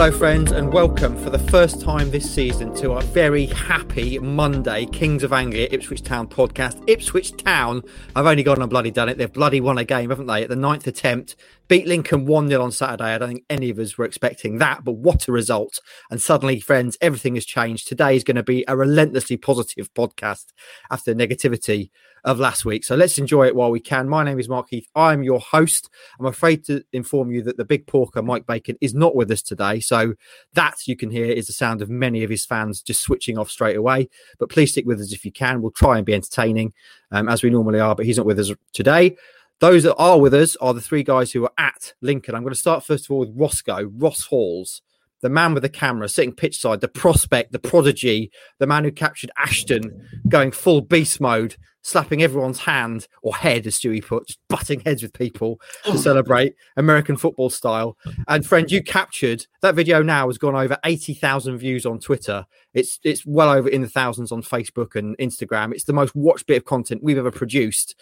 Hello, 0.00 0.10
friends, 0.10 0.50
and 0.50 0.72
welcome 0.72 1.14
for 1.22 1.28
the 1.28 1.38
first 1.38 1.82
time 1.82 2.10
this 2.10 2.34
season 2.34 2.74
to 2.76 2.92
our 2.92 3.02
very 3.02 3.44
happy 3.44 4.18
Monday 4.18 4.86
Kings 4.86 5.22
of 5.22 5.34
Anglia 5.34 5.68
Ipswich 5.70 6.02
Town 6.02 6.26
podcast. 6.26 6.82
Ipswich 6.86 7.36
Town, 7.36 7.82
I've 8.16 8.24
only 8.24 8.42
gone 8.42 8.62
and 8.62 8.70
bloody 8.70 8.90
done 8.90 9.10
it. 9.10 9.18
They've 9.18 9.30
bloody 9.30 9.60
won 9.60 9.76
a 9.76 9.84
game, 9.84 10.08
haven't 10.08 10.26
they? 10.26 10.42
At 10.42 10.48
the 10.48 10.56
ninth 10.56 10.86
attempt, 10.86 11.36
beat 11.68 11.86
Lincoln 11.86 12.24
1 12.24 12.48
0 12.48 12.62
on 12.62 12.72
Saturday. 12.72 13.12
I 13.12 13.18
don't 13.18 13.28
think 13.28 13.44
any 13.50 13.68
of 13.68 13.78
us 13.78 13.98
were 13.98 14.06
expecting 14.06 14.56
that, 14.56 14.84
but 14.84 14.92
what 14.92 15.28
a 15.28 15.32
result. 15.32 15.80
And 16.10 16.18
suddenly, 16.18 16.60
friends, 16.60 16.96
everything 17.02 17.34
has 17.34 17.44
changed. 17.44 17.86
Today 17.86 18.16
is 18.16 18.24
going 18.24 18.36
to 18.36 18.42
be 18.42 18.64
a 18.66 18.78
relentlessly 18.78 19.36
positive 19.36 19.92
podcast 19.92 20.46
after 20.90 21.14
negativity 21.14 21.90
of 22.24 22.38
last 22.38 22.64
week. 22.64 22.84
So 22.84 22.96
let's 22.96 23.18
enjoy 23.18 23.46
it 23.46 23.54
while 23.54 23.70
we 23.70 23.80
can. 23.80 24.08
My 24.08 24.24
name 24.24 24.38
is 24.38 24.48
Mark 24.48 24.68
Heath. 24.70 24.88
I'm 24.94 25.22
your 25.22 25.40
host. 25.40 25.90
I'm 26.18 26.26
afraid 26.26 26.64
to 26.66 26.84
inform 26.92 27.30
you 27.30 27.42
that 27.42 27.56
the 27.56 27.64
big 27.64 27.86
porker, 27.86 28.22
Mike 28.22 28.46
Bacon, 28.46 28.76
is 28.80 28.94
not 28.94 29.14
with 29.14 29.30
us 29.30 29.42
today. 29.42 29.80
So 29.80 30.14
that 30.54 30.86
you 30.86 30.96
can 30.96 31.10
hear 31.10 31.26
is 31.26 31.46
the 31.46 31.52
sound 31.52 31.82
of 31.82 31.90
many 31.90 32.22
of 32.22 32.30
his 32.30 32.44
fans 32.44 32.82
just 32.82 33.02
switching 33.02 33.38
off 33.38 33.50
straight 33.50 33.76
away. 33.76 34.08
But 34.38 34.50
please 34.50 34.72
stick 34.72 34.86
with 34.86 35.00
us 35.00 35.12
if 35.12 35.24
you 35.24 35.32
can. 35.32 35.62
We'll 35.62 35.70
try 35.70 35.96
and 35.96 36.06
be 36.06 36.14
entertaining 36.14 36.72
um, 37.10 37.28
as 37.28 37.42
we 37.42 37.50
normally 37.50 37.80
are, 37.80 37.94
but 37.94 38.06
he's 38.06 38.16
not 38.16 38.26
with 38.26 38.38
us 38.38 38.52
today. 38.72 39.16
Those 39.60 39.82
that 39.82 39.96
are 39.96 40.18
with 40.18 40.32
us 40.32 40.56
are 40.56 40.72
the 40.72 40.80
three 40.80 41.02
guys 41.02 41.32
who 41.32 41.44
are 41.44 41.52
at 41.58 41.92
Lincoln. 42.00 42.34
I'm 42.34 42.42
going 42.42 42.54
to 42.54 42.58
start 42.58 42.84
first 42.84 43.04
of 43.04 43.10
all 43.10 43.20
with 43.20 43.32
Roscoe, 43.34 43.90
Ross 43.94 44.24
Halls, 44.24 44.80
the 45.22 45.28
man 45.30 45.54
with 45.54 45.62
the 45.62 45.68
camera 45.68 46.08
sitting 46.08 46.34
pitch 46.34 46.58
side, 46.58 46.80
the 46.80 46.88
prospect, 46.88 47.52
the 47.52 47.58
prodigy, 47.58 48.30
the 48.58 48.66
man 48.66 48.84
who 48.84 48.92
captured 48.92 49.30
Ashton 49.38 50.06
going 50.28 50.50
full 50.50 50.80
beast 50.80 51.20
mode, 51.20 51.56
slapping 51.82 52.22
everyone's 52.22 52.60
hand 52.60 53.06
or 53.22 53.34
head, 53.34 53.66
as 53.66 53.78
Stewie 53.78 54.04
puts, 54.04 54.36
butting 54.48 54.80
heads 54.80 55.02
with 55.02 55.12
people 55.12 55.60
to 55.84 55.98
celebrate 55.98 56.54
American 56.76 57.16
football 57.16 57.50
style. 57.50 57.96
And 58.28 58.44
friend, 58.44 58.70
you 58.70 58.82
captured 58.82 59.46
that 59.62 59.74
video 59.74 60.02
now 60.02 60.28
has 60.28 60.38
gone 60.38 60.56
over 60.56 60.78
80,000 60.84 61.58
views 61.58 61.86
on 61.86 61.98
Twitter. 61.98 62.46
It's 62.74 62.98
it's 63.02 63.24
well 63.26 63.50
over 63.50 63.68
in 63.68 63.82
the 63.82 63.88
thousands 63.88 64.32
on 64.32 64.42
Facebook 64.42 64.94
and 64.94 65.16
Instagram. 65.18 65.72
It's 65.72 65.84
the 65.84 65.92
most 65.92 66.14
watched 66.14 66.46
bit 66.46 66.58
of 66.58 66.64
content 66.64 67.02
we've 67.02 67.18
ever 67.18 67.30
produced. 67.30 67.94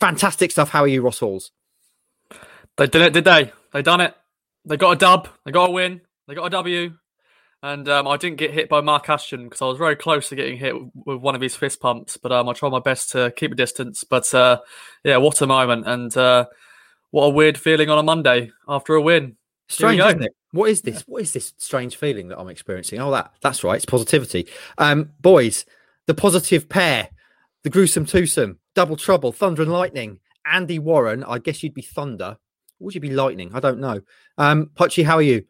Fantastic 0.00 0.50
stuff. 0.50 0.70
How 0.70 0.80
are 0.80 0.88
you, 0.88 1.02
Ross 1.02 1.20
Halls? 1.20 1.52
They 2.76 2.86
did 2.86 3.02
it, 3.02 3.12
did 3.12 3.24
they? 3.24 3.52
They 3.72 3.82
done 3.82 4.00
it. 4.00 4.14
They 4.64 4.76
got 4.76 4.92
a 4.92 4.96
dub. 4.96 5.28
They 5.44 5.52
got 5.52 5.68
a 5.68 5.72
win. 5.72 6.00
They 6.26 6.34
got 6.34 6.46
a 6.46 6.50
W. 6.50 6.94
And 7.64 7.88
um, 7.88 8.08
I 8.08 8.16
didn't 8.16 8.38
get 8.38 8.50
hit 8.52 8.68
by 8.68 8.80
Mark 8.80 9.08
Ashton 9.08 9.44
because 9.44 9.62
I 9.62 9.66
was 9.66 9.78
very 9.78 9.94
close 9.94 10.28
to 10.28 10.36
getting 10.36 10.58
hit 10.58 10.74
with 11.06 11.20
one 11.20 11.36
of 11.36 11.40
his 11.40 11.54
fist 11.54 11.80
pumps. 11.80 12.16
But 12.16 12.32
um, 12.32 12.48
I 12.48 12.54
tried 12.54 12.70
my 12.70 12.80
best 12.80 13.12
to 13.12 13.32
keep 13.36 13.52
a 13.52 13.54
distance. 13.54 14.02
But 14.02 14.32
uh, 14.34 14.60
yeah, 15.04 15.18
what 15.18 15.40
a 15.40 15.46
moment. 15.46 15.86
And 15.86 16.16
uh, 16.16 16.46
what 17.12 17.26
a 17.26 17.30
weird 17.30 17.56
feeling 17.56 17.88
on 17.88 17.98
a 17.98 18.02
Monday 18.02 18.50
after 18.66 18.94
a 18.94 19.00
win. 19.00 19.36
Strange, 19.68 20.00
isn't 20.00 20.24
it? 20.24 20.34
What 20.50 20.70
is 20.70 20.82
this? 20.82 21.02
What 21.02 21.22
is 21.22 21.32
this 21.32 21.54
strange 21.56 21.96
feeling 21.96 22.28
that 22.28 22.38
I'm 22.38 22.48
experiencing? 22.48 22.98
Oh, 22.98 23.10
that 23.12 23.32
that's 23.40 23.62
right. 23.62 23.76
It's 23.76 23.86
positivity. 23.86 24.48
Um, 24.76 25.10
boys, 25.20 25.64
the 26.06 26.14
positive 26.14 26.68
pair, 26.68 27.08
the 27.62 27.70
gruesome 27.70 28.06
twosome, 28.06 28.58
double 28.74 28.96
trouble, 28.96 29.32
thunder 29.32 29.62
and 29.62 29.72
lightning. 29.72 30.18
Andy 30.44 30.78
Warren, 30.78 31.22
I 31.24 31.38
guess 31.38 31.62
you'd 31.62 31.74
be 31.74 31.82
thunder. 31.82 32.36
Would 32.80 32.94
you 32.94 33.00
be 33.00 33.10
lightning? 33.10 33.52
I 33.54 33.60
don't 33.60 33.78
know. 33.78 34.00
Um, 34.36 34.70
Pochi, 34.74 35.04
how 35.04 35.16
are 35.16 35.22
you? 35.22 35.44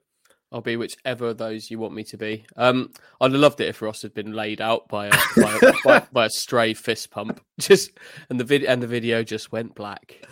I'll 0.53 0.61
be 0.61 0.77
whichever 0.77 1.29
of 1.29 1.39
those 1.39 1.71
you 1.71 1.79
want 1.79 1.95
me 1.95 2.05
to 2.05 2.17
be. 2.17 2.45
Um, 2.57 2.91
I'd 3.21 3.33
have 3.33 3.41
loved 3.41 3.61
it 3.61 3.69
if 3.69 3.81
Ross 3.81 4.03
had 4.03 4.13
been 4.13 4.33
laid 4.33 4.61
out 4.61 4.87
by 4.89 5.07
a 5.07 5.11
by, 5.37 5.59
a, 5.63 5.73
by, 5.85 6.07
by 6.13 6.27
a 6.27 6.31
stray 6.31 6.75
fist 6.75 7.11
pump, 7.11 7.41
just 7.61 7.93
and 8.29 8.39
the 8.39 8.45
video 8.45 8.71
and 8.71 8.83
the 8.83 8.87
video 8.87 9.23
just 9.23 9.53
went 9.53 9.75
black. 9.75 10.27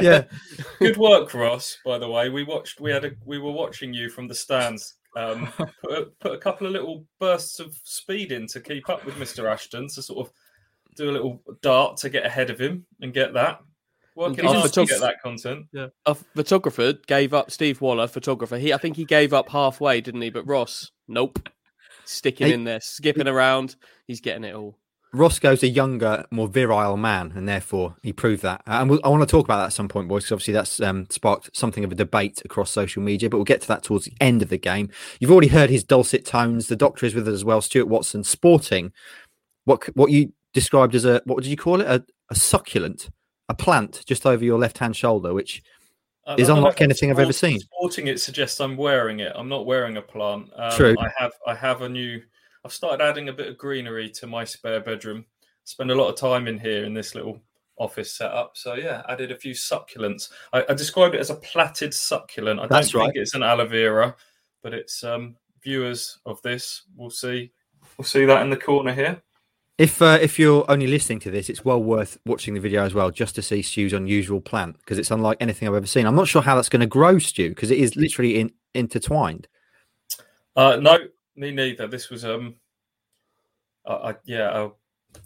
Yeah, 0.00 0.24
good 0.78 0.96
work, 0.96 1.34
Ross. 1.34 1.78
By 1.84 1.98
the 1.98 2.08
way, 2.08 2.30
we 2.30 2.42
watched. 2.42 2.80
We 2.80 2.90
had 2.90 3.04
a. 3.04 3.10
We 3.24 3.38
were 3.38 3.52
watching 3.52 3.92
you 3.92 4.08
from 4.08 4.28
the 4.28 4.34
stands. 4.34 4.94
Um, 5.16 5.50
put, 5.82 5.98
a, 5.98 6.06
put 6.20 6.32
a 6.32 6.38
couple 6.38 6.66
of 6.66 6.74
little 6.74 7.06
bursts 7.18 7.58
of 7.58 7.74
speed 7.84 8.32
in 8.32 8.46
to 8.48 8.60
keep 8.60 8.88
up 8.88 9.04
with 9.04 9.18
Mister 9.18 9.48
Ashton 9.48 9.88
to 9.88 10.02
sort 10.02 10.26
of 10.26 10.32
do 10.94 11.10
a 11.10 11.12
little 11.12 11.42
dart 11.62 11.98
to 11.98 12.10
get 12.10 12.24
ahead 12.24 12.50
of 12.50 12.58
him 12.58 12.86
and 13.00 13.12
get 13.12 13.34
that. 13.34 13.60
Working 14.16 14.46
hard 14.46 14.72
to 14.72 14.86
get 14.86 15.00
that 15.00 15.20
content. 15.22 15.66
Yeah. 15.72 15.88
A 16.06 16.14
photographer 16.14 16.94
gave 17.06 17.34
up. 17.34 17.50
Steve 17.50 17.82
Waller, 17.82 18.06
photographer. 18.08 18.56
He, 18.56 18.72
I 18.72 18.78
think 18.78 18.96
he 18.96 19.04
gave 19.04 19.34
up 19.34 19.50
halfway, 19.50 20.00
didn't 20.00 20.22
he? 20.22 20.30
But 20.30 20.46
Ross, 20.46 20.90
nope, 21.06 21.48
sticking 22.06 22.46
hey. 22.46 22.54
in 22.54 22.64
there, 22.64 22.80
skipping 22.80 23.28
around. 23.28 23.76
He's 24.06 24.22
getting 24.22 24.44
it 24.44 24.54
all. 24.54 24.78
Roscoe's 25.12 25.62
a 25.62 25.68
younger, 25.68 26.24
more 26.30 26.48
virile 26.48 26.96
man, 26.96 27.32
and 27.36 27.48
therefore 27.48 27.96
he 28.02 28.12
proved 28.12 28.42
that. 28.42 28.62
Uh, 28.66 28.78
and 28.80 28.90
we'll, 28.90 29.00
I 29.04 29.08
want 29.08 29.22
to 29.22 29.26
talk 29.26 29.46
about 29.46 29.58
that 29.58 29.66
at 29.66 29.72
some 29.72 29.88
point, 29.88 30.08
boys, 30.08 30.24
because 30.24 30.32
obviously 30.32 30.54
that's 30.54 30.80
um, 30.80 31.06
sparked 31.10 31.54
something 31.54 31.84
of 31.84 31.92
a 31.92 31.94
debate 31.94 32.42
across 32.44 32.70
social 32.70 33.02
media. 33.02 33.28
But 33.30 33.36
we'll 33.36 33.44
get 33.44 33.60
to 33.62 33.68
that 33.68 33.82
towards 33.82 34.06
the 34.06 34.14
end 34.20 34.42
of 34.42 34.48
the 34.48 34.58
game. 34.58 34.90
You've 35.20 35.30
already 35.30 35.48
heard 35.48 35.70
his 35.70 35.84
dulcet 35.84 36.24
tones. 36.24 36.68
The 36.68 36.76
doctor 36.76 37.04
is 37.04 37.14
with 37.14 37.28
us 37.28 37.34
as 37.34 37.44
well. 37.44 37.60
Stuart 37.60 37.88
Watson, 37.88 38.24
sporting 38.24 38.92
what 39.64 39.84
what 39.94 40.10
you 40.10 40.32
described 40.54 40.94
as 40.94 41.04
a 41.04 41.20
what 41.24 41.42
did 41.42 41.50
you 41.50 41.56
call 41.56 41.80
it? 41.80 41.86
A, 41.86 42.04
a 42.30 42.34
succulent 42.34 43.10
a 43.48 43.54
plant 43.54 44.02
just 44.06 44.26
over 44.26 44.44
your 44.44 44.58
left 44.58 44.78
hand 44.78 44.96
shoulder, 44.96 45.32
which 45.32 45.62
is 46.38 46.48
unlike 46.48 46.80
anything 46.80 47.10
I've 47.10 47.18
ever 47.18 47.32
seen. 47.32 47.60
Sporting 47.60 48.08
it 48.08 48.20
suggests 48.20 48.60
I'm 48.60 48.76
wearing 48.76 49.20
it. 49.20 49.32
I'm 49.34 49.48
not 49.48 49.66
wearing 49.66 49.96
a 49.96 50.02
plant. 50.02 50.50
Um, 50.56 50.72
True. 50.72 50.96
I 50.98 51.10
have 51.16 51.32
I 51.46 51.54
have 51.54 51.82
a 51.82 51.88
new. 51.88 52.20
I've 52.64 52.72
started 52.72 53.02
adding 53.02 53.28
a 53.28 53.32
bit 53.32 53.48
of 53.48 53.58
greenery 53.58 54.10
to 54.10 54.26
my 54.26 54.44
spare 54.44 54.80
bedroom. 54.80 55.24
Spend 55.64 55.90
a 55.90 55.94
lot 55.94 56.08
of 56.08 56.16
time 56.16 56.48
in 56.48 56.58
here 56.58 56.84
in 56.84 56.94
this 56.94 57.14
little 57.14 57.40
office 57.78 58.12
setup. 58.12 58.56
So 58.56 58.74
yeah, 58.74 59.02
added 59.08 59.30
a 59.30 59.36
few 59.36 59.54
succulents. 59.54 60.30
I, 60.52 60.64
I 60.68 60.74
described 60.74 61.14
it 61.14 61.20
as 61.20 61.30
a 61.30 61.36
plaited 61.36 61.94
succulent. 61.94 62.58
I 62.58 62.66
That's 62.66 62.90
don't 62.90 63.00
right. 63.00 63.06
think 63.12 63.22
it's 63.22 63.34
an 63.34 63.42
aloe 63.42 63.66
vera, 63.66 64.16
but 64.62 64.74
it's 64.74 65.04
um, 65.04 65.36
viewers 65.62 66.18
of 66.26 66.42
this 66.42 66.82
will 66.96 67.10
see. 67.10 67.52
We'll 67.96 68.04
see 68.04 68.24
that 68.24 68.42
in 68.42 68.50
the 68.50 68.56
corner 68.56 68.92
here. 68.92 69.22
If 69.78 70.00
uh, 70.00 70.18
if 70.22 70.38
you're 70.38 70.64
only 70.70 70.86
listening 70.86 71.20
to 71.20 71.30
this, 71.30 71.50
it's 71.50 71.64
well 71.64 71.82
worth 71.82 72.18
watching 72.24 72.54
the 72.54 72.60
video 72.60 72.84
as 72.84 72.94
well, 72.94 73.10
just 73.10 73.34
to 73.34 73.42
see 73.42 73.60
Stu's 73.60 73.92
unusual 73.92 74.40
plant 74.40 74.78
because 74.78 74.96
it's 74.96 75.10
unlike 75.10 75.36
anything 75.38 75.68
I've 75.68 75.74
ever 75.74 75.86
seen. 75.86 76.06
I'm 76.06 76.14
not 76.14 76.28
sure 76.28 76.40
how 76.40 76.54
that's 76.54 76.70
going 76.70 76.80
to 76.80 76.86
grow, 76.86 77.18
Stu, 77.18 77.50
because 77.50 77.70
it 77.70 77.78
is 77.78 77.94
literally 77.94 78.40
in, 78.40 78.52
intertwined. 78.74 79.48
Uh, 80.56 80.76
no, 80.76 80.98
me 81.36 81.50
neither. 81.50 81.86
This 81.86 82.08
was 82.08 82.24
um, 82.24 82.54
uh, 83.84 84.14
yeah, 84.24 84.68
a, 85.12 85.18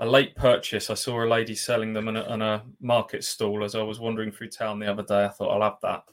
a, 0.00 0.06
late 0.06 0.36
purchase. 0.36 0.90
I 0.90 0.94
saw 0.94 1.24
a 1.24 1.26
lady 1.26 1.54
selling 1.54 1.94
them 1.94 2.08
on 2.08 2.16
a, 2.16 2.22
on 2.24 2.42
a, 2.42 2.62
market 2.80 3.24
stall 3.24 3.64
as 3.64 3.74
I 3.74 3.82
was 3.82 4.00
wandering 4.00 4.30
through 4.30 4.50
town 4.50 4.80
the 4.80 4.90
other 4.90 5.02
day. 5.02 5.24
I 5.24 5.28
thought 5.28 5.50
I'll 5.50 5.62
have 5.62 5.80
that. 5.80 6.04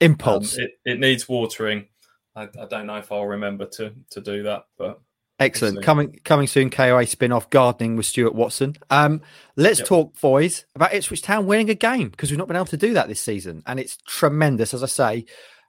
Impulse. 0.00 0.58
Um, 0.58 0.64
it, 0.64 0.70
it 0.84 1.00
needs 1.00 1.26
watering. 1.26 1.88
I, 2.36 2.42
I 2.60 2.66
don't 2.68 2.86
know 2.86 2.98
if 2.98 3.10
I'll 3.10 3.26
remember 3.26 3.64
to 3.66 3.94
to 4.10 4.20
do 4.20 4.42
that, 4.42 4.64
but 4.76 5.00
Excellent. 5.40 5.82
Coming 5.82 6.20
coming 6.24 6.46
soon, 6.46 6.68
KOA 6.68 7.06
spin 7.06 7.32
off 7.32 7.48
gardening 7.48 7.96
with 7.96 8.04
Stuart 8.04 8.34
Watson. 8.34 8.76
Um, 8.90 9.22
let's 9.56 9.78
yep. 9.78 9.88
talk, 9.88 10.20
boys, 10.20 10.66
about 10.74 10.92
Ipswich 10.92 11.22
Town 11.22 11.46
winning 11.46 11.70
a 11.70 11.74
game 11.74 12.10
because 12.10 12.30
we've 12.30 12.38
not 12.38 12.46
been 12.46 12.56
able 12.56 12.66
to 12.66 12.76
do 12.76 12.92
that 12.92 13.08
this 13.08 13.20
season. 13.20 13.62
And 13.66 13.80
it's 13.80 13.96
tremendous. 14.06 14.74
As 14.74 14.82
I 14.82 14.86
say, 14.86 15.24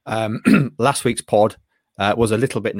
um, 0.05 0.41
last 0.77 1.05
week's 1.05 1.21
pod 1.21 1.55
uh, 1.97 2.13
was 2.17 2.31
a 2.31 2.37
little 2.37 2.59
bit 2.59 2.75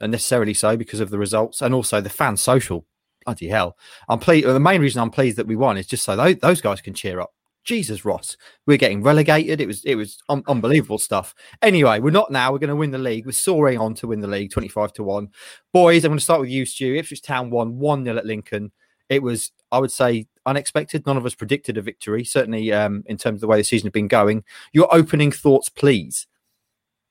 and 0.00 0.12
necessarily 0.12 0.54
so 0.54 0.76
because 0.76 1.00
of 1.00 1.10
the 1.10 1.18
results 1.18 1.62
and 1.62 1.74
also 1.74 2.00
the 2.00 2.10
fan 2.10 2.36
social. 2.36 2.86
Bloody 3.24 3.48
hell. 3.48 3.76
I'm 4.08 4.18
pleased. 4.18 4.46
The 4.46 4.60
main 4.60 4.80
reason 4.80 5.02
I'm 5.02 5.10
pleased 5.10 5.36
that 5.36 5.46
we 5.46 5.56
won 5.56 5.76
is 5.76 5.86
just 5.86 6.04
so 6.04 6.16
those, 6.16 6.36
those 6.36 6.60
guys 6.60 6.80
can 6.80 6.94
cheer 6.94 7.20
up. 7.20 7.32
Jesus, 7.66 8.04
Ross, 8.04 8.36
we're 8.66 8.78
getting 8.78 9.02
relegated. 9.02 9.60
It 9.60 9.66
was 9.66 9.84
it 9.84 9.96
was 9.96 10.22
un- 10.28 10.44
unbelievable 10.46 10.98
stuff. 10.98 11.34
Anyway, 11.60 11.98
we're 11.98 12.10
not 12.10 12.30
now. 12.30 12.52
We're 12.52 12.60
going 12.60 12.70
to 12.70 12.76
win 12.76 12.92
the 12.92 12.98
league. 12.98 13.26
We're 13.26 13.32
soaring 13.32 13.78
on 13.78 13.94
to 13.96 14.06
win 14.06 14.20
the 14.20 14.28
league, 14.28 14.52
twenty 14.52 14.68
five 14.68 14.92
to 14.94 15.02
one. 15.02 15.28
Boys, 15.72 16.04
I'm 16.04 16.10
going 16.10 16.18
to 16.18 16.24
start 16.24 16.40
with 16.40 16.48
you, 16.48 16.64
Stu. 16.64 16.94
Ipswich 16.94 17.22
Town 17.22 17.50
won 17.50 17.78
one 17.78 18.04
0 18.04 18.16
at 18.16 18.24
Lincoln. 18.24 18.72
It 19.08 19.22
was, 19.22 19.52
I 19.70 19.78
would 19.78 19.90
say, 19.90 20.26
unexpected. 20.46 21.04
None 21.06 21.16
of 21.16 21.26
us 21.26 21.34
predicted 21.34 21.76
a 21.76 21.82
victory. 21.82 22.24
Certainly, 22.24 22.72
um, 22.72 23.02
in 23.06 23.16
terms 23.16 23.38
of 23.38 23.40
the 23.42 23.46
way 23.48 23.58
the 23.58 23.64
season 23.64 23.88
had 23.88 23.92
been 23.92 24.08
going. 24.08 24.44
Your 24.72 24.92
opening 24.94 25.32
thoughts, 25.32 25.68
please. 25.68 26.26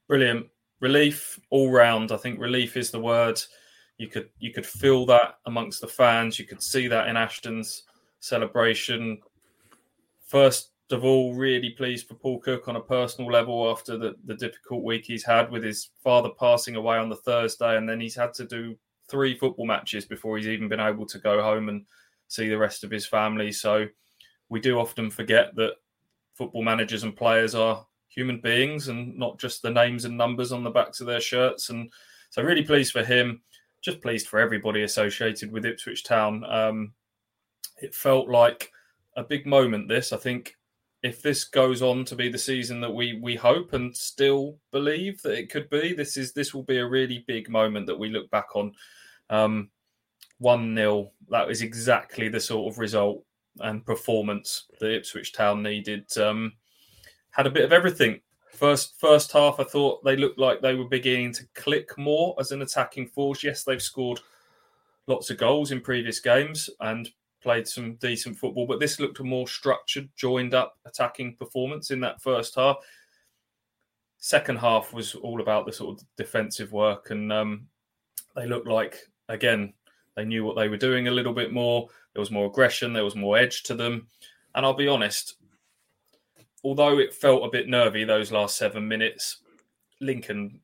Brilliant 0.07 0.47
relief 0.79 1.39
all 1.49 1.71
round. 1.71 2.11
I 2.11 2.17
think 2.17 2.39
relief 2.39 2.77
is 2.77 2.91
the 2.91 2.99
word. 2.99 3.41
You 3.97 4.07
could 4.07 4.29
you 4.39 4.51
could 4.53 4.65
feel 4.65 5.05
that 5.07 5.39
amongst 5.45 5.81
the 5.81 5.87
fans. 5.87 6.39
You 6.39 6.45
could 6.45 6.61
see 6.61 6.87
that 6.87 7.07
in 7.07 7.17
Ashton's 7.17 7.83
celebration 8.19 9.19
first 10.35 10.71
of 10.91 11.05
all, 11.05 11.33
really 11.33 11.69
pleased 11.69 12.09
for 12.09 12.15
Paul 12.15 12.39
Cook 12.39 12.67
on 12.67 12.75
a 12.75 12.81
personal 12.81 13.31
level 13.31 13.71
after 13.71 13.97
the, 13.97 14.15
the 14.25 14.35
difficult 14.35 14.83
week 14.83 15.05
he's 15.05 15.23
had 15.23 15.49
with 15.49 15.63
his 15.63 15.91
father 16.03 16.27
passing 16.37 16.75
away 16.75 16.97
on 16.97 17.07
the 17.07 17.15
Thursday, 17.15 17.77
and 17.77 17.87
then 17.87 18.01
he's 18.01 18.17
had 18.17 18.33
to 18.33 18.45
do 18.45 18.75
three 19.07 19.37
football 19.37 19.65
matches 19.65 20.03
before 20.03 20.35
he's 20.35 20.49
even 20.49 20.67
been 20.67 20.81
able 20.81 21.05
to 21.05 21.19
go 21.19 21.41
home 21.41 21.69
and 21.69 21.85
see 22.27 22.49
the 22.49 22.57
rest 22.57 22.83
of 22.83 22.91
his 22.91 23.05
family. 23.05 23.49
So 23.49 23.87
we 24.49 24.59
do 24.59 24.77
often 24.77 25.09
forget 25.09 25.55
that 25.55 25.75
football 26.33 26.63
managers 26.63 27.03
and 27.03 27.15
players 27.15 27.55
are 27.55 27.87
human 28.09 28.41
beings 28.41 28.89
and 28.89 29.17
not 29.17 29.39
just 29.39 29.61
the 29.61 29.71
names 29.71 30.03
and 30.03 30.17
numbers 30.17 30.51
on 30.51 30.65
the 30.65 30.69
backs 30.69 30.99
of 30.99 31.07
their 31.07 31.21
shirts. 31.21 31.69
And 31.69 31.89
so, 32.29 32.41
really 32.41 32.63
pleased 32.63 32.91
for 32.91 33.05
him. 33.05 33.41
Just 33.81 34.01
pleased 34.01 34.27
for 34.27 34.39
everybody 34.39 34.83
associated 34.83 35.53
with 35.53 35.65
Ipswich 35.65 36.03
Town. 36.03 36.43
Um, 36.43 36.91
it 37.81 37.95
felt 37.95 38.27
like 38.27 38.73
a 39.15 39.23
big 39.23 39.45
moment. 39.45 39.87
This, 39.87 40.11
I 40.13 40.17
think, 40.17 40.55
if 41.03 41.21
this 41.21 41.43
goes 41.43 41.81
on 41.81 42.03
to 42.05 42.15
be 42.15 42.29
the 42.29 42.37
season 42.37 42.81
that 42.81 42.93
we 42.93 43.19
we 43.21 43.35
hope 43.35 43.73
and 43.73 43.95
still 43.95 44.57
believe 44.71 45.21
that 45.21 45.37
it 45.37 45.51
could 45.51 45.69
be, 45.69 45.93
this 45.93 46.17
is 46.17 46.33
this 46.33 46.53
will 46.53 46.63
be 46.63 46.77
a 46.77 46.87
really 46.87 47.23
big 47.27 47.49
moment 47.49 47.85
that 47.87 47.99
we 47.99 48.09
look 48.09 48.29
back 48.31 48.55
on. 48.55 48.73
Um, 49.29 49.69
one 50.39 50.75
0 50.75 51.11
That 51.29 51.47
was 51.47 51.61
exactly 51.61 52.27
the 52.29 52.39
sort 52.39 52.71
of 52.71 52.79
result 52.79 53.23
and 53.59 53.85
performance 53.85 54.65
that 54.79 54.93
Ipswich 54.93 55.33
Town 55.33 55.63
needed. 55.63 56.05
Um, 56.17 56.53
had 57.31 57.47
a 57.47 57.51
bit 57.51 57.65
of 57.65 57.73
everything. 57.73 58.21
First 58.51 58.99
first 58.99 59.31
half, 59.31 59.59
I 59.59 59.63
thought 59.63 60.03
they 60.03 60.15
looked 60.15 60.39
like 60.39 60.61
they 60.61 60.75
were 60.75 60.89
beginning 60.89 61.33
to 61.33 61.47
click 61.53 61.97
more 61.97 62.35
as 62.39 62.51
an 62.51 62.61
attacking 62.61 63.07
force. 63.07 63.43
Yes, 63.43 63.63
they've 63.63 63.81
scored 63.81 64.21
lots 65.07 65.29
of 65.29 65.37
goals 65.37 65.71
in 65.71 65.81
previous 65.81 66.19
games 66.19 66.69
and 66.79 67.09
played 67.45 67.67
some 67.67 67.93
decent 67.97 68.35
football, 68.35 68.65
but 68.65 68.79
this 68.79 68.99
looked 68.99 69.19
a 69.19 69.23
more 69.23 69.47
structured, 69.47 70.09
joined 70.15 70.55
up 70.55 70.79
attacking 70.83 71.35
performance 71.35 71.91
in 71.91 71.99
that 71.99 72.19
first 72.19 72.55
half. 72.55 72.77
Second 74.17 74.57
half 74.57 74.91
was 74.91 75.13
all 75.13 75.41
about 75.41 75.67
the 75.67 75.71
sort 75.71 76.01
of 76.01 76.07
defensive 76.17 76.71
work, 76.71 77.11
and 77.11 77.31
um, 77.31 77.67
they 78.35 78.47
looked 78.47 78.67
like 78.67 78.97
again 79.29 79.73
they 80.15 80.25
knew 80.25 80.43
what 80.43 80.55
they 80.55 80.67
were 80.67 80.75
doing 80.75 81.07
a 81.07 81.11
little 81.11 81.33
bit 81.33 81.53
more. 81.53 81.87
There 82.13 82.19
was 82.19 82.31
more 82.31 82.47
aggression, 82.47 82.93
there 82.93 83.03
was 83.03 83.15
more 83.15 83.37
edge 83.37 83.61
to 83.63 83.75
them, 83.75 84.07
and 84.55 84.65
I'll 84.65 84.73
be 84.73 84.87
honest. 84.87 85.35
Although 86.63 86.97
it 86.97 87.13
felt 87.13 87.45
a 87.45 87.51
bit 87.51 87.69
nervy 87.69 88.05
those 88.05 88.31
last 88.31 88.57
seven 88.57 88.87
minutes, 88.87 89.37
Lincoln 90.01 90.61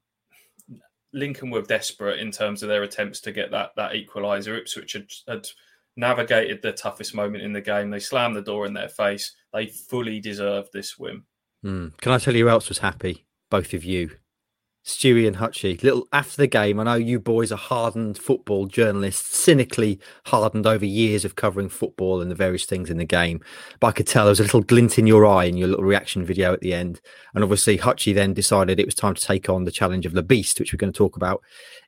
Lincoln 1.13 1.51
were 1.51 1.61
desperate 1.61 2.19
in 2.19 2.31
terms 2.31 2.63
of 2.63 2.69
their 2.69 2.81
attempts 2.81 3.21
to 3.21 3.31
get 3.31 3.51
that 3.51 3.73
that 3.75 3.91
equaliser. 3.93 4.57
Ipswich 4.57 4.93
had, 4.93 5.11
had 5.27 5.47
navigated 5.95 6.61
the 6.61 6.71
toughest 6.71 7.13
moment 7.13 7.43
in 7.43 7.53
the 7.53 7.61
game. 7.61 7.89
They 7.89 7.99
slammed 7.99 8.35
the 8.35 8.41
door 8.41 8.65
in 8.65 8.73
their 8.73 8.89
face. 8.89 9.35
They 9.53 9.67
fully 9.67 10.19
deserved 10.19 10.69
this 10.73 10.97
win. 10.97 11.23
Mm. 11.65 11.97
Can 11.97 12.11
I 12.11 12.17
tell 12.17 12.35
you 12.35 12.45
who 12.45 12.49
else 12.49 12.69
was 12.69 12.79
happy? 12.79 13.25
Both 13.49 13.73
of 13.73 13.83
you. 13.83 14.11
Stewie 14.83 15.27
and 15.27 15.37
Hutchie. 15.37 15.81
Little 15.83 16.07
after 16.11 16.37
the 16.37 16.47
game, 16.47 16.79
I 16.79 16.83
know 16.83 16.95
you 16.95 17.19
boys 17.19 17.51
are 17.51 17.57
hardened 17.57 18.17
football 18.17 18.65
journalists, 18.65 19.37
cynically 19.37 19.99
hardened 20.25 20.65
over 20.65 20.85
years 20.85 21.23
of 21.23 21.35
covering 21.35 21.69
football 21.69 22.19
and 22.19 22.31
the 22.31 22.35
various 22.35 22.65
things 22.65 22.89
in 22.89 22.97
the 22.97 23.05
game. 23.05 23.41
But 23.79 23.87
I 23.87 23.91
could 23.91 24.07
tell 24.07 24.25
there 24.25 24.31
was 24.31 24.39
a 24.39 24.43
little 24.43 24.63
glint 24.63 24.97
in 24.97 25.05
your 25.05 25.25
eye 25.25 25.45
in 25.45 25.57
your 25.57 25.67
little 25.67 25.85
reaction 25.85 26.25
video 26.25 26.51
at 26.53 26.61
the 26.61 26.73
end. 26.73 26.99
And 27.35 27.43
obviously, 27.43 27.77
Hutchie 27.77 28.15
then 28.15 28.33
decided 28.33 28.79
it 28.79 28.87
was 28.87 28.95
time 28.95 29.13
to 29.13 29.21
take 29.21 29.49
on 29.49 29.65
the 29.65 29.71
challenge 29.71 30.05
of 30.05 30.13
the 30.13 30.23
Beast, 30.23 30.59
which 30.59 30.73
we're 30.73 30.77
going 30.77 30.93
to 30.93 30.97
talk 30.97 31.15
about 31.15 31.41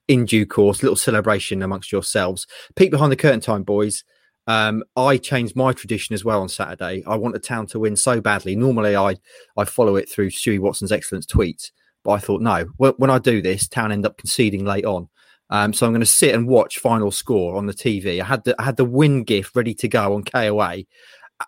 in 0.08 0.26
due 0.26 0.46
course. 0.46 0.84
Little 0.84 0.96
celebration 0.96 1.64
amongst 1.64 1.92
yourselves. 1.92 2.46
Peek 2.76 2.92
behind 2.92 3.12
the 3.12 3.18
curtain 3.18 3.40
time, 3.40 3.64
boys. 3.64 4.04
Um, 4.46 4.84
I 4.96 5.18
changed 5.18 5.56
my 5.56 5.72
tradition 5.72 6.14
as 6.14 6.26
well 6.26 6.42
on 6.42 6.50
Saturday. 6.50 7.04
I 7.08 7.16
want 7.16 7.36
a 7.36 7.40
town 7.40 7.66
to 7.68 7.80
win 7.80 7.96
so 7.96 8.22
badly. 8.22 8.56
Normally, 8.56 8.96
I 8.96 9.16
I 9.58 9.64
follow 9.66 9.96
it 9.96 10.10
through 10.10 10.30
Stewie 10.30 10.60
Watson's 10.60 10.92
excellent 10.92 11.28
tweets 11.28 11.72
but 12.04 12.12
I 12.12 12.20
thought, 12.20 12.42
no, 12.42 12.66
when 12.78 13.10
I 13.10 13.20
do 13.20 13.42
this, 13.42 13.68
Town 13.68 13.92
end 13.92 14.06
up 14.06 14.18
conceding 14.18 14.66
late 14.66 14.86
on. 14.86 15.10
Um, 15.50 15.74
so 15.74 15.86
I'm 15.86 15.92
going 15.94 16.02
to 16.02 16.06
sit 16.06 16.34
and 16.34 16.48
watch 16.48 16.80
final 16.80 17.12
score 17.12 17.56
on 17.56 17.66
the 17.66 17.74
TV. 17.74 18.22
I 18.22 18.26
had 18.26 18.44
the 18.44 18.60
I 18.60 18.64
had 18.64 18.78
the 18.78 18.86
win 18.86 19.24
gift 19.24 19.56
ready 19.56 19.74
to 19.76 19.88
go 19.88 20.16
on 20.16 20.24
KOA, 20.24 20.84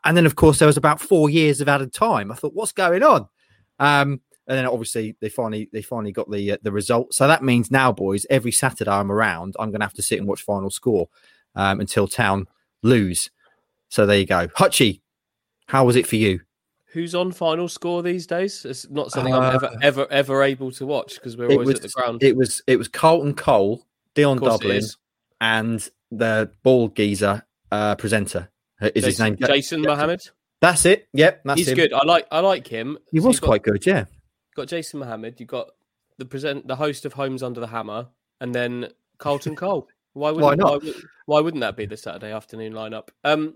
and 0.03 0.17
then 0.17 0.25
of 0.25 0.35
course 0.35 0.59
there 0.59 0.67
was 0.67 0.77
about 0.77 1.01
four 1.01 1.29
years 1.29 1.61
of 1.61 1.67
added 1.67 1.93
time. 1.93 2.31
I 2.31 2.35
thought, 2.35 2.53
what's 2.53 2.71
going 2.71 3.03
on? 3.03 3.27
Um, 3.79 4.21
and 4.47 4.57
then 4.57 4.67
obviously 4.67 5.15
they 5.21 5.29
finally 5.29 5.69
they 5.73 5.81
finally 5.81 6.11
got 6.11 6.29
the 6.29 6.51
uh, 6.51 6.57
the 6.61 6.71
result. 6.71 7.13
So 7.13 7.27
that 7.27 7.43
means 7.43 7.71
now, 7.71 7.91
boys, 7.91 8.25
every 8.29 8.51
Saturday 8.51 8.91
I'm 8.91 9.11
around, 9.11 9.55
I'm 9.59 9.71
going 9.71 9.79
to 9.79 9.85
have 9.85 9.93
to 9.93 10.03
sit 10.03 10.19
and 10.19 10.27
watch 10.27 10.43
final 10.43 10.69
score 10.69 11.09
um, 11.55 11.79
until 11.79 12.07
Town 12.07 12.47
lose. 12.83 13.31
So 13.89 14.05
there 14.05 14.19
you 14.19 14.25
go, 14.25 14.47
Hutchie. 14.49 15.01
How 15.67 15.85
was 15.85 15.95
it 15.95 16.05
for 16.05 16.15
you? 16.15 16.41
Who's 16.95 17.13
on 17.13 17.33
final 17.33 17.67
score 17.67 18.01
these 18.01 18.25
days? 18.25 18.63
It's 18.63 18.89
not 18.89 19.11
something 19.11 19.33
uh, 19.33 19.39
I'm 19.39 19.55
ever 19.55 19.65
uh, 19.65 19.77
ever 19.81 20.07
ever 20.09 20.43
able 20.43 20.71
to 20.71 20.85
watch 20.85 21.15
because 21.15 21.35
we're 21.35 21.51
always 21.51 21.67
was, 21.67 21.75
at 21.75 21.81
the 21.81 21.89
ground. 21.89 22.23
It 22.23 22.37
was 22.37 22.61
it 22.67 22.77
was 22.77 22.87
Carlton 22.87 23.33
Cole, 23.33 23.85
Dion 24.13 24.37
Dublin, 24.37 24.81
and 25.41 25.89
the 26.09 26.49
bald 26.63 26.95
geezer 26.95 27.45
uh, 27.69 27.95
presenter. 27.95 28.49
Is 28.79 28.91
Jason, 28.93 29.03
his 29.03 29.19
name 29.19 29.37
Jason 29.45 29.81
Mohamed? 29.81 30.21
That's 30.61 30.85
it. 30.85 31.09
Yep, 31.11 31.41
that's 31.43 31.59
he's 31.59 31.67
him. 31.67 31.75
good. 31.75 31.91
I 31.91 32.05
like 32.05 32.27
I 32.31 32.39
like 32.39 32.65
him. 32.65 32.97
He 33.11 33.19
so 33.19 33.27
was 33.27 33.41
quite 33.41 33.63
got, 33.63 33.73
good. 33.73 33.85
Yeah, 33.85 34.05
got 34.55 34.69
Jason 34.69 35.01
Mohamed. 35.01 35.37
You 35.41 35.47
got 35.47 35.71
the 36.17 36.23
present 36.23 36.65
the 36.65 36.77
host 36.77 37.03
of 37.03 37.11
Homes 37.11 37.43
Under 37.43 37.59
the 37.59 37.67
Hammer, 37.67 38.07
and 38.39 38.55
then 38.55 38.87
Carlton 39.17 39.57
Cole. 39.57 39.89
Why 40.13 40.31
wouldn't 40.31 40.45
why, 40.45 40.55
not? 40.55 40.81
Why, 40.81 40.93
why, 41.25 41.41
wouldn't 41.41 41.59
that 41.59 41.75
be 41.75 41.85
the 41.87 41.97
Saturday 41.97 42.31
afternoon 42.31 42.71
lineup? 42.71 43.09
Um, 43.25 43.55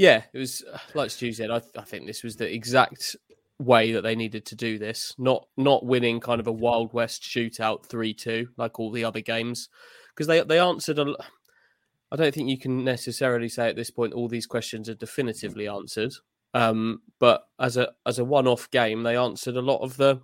yeah, 0.00 0.22
it 0.32 0.38
was 0.38 0.64
like 0.94 1.10
Stu 1.10 1.30
said. 1.30 1.50
I, 1.50 1.60
I 1.76 1.82
think 1.82 2.06
this 2.06 2.22
was 2.22 2.34
the 2.36 2.50
exact 2.50 3.16
way 3.58 3.92
that 3.92 4.00
they 4.00 4.16
needed 4.16 4.46
to 4.46 4.56
do 4.56 4.78
this. 4.78 5.14
Not 5.18 5.46
not 5.58 5.84
winning 5.84 6.20
kind 6.20 6.40
of 6.40 6.46
a 6.46 6.52
Wild 6.52 6.94
West 6.94 7.22
shootout 7.22 7.84
three 7.84 8.14
two 8.14 8.48
like 8.56 8.80
all 8.80 8.90
the 8.90 9.04
other 9.04 9.20
games 9.20 9.68
because 10.08 10.26
they 10.26 10.40
they 10.40 10.58
answered 10.58 10.98
a. 10.98 11.14
I 12.10 12.16
don't 12.16 12.34
think 12.34 12.48
you 12.48 12.56
can 12.56 12.82
necessarily 12.82 13.50
say 13.50 13.68
at 13.68 13.76
this 13.76 13.90
point 13.90 14.14
all 14.14 14.26
these 14.26 14.46
questions 14.46 14.88
are 14.88 14.94
definitively 14.94 15.68
answered. 15.68 16.12
Um, 16.54 17.02
but 17.18 17.42
as 17.58 17.76
a 17.76 17.90
as 18.06 18.18
a 18.18 18.24
one 18.24 18.48
off 18.48 18.70
game, 18.70 19.02
they 19.02 19.18
answered 19.18 19.56
a 19.56 19.60
lot 19.60 19.82
of 19.82 19.98
the 19.98 20.18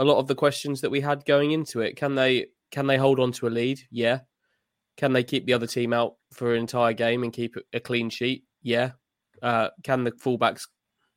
a 0.00 0.04
lot 0.04 0.18
of 0.18 0.26
the 0.26 0.34
questions 0.34 0.80
that 0.80 0.90
we 0.90 1.02
had 1.02 1.24
going 1.24 1.52
into 1.52 1.82
it. 1.82 1.94
Can 1.94 2.16
they 2.16 2.46
can 2.72 2.88
they 2.88 2.96
hold 2.96 3.20
on 3.20 3.30
to 3.30 3.46
a 3.46 3.48
lead? 3.48 3.78
Yeah. 3.92 4.22
Can 4.96 5.12
they 5.12 5.22
keep 5.22 5.46
the 5.46 5.52
other 5.52 5.68
team 5.68 5.92
out 5.92 6.16
for 6.32 6.52
an 6.52 6.60
entire 6.60 6.94
game 6.94 7.22
and 7.22 7.32
keep 7.32 7.54
a 7.72 7.78
clean 7.78 8.10
sheet? 8.10 8.42
Yeah. 8.68 8.90
Uh, 9.42 9.68
can 9.82 10.04
the 10.04 10.12
fullbacks 10.12 10.66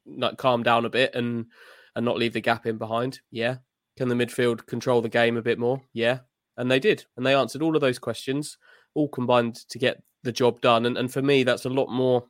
not 0.06 0.38
calm 0.38 0.64
down 0.64 0.86
a 0.86 0.90
bit 0.90 1.14
and 1.16 1.48
and 1.96 2.06
not 2.06 2.18
leave 2.18 2.34
the 2.34 2.42
gap 2.42 2.66
in 2.66 2.78
behind? 2.78 3.20
Yeah. 3.30 3.58
Can 3.98 4.08
the 4.08 4.16
midfield 4.16 4.66
control 4.66 5.02
the 5.02 5.10
game 5.10 5.36
a 5.36 5.42
bit 5.42 5.60
more? 5.60 5.82
Yeah. 5.92 6.20
And 6.56 6.72
they 6.72 6.80
did. 6.80 7.06
And 7.18 7.26
they 7.26 7.36
answered 7.36 7.62
all 7.62 7.76
of 7.76 7.82
those 7.82 8.00
questions, 8.00 8.58
all 8.94 9.10
combined 9.10 9.56
to 9.70 9.78
get 9.78 10.02
the 10.24 10.32
job 10.32 10.62
done. 10.62 10.86
And, 10.86 10.98
and 10.98 11.12
for 11.12 11.22
me, 11.22 11.44
that's 11.44 11.66
a 11.66 11.70
lot 11.70 11.90
more, 11.90 12.24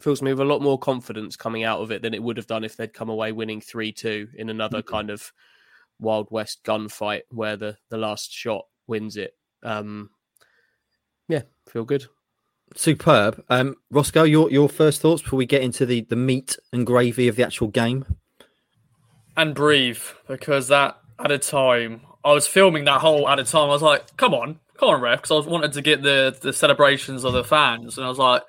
fills 0.00 0.22
me 0.22 0.32
with 0.32 0.40
a 0.40 0.44
lot 0.44 0.62
more 0.62 0.78
confidence 0.78 1.34
coming 1.34 1.64
out 1.64 1.80
of 1.80 1.90
it 1.90 2.02
than 2.02 2.14
it 2.14 2.22
would 2.22 2.36
have 2.36 2.46
done 2.46 2.62
if 2.62 2.76
they'd 2.76 2.94
come 2.94 3.08
away 3.08 3.32
winning 3.32 3.60
3 3.60 3.90
2 3.90 4.28
in 4.36 4.48
another 4.48 4.78
mm-hmm. 4.78 4.94
kind 4.94 5.10
of 5.10 5.32
Wild 5.98 6.28
West 6.30 6.62
gunfight 6.64 7.22
where 7.30 7.56
the, 7.56 7.76
the 7.88 7.98
last 7.98 8.32
shot 8.32 8.66
wins 8.86 9.16
it. 9.16 9.34
Um, 9.64 10.10
yeah, 11.28 11.42
feel 11.68 11.84
good. 11.84 12.06
Superb. 12.74 13.42
Um, 13.48 13.76
Roscoe, 13.90 14.24
your 14.24 14.50
your 14.50 14.68
first 14.68 15.00
thoughts 15.00 15.22
before 15.22 15.38
we 15.38 15.46
get 15.46 15.62
into 15.62 15.86
the 15.86 16.02
the 16.02 16.16
meat 16.16 16.56
and 16.72 16.86
gravy 16.86 17.28
of 17.28 17.36
the 17.36 17.44
actual 17.44 17.68
game. 17.68 18.04
And 19.36 19.54
breathe 19.54 20.00
because 20.26 20.68
that 20.68 20.98
at 21.18 21.30
a 21.30 21.38
time 21.38 22.00
I 22.24 22.32
was 22.32 22.46
filming 22.46 22.84
that 22.84 23.00
whole 23.00 23.28
at 23.28 23.38
a 23.38 23.44
time. 23.44 23.68
I 23.68 23.72
was 23.72 23.82
like, 23.82 24.16
"Come 24.16 24.34
on, 24.34 24.58
come 24.78 24.88
on, 24.88 25.00
ref," 25.00 25.22
because 25.22 25.46
I 25.46 25.48
wanted 25.48 25.72
to 25.74 25.82
get 25.82 26.02
the 26.02 26.36
the 26.40 26.52
celebrations 26.52 27.24
of 27.24 27.32
the 27.32 27.44
fans, 27.44 27.96
and 27.96 28.04
I 28.04 28.08
was 28.08 28.18
like, 28.18 28.42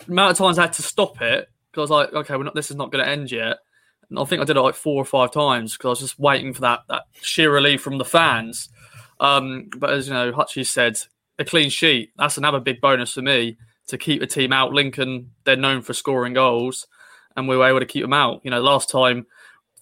the 0.00 0.12
amount 0.12 0.32
of 0.32 0.38
times 0.38 0.58
I 0.58 0.62
had 0.62 0.74
to 0.74 0.82
stop 0.82 1.22
it 1.22 1.48
because 1.70 1.78
I 1.78 1.80
was 1.80 1.90
like, 1.90 2.12
"Okay, 2.12 2.36
we're 2.36 2.44
not. 2.44 2.54
This 2.54 2.70
is 2.70 2.76
not 2.76 2.92
going 2.92 3.02
to 3.02 3.10
end 3.10 3.32
yet." 3.32 3.58
And 4.10 4.18
I 4.18 4.24
think 4.24 4.42
I 4.42 4.44
did 4.44 4.56
it 4.56 4.60
like 4.60 4.74
four 4.74 5.00
or 5.00 5.06
five 5.06 5.32
times 5.32 5.72
because 5.72 5.86
I 5.86 5.90
was 5.90 6.00
just 6.00 6.18
waiting 6.18 6.52
for 6.52 6.60
that 6.60 6.80
that 6.88 7.04
sheer 7.22 7.52
relief 7.52 7.80
from 7.80 7.96
the 7.98 8.04
fans. 8.04 8.68
Um, 9.20 9.70
but 9.76 9.90
as 9.90 10.06
you 10.06 10.12
know, 10.12 10.32
Hutchie 10.32 10.66
said, 10.66 10.98
a 11.38 11.44
clean 11.44 11.70
sheet. 11.70 12.12
That's 12.16 12.38
another 12.38 12.60
big 12.60 12.80
bonus 12.80 13.14
for 13.14 13.22
me 13.22 13.56
to 13.88 13.98
keep 13.98 14.20
the 14.20 14.26
team 14.26 14.52
out. 14.52 14.72
Lincoln, 14.72 15.30
they're 15.44 15.56
known 15.56 15.82
for 15.82 15.92
scoring 15.92 16.34
goals, 16.34 16.86
and 17.36 17.48
we 17.48 17.56
were 17.56 17.68
able 17.68 17.80
to 17.80 17.86
keep 17.86 18.02
them 18.02 18.12
out. 18.12 18.40
You 18.44 18.50
know, 18.50 18.60
last 18.60 18.90
time 18.90 19.26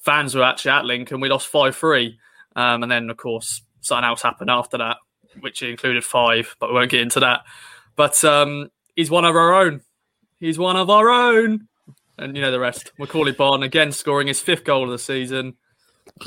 fans 0.01 0.35
were 0.35 0.43
actually 0.43 0.73
at 0.73 0.85
Lincoln, 0.85 1.21
we 1.21 1.29
lost 1.29 1.49
5 1.49 1.77
3. 1.77 2.19
Um, 2.55 2.83
and 2.83 2.93
then, 2.93 3.09
of 3.11 3.17
course, 3.17 3.63
something 3.81 4.05
else 4.05 4.23
happened 4.23 4.51
after 4.51 4.79
that, 4.79 4.99
which 5.41 5.63
included 5.63 6.05
five, 6.05 6.55
but 6.59 6.69
we 6.69 6.75
won't 6.75 6.91
get 6.91 7.01
into 7.01 7.21
that. 7.21 7.41
But 7.97 8.23
um, 8.25 8.71
he's 8.95 9.11
one 9.11 9.25
of 9.25 9.37
our 9.37 9.55
own. 9.55 9.83
He's 10.39 10.59
one 10.59 10.77
of 10.77 10.91
our 10.91 11.09
own. 11.09 11.69
And 12.19 12.37
you 12.37 12.43
know 12.43 12.51
the 12.51 12.61
rest. 12.61 12.93
Macauley 12.99 13.37
Bonne 13.37 13.63
again 13.63 13.91
scoring 13.91 14.29
his 14.29 14.41
fifth 14.41 14.65
goal 14.65 14.85
of 14.85 14.91
the 14.91 14.99
season. 14.99 15.55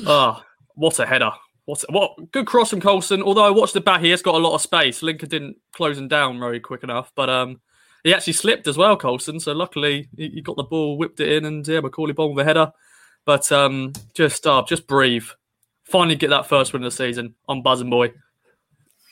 Ah, 0.06 0.42
oh, 0.42 0.46
what 0.74 1.00
a 1.00 1.06
header. 1.06 1.32
What 1.66 1.84
what 1.90 2.32
good 2.32 2.46
cross 2.46 2.70
from 2.70 2.82
Coulson. 2.82 3.24
Although 3.24 3.46
I 3.46 3.50
watched 3.50 3.74
the 3.74 3.82
back, 3.82 4.02
he 4.02 4.12
has 4.12 4.22
got 4.22 4.36
a 4.36 4.40
lot 4.40 4.54
of 4.54 4.62
space. 4.62 5.02
Lincoln 5.02 5.30
didn't 5.30 5.58
close 5.74 5.98
him 5.98 6.08
down 6.08 6.40
very 6.40 6.60
quick 6.60 6.84
enough, 6.84 7.12
but 7.16 7.30
um, 7.30 7.60
he 8.04 8.14
actually 8.14 8.34
slipped 8.34 8.68
as 8.68 8.78
well, 8.78 8.96
Coulson. 8.96 9.40
So 9.40 9.52
luckily 9.54 10.08
he, 10.16 10.30
he 10.30 10.42
got 10.42 10.58
the 10.58 10.64
ball, 10.64 10.98
whipped 10.98 11.20
it 11.20 11.32
in, 11.32 11.46
and 11.46 11.68
yeah, 11.68 11.80
Macauley 11.80 12.14
Bonne 12.16 12.36
with 12.36 12.44
a 12.44 12.48
header. 12.48 12.72
But 13.26 13.52
um, 13.52 13.94
just 14.14 14.46
uh, 14.46 14.64
just 14.68 14.88
breathe. 14.88 15.26
Finally 15.86 16.16
get 16.16 16.30
that 16.30 16.48
first 16.48 16.74
win 16.74 16.84
of 16.84 16.92
the 16.92 16.96
season 16.96 17.36
on 17.48 17.64
Buzzing 17.64 17.90
Boy. 17.90 18.14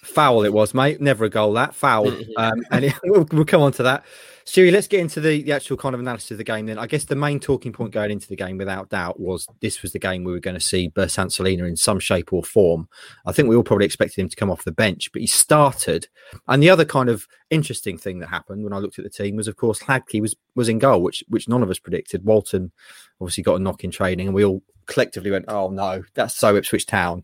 Foul 0.04 0.44
it 0.44 0.54
was, 0.54 0.74
mate. 0.74 1.02
Never 1.02 1.26
a 1.26 1.30
goal 1.30 1.54
that 1.54 1.74
foul. 1.74 2.08
um, 2.38 2.64
and 2.72 2.86
it, 2.86 2.94
we'll, 3.04 3.28
we'll, 3.32 3.46
come 3.46 3.62
on 3.62 3.72
to 3.74 3.84
that. 3.84 4.04
Stewie, 4.46 4.74
let's 4.74 4.88
get 4.88 5.00
into 5.00 5.22
the, 5.22 5.42
the 5.42 5.54
actual 5.54 5.78
kind 5.78 5.96
of 5.96 6.02
analysis 6.02 6.32
of 6.32 6.38
the 6.38 6.44
game 6.44 6.66
then. 6.66 6.78
I 6.78 6.86
guess 6.86 7.06
the 7.06 7.16
main 7.16 7.40
talking 7.40 7.72
point 7.72 7.92
going 7.92 8.12
into 8.12 8.28
the 8.28 8.36
game, 8.36 8.58
without 8.58 8.90
doubt, 8.90 9.18
was 9.18 9.48
this 9.62 9.82
was 9.82 9.94
the 9.94 10.00
game 10.00 10.26
we 10.26 10.34
were 10.34 10.40
going 10.40 10.56
to 10.56 10.60
see 10.60 10.90
Bersant 10.90 11.32
Celina 11.32 11.64
in 11.64 11.78
some 11.78 12.00
shape 12.00 12.34
or 12.34 12.44
form. 12.44 12.90
I 13.26 13.32
think 13.32 13.48
we 13.48 13.56
all 13.56 13.64
probably 13.64 13.86
expected 13.86 14.20
him 14.20 14.28
to 14.28 14.36
come 14.36 14.52
off 14.52 14.66
the 14.66 14.74
bench, 14.74 15.10
but 15.14 15.22
he 15.22 15.28
started. 15.28 16.08
And 16.48 16.62
the 16.62 16.70
other 16.70 16.84
kind 16.84 17.08
of 17.08 17.26
interesting 17.50 17.98
thing 17.98 18.20
that 18.20 18.28
happened 18.28 18.64
when 18.64 18.74
I 18.74 18.80
looked 18.80 19.00
at 19.00 19.06
the 19.06 19.10
team 19.10 19.38
was, 19.38 19.48
of 19.48 19.56
course, 19.56 19.80
Hladky 19.80 20.20
was 20.20 20.36
was 20.56 20.68
in 20.68 20.80
goal, 20.80 21.02
which 21.02 21.24
which 21.30 21.48
none 21.48 21.64
of 21.64 21.70
us 21.70 21.80
predicted. 21.80 22.26
Walton 22.26 22.74
obviously 23.22 23.44
got 23.44 23.56
a 23.56 23.60
knock 23.60 23.86
in 23.86 23.92
training, 23.92 24.28
and 24.28 24.36
we 24.36 24.44
all 24.44 24.62
collectively 24.88 25.32
went, 25.32 25.46
"Oh 25.48 25.70
no, 25.70 26.04
that's 26.16 26.36
so 26.36 26.58
Ipswich 26.58 26.86
Town." 26.86 27.24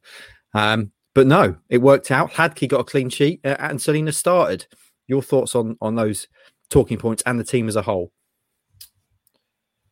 Um, 0.53 0.91
but 1.13 1.27
no, 1.27 1.57
it 1.69 1.79
worked 1.79 2.11
out. 2.11 2.33
Hladky 2.33 2.67
got 2.67 2.81
a 2.81 2.83
clean 2.83 3.09
sheet, 3.09 3.41
uh, 3.43 3.55
and 3.59 3.81
Celina 3.81 4.11
started. 4.11 4.67
Your 5.07 5.23
thoughts 5.23 5.55
on 5.55 5.77
on 5.81 5.95
those 5.95 6.27
talking 6.69 6.97
points 6.97 7.23
and 7.25 7.39
the 7.39 7.43
team 7.43 7.67
as 7.67 7.75
a 7.75 7.81
whole? 7.81 8.11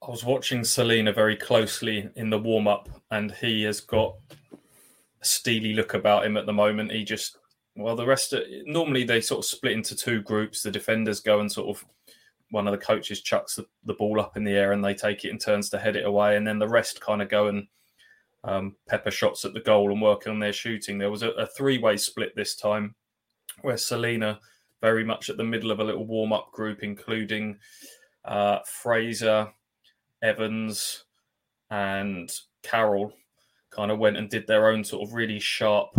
I 0.06 0.12
was 0.12 0.24
watching 0.24 0.64
Celina 0.64 1.12
very 1.12 1.36
closely 1.36 2.10
in 2.16 2.30
the 2.30 2.40
warm 2.40 2.68
up, 2.68 2.88
and 3.12 3.32
he 3.32 3.64
has 3.64 3.82
got 3.82 4.16
a 4.54 5.26
steely 5.26 5.74
look 5.74 5.96
about 5.96 6.26
him 6.26 6.38
at 6.38 6.46
the 6.46 6.54
moment. 6.54 6.92
He 6.92 7.04
just, 7.04 7.38
well, 7.76 7.96
the 7.96 8.06
rest 8.06 8.34
of, 8.34 8.44
normally 8.66 9.04
they 9.04 9.22
sort 9.22 9.40
of 9.40 9.46
split 9.46 9.74
into 9.74 9.96
two 9.96 10.22
groups. 10.22 10.62
The 10.62 10.72
defenders 10.72 11.20
go 11.20 11.40
and 11.40 11.52
sort 11.52 11.76
of 11.76 11.84
one 12.52 12.68
of 12.68 12.72
the 12.72 12.86
coaches 12.86 13.22
chucks 13.22 13.56
the, 13.56 13.66
the 13.84 13.96
ball 13.96 14.22
up 14.22 14.38
in 14.38 14.44
the 14.44 14.54
air 14.54 14.72
and 14.72 14.86
they 14.86 14.94
take 14.94 15.26
it 15.26 15.32
and 15.32 15.42
turns 15.42 15.70
to 15.70 15.80
head 15.80 15.96
it 15.96 16.06
away, 16.06 16.38
and 16.38 16.48
then 16.48 16.60
the 16.60 16.68
rest 16.68 17.02
kind 17.02 17.22
of 17.22 17.28
go 17.28 17.48
and 17.48 17.68
um, 18.44 18.76
pepper 18.88 19.12
shots 19.12 19.46
at 19.46 19.54
the 19.54 19.60
goal 19.60 19.92
and 19.92 20.02
working 20.02 20.32
on 20.32 20.40
their 20.40 20.54
shooting. 20.54 20.98
There 20.98 21.12
was 21.12 21.24
a, 21.24 21.30
a 21.32 21.48
three 21.48 21.78
way 21.78 21.98
split 21.98 22.36
this 22.36 22.56
time 22.56 22.96
where 23.62 23.78
Celina 23.78 24.40
very 24.82 25.04
much 25.04 25.30
at 25.30 25.38
the 25.38 25.44
middle 25.44 25.72
of 25.72 25.80
a 25.80 25.84
little 25.84 26.06
warm 26.06 26.32
up 26.32 26.52
group, 26.52 26.84
including 26.84 27.58
uh, 28.26 28.60
Fraser, 28.66 29.48
Evans, 30.22 31.06
and 31.70 32.32
Carroll, 32.64 33.14
kind 33.72 33.92
of 33.92 34.00
went 34.00 34.18
and 34.18 34.30
did 34.30 34.48
their 34.48 34.70
own 34.70 34.84
sort 34.84 35.08
of 35.08 35.14
really 35.14 35.40
sharp 35.40 35.90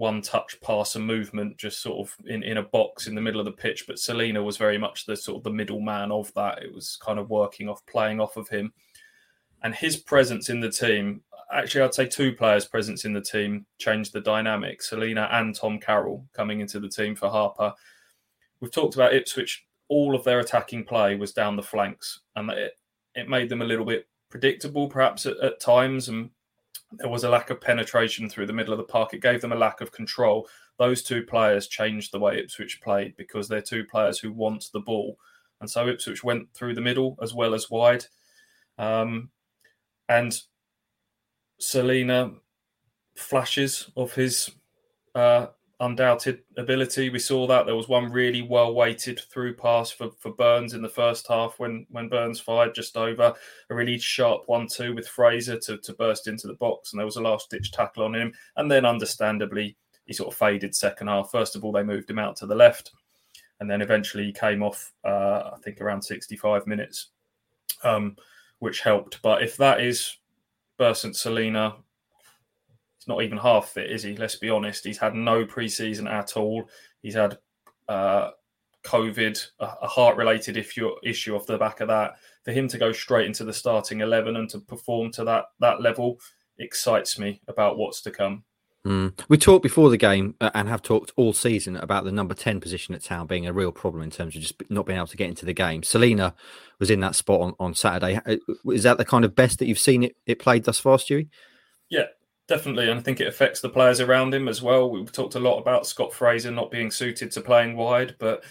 one 0.00 0.22
touch 0.22 0.58
pass 0.62 0.96
and 0.96 1.06
movement 1.06 1.58
just 1.58 1.82
sort 1.82 2.08
of 2.08 2.16
in, 2.26 2.42
in 2.42 2.56
a 2.56 2.62
box 2.62 3.06
in 3.06 3.14
the 3.14 3.20
middle 3.20 3.38
of 3.38 3.44
the 3.44 3.52
pitch. 3.52 3.84
But 3.86 3.98
Celina 3.98 4.42
was 4.42 4.56
very 4.56 4.78
much 4.78 5.04
the 5.04 5.14
sort 5.14 5.36
of 5.36 5.44
the 5.44 5.50
middle 5.50 5.80
man 5.80 6.10
of 6.10 6.32
that. 6.32 6.62
It 6.62 6.74
was 6.74 6.96
kind 6.96 7.18
of 7.18 7.28
working 7.28 7.68
off, 7.68 7.84
playing 7.84 8.18
off 8.18 8.38
of 8.38 8.48
him. 8.48 8.72
And 9.62 9.74
his 9.74 9.98
presence 9.98 10.48
in 10.48 10.60
the 10.60 10.70
team, 10.70 11.20
actually, 11.52 11.82
I'd 11.82 11.94
say 11.94 12.06
two 12.06 12.32
players' 12.34 12.66
presence 12.66 13.04
in 13.04 13.12
the 13.12 13.20
team 13.20 13.66
changed 13.78 14.12
the 14.12 14.20
dynamic. 14.20 14.82
Celina 14.82 15.28
and 15.32 15.54
Tom 15.54 15.78
Carroll 15.78 16.26
coming 16.32 16.60
into 16.60 16.80
the 16.80 16.88
team 16.88 17.14
for 17.14 17.28
Harper 17.28 17.74
we've 18.60 18.72
talked 18.72 18.94
about 18.94 19.14
Ipswich. 19.14 19.66
All 19.88 20.14
of 20.14 20.24
their 20.24 20.40
attacking 20.40 20.84
play 20.84 21.16
was 21.16 21.32
down 21.32 21.56
the 21.56 21.62
flanks, 21.62 22.20
and 22.36 22.50
it 22.50 22.74
it 23.14 23.28
made 23.28 23.48
them 23.48 23.62
a 23.62 23.66
little 23.66 23.84
bit 23.84 24.06
predictable, 24.28 24.88
perhaps 24.88 25.26
at, 25.26 25.36
at 25.38 25.60
times, 25.60 26.08
and 26.08 26.30
there 26.92 27.08
was 27.08 27.24
a 27.24 27.28
lack 27.28 27.50
of 27.50 27.60
penetration 27.60 28.28
through 28.28 28.46
the 28.46 28.52
middle 28.52 28.72
of 28.72 28.78
the 28.78 28.84
park. 28.84 29.12
It 29.12 29.22
gave 29.22 29.40
them 29.40 29.52
a 29.52 29.56
lack 29.56 29.80
of 29.80 29.90
control. 29.90 30.48
Those 30.78 31.02
two 31.02 31.24
players 31.24 31.66
changed 31.66 32.12
the 32.12 32.20
way 32.20 32.38
Ipswich 32.38 32.80
played 32.82 33.16
because 33.16 33.48
they're 33.48 33.60
two 33.60 33.84
players 33.84 34.18
who 34.18 34.32
want 34.32 34.66
the 34.72 34.80
ball, 34.80 35.18
and 35.60 35.68
so 35.68 35.88
Ipswich 35.88 36.22
went 36.22 36.52
through 36.54 36.74
the 36.74 36.80
middle 36.80 37.18
as 37.20 37.34
well 37.34 37.54
as 37.54 37.70
wide. 37.70 38.04
Um, 38.78 39.30
and 40.08 40.40
Celina 41.60 42.32
flashes 43.14 43.90
of 43.96 44.14
his 44.14 44.50
uh, 45.14 45.48
undoubted 45.80 46.40
ability. 46.56 47.10
We 47.10 47.18
saw 47.18 47.46
that 47.46 47.66
there 47.66 47.76
was 47.76 47.88
one 47.88 48.10
really 48.10 48.42
well 48.42 48.74
weighted 48.74 49.20
through 49.30 49.54
pass 49.54 49.90
for, 49.90 50.10
for 50.18 50.32
Burns 50.32 50.74
in 50.74 50.82
the 50.82 50.88
first 50.88 51.26
half 51.28 51.58
when 51.58 51.86
when 51.90 52.08
Burns 52.08 52.40
fired 52.40 52.74
just 52.74 52.96
over 52.96 53.34
a 53.68 53.74
really 53.74 53.98
sharp 53.98 54.42
one 54.46 54.66
two 54.66 54.94
with 54.94 55.08
Fraser 55.08 55.58
to, 55.60 55.78
to 55.78 55.92
burst 55.94 56.28
into 56.28 56.46
the 56.46 56.54
box, 56.54 56.92
and 56.92 56.98
there 56.98 57.06
was 57.06 57.16
a 57.16 57.22
last 57.22 57.50
ditch 57.50 57.72
tackle 57.72 58.04
on 58.04 58.14
him. 58.14 58.32
And 58.56 58.70
then, 58.70 58.84
understandably, 58.84 59.76
he 60.06 60.12
sort 60.12 60.32
of 60.32 60.38
faded 60.38 60.74
second 60.74 61.08
half. 61.08 61.30
First 61.30 61.56
of 61.56 61.64
all, 61.64 61.72
they 61.72 61.82
moved 61.82 62.10
him 62.10 62.18
out 62.18 62.36
to 62.36 62.46
the 62.46 62.54
left, 62.54 62.92
and 63.60 63.70
then 63.70 63.82
eventually 63.82 64.24
he 64.24 64.32
came 64.32 64.62
off. 64.62 64.92
Uh, 65.04 65.50
I 65.54 65.58
think 65.62 65.80
around 65.80 66.02
sixty 66.02 66.36
five 66.36 66.66
minutes, 66.66 67.08
um, 67.84 68.16
which 68.60 68.80
helped. 68.80 69.20
But 69.22 69.42
if 69.42 69.56
that 69.58 69.80
is 69.80 70.16
Bersant 70.80 71.14
Celina 71.14 71.76
He's 73.00 73.08
not 73.08 73.22
even 73.22 73.38
half 73.38 73.70
fit, 73.70 73.90
is 73.90 74.02
he? 74.02 74.14
Let's 74.14 74.36
be 74.36 74.50
honest. 74.50 74.84
He's 74.84 74.98
had 74.98 75.14
no 75.14 75.46
preseason 75.46 76.06
at 76.06 76.36
all. 76.36 76.68
He's 77.00 77.14
had 77.14 77.38
uh, 77.88 78.32
COVID, 78.84 79.42
a, 79.58 79.64
a 79.64 79.86
heart-related 79.86 80.58
issue, 80.58 81.34
off 81.34 81.46
the 81.46 81.56
back 81.56 81.80
of 81.80 81.88
that. 81.88 82.16
For 82.44 82.52
him 82.52 82.68
to 82.68 82.76
go 82.76 82.92
straight 82.92 83.26
into 83.26 83.44
the 83.44 83.54
starting 83.54 84.02
eleven 84.02 84.36
and 84.36 84.50
to 84.50 84.58
perform 84.58 85.12
to 85.12 85.24
that 85.24 85.46
that 85.60 85.80
level 85.80 86.20
excites 86.58 87.18
me 87.18 87.40
about 87.48 87.78
what's 87.78 88.02
to 88.02 88.10
come. 88.10 88.44
Mm. 88.86 89.18
We 89.28 89.36
talked 89.36 89.62
before 89.62 89.90
the 89.90 89.98
game 89.98 90.36
uh, 90.40 90.50
and 90.54 90.68
have 90.68 90.80
talked 90.80 91.12
all 91.16 91.34
season 91.34 91.76
about 91.76 92.04
the 92.04 92.12
number 92.12 92.32
10 92.32 92.60
position 92.60 92.94
at 92.94 93.02
town 93.02 93.26
being 93.26 93.46
a 93.46 93.52
real 93.52 93.72
problem 93.72 94.02
in 94.02 94.10
terms 94.10 94.34
of 94.34 94.40
just 94.40 94.54
not 94.70 94.86
being 94.86 94.96
able 94.96 95.06
to 95.08 95.18
get 95.18 95.28
into 95.28 95.44
the 95.44 95.52
game. 95.52 95.82
Celina 95.82 96.34
was 96.78 96.90
in 96.90 97.00
that 97.00 97.14
spot 97.14 97.40
on, 97.40 97.54
on 97.60 97.74
Saturday. 97.74 98.20
Uh, 98.24 98.36
is 98.72 98.84
that 98.84 98.96
the 98.96 99.04
kind 99.04 99.24
of 99.24 99.34
best 99.34 99.58
that 99.58 99.66
you've 99.66 99.78
seen 99.78 100.02
it, 100.02 100.16
it 100.24 100.38
played 100.38 100.64
thus 100.64 100.78
far, 100.78 100.96
Stewie? 100.96 101.28
Yeah, 101.90 102.06
Definitely, 102.50 102.90
and 102.90 102.98
I 102.98 103.02
think 103.04 103.20
it 103.20 103.28
affects 103.28 103.60
the 103.60 103.68
players 103.68 104.00
around 104.00 104.34
him 104.34 104.48
as 104.48 104.60
well. 104.60 104.90
We've 104.90 105.12
talked 105.12 105.36
a 105.36 105.38
lot 105.38 105.60
about 105.60 105.86
Scott 105.86 106.12
Fraser 106.12 106.50
not 106.50 106.72
being 106.72 106.90
suited 106.90 107.30
to 107.30 107.40
playing 107.40 107.76
wide, 107.76 108.16
but 108.18 108.42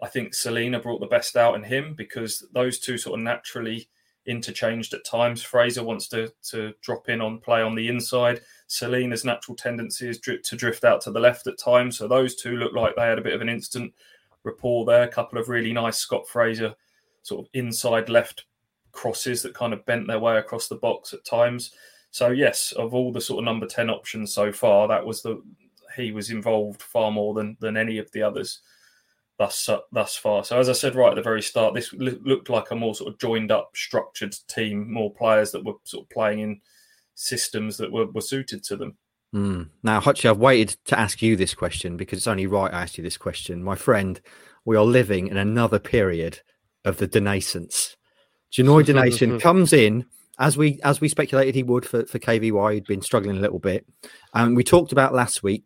I 0.00 0.06
think 0.06 0.32
Celina 0.32 0.78
brought 0.78 1.00
the 1.00 1.08
best 1.08 1.36
out 1.36 1.56
in 1.56 1.64
him 1.64 1.94
because 1.96 2.46
those 2.54 2.78
two 2.78 2.96
sort 2.96 3.18
of 3.18 3.24
naturally 3.24 3.88
interchanged 4.26 4.94
at 4.94 5.04
times. 5.04 5.42
Fraser 5.42 5.82
wants 5.82 6.08
to 6.08 6.32
to 6.50 6.72
drop 6.80 7.08
in 7.08 7.20
on 7.20 7.38
play 7.38 7.62
on 7.62 7.74
the 7.74 7.88
inside. 7.88 8.40
Celina's 8.68 9.24
natural 9.24 9.56
tendency 9.56 10.08
is 10.08 10.18
to 10.20 10.56
drift 10.56 10.84
out 10.84 11.00
to 11.02 11.10
the 11.10 11.20
left 11.20 11.46
at 11.46 11.58
times. 11.58 11.98
So 11.98 12.08
those 12.08 12.34
two 12.34 12.56
look 12.56 12.72
like 12.72 12.96
they 12.96 13.02
had 13.02 13.18
a 13.18 13.22
bit 13.22 13.34
of 13.34 13.40
an 13.40 13.48
instant 13.48 13.92
rapport 14.44 14.84
there. 14.84 15.02
A 15.02 15.08
couple 15.08 15.38
of 15.38 15.48
really 15.48 15.72
nice 15.72 15.98
Scott 15.98 16.28
Fraser 16.28 16.74
sort 17.22 17.44
of 17.44 17.50
inside 17.54 18.08
left 18.08 18.44
crosses 18.92 19.42
that 19.42 19.54
kind 19.54 19.72
of 19.72 19.84
bent 19.86 20.06
their 20.06 20.18
way 20.18 20.36
across 20.36 20.68
the 20.68 20.76
box 20.76 21.12
at 21.12 21.24
times. 21.24 21.72
So 22.10 22.28
yes, 22.28 22.72
of 22.72 22.94
all 22.94 23.12
the 23.12 23.20
sort 23.20 23.38
of 23.38 23.44
number 23.44 23.66
ten 23.66 23.90
options 23.90 24.32
so 24.32 24.52
far, 24.52 24.88
that 24.88 25.04
was 25.04 25.22
the 25.22 25.42
he 25.96 26.12
was 26.12 26.30
involved 26.30 26.82
far 26.82 27.10
more 27.10 27.34
than 27.34 27.56
than 27.60 27.76
any 27.76 27.98
of 27.98 28.10
the 28.12 28.22
others 28.22 28.60
thus 29.42 29.68
uh, 29.68 29.78
thus 29.90 30.16
far. 30.16 30.44
So 30.44 30.58
as 30.58 30.68
I 30.68 30.72
said 30.72 30.94
right 30.94 31.10
at 31.10 31.16
the 31.16 31.22
very 31.22 31.42
start, 31.42 31.74
this 31.74 31.92
looked 31.92 32.48
like 32.48 32.70
a 32.70 32.76
more 32.76 32.94
sort 32.94 33.12
of 33.12 33.18
joined 33.18 33.50
up, 33.50 33.72
structured 33.74 34.34
team, 34.48 34.92
more 34.92 35.12
players 35.12 35.50
that 35.50 35.64
were 35.64 35.74
sort 35.84 36.04
of 36.04 36.10
playing 36.10 36.38
in 36.38 36.60
systems 37.14 37.76
that 37.78 37.90
were, 37.90 38.06
were 38.06 38.20
suited 38.20 38.62
to 38.64 38.76
them. 38.76 38.96
Mm. 39.34 39.70
Now, 39.82 40.00
Hutchie, 40.00 40.30
I've 40.30 40.38
waited 40.38 40.76
to 40.86 40.98
ask 40.98 41.22
you 41.22 41.36
this 41.36 41.54
question 41.54 41.96
because 41.96 42.18
it's 42.18 42.26
only 42.26 42.46
right 42.46 42.72
I 42.72 42.82
asked 42.82 42.98
you 42.98 43.04
this 43.04 43.16
question. 43.16 43.64
My 43.64 43.74
friend, 43.74 44.20
we 44.64 44.76
are 44.76 44.84
living 44.84 45.26
in 45.26 45.36
another 45.36 45.78
period 45.80 46.40
of 46.84 46.98
the 46.98 47.08
Denascence. 47.08 47.96
Janoi 48.52 48.84
Donacien 48.84 49.40
comes 49.40 49.72
in 49.72 50.04
as 50.42 50.56
we 50.56 50.80
as 50.82 51.00
we 51.00 51.08
speculated 51.08 51.54
he 51.54 51.62
would 51.62 51.86
for, 51.86 52.04
for 52.04 52.18
KVY, 52.18 52.74
he'd 52.74 52.84
been 52.84 53.00
struggling 53.00 53.36
a 53.36 53.40
little 53.40 53.60
bit. 53.60 53.86
And 54.34 54.56
we 54.56 54.64
talked 54.64 54.90
about 54.90 55.14
last 55.14 55.44
week 55.44 55.62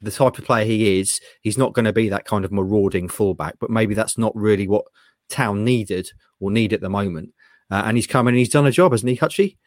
the 0.00 0.10
type 0.10 0.36
of 0.36 0.44
player 0.44 0.64
he 0.64 0.98
is. 0.98 1.20
He's 1.42 1.56
not 1.56 1.74
going 1.74 1.84
to 1.84 1.92
be 1.92 2.08
that 2.08 2.24
kind 2.24 2.44
of 2.44 2.50
marauding 2.50 3.08
fullback, 3.08 3.54
but 3.60 3.70
maybe 3.70 3.94
that's 3.94 4.18
not 4.18 4.34
really 4.34 4.66
what 4.66 4.84
Town 5.30 5.64
needed 5.64 6.10
or 6.40 6.50
need 6.50 6.72
at 6.72 6.80
the 6.80 6.90
moment. 6.90 7.34
Uh, 7.70 7.84
and 7.86 7.96
he's 7.96 8.08
come 8.08 8.26
and 8.26 8.36
he's 8.36 8.48
done 8.48 8.66
a 8.66 8.72
job, 8.72 8.90
hasn't 8.90 9.10
he, 9.10 9.16
Hutchie? 9.16 9.58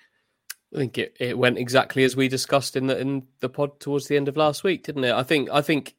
I 0.76 0.80
think 0.80 0.98
it, 0.98 1.16
it 1.22 1.38
went 1.38 1.58
exactly 1.58 2.04
as 2.04 2.18
we 2.18 2.28
discussed 2.28 2.76
in 2.76 2.88
the 2.88 3.00
in 3.00 3.24
the 3.40 3.48
pod 3.48 3.80
towards 3.80 4.08
the 4.08 4.18
end 4.18 4.28
of 4.28 4.36
last 4.36 4.62
week, 4.66 4.84
didn't 4.84 5.06
it? 5.06 5.14
I 5.14 5.24
think 5.24 5.50
I 5.50 5.62
think 5.62 5.96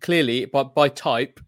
clearly 0.00 0.46
by 0.46 0.62
by 0.62 0.88
type, 0.88 1.40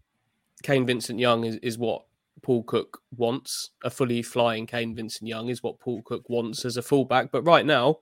Kane 0.61 0.85
Vincent 0.85 1.17
Young 1.17 1.43
is, 1.43 1.55
is 1.57 1.79
what 1.79 2.03
Paul 2.43 2.63
Cook 2.63 3.01
wants. 3.15 3.71
A 3.83 3.89
fully 3.89 4.21
flying 4.21 4.67
Kane 4.67 4.93
Vincent 4.93 5.27
Young 5.27 5.49
is 5.49 5.63
what 5.63 5.79
Paul 5.79 6.03
Cook 6.03 6.29
wants 6.29 6.65
as 6.65 6.77
a 6.77 6.81
fullback. 6.83 7.31
But 7.31 7.43
right 7.43 7.65
now, 7.65 7.97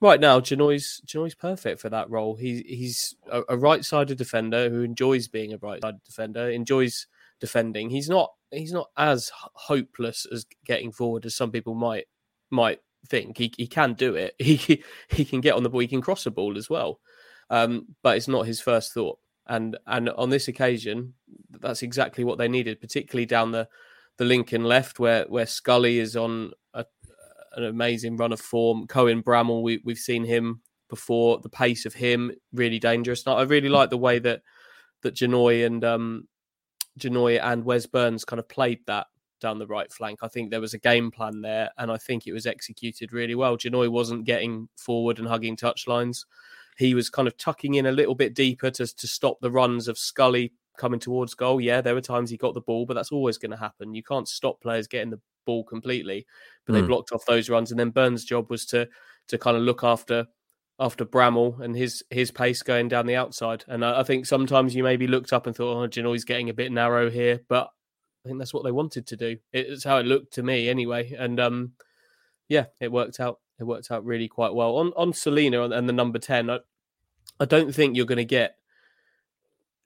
right 0.00 0.20
now, 0.20 0.40
Janoi's 0.40 1.00
Janoi's 1.06 1.34
perfect 1.34 1.80
for 1.80 1.88
that 1.88 2.10
role. 2.10 2.36
He, 2.36 2.62
he's 2.66 3.14
a, 3.30 3.42
a 3.48 3.56
right-sided 3.56 4.18
defender 4.18 4.68
who 4.68 4.82
enjoys 4.82 5.28
being 5.28 5.54
a 5.54 5.58
right-sided 5.58 6.04
defender, 6.04 6.50
enjoys 6.50 7.06
defending. 7.40 7.88
He's 7.88 8.08
not 8.08 8.32
he's 8.50 8.72
not 8.72 8.90
as 8.98 9.30
hopeless 9.34 10.26
as 10.30 10.44
getting 10.66 10.92
forward 10.92 11.24
as 11.24 11.36
some 11.36 11.52
people 11.52 11.74
might 11.74 12.06
might 12.50 12.80
think. 13.08 13.38
He 13.38 13.54
he 13.56 13.66
can 13.66 13.94
do 13.94 14.16
it. 14.16 14.34
He 14.38 14.82
he 15.08 15.24
can 15.24 15.40
get 15.40 15.54
on 15.54 15.62
the 15.62 15.70
ball. 15.70 15.80
He 15.80 15.88
can 15.88 16.02
cross 16.02 16.26
a 16.26 16.30
ball 16.30 16.58
as 16.58 16.68
well. 16.68 17.00
Um, 17.48 17.86
but 18.02 18.16
it's 18.16 18.28
not 18.28 18.46
his 18.46 18.60
first 18.60 18.92
thought 18.92 19.18
and 19.50 19.76
and 19.88 20.08
on 20.10 20.30
this 20.30 20.48
occasion, 20.48 21.12
that's 21.50 21.82
exactly 21.82 22.24
what 22.24 22.38
they 22.38 22.48
needed, 22.48 22.80
particularly 22.80 23.26
down 23.26 23.52
the 23.52 23.68
the 24.18 24.24
Lincoln 24.24 24.64
left, 24.64 24.98
where 24.98 25.24
where 25.28 25.46
Scully 25.46 25.98
is 25.98 26.16
on 26.16 26.52
a, 26.74 26.84
an 27.54 27.64
amazing 27.64 28.16
run 28.16 28.32
of 28.32 28.40
form. 28.40 28.86
Cohen 28.86 29.22
Bramall, 29.22 29.62
we 29.62 29.80
we've 29.84 29.98
seen 29.98 30.24
him 30.24 30.60
before. 30.88 31.38
The 31.40 31.48
pace 31.48 31.86
of 31.86 31.94
him 31.94 32.32
really 32.52 32.78
dangerous. 32.78 33.24
And 33.26 33.34
I 33.34 33.42
really 33.42 33.68
like 33.68 33.90
the 33.90 33.96
way 33.96 34.18
that 34.18 34.42
that 35.02 35.14
Janoi 35.14 35.64
and 35.64 35.82
um, 35.84 36.28
Janoi 36.98 37.40
and 37.42 37.64
Wes 37.64 37.86
Burns 37.86 38.24
kind 38.24 38.38
of 38.38 38.48
played 38.48 38.80
that 38.86 39.06
down 39.40 39.58
the 39.58 39.66
right 39.66 39.90
flank. 39.90 40.18
I 40.22 40.28
think 40.28 40.50
there 40.50 40.60
was 40.60 40.74
a 40.74 40.78
game 40.78 41.10
plan 41.10 41.40
there, 41.40 41.70
and 41.78 41.90
I 41.90 41.96
think 41.96 42.26
it 42.26 42.32
was 42.32 42.46
executed 42.46 43.12
really 43.12 43.34
well. 43.34 43.56
Janoi 43.56 43.88
wasn't 43.88 44.24
getting 44.24 44.68
forward 44.76 45.18
and 45.18 45.26
hugging 45.26 45.56
touchlines. 45.56 46.26
He 46.76 46.94
was 46.94 47.10
kind 47.10 47.26
of 47.26 47.36
tucking 47.36 47.74
in 47.74 47.86
a 47.86 47.92
little 47.92 48.14
bit 48.14 48.34
deeper 48.34 48.70
to, 48.70 48.86
to 48.86 49.06
stop 49.06 49.40
the 49.40 49.50
runs 49.50 49.88
of 49.88 49.98
Scully 49.98 50.52
coming 50.78 51.00
towards 51.00 51.34
goal. 51.34 51.60
Yeah, 51.60 51.80
there 51.80 51.94
were 51.94 52.00
times 52.00 52.30
he 52.30 52.36
got 52.36 52.54
the 52.54 52.60
ball, 52.60 52.86
but 52.86 52.94
that's 52.94 53.12
always 53.12 53.38
going 53.38 53.50
to 53.50 53.56
happen. 53.56 53.94
You 53.94 54.02
can't 54.02 54.28
stop 54.28 54.60
players 54.60 54.86
getting 54.86 55.10
the 55.10 55.20
ball 55.46 55.64
completely, 55.64 56.26
but 56.66 56.72
mm. 56.72 56.76
they 56.76 56.80
hmm. 56.82 56.88
blocked 56.88 57.12
off 57.12 57.24
those 57.26 57.50
runs. 57.50 57.70
And 57.70 57.80
then 57.80 57.90
Burns' 57.90 58.24
job 58.24 58.50
was 58.50 58.66
to 58.66 58.88
to 59.28 59.38
kind 59.38 59.56
of 59.56 59.62
look 59.62 59.84
after 59.84 60.26
after 60.78 61.04
Bramall 61.04 61.60
and 61.60 61.76
his 61.76 62.02
his 62.10 62.30
pace 62.30 62.62
going 62.62 62.88
down 62.88 63.06
the 63.06 63.16
outside. 63.16 63.64
And 63.68 63.84
I, 63.84 64.00
I 64.00 64.02
think 64.02 64.26
sometimes 64.26 64.74
you 64.74 64.82
maybe 64.82 65.06
looked 65.06 65.32
up 65.32 65.46
and 65.46 65.54
thought, 65.54 65.76
oh, 65.76 66.12
he's 66.12 66.24
getting 66.24 66.48
a 66.48 66.54
bit 66.54 66.72
narrow 66.72 67.10
here, 67.10 67.40
but 67.48 67.68
I 68.24 68.28
think 68.28 68.38
that's 68.38 68.54
what 68.54 68.64
they 68.64 68.72
wanted 68.72 69.06
to 69.08 69.16
do. 69.16 69.36
It's 69.52 69.84
how 69.84 69.98
it 69.98 70.06
looked 70.06 70.34
to 70.34 70.42
me 70.42 70.68
anyway. 70.68 71.12
And 71.18 71.38
um, 71.40 71.72
yeah, 72.48 72.66
it 72.80 72.92
worked 72.92 73.20
out. 73.20 73.40
It 73.58 73.64
worked 73.64 73.90
out 73.90 74.04
really 74.04 74.28
quite 74.28 74.54
well 74.54 74.76
on 74.76 74.92
on 74.96 75.12
Celina 75.12 75.62
and 75.62 75.88
the 75.88 75.92
number 75.92 76.18
ten. 76.18 76.50
I, 76.50 76.60
I 77.38 77.44
don't 77.44 77.74
think 77.74 77.96
you're 77.96 78.06
going 78.06 78.18
to 78.18 78.24
get 78.24 78.56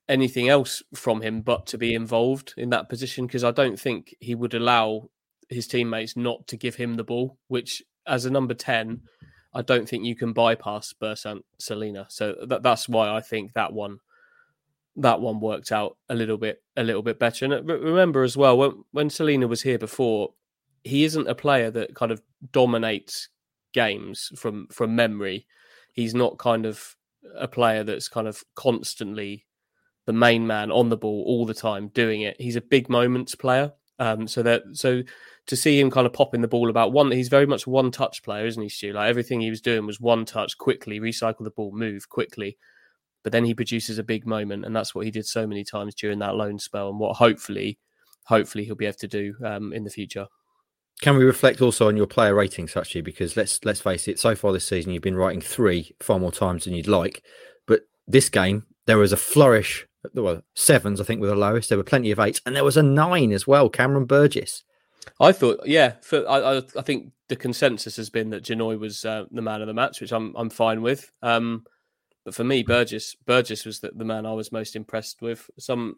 anything 0.08 0.48
else 0.48 0.82
from 0.94 1.22
him 1.22 1.40
but 1.40 1.66
to 1.66 1.78
be 1.78 1.94
involved 1.94 2.54
in 2.56 2.70
that 2.70 2.88
position 2.88 3.26
because 3.26 3.44
I 3.44 3.50
don't 3.50 3.78
think 3.78 4.14
he 4.20 4.34
would 4.34 4.54
allow 4.54 5.08
his 5.48 5.66
teammates 5.66 6.16
not 6.16 6.46
to 6.48 6.56
give 6.56 6.74
him 6.76 6.94
the 6.94 7.04
ball, 7.04 7.38
which 7.48 7.82
as 8.06 8.24
a 8.24 8.30
number 8.30 8.54
10, 8.54 9.00
I 9.54 9.62
don't 9.62 9.88
think 9.88 10.04
you 10.04 10.16
can 10.16 10.32
bypass 10.32 10.92
Bersant 10.92 11.42
Celina. 11.58 12.06
So 12.08 12.34
that, 12.46 12.62
that's 12.62 12.88
why 12.88 13.14
I 13.14 13.20
think 13.20 13.52
that 13.54 13.72
one 13.72 13.98
that 14.96 15.20
one 15.20 15.40
worked 15.40 15.72
out 15.72 15.96
a 16.08 16.14
little 16.14 16.36
bit 16.36 16.62
a 16.76 16.84
little 16.84 17.02
bit 17.02 17.18
better. 17.18 17.44
And 17.44 17.54
uh, 17.54 17.62
remember 17.62 18.22
as 18.22 18.36
well 18.36 18.56
when 18.56 18.84
when 18.92 19.10
Celina 19.10 19.46
was 19.46 19.62
here 19.62 19.78
before, 19.78 20.34
he 20.82 21.04
isn't 21.04 21.28
a 21.28 21.34
player 21.34 21.70
that 21.70 21.94
kind 21.94 22.12
of 22.12 22.22
dominates 22.52 23.28
games 23.72 24.30
from 24.36 24.68
from 24.68 24.94
memory. 24.94 25.46
He's 25.92 26.14
not 26.14 26.38
kind 26.38 26.66
of 26.66 26.96
a 27.36 27.48
player 27.48 27.84
that's 27.84 28.08
kind 28.08 28.28
of 28.28 28.44
constantly 28.54 29.46
the 30.06 30.12
main 30.12 30.46
man 30.46 30.70
on 30.70 30.88
the 30.88 30.96
ball 30.96 31.24
all 31.26 31.46
the 31.46 31.54
time 31.54 31.88
doing 31.88 32.22
it. 32.22 32.40
He's 32.40 32.56
a 32.56 32.60
big 32.60 32.88
moments 32.88 33.34
player. 33.34 33.72
Um, 33.98 34.26
so 34.26 34.42
that 34.42 34.62
so 34.72 35.02
to 35.46 35.56
see 35.56 35.78
him 35.78 35.90
kind 35.90 36.06
of 36.06 36.12
popping 36.12 36.40
the 36.40 36.48
ball 36.48 36.68
about 36.68 36.92
one, 36.92 37.10
he's 37.10 37.28
very 37.28 37.46
much 37.46 37.66
one 37.66 37.90
touch 37.90 38.22
player, 38.22 38.46
isn't 38.46 38.62
he, 38.62 38.68
Stu? 38.68 38.92
Like 38.92 39.08
everything 39.08 39.40
he 39.40 39.50
was 39.50 39.60
doing 39.60 39.86
was 39.86 40.00
one 40.00 40.24
touch, 40.24 40.58
quickly 40.58 41.00
recycle 41.00 41.44
the 41.44 41.50
ball, 41.50 41.72
move 41.72 42.08
quickly. 42.08 42.56
But 43.22 43.32
then 43.32 43.44
he 43.44 43.54
produces 43.54 43.98
a 43.98 44.02
big 44.02 44.26
moment, 44.26 44.64
and 44.64 44.74
that's 44.74 44.94
what 44.94 45.04
he 45.04 45.10
did 45.10 45.26
so 45.26 45.46
many 45.46 45.64
times 45.64 45.94
during 45.94 46.18
that 46.18 46.34
loan 46.34 46.58
spell, 46.58 46.90
and 46.90 46.98
what 46.98 47.16
hopefully, 47.16 47.78
hopefully 48.24 48.64
he'll 48.64 48.74
be 48.74 48.86
able 48.86 48.98
to 48.98 49.08
do 49.08 49.34
um, 49.44 49.72
in 49.72 49.84
the 49.84 49.90
future. 49.90 50.26
Can 51.00 51.16
we 51.16 51.24
reflect 51.24 51.60
also 51.60 51.88
on 51.88 51.96
your 51.96 52.06
player 52.06 52.34
ratings, 52.34 52.76
actually? 52.76 53.00
Because 53.00 53.36
let's 53.36 53.64
let's 53.64 53.80
face 53.80 54.08
it, 54.08 54.18
so 54.18 54.34
far 54.34 54.52
this 54.52 54.66
season 54.66 54.92
you've 54.92 55.02
been 55.02 55.16
writing 55.16 55.40
three 55.40 55.94
far 56.00 56.18
more 56.18 56.32
times 56.32 56.64
than 56.64 56.74
you'd 56.74 56.88
like, 56.88 57.22
but 57.66 57.82
this 58.06 58.28
game 58.28 58.66
there 58.86 58.98
was 58.98 59.12
a 59.12 59.16
flourish 59.16 59.86
there 60.12 60.22
were 60.22 60.42
sevens, 60.54 61.00
I 61.00 61.04
think, 61.04 61.20
were 61.20 61.26
the 61.26 61.34
lowest. 61.34 61.68
There 61.68 61.78
were 61.78 61.84
plenty 61.84 62.10
of 62.10 62.18
eights, 62.18 62.40
and 62.44 62.54
there 62.54 62.64
was 62.64 62.76
a 62.76 62.82
nine 62.82 63.32
as 63.32 63.46
well. 63.46 63.68
Cameron 63.68 64.04
Burgess. 64.04 64.64
I 65.20 65.32
thought, 65.32 65.60
yeah, 65.66 65.94
for, 66.02 66.28
I, 66.28 66.56
I, 66.56 66.62
I 66.76 66.82
think 66.82 67.12
the 67.28 67.36
consensus 67.36 67.96
has 67.96 68.10
been 68.10 68.30
that 68.30 68.44
Janoi 68.44 68.78
was 68.78 69.04
uh, 69.04 69.24
the 69.30 69.42
man 69.42 69.60
of 69.60 69.66
the 69.66 69.74
match, 69.74 70.00
which 70.00 70.12
I'm 70.12 70.34
I'm 70.36 70.50
fine 70.50 70.82
with. 70.82 71.10
Um, 71.22 71.64
but 72.24 72.34
for 72.34 72.44
me, 72.44 72.62
Burgess 72.62 73.14
Burgess 73.14 73.64
was 73.64 73.80
the, 73.80 73.90
the 73.94 74.04
man 74.04 74.26
I 74.26 74.32
was 74.32 74.52
most 74.52 74.76
impressed 74.76 75.22
with. 75.22 75.48
Some 75.58 75.96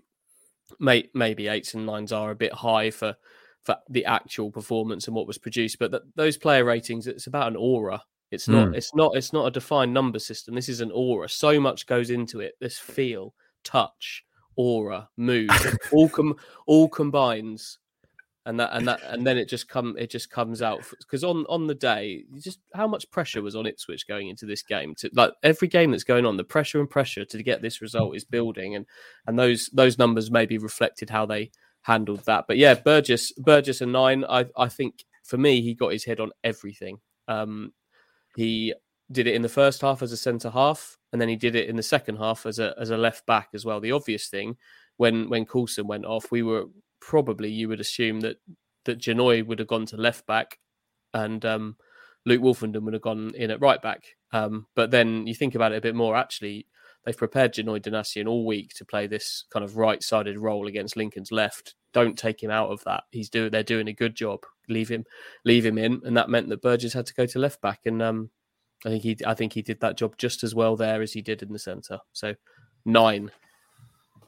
may, 0.80 1.08
maybe 1.14 1.48
eights 1.48 1.74
and 1.74 1.86
nines 1.86 2.12
are 2.12 2.30
a 2.30 2.36
bit 2.36 2.52
high 2.52 2.90
for 2.90 3.16
for 3.62 3.76
the 3.88 4.04
actual 4.04 4.50
performance 4.50 5.06
and 5.06 5.16
what 5.16 5.26
was 5.26 5.38
produced, 5.38 5.78
but 5.80 5.92
those 6.14 6.36
player 6.36 6.64
ratings, 6.64 7.08
it's 7.08 7.26
about 7.26 7.48
an 7.48 7.56
aura. 7.56 8.00
It's 8.30 8.48
not. 8.48 8.68
Mm. 8.68 8.76
It's 8.76 8.94
not. 8.94 9.16
It's 9.16 9.32
not 9.32 9.46
a 9.46 9.50
defined 9.50 9.94
number 9.94 10.18
system. 10.18 10.54
This 10.54 10.68
is 10.68 10.80
an 10.80 10.90
aura. 10.92 11.28
So 11.28 11.60
much 11.60 11.86
goes 11.86 12.10
into 12.10 12.40
it. 12.40 12.54
This 12.60 12.78
feel 12.78 13.34
touch, 13.66 14.24
aura, 14.56 15.08
mood, 15.16 15.50
all 15.92 16.08
com- 16.08 16.36
all 16.66 16.88
combines, 16.88 17.78
and 18.46 18.60
that 18.60 18.70
and 18.72 18.86
that 18.86 19.00
and 19.08 19.26
then 19.26 19.36
it 19.36 19.48
just 19.48 19.68
come 19.68 19.96
it 19.98 20.08
just 20.08 20.30
comes 20.30 20.62
out 20.62 20.80
because 20.98 21.24
on 21.24 21.44
on 21.48 21.66
the 21.66 21.74
day, 21.74 22.24
just 22.40 22.60
how 22.74 22.86
much 22.86 23.10
pressure 23.10 23.42
was 23.42 23.56
on 23.56 23.66
Ipswich 23.66 24.06
going 24.06 24.28
into 24.28 24.46
this 24.46 24.62
game. 24.62 24.94
To 24.98 25.10
like 25.14 25.32
every 25.42 25.68
game 25.68 25.90
that's 25.90 26.04
going 26.04 26.24
on, 26.24 26.36
the 26.36 26.44
pressure 26.44 26.80
and 26.80 26.88
pressure 26.88 27.24
to 27.24 27.42
get 27.42 27.60
this 27.60 27.82
result 27.82 28.16
is 28.16 28.24
building, 28.24 28.76
and 28.76 28.86
and 29.26 29.38
those 29.38 29.68
those 29.72 29.98
numbers 29.98 30.30
maybe 30.30 30.58
reflected 30.58 31.10
how 31.10 31.26
they 31.26 31.50
handled 31.82 32.24
that. 32.26 32.44
But 32.46 32.56
yeah, 32.56 32.74
Burgess 32.74 33.32
Burgess 33.32 33.80
a 33.80 33.86
nine. 33.86 34.24
I 34.28 34.46
I 34.56 34.68
think 34.68 35.04
for 35.24 35.38
me, 35.38 35.60
he 35.60 35.74
got 35.74 35.92
his 35.92 36.04
head 36.04 36.20
on 36.20 36.30
everything. 36.44 36.98
Um, 37.28 37.72
he 38.36 38.74
did 39.10 39.26
it 39.26 39.34
in 39.34 39.42
the 39.42 39.48
first 39.48 39.80
half 39.80 40.02
as 40.02 40.12
a 40.12 40.16
centre 40.16 40.50
half, 40.50 40.95
and 41.16 41.20
then 41.22 41.30
he 41.30 41.36
did 41.36 41.54
it 41.54 41.66
in 41.66 41.76
the 41.76 41.82
second 41.82 42.16
half 42.16 42.44
as 42.44 42.58
a 42.58 42.74
as 42.78 42.90
a 42.90 42.96
left 42.98 43.24
back 43.24 43.48
as 43.54 43.64
well. 43.64 43.80
The 43.80 43.92
obvious 43.92 44.28
thing 44.28 44.58
when 44.98 45.30
when 45.30 45.46
Coulson 45.46 45.86
went 45.86 46.04
off, 46.04 46.30
we 46.30 46.42
were 46.42 46.66
probably 47.00 47.50
you 47.50 47.70
would 47.70 47.80
assume 47.80 48.20
that 48.20 48.36
that 48.84 48.98
Janoi 48.98 49.46
would 49.46 49.58
have 49.58 49.66
gone 49.66 49.86
to 49.86 49.96
left 49.96 50.26
back, 50.26 50.58
and 51.14 51.42
um, 51.46 51.76
Luke 52.26 52.42
Woolfenden 52.42 52.82
would 52.82 52.92
have 52.92 53.00
gone 53.00 53.32
in 53.34 53.50
at 53.50 53.62
right 53.62 53.80
back. 53.80 54.04
Um, 54.30 54.66
but 54.74 54.90
then 54.90 55.26
you 55.26 55.34
think 55.34 55.54
about 55.54 55.72
it 55.72 55.78
a 55.78 55.80
bit 55.80 55.94
more. 55.94 56.14
Actually, 56.14 56.66
they've 57.06 57.16
prepared 57.16 57.54
Janoi 57.54 57.80
Donacien 57.80 58.28
all 58.28 58.44
week 58.44 58.74
to 58.74 58.84
play 58.84 59.06
this 59.06 59.44
kind 59.50 59.64
of 59.64 59.78
right-sided 59.78 60.38
role 60.38 60.66
against 60.66 60.98
Lincoln's 60.98 61.32
left. 61.32 61.76
Don't 61.94 62.18
take 62.18 62.42
him 62.42 62.50
out 62.50 62.68
of 62.68 62.84
that. 62.84 63.04
He's 63.10 63.30
doing. 63.30 63.52
They're 63.52 63.62
doing 63.62 63.88
a 63.88 63.94
good 63.94 64.14
job. 64.14 64.40
Leave 64.68 64.90
him, 64.90 65.06
leave 65.46 65.64
him 65.64 65.78
in, 65.78 66.02
and 66.04 66.14
that 66.18 66.28
meant 66.28 66.50
that 66.50 66.60
Burgess 66.60 66.92
had 66.92 67.06
to 67.06 67.14
go 67.14 67.24
to 67.24 67.38
left 67.38 67.62
back. 67.62 67.86
And 67.86 68.02
um, 68.02 68.28
I 68.84 68.90
think 68.90 69.02
he 69.02 69.16
I 69.26 69.34
think 69.34 69.52
he 69.52 69.62
did 69.62 69.80
that 69.80 69.96
job 69.96 70.16
just 70.18 70.44
as 70.44 70.54
well 70.54 70.76
there 70.76 71.02
as 71.02 71.12
he 71.12 71.22
did 71.22 71.42
in 71.42 71.52
the 71.52 71.58
centre. 71.58 71.98
So 72.12 72.34
nine. 72.84 73.30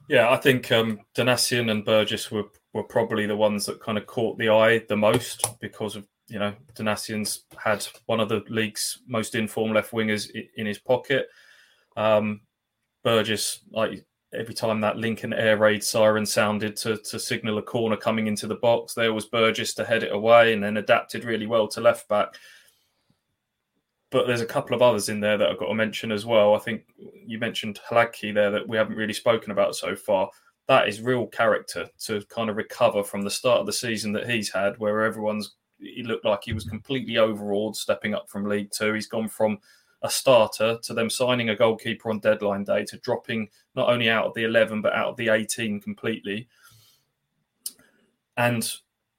Yeah, 0.08 0.30
I 0.30 0.36
think 0.36 0.72
um, 0.72 1.00
Donacien 1.14 1.70
and 1.70 1.84
Burgess 1.84 2.30
were 2.30 2.44
were 2.72 2.84
probably 2.84 3.26
the 3.26 3.36
ones 3.36 3.66
that 3.66 3.80
kind 3.80 3.98
of 3.98 4.06
caught 4.06 4.38
the 4.38 4.48
eye 4.48 4.82
the 4.88 4.96
most 4.96 5.46
because 5.60 5.96
of 5.96 6.06
you 6.28 6.38
know 6.38 6.54
Donacien's 6.74 7.44
had 7.56 7.86
one 8.06 8.20
of 8.20 8.28
the 8.28 8.42
league's 8.48 9.02
most 9.06 9.34
informed 9.34 9.74
left 9.74 9.92
wingers 9.92 10.30
in 10.56 10.66
his 10.66 10.78
pocket. 10.78 11.28
Um, 11.96 12.40
Burgess, 13.04 13.60
like 13.70 14.04
every 14.34 14.54
time 14.54 14.80
that 14.80 14.96
Lincoln 14.96 15.32
air 15.32 15.56
raid 15.56 15.84
siren 15.84 16.24
sounded 16.24 16.76
to 16.76 16.96
to 16.96 17.18
signal 17.18 17.58
a 17.58 17.62
corner 17.62 17.96
coming 17.96 18.28
into 18.28 18.46
the 18.46 18.56
box, 18.56 18.94
there 18.94 19.12
was 19.12 19.26
Burgess 19.26 19.74
to 19.74 19.84
head 19.84 20.02
it 20.02 20.12
away, 20.12 20.54
and 20.54 20.62
then 20.62 20.78
adapted 20.78 21.24
really 21.24 21.46
well 21.46 21.68
to 21.68 21.82
left 21.82 22.08
back 22.08 22.34
but 24.10 24.26
there's 24.26 24.40
a 24.40 24.46
couple 24.46 24.74
of 24.74 24.82
others 24.82 25.08
in 25.08 25.20
there 25.20 25.36
that 25.36 25.48
I've 25.48 25.58
got 25.58 25.66
to 25.66 25.74
mention 25.74 26.10
as 26.12 26.24
well. 26.24 26.54
I 26.54 26.58
think 26.58 26.84
you 27.26 27.38
mentioned 27.38 27.80
Hladky 27.90 28.32
there 28.32 28.50
that 28.50 28.66
we 28.66 28.76
haven't 28.76 28.96
really 28.96 29.12
spoken 29.12 29.50
about 29.50 29.76
so 29.76 29.94
far. 29.94 30.30
That 30.66 30.88
is 30.88 31.00
real 31.00 31.26
character 31.26 31.88
to 32.04 32.22
kind 32.26 32.50
of 32.50 32.56
recover 32.56 33.02
from 33.02 33.22
the 33.22 33.30
start 33.30 33.60
of 33.60 33.66
the 33.66 33.72
season 33.72 34.12
that 34.12 34.28
he's 34.28 34.52
had, 34.52 34.78
where 34.78 35.04
everyone's 35.04 35.56
he 35.80 36.02
looked 36.02 36.24
like 36.24 36.42
he 36.42 36.52
was 36.52 36.64
mm-hmm. 36.64 36.76
completely 36.76 37.18
overawed 37.18 37.76
stepping 37.76 38.14
up 38.14 38.28
from 38.28 38.48
League 38.48 38.70
Two. 38.70 38.94
He's 38.94 39.06
gone 39.06 39.28
from 39.28 39.58
a 40.02 40.10
starter 40.10 40.78
to 40.82 40.94
them 40.94 41.10
signing 41.10 41.50
a 41.50 41.56
goalkeeper 41.56 42.10
on 42.10 42.20
deadline 42.20 42.64
day 42.64 42.84
to 42.84 42.98
dropping 42.98 43.48
not 43.74 43.88
only 43.88 44.08
out 44.08 44.26
of 44.26 44.34
the 44.34 44.44
11 44.44 44.80
but 44.80 44.92
out 44.92 45.08
of 45.08 45.16
the 45.16 45.28
18 45.28 45.80
completely. 45.80 46.48
And 48.36 48.70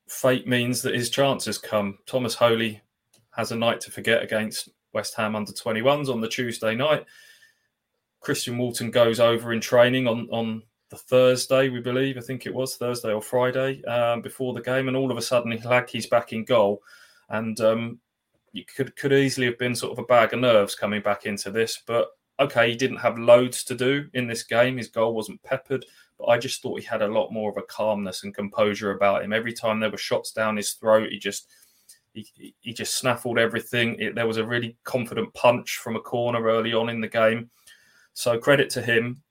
fate 0.08 0.48
means 0.48 0.82
that 0.82 0.96
his 0.96 1.10
chances 1.10 1.58
come. 1.58 1.98
Tomas 2.06 2.36
Holy 2.36 2.82
has 3.32 3.52
a 3.52 3.58
night 3.58 3.82
to 3.82 3.92
forget 3.92 4.24
against 4.24 4.70
West 4.94 5.16
Ham 5.16 5.36
under 5.36 5.52
21s 5.52 6.10
on 6.10 6.22
the 6.22 6.28
Tuesday 6.28 6.76
night. 6.76 7.06
Christian 8.20 8.58
Walton 8.58 8.92
goes 8.92 9.20
over 9.20 9.54
in 9.54 9.62
training 9.62 10.08
on, 10.08 10.28
on 10.32 10.64
the 10.90 10.98
Thursday, 10.98 11.70
we 11.70 11.80
believe. 11.80 12.18
I 12.18 12.22
think 12.22 12.46
it 12.46 12.54
was 12.54 12.76
Thursday 12.76 13.14
or 13.14 13.22
Friday 13.22 13.84
um, 13.86 14.22
before 14.22 14.54
the 14.54 14.62
game. 14.62 14.88
And 14.88 14.98
all 14.98 15.12
of 15.12 15.18
a 15.18 15.22
sudden, 15.22 15.58
he's 15.88 16.08
back 16.08 16.34
in 16.34 16.44
goal. 16.44 16.82
And 17.30 17.60
um, 17.62 18.00
you 18.52 18.66
could, 18.66 18.96
could 18.96 19.14
easily 19.14 19.48
have 19.48 19.58
been 19.58 19.76
sort 19.76 19.94
of 19.94 20.00
a 20.00 20.08
bag 20.08 20.34
of 20.34 20.40
nerves 20.40 20.76
coming 20.76 21.02
back 21.02 21.26
into 21.26 21.52
this. 21.52 21.82
But 21.86 22.10
okay, 22.40 22.72
he 22.72 22.76
didn't 22.76 22.98
have 22.98 23.20
loads 23.20 23.64
to 23.66 23.76
do 23.76 24.10
in 24.14 24.28
this 24.28 24.44
game. 24.44 24.78
His 24.78 24.90
goal 24.90 25.14
wasn't 25.14 25.44
peppered. 25.44 25.86
But 26.18 26.26
I 26.26 26.38
just 26.38 26.62
thought 26.62 26.80
he 26.80 26.86
had 26.86 27.02
a 27.02 27.08
lot 27.08 27.32
more 27.32 27.50
of 27.52 27.58
a 27.58 27.62
calmness 27.62 28.24
and 28.24 28.34
composure 28.34 28.92
about 28.92 29.24
him. 29.24 29.32
Every 29.32 29.54
time 29.54 29.80
there 29.80 29.92
were 29.92 29.98
shots 29.98 30.32
down 30.32 30.58
his 30.58 30.74
throat, 30.74 31.10
he 31.12 31.20
just 31.20 31.50
he, 32.14 32.56
he 32.60 32.74
just 32.74 32.98
snaffled 32.98 33.40
everything. 33.40 33.96
It, 34.00 34.16
there 34.16 34.28
was 34.28 34.38
a 34.38 34.46
really 34.46 34.78
confident 34.84 35.34
punch 35.34 35.78
from 35.78 35.96
a 35.96 36.02
corner 36.02 36.44
early 36.44 36.74
on 36.74 36.90
in 36.90 37.02
the 37.02 37.08
game. 37.08 37.50
So 38.14 38.38
credit 38.38 38.70
to 38.72 38.82
him. 38.82 39.22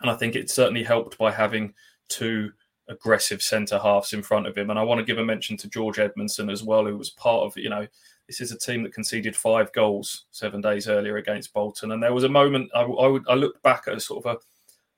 And 0.00 0.10
I 0.10 0.16
think 0.16 0.34
it 0.34 0.50
certainly 0.50 0.82
helped 0.82 1.18
by 1.18 1.30
having 1.30 1.74
two 2.08 2.50
aggressive 2.88 3.42
centre 3.42 3.78
halves 3.78 4.12
in 4.12 4.22
front 4.22 4.46
of 4.46 4.56
him. 4.56 4.70
And 4.70 4.78
I 4.78 4.82
want 4.82 4.98
to 4.98 5.04
give 5.04 5.18
a 5.18 5.24
mention 5.24 5.56
to 5.58 5.68
George 5.68 5.96
Edmundson 5.96 6.50
as 6.50 6.62
well, 6.62 6.86
who 6.86 6.96
was 6.96 7.10
part 7.10 7.44
of, 7.44 7.56
you 7.56 7.68
know, 7.68 7.86
this 8.30 8.40
is 8.40 8.52
a 8.52 8.58
team 8.58 8.84
that 8.84 8.94
conceded 8.94 9.34
five 9.34 9.72
goals 9.72 10.26
seven 10.30 10.60
days 10.60 10.86
earlier 10.86 11.16
against 11.16 11.52
Bolton, 11.52 11.90
and 11.90 12.00
there 12.00 12.14
was 12.14 12.22
a 12.22 12.28
moment 12.28 12.70
I, 12.76 12.82
I 12.82 13.06
would 13.08 13.24
I 13.28 13.34
looked 13.34 13.60
back 13.64 13.88
at 13.88 14.00
sort 14.00 14.24
of 14.24 14.36
a 14.36 14.38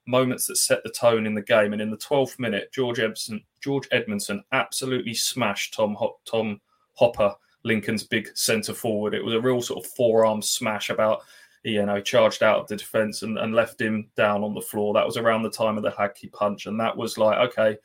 moments 0.06 0.46
that 0.46 0.56
set 0.56 0.82
the 0.82 0.90
tone 0.90 1.24
in 1.24 1.32
the 1.32 1.40
game, 1.40 1.72
and 1.72 1.80
in 1.80 1.90
the 1.90 1.96
12th 1.96 2.38
minute, 2.38 2.70
George 2.74 2.98
Edmundson, 2.98 3.42
George 3.62 3.88
Edmundson 3.88 4.42
absolutely 4.52 5.14
smashed 5.14 5.72
Tom 5.72 5.96
Tom 6.26 6.60
Hopper, 6.94 7.34
Lincoln's 7.64 8.04
big 8.04 8.36
centre 8.36 8.74
forward. 8.74 9.14
It 9.14 9.24
was 9.24 9.34
a 9.34 9.40
real 9.40 9.62
sort 9.62 9.84
of 9.84 9.90
forearm 9.92 10.42
smash 10.42 10.90
about 10.90 11.22
you 11.64 11.86
know, 11.86 12.00
charged 12.00 12.42
out 12.42 12.58
of 12.58 12.66
the 12.66 12.76
defence 12.76 13.22
and, 13.22 13.38
and 13.38 13.54
left 13.54 13.80
him 13.80 14.08
down 14.16 14.42
on 14.42 14.54
the 14.54 14.60
floor. 14.60 14.92
That 14.94 15.06
was 15.06 15.16
around 15.16 15.42
the 15.42 15.50
time 15.50 15.76
of 15.76 15.82
the 15.82 15.92
Hladky 15.92 16.32
punch, 16.32 16.66
and 16.66 16.78
that 16.80 16.96
was 16.96 17.18
like, 17.18 17.38
okay, 17.50 17.78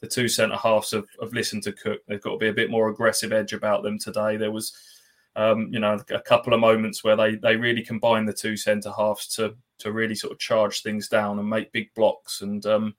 the 0.00 0.06
two 0.06 0.28
centre 0.28 0.56
halves 0.56 0.92
have, 0.92 1.06
have 1.20 1.32
listened 1.32 1.62
to 1.64 1.72
Cook. 1.72 2.00
They've 2.06 2.22
got 2.22 2.32
to 2.32 2.38
be 2.38 2.48
a 2.48 2.52
bit 2.52 2.70
more 2.70 2.88
aggressive 2.88 3.32
edge 3.32 3.52
about 3.52 3.82
them 3.82 3.98
today. 3.98 4.36
There 4.36 4.52
was, 4.52 4.72
um, 5.34 5.68
you 5.72 5.80
know, 5.80 5.98
a 6.10 6.20
couple 6.20 6.54
of 6.54 6.60
moments 6.60 7.02
where 7.02 7.16
they 7.16 7.34
they 7.34 7.56
really 7.56 7.82
combined 7.82 8.28
the 8.28 8.32
two 8.32 8.56
centre 8.56 8.92
halves 8.96 9.26
to 9.36 9.56
to 9.78 9.92
really 9.92 10.14
sort 10.14 10.32
of 10.32 10.38
charge 10.38 10.82
things 10.82 11.08
down 11.08 11.38
and 11.38 11.48
make 11.48 11.72
big 11.72 11.92
blocks. 11.94 12.42
And 12.42 12.64
um, 12.66 12.94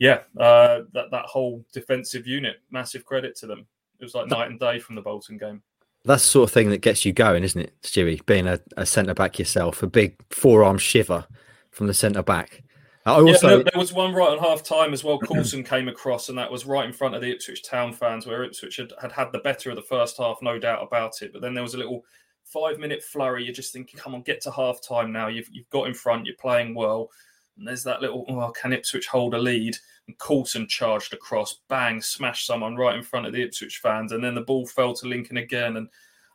yeah, 0.00 0.22
uh, 0.36 0.80
that 0.94 1.10
that 1.12 1.26
whole 1.26 1.64
defensive 1.72 2.26
unit, 2.26 2.56
massive 2.72 3.04
credit 3.04 3.36
to 3.36 3.46
them. 3.46 3.66
It 4.00 4.04
was 4.04 4.14
like 4.14 4.28
night 4.28 4.50
and 4.50 4.60
day 4.60 4.78
from 4.78 4.94
the 4.94 5.02
Bolton 5.02 5.38
game. 5.38 5.62
That's 6.04 6.22
the 6.22 6.28
sort 6.28 6.50
of 6.50 6.54
thing 6.54 6.70
that 6.70 6.82
gets 6.82 7.04
you 7.04 7.12
going, 7.12 7.42
isn't 7.42 7.60
it, 7.60 7.72
Stewie? 7.82 8.24
Being 8.26 8.46
a, 8.46 8.60
a 8.76 8.86
centre 8.86 9.14
back 9.14 9.38
yourself, 9.38 9.82
a 9.82 9.88
big 9.88 10.16
forearm 10.30 10.78
shiver 10.78 11.26
from 11.70 11.88
the 11.88 11.94
centre 11.94 12.22
back. 12.22 12.62
I 13.06 13.20
also 13.20 13.58
yeah, 13.58 13.62
there 13.72 13.78
was 13.78 13.92
one 13.92 14.12
right 14.12 14.30
on 14.30 14.38
half 14.38 14.64
time 14.64 14.92
as 14.92 15.04
well. 15.04 15.18
Coulson 15.18 15.62
came 15.64 15.88
across, 15.88 16.28
and 16.28 16.36
that 16.38 16.50
was 16.50 16.66
right 16.66 16.86
in 16.86 16.92
front 16.92 17.14
of 17.14 17.22
the 17.22 17.30
Ipswich 17.30 17.62
Town 17.62 17.92
fans, 17.92 18.26
where 18.26 18.42
Ipswich 18.42 18.76
had, 18.76 18.92
had 19.00 19.12
had 19.12 19.30
the 19.30 19.38
better 19.38 19.70
of 19.70 19.76
the 19.76 19.82
first 19.82 20.16
half, 20.18 20.38
no 20.42 20.58
doubt 20.58 20.82
about 20.82 21.22
it. 21.22 21.32
But 21.32 21.40
then 21.40 21.54
there 21.54 21.62
was 21.62 21.74
a 21.74 21.78
little 21.78 22.04
five 22.44 22.78
minute 22.78 23.02
flurry. 23.02 23.44
You're 23.44 23.54
just 23.54 23.72
thinking, 23.72 23.98
come 23.98 24.14
on, 24.14 24.22
get 24.22 24.40
to 24.42 24.50
half 24.50 24.80
time 24.80 25.12
now. 25.12 25.28
You've 25.28 25.48
you've 25.52 25.70
got 25.70 25.86
in 25.86 25.94
front. 25.94 26.26
You're 26.26 26.36
playing 26.36 26.74
well. 26.74 27.10
And 27.56 27.66
there's 27.66 27.84
that 27.84 28.02
little, 28.02 28.24
well, 28.28 28.52
can 28.52 28.72
Ipswich 28.72 29.06
hold 29.06 29.34
a 29.34 29.38
lead? 29.38 29.76
And 30.06 30.18
Coulson 30.18 30.68
charged 30.68 31.14
across, 31.14 31.60
bang, 31.68 32.00
smashed 32.00 32.46
someone 32.46 32.76
right 32.76 32.96
in 32.96 33.02
front 33.02 33.26
of 33.26 33.32
the 33.32 33.42
Ipswich 33.42 33.78
fans, 33.78 34.12
and 34.12 34.22
then 34.22 34.34
the 34.34 34.40
ball 34.40 34.66
fell 34.66 34.94
to 34.94 35.08
Lincoln 35.08 35.38
again. 35.38 35.76
And 35.76 35.88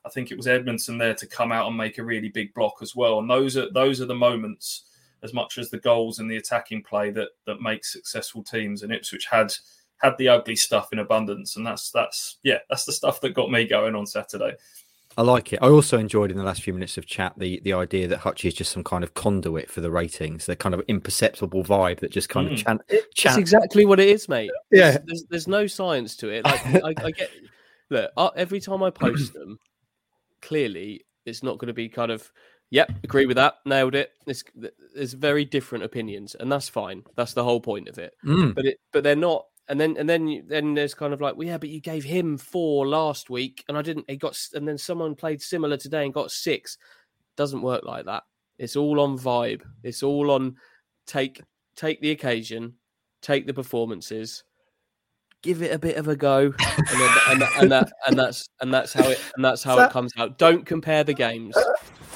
I 0.05 0.09
think 0.09 0.31
it 0.31 0.37
was 0.37 0.47
Edmundson 0.47 0.97
there 0.97 1.15
to 1.15 1.27
come 1.27 1.51
out 1.51 1.67
and 1.67 1.77
make 1.77 1.97
a 1.97 2.03
really 2.03 2.29
big 2.29 2.53
block 2.53 2.75
as 2.81 2.95
well. 2.95 3.19
And 3.19 3.29
those 3.29 3.55
are 3.57 3.71
those 3.71 4.01
are 4.01 4.05
the 4.05 4.15
moments 4.15 4.83
as 5.23 5.33
much 5.33 5.57
as 5.57 5.69
the 5.69 5.79
goals 5.79 6.19
and 6.19 6.29
the 6.29 6.37
attacking 6.37 6.83
play 6.83 7.11
that 7.11 7.29
that 7.45 7.61
makes 7.61 7.93
successful 7.93 8.43
teams. 8.43 8.83
And 8.83 8.91
Ipswich 8.91 9.27
had 9.29 9.53
had 9.97 10.17
the 10.17 10.29
ugly 10.29 10.55
stuff 10.55 10.91
in 10.91 10.99
abundance, 10.99 11.55
and 11.55 11.65
that's 11.65 11.91
that's 11.91 12.37
yeah, 12.43 12.59
that's 12.69 12.85
the 12.85 12.91
stuff 12.91 13.21
that 13.21 13.35
got 13.35 13.51
me 13.51 13.65
going 13.65 13.95
on 13.95 14.05
Saturday. 14.05 14.53
I 15.17 15.23
like 15.23 15.53
it. 15.53 15.59
I 15.61 15.67
also 15.67 15.97
enjoyed 15.97 16.31
in 16.31 16.37
the 16.37 16.43
last 16.43 16.61
few 16.61 16.73
minutes 16.73 16.97
of 16.97 17.05
chat 17.05 17.33
the 17.37 17.59
the 17.63 17.73
idea 17.73 18.07
that 18.07 18.21
Hutchie 18.21 18.45
is 18.45 18.53
just 18.53 18.71
some 18.71 18.83
kind 18.83 19.03
of 19.03 19.13
conduit 19.13 19.69
for 19.69 19.81
the 19.81 19.91
ratings. 19.91 20.45
The 20.45 20.55
kind 20.55 20.73
of 20.73 20.81
imperceptible 20.87 21.63
vibe 21.63 21.99
that 21.99 22.11
just 22.11 22.29
kind 22.29 22.49
mm. 22.49 22.53
of 22.53 22.57
chant. 22.59 22.81
It's 22.89 23.37
exactly 23.37 23.85
what 23.85 23.99
it 23.99 24.09
is, 24.09 24.29
mate. 24.29 24.51
Yeah, 24.71 24.91
there's, 24.91 25.03
there's, 25.05 25.23
there's 25.29 25.47
no 25.47 25.67
science 25.67 26.15
to 26.17 26.29
it. 26.29 26.45
Like 26.45 26.65
I, 26.65 26.93
I 27.05 27.11
get 27.11 27.29
look 27.89 28.11
every 28.35 28.59
time 28.59 28.83
I 28.83 28.89
post 28.89 29.33
them, 29.33 29.59
clearly 30.41 31.05
it's 31.25 31.43
not 31.43 31.57
going 31.57 31.67
to 31.67 31.73
be 31.73 31.89
kind 31.89 32.11
of 32.11 32.31
Yep, 32.71 32.91
agree 33.03 33.25
with 33.25 33.35
that. 33.35 33.55
Nailed 33.65 33.95
it. 33.95 34.13
There's, 34.25 34.45
there's 34.95 35.13
very 35.13 35.43
different 35.43 35.83
opinions, 35.83 36.35
and 36.35 36.49
that's 36.49 36.69
fine. 36.69 37.03
That's 37.17 37.33
the 37.33 37.43
whole 37.43 37.59
point 37.59 37.89
of 37.89 37.97
it. 37.97 38.13
Mm. 38.25 38.55
But 38.55 38.65
it, 38.65 38.79
but 38.93 39.03
they're 39.03 39.15
not. 39.15 39.45
And 39.69 39.79
then 39.79 39.95
and 39.97 40.09
then 40.09 40.43
then 40.47 40.73
there's 40.73 40.93
kind 40.93 41.13
of 41.13 41.21
like, 41.21 41.35
well, 41.35 41.47
yeah, 41.47 41.57
but 41.57 41.69
you 41.69 41.79
gave 41.79 42.03
him 42.03 42.37
four 42.37 42.87
last 42.87 43.29
week, 43.29 43.63
and 43.67 43.77
I 43.77 43.81
didn't. 43.81 44.09
He 44.09 44.17
got, 44.17 44.37
and 44.53 44.67
then 44.67 44.77
someone 44.77 45.15
played 45.15 45.41
similar 45.41 45.77
today 45.77 46.03
and 46.03 46.13
got 46.13 46.31
six. 46.31 46.77
Doesn't 47.37 47.61
work 47.61 47.83
like 47.85 48.05
that. 48.05 48.23
It's 48.57 48.75
all 48.75 48.99
on 48.99 49.17
vibe. 49.17 49.61
It's 49.83 50.03
all 50.03 50.31
on 50.31 50.55
take 51.07 51.41
take 51.75 52.01
the 52.01 52.11
occasion, 52.11 52.73
take 53.21 53.47
the 53.47 53.53
performances, 53.53 54.43
give 55.41 55.61
it 55.61 55.73
a 55.73 55.79
bit 55.79 55.95
of 55.95 56.07
a 56.07 56.15
go, 56.15 56.53
and, 56.67 57.01
then, 57.01 57.17
and, 57.29 57.43
and, 57.59 57.71
that, 57.71 57.91
and 58.07 58.19
that's 58.19 58.47
and 58.61 58.73
that's 58.73 58.93
how 58.93 59.07
it 59.07 59.19
and 59.35 59.43
that's 59.43 59.63
how 59.63 59.79
it 59.79 59.91
comes 59.91 60.11
out. 60.17 60.37
Don't 60.37 60.65
compare 60.65 61.03
the 61.03 61.13
games. 61.13 61.55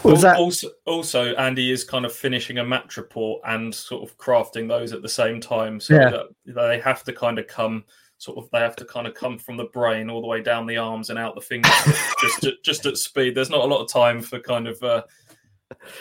Also, 0.05 0.69
also, 0.85 1.35
Andy 1.35 1.71
is 1.71 1.83
kind 1.83 2.05
of 2.05 2.13
finishing 2.13 2.59
a 2.59 2.63
match 2.63 2.97
report 2.97 3.41
and 3.45 3.73
sort 3.73 4.09
of 4.09 4.17
crafting 4.17 4.67
those 4.67 4.93
at 4.93 5.01
the 5.01 5.09
same 5.09 5.39
time, 5.39 5.79
so 5.79 5.95
yeah. 5.95 6.09
that 6.09 6.27
they 6.45 6.79
have 6.79 7.03
to 7.03 7.13
kind 7.13 7.39
of 7.39 7.47
come 7.47 7.83
sort 8.17 8.37
of 8.37 8.49
they 8.51 8.59
have 8.59 8.75
to 8.77 8.85
kind 8.85 9.07
of 9.07 9.13
come 9.13 9.37
from 9.37 9.57
the 9.57 9.65
brain 9.65 10.09
all 10.09 10.21
the 10.21 10.27
way 10.27 10.41
down 10.41 10.65
the 10.65 10.77
arms 10.77 11.09
and 11.09 11.19
out 11.19 11.35
the 11.35 11.41
fingers 11.41 11.71
just 12.21 12.45
at, 12.45 12.53
just 12.63 12.85
at 12.85 12.97
speed. 12.97 13.35
There's 13.35 13.49
not 13.49 13.61
a 13.61 13.65
lot 13.65 13.83
of 13.83 13.91
time 13.91 14.21
for 14.21 14.39
kind 14.39 14.67
of 14.67 14.81
a 14.83 14.85
uh, 14.85 15.01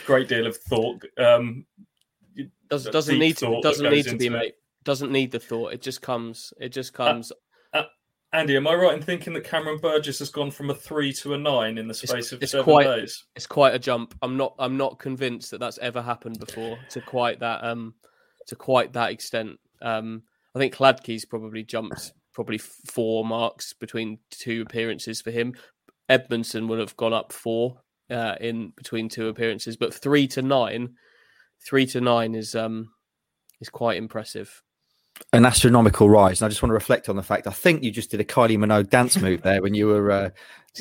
great 0.06 0.28
deal 0.28 0.46
of 0.46 0.56
thought. 0.56 1.04
Um, 1.18 1.66
Does, 2.68 2.84
doesn't 2.86 3.18
need 3.18 3.36
to 3.38 3.60
doesn't 3.62 3.90
need 3.90 4.06
to 4.06 4.16
be 4.16 4.28
mate. 4.28 4.54
Doesn't 4.84 5.10
need 5.10 5.32
the 5.32 5.40
thought. 5.40 5.72
It 5.72 5.80
just 5.80 6.02
comes. 6.02 6.52
It 6.60 6.68
just 6.68 6.94
uh, 7.00 7.04
comes. 7.04 7.32
Uh, 7.32 7.36
Andy, 8.34 8.56
am 8.56 8.66
I 8.66 8.74
right 8.74 8.96
in 8.96 9.02
thinking 9.02 9.32
that 9.34 9.44
Cameron 9.44 9.78
Burgess 9.80 10.18
has 10.18 10.28
gone 10.28 10.50
from 10.50 10.68
a 10.68 10.74
three 10.74 11.12
to 11.14 11.34
a 11.34 11.38
nine 11.38 11.78
in 11.78 11.86
the 11.86 11.94
space 11.94 12.10
it's, 12.12 12.32
of 12.32 12.42
it's 12.42 12.52
seven 12.52 12.64
quite, 12.64 12.84
days? 12.84 13.24
It's 13.36 13.46
quite 13.46 13.74
a 13.74 13.78
jump. 13.78 14.12
I'm 14.22 14.36
not. 14.36 14.56
I'm 14.58 14.76
not 14.76 14.98
convinced 14.98 15.52
that 15.52 15.60
that's 15.60 15.78
ever 15.78 16.02
happened 16.02 16.40
before 16.40 16.76
to 16.90 17.00
quite 17.00 17.38
that. 17.40 17.62
Um, 17.62 17.94
to 18.48 18.56
quite 18.56 18.92
that 18.94 19.12
extent. 19.12 19.60
Um, 19.80 20.24
I 20.54 20.58
think 20.58 20.74
Hladky's 20.74 21.24
probably 21.24 21.62
jumped 21.62 22.12
probably 22.32 22.58
four 22.58 23.24
marks 23.24 23.72
between 23.72 24.18
two 24.30 24.62
appearances 24.66 25.20
for 25.20 25.30
him. 25.30 25.54
Edmundson 26.10 26.68
would 26.68 26.80
have 26.80 26.96
gone 26.96 27.12
up 27.12 27.32
four 27.32 27.78
uh, 28.10 28.34
in 28.40 28.72
between 28.76 29.08
two 29.08 29.28
appearances, 29.28 29.76
but 29.76 29.94
three 29.94 30.26
to 30.28 30.42
nine, 30.42 30.94
three 31.64 31.86
to 31.86 32.00
nine 32.00 32.34
is 32.34 32.56
um 32.56 32.90
is 33.60 33.68
quite 33.68 33.96
impressive 33.96 34.60
an 35.32 35.44
astronomical 35.44 36.08
rise. 36.08 36.40
And 36.40 36.46
I 36.46 36.48
just 36.48 36.62
want 36.62 36.70
to 36.70 36.74
reflect 36.74 37.08
on 37.08 37.16
the 37.16 37.22
fact 37.22 37.46
I 37.46 37.52
think 37.52 37.82
you 37.82 37.90
just 37.90 38.10
did 38.10 38.20
a 38.20 38.24
Kylie 38.24 38.58
Minogue 38.58 38.90
dance 38.90 39.20
move 39.20 39.42
there 39.42 39.62
when 39.62 39.74
you 39.74 39.86
were 39.86 40.10
uh, 40.10 40.30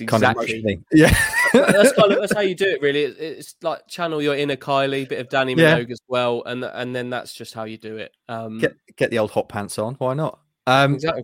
kind 0.08 0.24
of 0.24 0.36
motioning. 0.36 0.86
Yeah, 0.92 1.16
that's 1.54 1.94
kind 1.94 2.12
of 2.12 2.20
that's 2.20 2.34
how 2.34 2.42
you 2.42 2.56
do 2.56 2.66
it. 2.66 2.82
Really, 2.82 3.04
it's 3.04 3.56
like 3.62 3.88
channel 3.88 4.22
your 4.22 4.36
inner 4.36 4.56
Kylie, 4.56 5.08
bit 5.08 5.20
of 5.20 5.30
Dannii 5.30 5.56
Minogue 5.56 5.88
yeah. 5.88 5.94
as 5.94 6.02
well, 6.08 6.44
and 6.46 6.64
and 6.64 6.96
then 6.96 7.10
that's 7.10 7.34
just 7.34 7.54
how 7.54 7.64
you 7.64 7.78
do 7.78 7.98
it. 7.98 8.16
Um, 8.28 8.60
get 8.60 8.76
get 8.96 9.12
the 9.12 9.20
old 9.20 9.32
hot 9.32 9.50
pants 9.50 9.78
on. 9.78 9.96
Why 9.96 10.14
not? 10.14 10.40
Um, 10.66 10.94
exactly, 10.94 11.24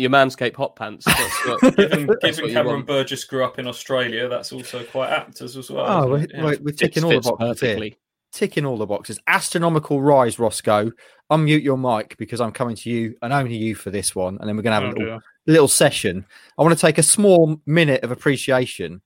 your 0.00 0.10
manscape 0.10 0.54
hot 0.54 0.76
pants. 0.76 1.06
What, 1.46 1.76
given, 1.76 2.08
given 2.20 2.52
Cameron 2.52 2.82
Burgess 2.82 3.24
grew 3.24 3.44
up 3.44 3.58
in 3.58 3.66
Australia, 3.66 4.28
that's 4.28 4.52
also 4.52 4.84
quite 4.84 5.10
apt 5.10 5.40
as 5.40 5.56
well. 5.70 5.86
Oh, 5.86 6.10
we're, 6.10 6.26
yeah. 6.30 6.54
we're, 6.60 6.72
ticking 6.72 7.04
all 7.04 7.10
the 7.10 7.20
boxes 7.20 7.60
perfectly. 7.60 7.96
Ticking 8.32 8.64
all 8.64 8.76
the 8.76 8.86
boxes. 8.86 9.18
Astronomical 9.26 10.02
rise, 10.02 10.38
Roscoe. 10.38 10.92
Unmute 11.30 11.62
your 11.62 11.78
mic 11.78 12.16
because 12.18 12.40
I'm 12.40 12.52
coming 12.52 12.76
to 12.76 12.90
you 12.90 13.14
and 13.22 13.32
only 13.32 13.56
you 13.56 13.74
for 13.74 13.90
this 13.90 14.14
one. 14.14 14.38
And 14.38 14.48
then 14.48 14.56
we're 14.56 14.62
going 14.62 14.80
to 14.80 14.86
have 14.86 14.94
oh, 14.94 14.96
a 14.96 15.02
little, 15.02 15.20
little, 15.46 15.68
session. 15.68 16.24
I 16.58 16.62
want 16.62 16.74
to 16.74 16.80
take 16.80 16.98
a 16.98 17.02
small 17.02 17.60
minute 17.66 18.02
of 18.02 18.10
appreciation 18.10 19.00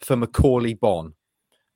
for 0.00 0.16
Macauley 0.16 0.78
Bonne. 0.78 1.14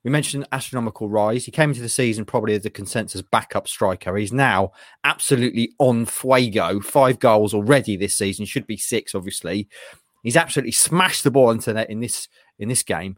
We 0.03 0.11
mentioned 0.11 0.47
astronomical 0.51 1.09
rise. 1.09 1.45
He 1.45 1.51
came 1.51 1.69
into 1.69 1.81
the 1.81 1.89
season 1.89 2.25
probably 2.25 2.53
as 2.53 2.61
the 2.61 2.69
consensus 2.69 3.23
backup 3.23 3.67
striker. 3.67 4.15
He's 4.15 4.31
now 4.31 4.71
absolutely 5.03 5.73
on 5.79 6.05
fuego. 6.05 6.79
Five 6.79 7.17
goals 7.17 7.55
already 7.55 7.97
this 7.97 8.15
season. 8.15 8.45
Should 8.45 8.67
be 8.67 8.77
six, 8.77 9.15
obviously. 9.15 9.67
He's 10.21 10.37
absolutely 10.37 10.73
smashed 10.73 11.23
the 11.23 11.31
ball 11.31 11.49
into 11.49 11.73
net 11.73 11.89
in 11.89 12.01
this 12.01 12.27
in 12.59 12.69
this 12.69 12.83
game. 12.83 13.15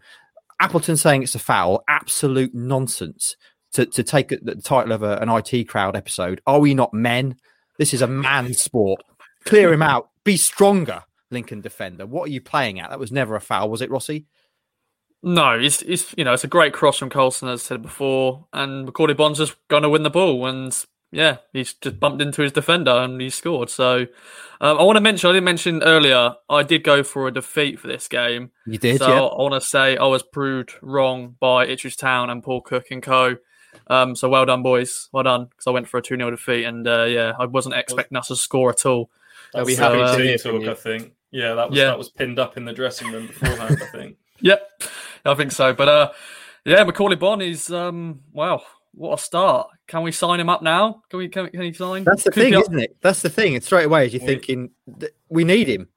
Appleton 0.59 0.97
saying 0.97 1.23
it's 1.23 1.35
a 1.35 1.39
foul, 1.39 1.83
absolute 1.87 2.53
nonsense. 2.53 3.35
To, 3.73 3.85
to 3.85 4.01
take 4.01 4.29
the 4.29 4.55
title 4.55 4.93
of 4.93 5.03
a, 5.03 5.17
an 5.17 5.29
IT 5.29 5.67
crowd 5.67 5.95
episode, 5.95 6.41
are 6.47 6.59
we 6.59 6.73
not 6.73 6.93
men? 6.93 7.35
This 7.77 7.93
is 7.93 8.01
a 8.01 8.07
man 8.07 8.53
sport. 8.53 9.01
Clear 9.45 9.71
him 9.71 9.81
out. 9.81 10.09
Be 10.23 10.37
stronger, 10.37 11.03
Lincoln 11.29 11.61
defender. 11.61 12.05
What 12.05 12.29
are 12.29 12.31
you 12.31 12.41
playing 12.41 12.79
at? 12.79 12.89
That 12.89 12.99
was 12.99 13.11
never 13.11 13.35
a 13.35 13.41
foul, 13.41 13.69
was 13.69 13.81
it, 13.81 13.91
Rossi? 13.91 14.25
No, 15.21 15.59
it's, 15.59 15.81
it's 15.81 16.13
you 16.17 16.23
know 16.23 16.33
it's 16.33 16.43
a 16.43 16.47
great 16.47 16.73
cross 16.73 16.97
from 16.97 17.09
Coulson, 17.09 17.49
as 17.49 17.61
I 17.61 17.63
said 17.63 17.81
before, 17.81 18.45
and 18.53 18.87
Macauley 18.87 19.15
Bonne's 19.15 19.39
just 19.39 19.55
going 19.67 19.83
to 19.83 19.89
win 19.89 20.03
the 20.03 20.09
ball, 20.09 20.45
and 20.45 20.73
yeah, 21.11 21.37
he's 21.53 21.73
just 21.73 21.99
bumped 21.99 22.21
into 22.21 22.41
his 22.41 22.51
defender 22.51 22.91
and 22.91 23.19
he 23.21 23.29
scored. 23.29 23.69
So 23.69 24.07
um, 24.59 24.77
I 24.77 24.83
want 24.83 24.97
to 24.97 25.01
mention, 25.01 25.29
I 25.29 25.33
didn't 25.33 25.45
mention 25.45 25.83
earlier, 25.83 26.35
I 26.49 26.63
did 26.63 26.83
go 26.83 27.03
for 27.03 27.27
a 27.27 27.33
defeat 27.33 27.79
for 27.79 27.87
this 27.87 28.07
game. 28.07 28.51
You 28.65 28.77
did, 28.77 28.99
so 28.99 29.07
yeah. 29.07 29.21
I 29.21 29.41
want 29.41 29.53
to 29.53 29.61
say 29.61 29.97
I 29.97 30.05
was 30.05 30.23
proved 30.23 30.73
wrong 30.81 31.35
by 31.39 31.65
Ipswich 31.65 31.97
Town 31.97 32.29
and 32.29 32.43
Paul 32.43 32.61
Cook 32.61 32.87
and 32.91 33.01
co. 33.01 33.37
Um, 33.87 34.15
so 34.15 34.27
well 34.27 34.45
done, 34.45 34.63
boys. 34.63 35.09
Well 35.13 35.23
done, 35.23 35.45
because 35.45 35.67
I 35.67 35.71
went 35.71 35.87
for 35.87 35.97
a 35.97 36.01
2 36.01 36.17
0 36.17 36.31
defeat. 36.31 36.65
And 36.65 36.87
uh, 36.87 37.05
yeah, 37.05 37.33
I 37.39 37.45
wasn't 37.45 37.75
expecting 37.75 38.17
us 38.17 38.27
to 38.27 38.35
score 38.35 38.71
at 38.71 38.85
all. 38.85 39.09
They'll 39.53 39.65
be 39.65 39.75
happy 39.75 40.01
uh, 40.01 40.15
to 40.15 40.37
talk, 40.37 40.63
I 40.63 40.73
think. 40.73 41.13
Yeah, 41.31 41.53
that 41.53 41.69
was, 41.69 41.77
yeah. 41.77 41.85
that 41.85 41.97
was 41.97 42.09
pinned 42.09 42.39
up 42.39 42.57
in 42.57 42.65
the 42.65 42.73
dressing 42.73 43.11
room 43.11 43.27
beforehand, 43.27 43.77
I 43.81 43.85
think. 43.85 44.17
yep, 44.41 44.83
I 45.25 45.35
think 45.35 45.51
so. 45.51 45.73
But 45.73 45.87
uh, 45.87 46.11
yeah, 46.65 46.83
Macauley 46.83 47.19
Bonne 47.19 47.41
is, 47.41 47.71
um, 47.71 48.21
wow, 48.31 48.61
what 48.97 49.19
a 49.19 49.21
start! 49.23 49.69
Can 49.87 50.01
we 50.03 50.11
sign 50.11 50.39
him 50.39 50.49
up 50.49 50.61
now? 50.61 51.03
Can 51.09 51.19
we? 51.19 51.29
Can, 51.29 51.49
can 51.49 51.61
he 51.61 51.73
sign? 51.73 52.03
That's 52.03 52.23
the 52.23 52.31
Could 52.31 52.43
thing, 52.43 52.53
isn't 52.53 52.79
it? 52.79 52.97
That's 53.01 53.21
the 53.21 53.29
thing. 53.29 53.53
It's 53.53 53.65
straight 53.65 53.85
away 53.85 54.05
as 54.05 54.13
you're 54.13 54.25
thinking 54.25 54.71
we 55.29 55.43
need 55.43 55.67
him. 55.67 55.87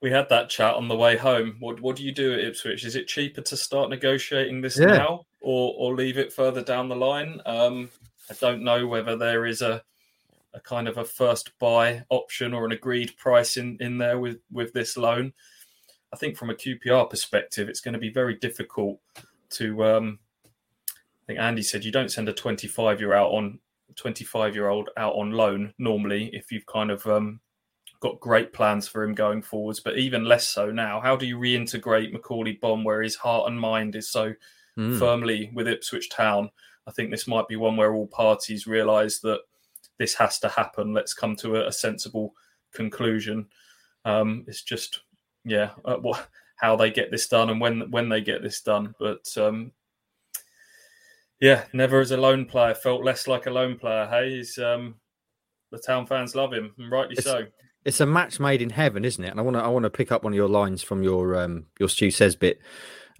we 0.00 0.10
had 0.10 0.28
that 0.30 0.48
chat 0.50 0.74
on 0.74 0.88
the 0.88 0.96
way 0.96 1.16
home. 1.16 1.56
What 1.60 1.80
what 1.80 1.96
do 1.96 2.02
you 2.04 2.12
do 2.12 2.32
at 2.32 2.40
Ipswich? 2.40 2.84
Is 2.84 2.96
it 2.96 3.06
cheaper 3.06 3.40
to 3.42 3.56
start 3.56 3.90
negotiating 3.90 4.60
this 4.60 4.78
Yeah. 4.78 4.86
now 4.86 5.26
or 5.40 5.74
or 5.76 5.94
leave 5.94 6.18
it 6.18 6.32
further 6.32 6.62
down 6.62 6.88
the 6.88 6.96
line? 6.96 7.40
Um, 7.46 7.90
I 8.30 8.34
don't 8.40 8.62
know 8.64 8.86
whether 8.86 9.16
there 9.16 9.46
is 9.46 9.62
a 9.62 9.82
a 10.54 10.60
kind 10.60 10.86
of 10.88 10.98
a 10.98 11.04
first 11.04 11.56
buy 11.58 12.04
option 12.10 12.52
or 12.52 12.66
an 12.66 12.72
agreed 12.72 13.16
price 13.16 13.56
in 13.56 13.76
in 13.80 13.98
there 13.98 14.18
with 14.18 14.38
with 14.50 14.72
this 14.72 14.96
loan. 14.96 15.32
I 16.12 16.16
think 16.16 16.36
from 16.36 16.50
a 16.50 16.54
QPR 16.54 17.08
perspective, 17.08 17.68
it's 17.70 17.80
going 17.80 17.94
to 17.94 17.98
be 18.00 18.10
very 18.10 18.34
difficult 18.36 19.00
to. 19.50 19.84
Um, 19.84 20.18
I 21.22 21.26
think 21.26 21.38
Andy 21.38 21.62
said 21.62 21.84
you 21.84 21.92
don't 21.92 22.10
send 22.10 22.28
a 22.28 22.32
25 22.32 23.00
year 23.00 23.14
out 23.14 23.30
on 23.30 23.58
25 23.96 24.54
year 24.54 24.68
old 24.68 24.90
out 24.96 25.14
on 25.14 25.32
loan 25.32 25.72
normally 25.78 26.30
if 26.32 26.50
you've 26.50 26.66
kind 26.66 26.90
of 26.90 27.06
um, 27.06 27.40
got 28.00 28.18
great 28.20 28.52
plans 28.52 28.88
for 28.88 29.04
him 29.04 29.14
going 29.14 29.42
forwards, 29.42 29.80
but 29.80 29.96
even 29.98 30.24
less 30.24 30.48
so 30.48 30.70
now. 30.70 31.00
How 31.00 31.14
do 31.14 31.26
you 31.26 31.38
reintegrate 31.38 32.12
Macauley 32.12 32.60
Bonne 32.60 32.82
where 32.84 33.02
his 33.02 33.14
heart 33.16 33.48
and 33.48 33.58
mind 33.60 33.96
is 33.96 34.08
so 34.10 34.34
Mm. 34.78 34.98
firmly 34.98 35.50
with 35.52 35.68
Ipswich 35.68 36.08
Town? 36.08 36.50
I 36.86 36.92
think 36.92 37.10
this 37.10 37.28
might 37.28 37.46
be 37.46 37.56
one 37.56 37.76
where 37.76 37.94
all 37.94 38.06
parties 38.06 38.66
realise 38.66 39.18
that 39.20 39.40
this 39.98 40.14
has 40.14 40.38
to 40.40 40.48
happen. 40.48 40.94
Let's 40.94 41.12
come 41.12 41.36
to 41.36 41.56
a, 41.56 41.68
a 41.68 41.72
sensible 41.72 42.34
conclusion. 42.72 43.46
Um, 44.06 44.44
it's 44.48 44.62
just, 44.62 45.00
yeah, 45.44 45.72
uh, 45.84 45.96
what, 45.96 46.26
how 46.56 46.74
they 46.74 46.90
get 46.90 47.10
this 47.10 47.28
done 47.28 47.50
and 47.50 47.60
when 47.60 47.90
when 47.90 48.08
they 48.08 48.22
get 48.22 48.42
this 48.42 48.62
done. 48.62 48.94
But 48.98 49.28
um, 49.36 49.72
yeah, 51.42 51.64
never 51.72 52.00
as 52.00 52.12
a 52.12 52.16
loan 52.16 52.46
player 52.46 52.72
felt 52.72 53.02
less 53.04 53.26
like 53.26 53.46
a 53.46 53.50
loan 53.50 53.76
player. 53.76 54.06
Hey, 54.08 54.36
he's 54.36 54.56
um, 54.58 54.94
the 55.72 55.78
town 55.78 56.06
fans 56.06 56.36
love 56.36 56.52
him, 56.52 56.72
and 56.78 56.90
rightly 56.90 57.16
It's- 57.18 57.24
so. 57.24 57.46
It's 57.84 57.98
a 57.98 58.06
match 58.06 58.38
made 58.38 58.62
in 58.62 58.70
heaven, 58.70 59.04
isn't 59.04 59.24
it? 59.24 59.30
And 59.32 59.40
I 59.40 59.42
want 59.42 59.56
to 59.56 59.60
I 59.60 59.66
want 59.66 59.82
to 59.82 59.90
pick 59.90 60.12
up 60.12 60.22
one 60.22 60.32
of 60.32 60.36
your 60.36 60.48
lines 60.48 60.84
from 60.84 61.02
your 61.02 61.34
um 61.34 61.66
your 61.80 61.88
Stu 61.88 62.12
says 62.12 62.36
bit, 62.36 62.60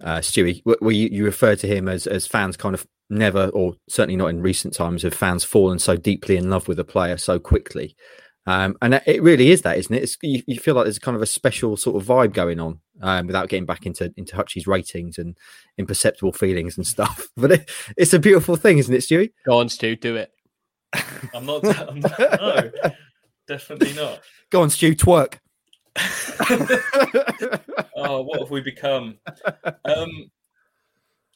uh, 0.01 0.19
Stewie, 0.19 0.61
where 0.63 0.93
you, 0.93 1.09
you 1.11 1.25
refer 1.25 1.57
to 1.57 1.67
him 1.67 1.89
as 1.89 2.07
as 2.07 2.27
fans 2.27 2.55
kind 2.55 2.73
of 2.73 2.87
never, 3.09 3.49
or 3.49 3.73
certainly 3.89 4.15
not 4.15 4.27
in 4.27 4.41
recent 4.41 4.73
times, 4.73 5.03
have 5.03 5.13
fans 5.13 5.43
fallen 5.43 5.79
so 5.79 5.97
deeply 5.97 6.37
in 6.37 6.49
love 6.49 6.69
with 6.69 6.79
a 6.79 6.85
player 6.85 7.17
so 7.17 7.39
quickly. 7.39 7.93
Um, 8.45 8.75
and 8.81 9.01
it 9.05 9.21
really 9.21 9.51
is 9.51 9.61
that, 9.61 9.77
isn't 9.77 9.95
it? 9.95 10.03
It's, 10.03 10.17
you, 10.21 10.43
you 10.47 10.59
feel 10.59 10.75
like 10.75 10.83
there's 10.83 10.99
kind 10.99 11.15
of 11.15 11.21
a 11.21 11.27
special 11.27 11.77
sort 11.77 12.01
of 12.01 12.07
vibe 12.07 12.33
going 12.33 12.59
on 12.59 12.79
um, 13.01 13.27
without 13.27 13.47
getting 13.47 13.65
back 13.65 13.85
into 13.85 14.13
into 14.17 14.35
Hutchie's 14.35 14.67
ratings 14.67 15.17
and 15.17 15.37
imperceptible 15.77 16.33
feelings 16.33 16.77
and 16.77 16.85
stuff. 16.85 17.29
But 17.37 17.51
it, 17.51 17.69
it's 17.97 18.13
a 18.13 18.19
beautiful 18.19 18.55
thing, 18.55 18.77
isn't 18.77 18.93
it, 18.93 18.99
Stewie? 18.99 19.31
Go 19.45 19.59
on, 19.59 19.69
Stu, 19.69 19.95
do 19.95 20.15
it. 20.17 20.31
I'm 21.33 21.45
not. 21.45 21.65
I'm 21.65 21.99
not 21.99 22.19
no, 22.19 22.71
definitely 23.47 23.93
not. 23.93 24.21
Go 24.49 24.61
on, 24.61 24.69
Stu, 24.69 24.93
twerk. 24.93 25.39
oh, 27.95 28.21
what 28.21 28.39
have 28.39 28.51
we 28.51 28.61
become? 28.61 29.17
Um, 29.85 30.09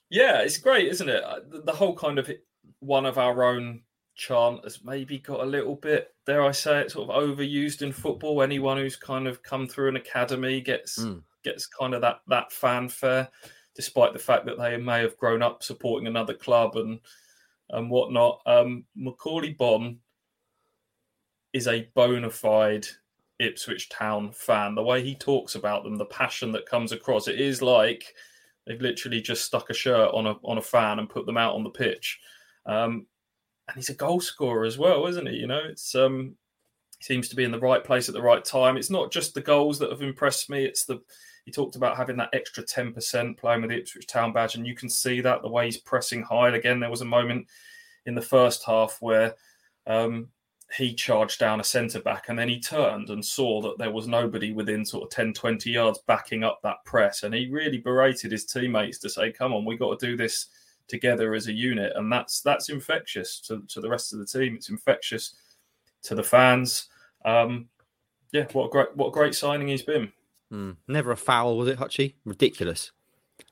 yeah, 0.10 0.42
it's 0.42 0.58
great, 0.58 0.88
isn't 0.90 1.10
it? 1.10 1.24
Uh, 1.24 1.40
The, 1.50 1.62
the 1.62 1.74
whole 1.74 1.96
kind 1.96 2.20
of 2.20 2.30
one 2.80 3.06
of 3.06 3.18
our 3.18 3.44
own 3.44 3.82
chant 4.18 4.64
has 4.64 4.84
maybe 4.84 5.20
got 5.20 5.40
a 5.42 5.46
little 5.46 5.76
bit, 5.76 6.14
dare 6.26 6.44
I 6.44 6.52
say 6.52 6.82
it, 6.82 6.92
sort 6.92 7.10
of 7.10 7.16
overused 7.16 7.82
in 7.82 7.92
football. 7.94 8.42
Anyone 8.42 8.78
who's 8.78 8.96
kind 8.96 9.28
of 9.28 9.42
come 9.44 9.68
through 9.68 9.90
an 9.90 9.96
academy 9.96 10.60
gets 10.62 11.00
Mm. 11.00 11.24
gets 11.44 11.66
kind 11.68 11.94
of 11.94 12.02
that 12.02 12.22
that 12.28 12.52
fanfare, 12.52 13.30
despite 13.76 14.14
the 14.14 14.20
fact 14.20 14.46
that 14.46 14.58
they 14.58 14.76
may 14.78 15.00
have 15.02 15.18
grown 15.18 15.42
up 15.42 15.64
supporting 15.64 16.08
another 16.08 16.34
club 16.34 16.76
and 16.76 17.00
and 17.70 17.90
whatnot. 17.92 18.42
Um, 18.46 18.86
Macauley 18.98 19.56
Bonne 19.58 20.00
is 21.54 21.68
a 21.68 21.90
bona 21.96 22.30
fide 22.30 22.88
Ipswich 23.40 23.90
Town 23.90 24.32
fan. 24.32 24.74
The 24.76 24.84
way 24.84 25.04
he 25.04 25.16
talks 25.16 25.56
about 25.56 25.84
them, 25.84 25.96
the 25.96 26.06
passion 26.06 26.52
that 26.54 26.66
comes 26.66 26.92
across, 26.92 27.28
it 27.28 27.40
is 27.40 27.62
like 27.62 28.14
they've 28.66 28.82
literally 28.82 29.22
just 29.22 29.46
stuck 29.46 29.70
a 29.70 29.74
shirt 29.74 30.12
on 30.14 30.28
a 30.28 30.34
on 30.44 30.58
a 30.58 30.62
fan 30.62 31.00
and 31.00 31.10
put 31.10 31.26
them 31.26 31.38
out 31.38 31.56
on 31.56 31.64
the 31.64 31.70
pitch. 31.70 32.20
Um, 32.66 33.06
and 33.68 33.76
he's 33.76 33.90
a 33.90 33.96
goal 33.96 34.20
scorer 34.20 34.66
as 34.66 34.78
well, 34.78 35.08
isn't 35.08 35.28
he? 35.28 35.36
You 35.36 35.48
know, 35.48 35.62
it's 35.64 35.96
um, 35.96 36.36
seems 37.02 37.30
to 37.30 37.36
be 37.36 37.44
in 37.44 37.52
the 37.52 37.60
right 37.60 37.84
place 37.84 38.08
at 38.08 38.16
the 38.16 38.22
right 38.22 38.44
time. 38.44 38.78
It's 38.78 38.90
not 38.90 39.12
just 39.12 39.34
the 39.34 39.42
goals 39.42 39.80
that 39.80 39.92
have 39.92 40.02
impressed 40.02 40.50
me. 40.50 40.66
It's 40.66 40.86
the 40.86 41.02
he 41.46 41.52
talked 41.52 41.78
about 41.78 41.98
having 41.98 42.18
that 42.18 42.30
extra 42.34 42.64
ten 42.64 42.94
percent 42.94 43.38
playing 43.38 43.62
with 43.62 43.70
the 43.70 43.78
Ipswich 43.78 44.08
Town 44.08 44.34
badge, 44.34 44.56
and 44.56 44.66
you 44.66 44.76
can 44.76 44.90
see 44.90 45.22
that 45.22 45.42
the 45.42 45.50
way 45.50 45.66
he's 45.66 45.78
pressing 45.78 46.24
high. 46.24 46.50
Again, 46.50 46.80
there 46.80 46.90
was 46.90 47.02
a 47.02 47.06
moment 47.06 47.48
in 48.06 48.16
the 48.16 48.22
first 48.22 48.64
half 48.66 48.98
where 49.02 49.36
um, 49.86 50.30
he 50.76 50.94
charged 50.94 51.40
down 51.40 51.60
a 51.60 51.64
centre 51.64 52.02
back 52.02 52.26
and 52.28 52.38
then 52.38 52.50
he 52.50 52.60
turned 52.60 53.10
and 53.10 53.24
saw 53.24 53.62
that 53.62 53.78
there 53.78 53.92
was 53.92 54.08
nobody 54.08 54.52
within 54.52 54.86
sort 54.86 55.04
of 55.04 55.10
10, 55.10 55.34
20 55.34 55.70
yards 55.70 56.00
backing 56.08 56.44
up 56.44 56.60
that 56.62 56.84
press. 56.86 57.24
And 57.24 57.34
he 57.34 57.50
really 57.50 57.78
berated 57.78 58.32
his 58.32 58.46
teammates 58.46 58.98
to 59.00 59.10
say, 59.10 59.32
come 59.32 59.54
on, 59.54 59.64
we 59.64 59.78
got 59.78 59.98
to 59.98 60.06
do 60.06 60.18
this 60.18 60.48
together 60.88 61.34
as 61.34 61.48
a 61.48 61.54
unit. 61.54 61.94
And 61.96 62.12
that's 62.12 62.42
that's 62.42 62.70
infectious 62.70 63.40
to, 63.42 63.64
to 63.70 63.82
the 63.82 63.90
rest 63.90 64.14
of 64.14 64.20
the 64.20 64.26
team. 64.26 64.56
It's 64.56 64.70
infectious 64.70 65.36
to 66.04 66.16
the 66.16 66.24
fans. 66.24 66.88
Um, 67.26 67.70
yeah, 68.32 68.46
what 68.54 68.68
a 68.68 68.70
great 68.70 68.96
what 68.96 69.08
a 69.08 69.12
great 69.12 69.36
signing 69.36 69.68
he's 69.68 69.84
been. 69.84 70.12
Mm. 70.52 70.78
Never 70.88 71.12
a 71.12 71.18
foul, 71.18 71.58
was 71.58 71.68
it, 71.68 71.80
Hutchie? 71.80 72.14
Ridiculous. 72.26 72.92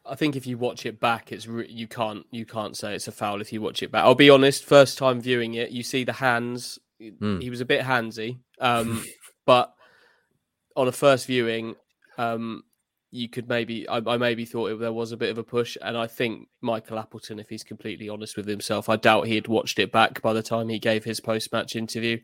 I 0.05 0.15
think 0.15 0.35
if 0.35 0.47
you 0.47 0.57
watch 0.57 0.85
it 0.85 0.99
back, 0.99 1.31
it's 1.31 1.47
re- 1.47 1.69
you 1.69 1.87
can't 1.87 2.25
you 2.31 2.45
can't 2.45 2.75
say 2.75 2.95
it's 2.95 3.07
a 3.07 3.11
foul 3.11 3.41
if 3.41 3.51
you 3.51 3.61
watch 3.61 3.83
it 3.83 3.91
back. 3.91 4.03
I'll 4.03 4.15
be 4.15 4.29
honest. 4.29 4.63
First 4.63 4.97
time 4.97 5.21
viewing 5.21 5.55
it, 5.55 5.71
you 5.71 5.83
see 5.83 6.03
the 6.03 6.13
hands. 6.13 6.79
Mm. 7.01 7.41
He 7.41 7.49
was 7.49 7.61
a 7.61 7.65
bit 7.65 7.81
handsy, 7.81 8.39
um, 8.59 9.03
but 9.45 9.73
on 10.75 10.87
a 10.87 10.91
first 10.91 11.27
viewing, 11.27 11.75
um, 12.17 12.63
you 13.15 13.29
could 13.29 13.47
maybe 13.47 13.87
I, 13.87 14.01
I 14.05 14.17
maybe 14.17 14.45
thought 14.45 14.71
it, 14.71 14.79
there 14.79 14.91
was 14.91 15.11
a 15.11 15.17
bit 15.17 15.29
of 15.29 15.37
a 15.37 15.43
push, 15.43 15.77
and 15.81 15.97
I 15.97 16.07
think 16.07 16.49
Michael 16.61 16.99
Appleton, 16.99 17.39
if 17.39 17.49
he's 17.49 17.63
completely 17.63 18.09
honest 18.09 18.35
with 18.35 18.47
himself, 18.47 18.89
I 18.89 18.97
doubt 18.97 19.27
he 19.27 19.35
had 19.35 19.47
watched 19.47 19.79
it 19.79 19.91
back 19.91 20.21
by 20.21 20.33
the 20.33 20.43
time 20.43 20.69
he 20.69 20.79
gave 20.79 21.03
his 21.03 21.21
post 21.21 21.51
match 21.51 21.75
interview. 21.75 22.19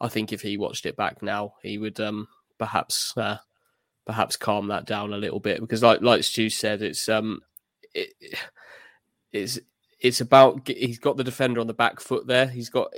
I 0.00 0.08
think 0.08 0.32
if 0.32 0.42
he 0.42 0.56
watched 0.56 0.84
it 0.84 0.96
back 0.96 1.22
now, 1.22 1.54
he 1.62 1.78
would 1.78 2.00
um, 2.00 2.28
perhaps 2.58 3.16
uh, 3.16 3.38
perhaps 4.04 4.36
calm 4.36 4.68
that 4.68 4.84
down 4.84 5.12
a 5.12 5.18
little 5.18 5.40
bit 5.40 5.60
because, 5.60 5.82
like 5.82 6.02
like 6.02 6.24
Stu 6.24 6.50
said, 6.50 6.82
it's 6.82 7.08
um 7.08 7.40
it, 7.94 8.12
it's 9.32 9.60
it's 10.00 10.20
about 10.20 10.66
he's 10.68 10.98
got 10.98 11.16
the 11.16 11.24
defender 11.24 11.60
on 11.60 11.68
the 11.68 11.74
back 11.74 12.00
foot 12.00 12.26
there. 12.26 12.48
He's 12.48 12.68
got 12.68 12.92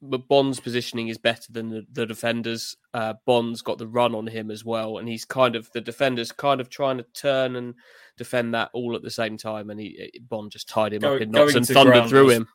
but 0.00 0.28
Bonne's 0.28 0.60
positioning 0.60 1.08
is 1.08 1.18
better 1.18 1.50
than 1.52 1.68
the, 1.70 1.86
the 1.92 2.06
defenders. 2.06 2.76
Uh, 2.94 3.14
Bonne's 3.26 3.62
got 3.62 3.78
the 3.78 3.86
run 3.88 4.14
on 4.14 4.26
him 4.26 4.50
as 4.50 4.64
well, 4.64 4.98
and 4.98 5.08
he's 5.08 5.24
kind 5.24 5.56
of 5.56 5.70
the 5.72 5.80
defenders 5.80 6.30
kind 6.32 6.60
of 6.60 6.70
trying 6.70 6.98
to 6.98 7.02
turn 7.14 7.56
and 7.56 7.74
defend 8.16 8.54
that 8.54 8.70
all 8.72 8.94
at 8.94 9.02
the 9.02 9.10
same 9.10 9.36
time, 9.36 9.70
and 9.70 9.80
he 9.80 10.10
Bond 10.28 10.50
just 10.52 10.68
tied 10.68 10.92
him 10.92 11.00
Go- 11.00 11.16
up 11.16 11.20
in 11.22 11.30
knots 11.30 11.54
and 11.54 11.66
thundered 11.66 12.08
through 12.08 12.30
him. 12.30 12.48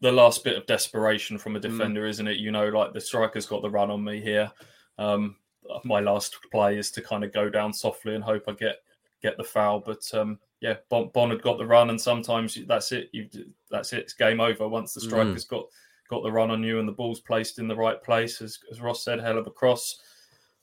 the 0.00 0.12
last 0.12 0.42
bit 0.44 0.56
of 0.56 0.66
desperation 0.66 1.38
from 1.38 1.56
a 1.56 1.58
Mm. 1.58 1.62
defender, 1.62 2.06
isn't 2.06 2.28
it? 2.28 2.38
You 2.38 2.50
know, 2.50 2.68
like 2.68 2.92
the 2.92 3.00
striker's 3.00 3.46
got 3.46 3.62
the 3.62 3.70
run 3.70 3.90
on 3.90 4.02
me 4.04 4.20
here. 4.20 4.50
Um, 4.98 5.36
my 5.84 6.00
last 6.00 6.36
play 6.52 6.78
is 6.78 6.90
to 6.92 7.02
kind 7.02 7.24
of 7.24 7.32
go 7.32 7.50
down 7.50 7.72
softly 7.72 8.14
and 8.14 8.22
hope 8.24 8.44
I 8.48 8.52
get 8.52 8.76
get 9.22 9.36
the 9.36 9.44
foul. 9.44 9.80
But 9.80 10.02
um, 10.14 10.38
yeah, 10.60 10.74
Bond, 10.90 11.12
Bonne 11.12 11.30
had 11.30 11.42
got 11.42 11.58
the 11.58 11.66
run, 11.66 11.90
and 11.90 12.00
sometimes 12.00 12.56
that's 12.66 12.92
it. 12.92 13.08
You 13.12 13.28
that's 13.70 13.92
it. 13.92 14.00
It's 14.00 14.12
game 14.14 14.40
over 14.40 14.68
once 14.68 14.94
the 14.94 15.00
striker's 15.00 15.44
got 15.44 15.64
got 16.08 16.22
the 16.22 16.32
run 16.32 16.50
on 16.50 16.62
you 16.62 16.78
and 16.78 16.88
the 16.88 16.92
ball's 16.92 17.20
placed 17.20 17.58
in 17.58 17.68
the 17.68 17.76
right 17.76 18.02
place. 18.02 18.40
As, 18.40 18.58
as 18.70 18.80
Ross 18.80 19.04
said, 19.04 19.20
hell 19.20 19.38
of 19.38 19.46
a 19.46 19.50
cross. 19.50 20.00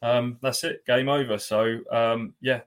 Um, 0.02 0.38
that's 0.42 0.64
it. 0.64 0.86
Game 0.86 1.10
over. 1.10 1.38
So 1.38 1.80
um, 1.92 2.34
yeah, 2.42 2.62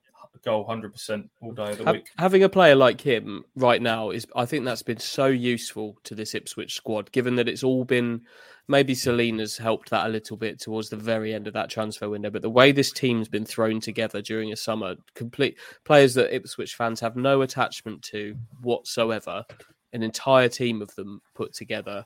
goal 0.45 0.65
hundred 0.65 0.93
percent 0.93 1.29
all 1.41 1.53
day 1.53 1.71
of 1.73 1.79
the 1.79 1.85
Ha- 1.85 1.93
week. 1.93 2.09
having 2.19 2.43
a 2.45 2.49
player 2.49 2.75
like 2.75 3.01
him 3.01 3.45
right 3.57 3.81
now 3.83 4.11
is, 4.11 4.27
I 4.37 4.47
think 4.47 4.65
that's 4.65 4.83
been 4.83 4.99
so 4.99 5.27
useful 5.27 5.97
to 6.05 6.15
this 6.15 6.35
Ipswich 6.35 6.75
squad, 6.75 7.11
given 7.13 7.35
that 7.37 7.49
it's 7.49 7.65
all 7.65 7.85
been 7.85 8.23
maybe 8.69 8.95
Celina's 8.95 9.57
helped 9.57 9.91
that 9.91 10.07
a 10.07 10.09
little 10.09 10.37
bit 10.37 10.61
towards 10.61 10.89
the 10.89 10.97
very 10.97 11.33
end 11.33 11.47
of 11.47 11.55
that 11.55 11.71
transfer 11.71 12.09
window. 12.09 12.31
But 12.31 12.43
the 12.43 12.51
way 12.51 12.73
this 12.73 12.91
team's 12.93 13.29
been 13.29 13.45
thrown 13.45 13.81
together 13.81 14.21
during 14.21 14.53
a 14.53 14.57
summer, 14.57 14.97
complete 15.15 15.57
players 15.85 16.15
that 16.15 16.35
Ipswich 16.35 16.75
fans 16.75 17.01
have 17.01 17.17
no 17.17 17.43
attachment 17.43 18.03
to 18.05 18.35
whatsoever, 18.63 19.45
an 19.93 20.03
entire 20.03 20.49
team 20.49 20.83
of 20.83 20.95
them 20.97 21.21
put 21.35 21.55
together. 21.55 22.05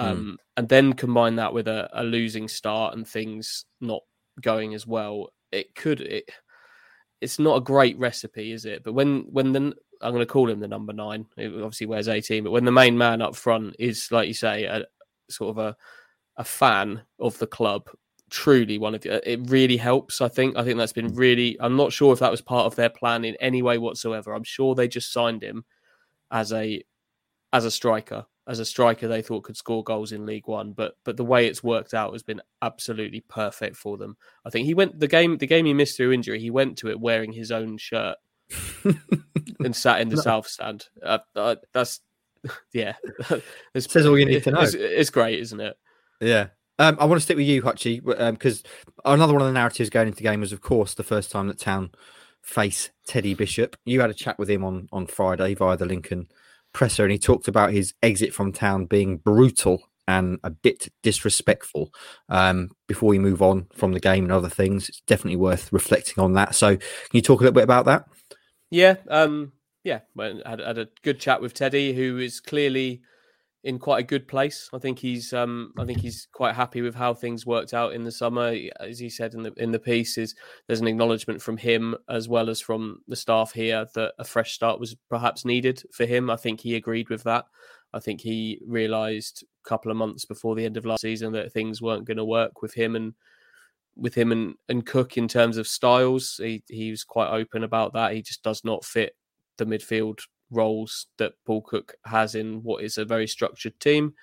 Um, 0.00 0.38
And 0.56 0.68
then 0.68 0.92
combine 0.92 1.36
that 1.36 1.52
with 1.52 1.68
a, 1.68 1.88
a 1.92 2.04
losing 2.04 2.48
start 2.48 2.94
and 2.94 3.06
things 3.06 3.64
not 3.80 4.02
going 4.40 4.74
as 4.74 4.86
well, 4.86 5.30
it 5.52 5.74
could. 5.74 6.00
It, 6.00 6.28
it's 7.20 7.38
not 7.38 7.56
a 7.56 7.60
great 7.60 7.98
recipe, 7.98 8.52
is 8.52 8.64
it? 8.64 8.82
But 8.82 8.94
when 8.94 9.26
when 9.30 9.52
the 9.52 9.74
I'm 10.02 10.12
going 10.12 10.20
to 10.20 10.32
call 10.32 10.48
him 10.48 10.60
the 10.60 10.68
number 10.68 10.92
nine. 10.92 11.26
He 11.36 11.46
obviously 11.46 11.86
wears 11.86 12.08
18, 12.08 12.44
but 12.44 12.52
when 12.52 12.64
the 12.64 12.72
main 12.72 12.96
man 12.96 13.20
up 13.20 13.36
front 13.36 13.76
is, 13.78 14.10
like 14.10 14.28
you 14.28 14.34
say, 14.34 14.64
a 14.64 14.84
sort 15.28 15.50
of 15.50 15.58
a 15.58 15.76
a 16.36 16.44
fan 16.44 17.02
of 17.18 17.38
the 17.38 17.46
club, 17.46 17.90
truly 18.30 18.78
one 18.78 18.94
of 18.94 19.02
the, 19.02 19.30
it 19.30 19.40
really 19.50 19.76
helps. 19.76 20.20
I 20.20 20.28
think. 20.28 20.56
I 20.56 20.64
think 20.64 20.78
that's 20.78 20.92
been 20.92 21.14
really. 21.14 21.56
I'm 21.60 21.76
not 21.76 21.92
sure 21.92 22.12
if 22.12 22.20
that 22.20 22.30
was 22.30 22.40
part 22.40 22.66
of 22.66 22.76
their 22.76 22.90
plan 22.90 23.24
in 23.24 23.36
any 23.36 23.62
way 23.62 23.78
whatsoever. 23.78 24.32
I'm 24.34 24.44
sure 24.44 24.74
they 24.74 24.88
just 24.88 25.12
signed 25.12 25.42
him 25.42 25.64
as 26.30 26.52
a 26.52 26.82
as 27.52 27.64
a 27.64 27.70
striker 27.70 28.24
as 28.46 28.58
a 28.58 28.64
striker 28.64 29.06
they 29.06 29.22
thought 29.22 29.44
could 29.44 29.56
score 29.56 29.84
goals 29.84 30.12
in 30.12 30.26
League 30.26 30.48
One, 30.48 30.72
but 30.72 30.94
but 31.04 31.16
the 31.16 31.24
way 31.24 31.46
it's 31.46 31.62
worked 31.62 31.94
out 31.94 32.12
has 32.12 32.22
been 32.22 32.40
absolutely 32.62 33.20
perfect 33.28 33.76
for 33.76 33.96
them. 33.96 34.16
I 34.44 34.50
think 34.50 34.66
he 34.66 34.74
went 34.74 34.98
the 34.98 35.08
game 35.08 35.38
the 35.38 35.46
game 35.46 35.66
he 35.66 35.74
missed 35.74 35.96
through 35.96 36.12
injury. 36.12 36.40
He 36.40 36.50
went 36.50 36.78
to 36.78 36.88
it 36.88 37.00
wearing 37.00 37.32
his 37.32 37.52
own 37.52 37.78
shirt 37.78 38.16
and 39.60 39.76
sat 39.76 40.00
in 40.00 40.08
the 40.08 40.16
south 40.16 40.46
stand. 40.46 40.86
Uh, 41.02 41.18
uh, 41.36 41.56
that's 41.72 42.00
yeah, 42.72 42.94
it 43.74 43.90
says 43.90 44.06
all 44.06 44.18
you 44.18 44.26
need 44.26 44.44
to 44.44 44.50
know. 44.50 44.62
It's, 44.62 44.74
it's, 44.74 45.10
great, 45.10 45.38
isn't 45.40 45.60
it? 45.60 45.76
Yeah. 46.20 46.48
Um, 46.78 46.96
I 46.98 47.04
want 47.04 47.18
to 47.18 47.22
stick 47.22 47.36
with 47.36 47.46
you, 47.46 47.60
Hutchie, 47.60 48.02
because 48.32 48.62
um, 49.04 49.14
another 49.14 49.34
one 49.34 49.42
of 49.42 49.48
the 49.48 49.52
narratives 49.52 49.90
going 49.90 50.08
into 50.08 50.16
the 50.16 50.22
game 50.22 50.40
was, 50.40 50.52
of 50.52 50.62
course, 50.62 50.94
the 50.94 51.02
first 51.02 51.30
time 51.30 51.46
that 51.48 51.58
Town 51.58 51.90
face 52.40 52.88
Teddy 53.06 53.34
Bishop. 53.34 53.76
You 53.84 54.00
had 54.00 54.08
a 54.08 54.14
chat 54.14 54.38
with 54.38 54.48
him 54.48 54.64
on 54.64 54.88
on 54.90 55.06
Friday 55.06 55.54
via 55.54 55.76
the 55.76 55.84
Lincoln 55.84 56.28
presser, 56.72 57.04
and 57.04 57.12
he 57.12 57.18
talked 57.18 57.48
about 57.48 57.72
his 57.72 57.94
exit 58.02 58.34
from 58.34 58.52
Town 58.52 58.86
being 58.86 59.18
brutal 59.18 59.82
and 60.08 60.38
a 60.42 60.50
bit 60.50 60.88
disrespectful. 61.02 61.92
Um, 62.28 62.70
before 62.88 63.08
we 63.10 63.18
move 63.18 63.42
on 63.42 63.66
from 63.74 63.92
the 63.92 64.00
game 64.00 64.24
and 64.24 64.32
other 64.32 64.48
things, 64.48 64.88
it's 64.88 65.00
definitely 65.02 65.36
worth 65.36 65.72
reflecting 65.72 66.22
on 66.22 66.32
that. 66.34 66.54
So, 66.54 66.76
can 66.76 66.86
you 67.12 67.22
talk 67.22 67.40
a 67.40 67.44
little 67.44 67.54
bit 67.54 67.64
about 67.64 67.84
that? 67.86 68.06
Yeah, 68.70 68.96
um, 69.08 69.52
yeah, 69.84 70.00
had, 70.18 70.60
had 70.60 70.78
a 70.78 70.88
good 71.02 71.20
chat 71.20 71.40
with 71.40 71.54
Teddy, 71.54 71.92
who 71.92 72.18
is 72.18 72.40
clearly 72.40 73.02
in 73.62 73.78
quite 73.78 74.00
a 74.00 74.06
good 74.06 74.26
place. 74.26 74.70
I 74.72 74.78
think 74.78 74.98
he's 74.98 75.32
um, 75.32 75.72
I 75.78 75.84
think 75.84 76.00
he's 76.00 76.28
quite 76.32 76.54
happy 76.54 76.80
with 76.80 76.94
how 76.94 77.12
things 77.12 77.46
worked 77.46 77.74
out 77.74 77.92
in 77.92 78.04
the 78.04 78.12
summer. 78.12 78.56
As 78.78 78.98
he 78.98 79.10
said 79.10 79.34
in 79.34 79.42
the 79.42 79.52
in 79.56 79.70
the 79.70 79.78
piece, 79.78 80.16
is 80.16 80.34
there's 80.66 80.80
an 80.80 80.88
acknowledgement 80.88 81.42
from 81.42 81.56
him 81.56 81.94
as 82.08 82.28
well 82.28 82.48
as 82.48 82.60
from 82.60 83.02
the 83.08 83.16
staff 83.16 83.52
here 83.52 83.86
that 83.94 84.14
a 84.18 84.24
fresh 84.24 84.52
start 84.52 84.80
was 84.80 84.96
perhaps 85.08 85.44
needed 85.44 85.82
for 85.92 86.06
him. 86.06 86.30
I 86.30 86.36
think 86.36 86.60
he 86.60 86.76
agreed 86.76 87.10
with 87.10 87.22
that. 87.24 87.44
I 87.92 88.00
think 88.00 88.20
he 88.20 88.60
realised 88.66 89.44
a 89.64 89.68
couple 89.68 89.90
of 89.90 89.96
months 89.96 90.24
before 90.24 90.54
the 90.54 90.64
end 90.64 90.76
of 90.76 90.86
last 90.86 91.02
season 91.02 91.32
that 91.32 91.52
things 91.52 91.82
weren't 91.82 92.06
going 92.06 92.16
to 92.16 92.24
work 92.24 92.62
with 92.62 92.72
him 92.72 92.96
and 92.96 93.14
with 93.96 94.14
him 94.14 94.32
and, 94.32 94.54
and 94.68 94.86
Cook 94.86 95.18
in 95.18 95.28
terms 95.28 95.58
of 95.58 95.66
styles. 95.66 96.40
He 96.42 96.62
he 96.68 96.90
was 96.90 97.04
quite 97.04 97.30
open 97.30 97.64
about 97.64 97.92
that. 97.92 98.14
He 98.14 98.22
just 98.22 98.42
does 98.42 98.64
not 98.64 98.84
fit 98.84 99.14
the 99.58 99.66
midfield 99.66 100.20
roles 100.50 101.06
that 101.18 101.34
Paul 101.46 101.62
Cook 101.62 101.94
has 102.04 102.34
in 102.34 102.62
what 102.62 102.82
is 102.82 102.98
a 102.98 103.04
very 103.04 103.26
structured 103.26 103.78
team. 103.80 104.14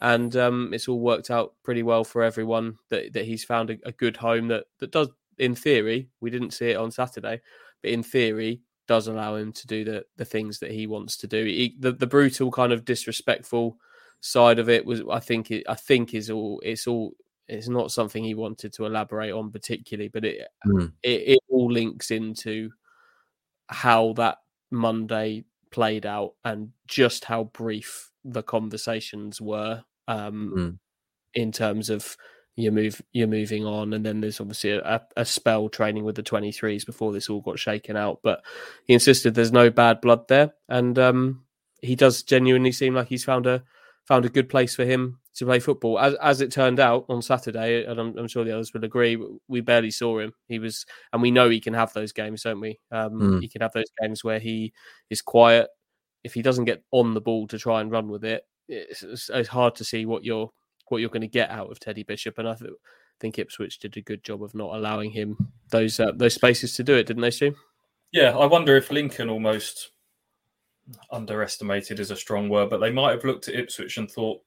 And 0.00 0.36
um, 0.36 0.74
it's 0.74 0.88
all 0.88 1.00
worked 1.00 1.30
out 1.30 1.54
pretty 1.62 1.82
well 1.82 2.04
for 2.04 2.22
everyone 2.22 2.76
that, 2.90 3.12
that 3.14 3.24
he's 3.24 3.44
found 3.44 3.70
a, 3.70 3.78
a, 3.84 3.92
good 3.92 4.18
home 4.18 4.48
that, 4.48 4.64
that 4.78 4.90
does, 4.90 5.08
in 5.38 5.54
theory, 5.54 6.08
we 6.20 6.30
didn't 6.30 6.50
see 6.52 6.70
it 6.70 6.76
on 6.76 6.90
Saturday, 6.90 7.40
but 7.82 7.90
in 7.90 8.02
theory, 8.02 8.60
does 8.86 9.08
allow 9.08 9.36
him 9.36 9.52
to 9.52 9.66
do 9.66 9.84
the, 9.84 10.04
the 10.16 10.24
things 10.24 10.58
that 10.58 10.70
he 10.70 10.86
wants 10.86 11.16
to 11.18 11.26
do. 11.26 11.44
He, 11.44 11.76
the, 11.78 11.92
the 11.92 12.06
brutal 12.06 12.50
kind 12.50 12.72
of 12.72 12.84
disrespectful 12.84 13.78
side 14.20 14.58
of 14.58 14.68
it 14.68 14.84
was, 14.84 15.02
I 15.10 15.20
think, 15.20 15.50
it, 15.50 15.64
I 15.66 15.74
think 15.74 16.14
is 16.14 16.30
all, 16.30 16.60
it's 16.62 16.86
all, 16.86 17.14
it's 17.48 17.68
not 17.68 17.90
something 17.90 18.22
he 18.22 18.34
wanted 18.34 18.74
to 18.74 18.84
elaborate 18.84 19.32
on 19.32 19.50
particularly, 19.50 20.08
but 20.08 20.24
it, 20.24 20.46
mm. 20.66 20.92
it, 21.02 21.22
it 21.26 21.40
all 21.48 21.72
links 21.72 22.10
into 22.10 22.70
how 23.68 24.12
that 24.14 24.38
Monday 24.70 25.44
played 25.76 26.06
out 26.06 26.32
and 26.42 26.70
just 26.88 27.26
how 27.26 27.44
brief 27.44 28.10
the 28.24 28.42
conversations 28.42 29.42
were 29.42 29.84
um, 30.08 30.54
mm. 30.56 30.78
in 31.34 31.52
terms 31.52 31.90
of 31.90 32.16
you 32.56 32.72
move 32.72 33.02
you're 33.12 33.26
moving 33.28 33.66
on. 33.66 33.92
And 33.92 34.04
then 34.06 34.22
there's 34.22 34.40
obviously 34.40 34.70
a, 34.70 35.02
a, 35.18 35.26
spell 35.26 35.68
training 35.68 36.04
with 36.04 36.14
the 36.14 36.22
23s 36.22 36.86
before 36.86 37.12
this 37.12 37.28
all 37.28 37.42
got 37.42 37.58
shaken 37.58 37.94
out. 37.94 38.20
But 38.22 38.42
he 38.86 38.94
insisted 38.94 39.34
there's 39.34 39.52
no 39.52 39.68
bad 39.68 40.00
blood 40.00 40.28
there. 40.28 40.54
And 40.66 40.98
um, 40.98 41.44
he 41.82 41.94
does 41.94 42.22
genuinely 42.22 42.72
seem 42.72 42.94
like 42.94 43.08
he's 43.08 43.24
found 43.24 43.46
a 43.46 43.62
found 44.06 44.24
a 44.24 44.30
good 44.30 44.48
place 44.48 44.74
for 44.74 44.86
him 44.86 45.18
to 45.36 45.46
play 45.46 45.60
football. 45.60 45.98
As 45.98 46.14
as 46.14 46.40
it 46.40 46.50
turned 46.50 46.80
out 46.80 47.06
on 47.08 47.22
Saturday, 47.22 47.84
and 47.84 48.00
I'm, 48.00 48.16
I'm, 48.18 48.28
sure 48.28 48.44
the 48.44 48.54
others 48.54 48.72
will 48.72 48.84
agree, 48.84 49.18
we 49.48 49.60
barely 49.60 49.90
saw 49.90 50.18
him. 50.18 50.32
He 50.48 50.58
was, 50.58 50.86
and 51.12 51.22
we 51.22 51.30
know 51.30 51.48
he 51.48 51.60
can 51.60 51.74
have 51.74 51.92
those 51.92 52.12
games, 52.12 52.42
don't 52.42 52.60
we? 52.60 52.78
Um, 52.90 53.12
mm. 53.12 53.40
He 53.40 53.48
can 53.48 53.60
have 53.60 53.72
those 53.72 53.90
games 54.00 54.24
where 54.24 54.38
he 54.38 54.72
is 55.10 55.22
quiet. 55.22 55.68
If 56.24 56.34
he 56.34 56.42
doesn't 56.42 56.64
get 56.64 56.82
on 56.90 57.14
the 57.14 57.20
ball 57.20 57.46
to 57.48 57.58
try 57.58 57.80
and 57.80 57.90
run 57.90 58.08
with 58.08 58.24
it, 58.24 58.44
it's, 58.68 59.28
it's 59.28 59.48
hard 59.48 59.74
to 59.76 59.84
see 59.84 60.06
what 60.06 60.24
you're 60.24 60.50
what 60.88 60.98
you're 60.98 61.10
going 61.10 61.20
to 61.20 61.28
get 61.28 61.50
out 61.50 61.70
of 61.70 61.80
Teddy 61.80 62.02
Bishop. 62.02 62.38
And 62.38 62.48
I 62.48 62.54
th- 62.54 62.70
think 63.20 63.38
Ipswich 63.38 63.78
did 63.78 63.96
a 63.96 64.02
good 64.02 64.24
job 64.24 64.42
of 64.42 64.54
not 64.54 64.74
allowing 64.74 65.10
him 65.10 65.36
those 65.70 66.00
uh, 66.00 66.12
those 66.14 66.34
spaces 66.34 66.74
to 66.76 66.82
do 66.82 66.94
it, 66.94 67.06
didn't 67.06 67.22
they, 67.22 67.30
Stu? 67.30 67.54
Yeah, 68.12 68.36
I 68.36 68.46
wonder 68.46 68.76
if 68.76 68.90
Lincoln 68.90 69.28
almost 69.28 69.90
underestimated 71.10 72.00
is 72.00 72.10
a 72.10 72.16
strong 72.16 72.48
word, 72.48 72.70
but 72.70 72.78
they 72.78 72.92
might 72.92 73.12
have 73.12 73.24
looked 73.24 73.48
at 73.48 73.54
Ipswich 73.56 73.98
and 73.98 74.10
thought 74.10 74.40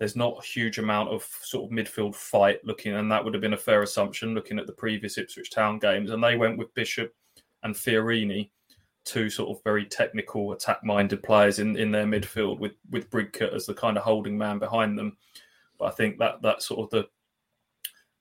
there's 0.00 0.16
not 0.16 0.38
a 0.38 0.46
huge 0.46 0.78
amount 0.78 1.10
of 1.10 1.28
sort 1.42 1.70
of 1.70 1.76
midfield 1.76 2.14
fight 2.14 2.64
looking, 2.64 2.94
and 2.94 3.12
that 3.12 3.22
would 3.22 3.34
have 3.34 3.42
been 3.42 3.52
a 3.52 3.58
fair 3.58 3.82
assumption 3.82 4.34
looking 4.34 4.58
at 4.58 4.66
the 4.66 4.72
previous 4.72 5.18
Ipswich 5.18 5.50
Town 5.50 5.78
games. 5.78 6.10
And 6.10 6.24
they 6.24 6.36
went 6.36 6.56
with 6.56 6.72
Bishop 6.72 7.14
and 7.62 7.74
Fiorini, 7.74 8.50
two 9.04 9.28
sort 9.28 9.50
of 9.50 9.62
very 9.62 9.84
technical, 9.84 10.52
attack-minded 10.52 11.22
players 11.22 11.58
in, 11.58 11.76
in 11.76 11.90
their 11.90 12.06
midfield, 12.06 12.58
with 12.58 12.72
with 12.88 13.10
Bridcut 13.10 13.54
as 13.54 13.66
the 13.66 13.74
kind 13.74 13.98
of 13.98 14.02
holding 14.02 14.38
man 14.38 14.58
behind 14.58 14.98
them. 14.98 15.18
But 15.78 15.84
I 15.84 15.90
think 15.90 16.18
that 16.18 16.40
that 16.40 16.62
sort 16.62 16.80
of 16.80 16.90
the 16.90 17.06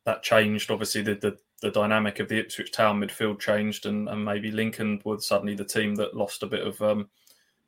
that 0.04 0.22
changed. 0.22 0.72
Obviously, 0.72 1.02
the 1.02 1.16
the, 1.16 1.38
the 1.62 1.72
dynamic 1.72 2.20
of 2.20 2.28
the 2.28 2.40
Ipswich 2.40 2.74
Town 2.74 3.00
midfield 3.00 3.40
changed, 3.40 3.86
and, 3.86 4.10
and 4.10 4.26
maybe 4.26 4.52
Lincoln 4.52 5.00
was 5.06 5.26
suddenly 5.26 5.56
the 5.56 5.64
team 5.64 5.96
that 5.96 6.14
lost 6.14 6.44
a 6.44 6.48
bit 6.48 6.68
of 6.68 6.82
um, 6.82 7.08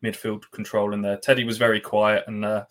midfield 0.04 0.43
control 0.52 0.93
in 0.93 1.02
there. 1.02 1.15
Teddy 1.15 1.45
was 1.45 1.58
very 1.58 1.80
quiet 1.80 2.26
and 2.28 2.43
uh, 2.43 2.65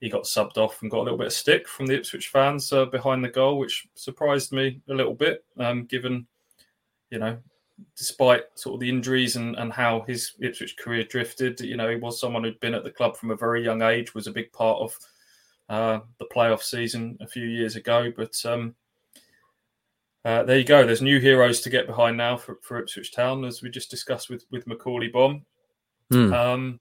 he 0.00 0.08
got 0.08 0.24
subbed 0.24 0.56
off 0.56 0.80
and 0.82 0.90
got 0.90 1.00
a 1.00 1.02
little 1.02 1.18
bit 1.18 1.26
of 1.28 1.32
stick 1.32 1.66
from 1.66 1.86
the 1.86 1.96
Ipswich 1.96 2.28
fans 2.28 2.72
uh, 2.72 2.86
behind 2.86 3.24
the 3.24 3.28
goal, 3.28 3.58
which 3.58 3.86
surprised 3.94 4.52
me 4.52 4.80
a 4.88 4.94
little 4.94 5.14
bit, 5.14 5.44
um, 5.58 5.84
given, 5.86 6.26
you 7.10 7.18
know, 7.18 7.36
despite 7.96 8.44
sort 8.54 8.74
of 8.74 8.80
the 8.80 8.88
injuries 8.88 9.36
and, 9.36 9.56
and 9.56 9.72
how 9.72 10.02
his 10.06 10.32
Ipswich 10.40 10.76
career 10.76 11.04
drifted, 11.04 11.60
you 11.60 11.76
know, 11.76 11.88
he 11.88 11.96
was 11.96 12.20
someone 12.20 12.44
who'd 12.44 12.60
been 12.60 12.74
at 12.74 12.84
the 12.84 12.90
club 12.90 13.16
from 13.16 13.30
a 13.30 13.36
very 13.36 13.62
young 13.64 13.82
age, 13.82 14.14
was 14.14 14.26
a 14.26 14.32
big 14.32 14.52
part 14.52 14.78
of 14.80 14.98
uh, 15.68 16.00
the 16.18 16.26
playoff 16.34 16.62
season 16.62 17.16
a 17.20 17.26
few 17.26 17.46
years 17.46 17.76
ago. 17.76 18.12
But 18.16 18.34
um, 18.44 18.74
uh, 20.24 20.44
there 20.44 20.58
you 20.58 20.64
go. 20.64 20.86
There's 20.86 21.02
new 21.02 21.20
heroes 21.20 21.60
to 21.62 21.70
get 21.70 21.86
behind 21.86 22.16
now 22.16 22.36
for, 22.36 22.58
for 22.62 22.78
Ipswich 22.78 23.12
Town, 23.12 23.44
as 23.44 23.62
we 23.62 23.70
just 23.70 23.90
discussed 23.90 24.30
with, 24.30 24.44
with 24.50 24.66
Macauley 24.66 25.12
Bonne. 25.12 25.44
Mm. 26.12 26.32
Um, 26.32 26.80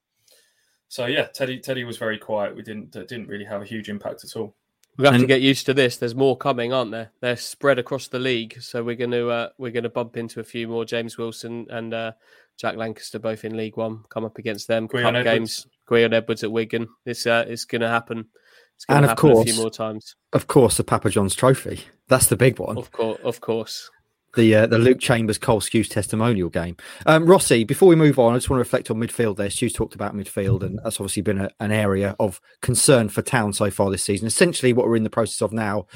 so 0.87 1.05
yeah, 1.05 1.25
Teddy 1.25 1.59
Teddy 1.59 1.83
was 1.83 1.97
very 1.97 2.17
quiet. 2.17 2.55
We 2.55 2.63
didn't 2.63 2.95
uh, 2.95 3.03
didn't 3.03 3.27
really 3.27 3.45
have 3.45 3.61
a 3.61 3.65
huge 3.65 3.89
impact 3.89 4.23
at 4.23 4.35
all. 4.35 4.55
We 4.97 5.05
have 5.05 5.13
and, 5.13 5.21
to 5.21 5.27
get 5.27 5.41
used 5.41 5.65
to 5.67 5.73
this. 5.73 5.97
There's 5.97 6.15
more 6.15 6.35
coming, 6.35 6.73
aren't 6.73 6.91
there? 6.91 7.11
They're 7.21 7.37
spread 7.37 7.77
across 7.77 8.07
the 8.07 8.17
league, 8.17 8.59
so 8.61 8.83
we're 8.83 8.95
going 8.95 9.11
to 9.11 9.29
uh, 9.29 9.49
we're 9.57 9.71
going 9.71 9.83
to 9.83 9.89
bump 9.89 10.17
into 10.17 10.39
a 10.39 10.43
few 10.43 10.67
more. 10.67 10.85
James 10.85 11.17
Wilson 11.17 11.67
and 11.69 11.93
uh, 11.93 12.11
Jack 12.57 12.77
Lancaster 12.77 13.19
both 13.19 13.45
in 13.45 13.55
League 13.55 13.77
One. 13.77 14.03
Come 14.09 14.25
up 14.25 14.37
against 14.37 14.67
them. 14.67 14.87
Cup 14.87 15.23
games. 15.23 15.67
Gwion 15.89 16.13
Edwards 16.13 16.43
at 16.43 16.51
Wigan. 16.51 16.87
It's 17.05 17.27
uh, 17.27 17.45
it's 17.47 17.65
going 17.65 17.81
to 17.81 17.89
happen. 17.89 18.27
It's 18.75 18.85
going 18.85 19.01
to 19.01 19.09
happen 19.09 19.33
course, 19.33 19.49
a 19.49 19.53
few 19.53 19.61
more 19.61 19.71
times. 19.71 20.15
Of 20.33 20.47
course, 20.47 20.77
the 20.77 20.83
Papa 20.83 21.09
John's 21.09 21.33
Trophy. 21.35 21.81
That's 22.07 22.27
the 22.27 22.35
big 22.35 22.59
one. 22.59 22.77
Of 22.77 22.91
course, 22.91 23.19
of 23.23 23.41
course 23.41 23.89
the 24.37 24.55
uh, 24.55 24.67
the 24.67 24.77
Luke 24.77 24.99
Chambers 24.99 25.37
Cole 25.37 25.59
Skuse 25.59 25.89
testimonial 25.89 26.47
game. 26.47 26.77
Um, 27.05 27.25
Rossi, 27.25 27.65
before 27.65 27.89
we 27.89 27.95
move 27.95 28.17
on, 28.17 28.33
I 28.33 28.37
just 28.37 28.49
want 28.49 28.59
to 28.59 28.61
reflect 28.61 28.89
on 28.89 28.97
midfield. 28.97 29.35
There, 29.35 29.49
Stu's 29.49 29.73
talked 29.73 29.95
about 29.95 30.15
midfield, 30.15 30.63
and 30.63 30.79
that's 30.83 31.01
obviously 31.01 31.23
been 31.23 31.41
a, 31.41 31.49
an 31.59 31.73
area 31.73 32.15
of 32.19 32.39
concern 32.61 33.09
for 33.09 33.21
Town 33.21 33.51
so 33.51 33.69
far 33.69 33.91
this 33.91 34.03
season. 34.03 34.27
Essentially, 34.27 34.71
what 34.71 34.85
we're 34.85 34.95
in 34.95 35.03
the 35.03 35.09
process 35.09 35.41
of 35.41 35.51
now 35.51 35.87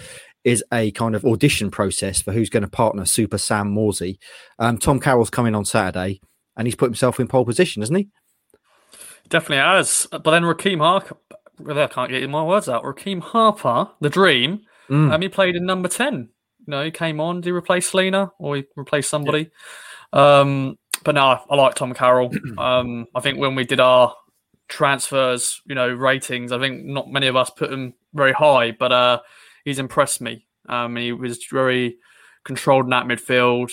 is 0.44 0.64
a 0.74 0.92
kind 0.92 1.16
of 1.16 1.24
audition 1.24 1.72
process 1.72 2.22
for 2.22 2.34
who's 2.34 2.50
going 2.50 2.64
to 2.64 2.70
partner 2.70 3.06
Super 3.06 3.38
Sam 3.38 3.74
Morsy. 3.74 4.18
Um, 4.60 4.78
Tom 4.78 5.00
Carroll's 5.00 5.30
coming 5.30 5.56
on 5.56 5.64
Saturday, 5.64 6.20
and 6.58 6.68
he's 6.68 6.76
put 6.76 6.88
himself 6.88 7.20
in 7.20 7.28
pole 7.28 7.46
position, 7.46 7.82
hasn't 7.82 8.00
he? 8.00 8.10
Definitely 9.30 9.58
has. 9.58 10.08
But 10.12 10.32
then 10.32 10.44
Rekeem 10.44 10.80
Harper, 10.80 11.16
I 11.70 11.88
can't 11.88 12.10
get 12.10 12.30
my 12.30 12.44
words 12.44 12.68
out. 12.68 12.84
Rekeem 12.84 13.22
Harper, 13.22 13.92
the 14.02 14.10
dream, 14.10 14.62
mm. 14.90 15.14
um, 15.14 15.22
he 15.22 15.30
played 15.30 15.56
in 15.56 15.66
number 15.66 15.88
ten 15.88 16.30
you 16.41 16.41
know, 16.72 16.84
he 16.84 16.92
came 16.92 17.20
on. 17.20 17.42
Did 17.42 17.46
he 17.46 17.52
replace 17.52 17.90
Celina 17.90 18.32
or 18.40 18.56
he 18.56 18.64
replaced 18.76 19.10
somebody? 19.10 19.50
Yeah. 20.14 20.40
Um, 20.40 20.78
but 21.04 21.16
no, 21.16 21.40
I 21.50 21.56
like 21.56 21.76
Tom 21.76 21.94
Carroll. 21.94 22.32
um, 22.58 23.08
I 23.16 23.22
think 23.22 23.40
when 23.40 23.56
we 23.56 23.64
did 23.64 23.80
our 23.80 24.16
transfers, 24.68 25.62
you 25.66 25.76
know, 25.76 25.90
ratings, 25.90 26.52
I 26.52 26.60
think 26.60 26.84
not 26.86 27.10
many 27.10 27.28
of 27.28 27.36
us 27.36 27.50
put 27.50 27.72
him 27.72 27.94
very 28.14 28.34
high, 28.34 28.72
but 28.72 28.92
uh, 28.92 29.20
he's 29.66 29.80
impressed 29.80 30.22
me. 30.22 30.46
Um, 30.68 30.96
he 30.96 31.12
was 31.12 31.46
very 31.46 31.98
controlled 32.44 32.86
in 32.86 32.92
that 32.92 33.06
midfield. 33.06 33.72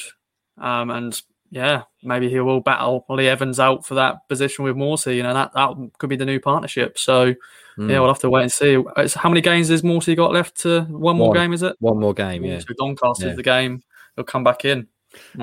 Um, 0.61 0.91
and 0.91 1.21
yeah, 1.51 1.85
maybe 2.03 2.29
he 2.29 2.41
will 2.41 2.61
battle 2.61 3.05
Lee 3.09 3.29
Evans 3.29 3.61
out 3.61 3.87
for 3.87 3.95
that 3.95 4.29
position 4.29 4.65
with 4.65 4.77
Morsy. 4.77 5.17
You 5.17 5.23
know, 5.23 5.35
that, 5.35 5.53
that 5.55 5.75
could 5.99 6.11
be 6.11 6.17
the 6.17 6.27
new 6.27 6.41
partnership. 6.41 6.99
So 6.99 7.35
Mm. 7.79 7.91
Yeah, 7.91 8.01
we'll 8.01 8.09
have 8.09 8.19
to 8.21 8.31
wait 8.31 8.43
and 8.43 8.53
see. 8.53 8.83
It's, 8.97 9.15
how 9.15 9.29
many 9.29 9.41
games 9.41 9.69
has 9.69 9.83
Morsy 9.83 10.17
got 10.17 10.33
left? 10.33 10.61
To 10.63 10.83
one 10.83 11.17
more 11.17 11.29
one, 11.29 11.37
game, 11.37 11.53
is 11.53 11.63
it? 11.63 11.77
One 11.79 12.01
more 12.01 12.13
game, 12.13 12.45
yeah. 12.45 12.59
So 12.59 12.75
Doncaster's 12.79 13.29
yeah. 13.31 13.35
the 13.35 13.43
game. 13.43 13.83
He'll 14.17 14.25
come 14.25 14.43
back 14.43 14.65
in. 14.65 14.89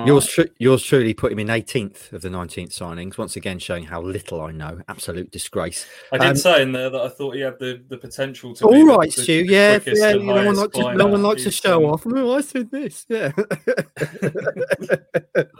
Yours, 0.04 0.26
tr- 0.28 0.42
yours 0.58 0.82
truly 0.82 1.12
put 1.12 1.32
him 1.32 1.40
in 1.40 1.48
18th 1.48 2.12
of 2.12 2.22
the 2.22 2.28
19th 2.28 2.68
signings. 2.68 3.18
Once 3.18 3.34
again, 3.36 3.58
showing 3.58 3.84
how 3.84 4.00
little 4.00 4.40
I 4.40 4.52
know. 4.52 4.80
Absolute 4.88 5.30
disgrace. 5.32 5.86
I 6.12 6.18
did 6.18 6.28
um, 6.28 6.36
say 6.36 6.62
in 6.62 6.72
there 6.72 6.88
that 6.90 7.00
I 7.00 7.08
thought 7.08 7.34
he 7.34 7.40
had 7.40 7.58
the, 7.58 7.82
the 7.88 7.96
potential 7.96 8.54
to. 8.54 8.64
All 8.64 8.86
right, 8.96 9.12
the, 9.12 9.22
Stu. 9.22 9.44
yeah, 9.48 9.80
yeah. 9.86 10.12
No 10.12 10.44
one 10.44 10.54
likes 10.54 10.76
to, 10.76 10.94
no 10.94 11.06
one 11.06 11.22
likes 11.22 11.44
to 11.44 11.50
show 11.50 11.86
off. 11.86 12.06
No, 12.06 12.34
I 12.34 12.42
said 12.42 12.70
this. 12.70 13.06
Yeah. 13.08 13.32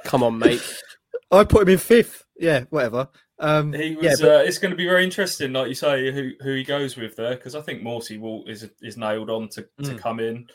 Come 0.04 0.22
on, 0.22 0.38
mate. 0.38 0.62
I 1.32 1.44
put 1.44 1.62
him 1.62 1.70
in 1.70 1.78
fifth. 1.78 2.24
Yeah, 2.38 2.64
whatever. 2.70 3.08
Um, 3.38 3.72
he 3.72 3.96
was. 3.96 4.04
Yeah, 4.04 4.14
but... 4.20 4.28
uh, 4.28 4.42
it's 4.44 4.58
going 4.58 4.70
to 4.70 4.76
be 4.76 4.86
very 4.86 5.04
interesting, 5.04 5.52
like 5.52 5.68
you 5.68 5.74
say, 5.74 6.10
who 6.10 6.32
who 6.40 6.54
he 6.54 6.64
goes 6.64 6.96
with 6.96 7.16
there, 7.16 7.34
because 7.34 7.54
I 7.54 7.60
think 7.60 7.82
Morsy 7.82 8.18
will 8.18 8.44
is 8.46 8.68
is 8.80 8.96
nailed 8.96 9.30
on 9.30 9.48
to, 9.50 9.66
mm. 9.80 9.84
to 9.84 9.94
come 9.96 10.20
in. 10.20 10.46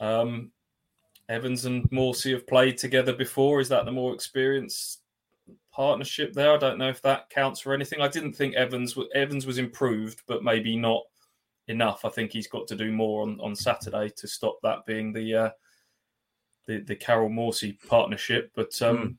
Um, 0.00 0.50
Evans 1.28 1.64
and 1.64 1.88
Morsy 1.90 2.32
have 2.32 2.46
played 2.46 2.76
together 2.76 3.12
before. 3.12 3.60
Is 3.60 3.68
that 3.68 3.84
the 3.84 3.92
more 3.92 4.12
experienced 4.12 5.00
partnership 5.72 6.32
there? 6.32 6.52
I 6.52 6.58
don't 6.58 6.78
know 6.78 6.88
if 6.88 7.02
that 7.02 7.30
counts 7.30 7.60
for 7.60 7.72
anything. 7.72 8.00
I 8.00 8.08
didn't 8.08 8.34
think 8.34 8.54
Evans 8.54 8.96
Evans 9.14 9.46
was 9.46 9.58
improved, 9.58 10.22
but 10.26 10.42
maybe 10.42 10.76
not 10.76 11.02
enough. 11.68 12.04
I 12.04 12.10
think 12.10 12.32
he's 12.32 12.46
got 12.46 12.66
to 12.68 12.76
do 12.76 12.92
more 12.92 13.22
on, 13.22 13.40
on 13.40 13.56
Saturday 13.56 14.10
to 14.16 14.28
stop 14.28 14.58
that 14.62 14.84
being 14.86 15.12
the 15.12 15.34
uh, 15.34 15.50
the 16.66 16.80
the 16.80 16.96
Carroll 16.96 17.30
Morsy 17.30 17.78
partnership. 17.88 18.50
But 18.54 18.80
um, 18.82 18.96
mm. 18.96 19.16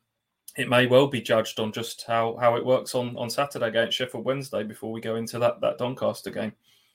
It 0.58 0.70
may 0.70 0.88
well 0.88 1.08
be 1.08 1.22
judged 1.22 1.60
on 1.60 1.72
just 1.72 2.06
how, 2.08 2.38
how 2.40 2.56
it 2.56 2.66
works 2.66 2.96
on, 2.96 3.16
on 3.18 3.30
Saturday 3.30 3.68
against 3.68 3.98
Sheffield 3.98 4.24
Wednesday 4.24 4.64
before 4.64 4.92
we 4.92 5.02
go 5.02 5.16
into 5.16 5.38
that 5.40 5.60
that 5.62 5.78
Doncaster 5.78 6.30
game. 6.30 6.54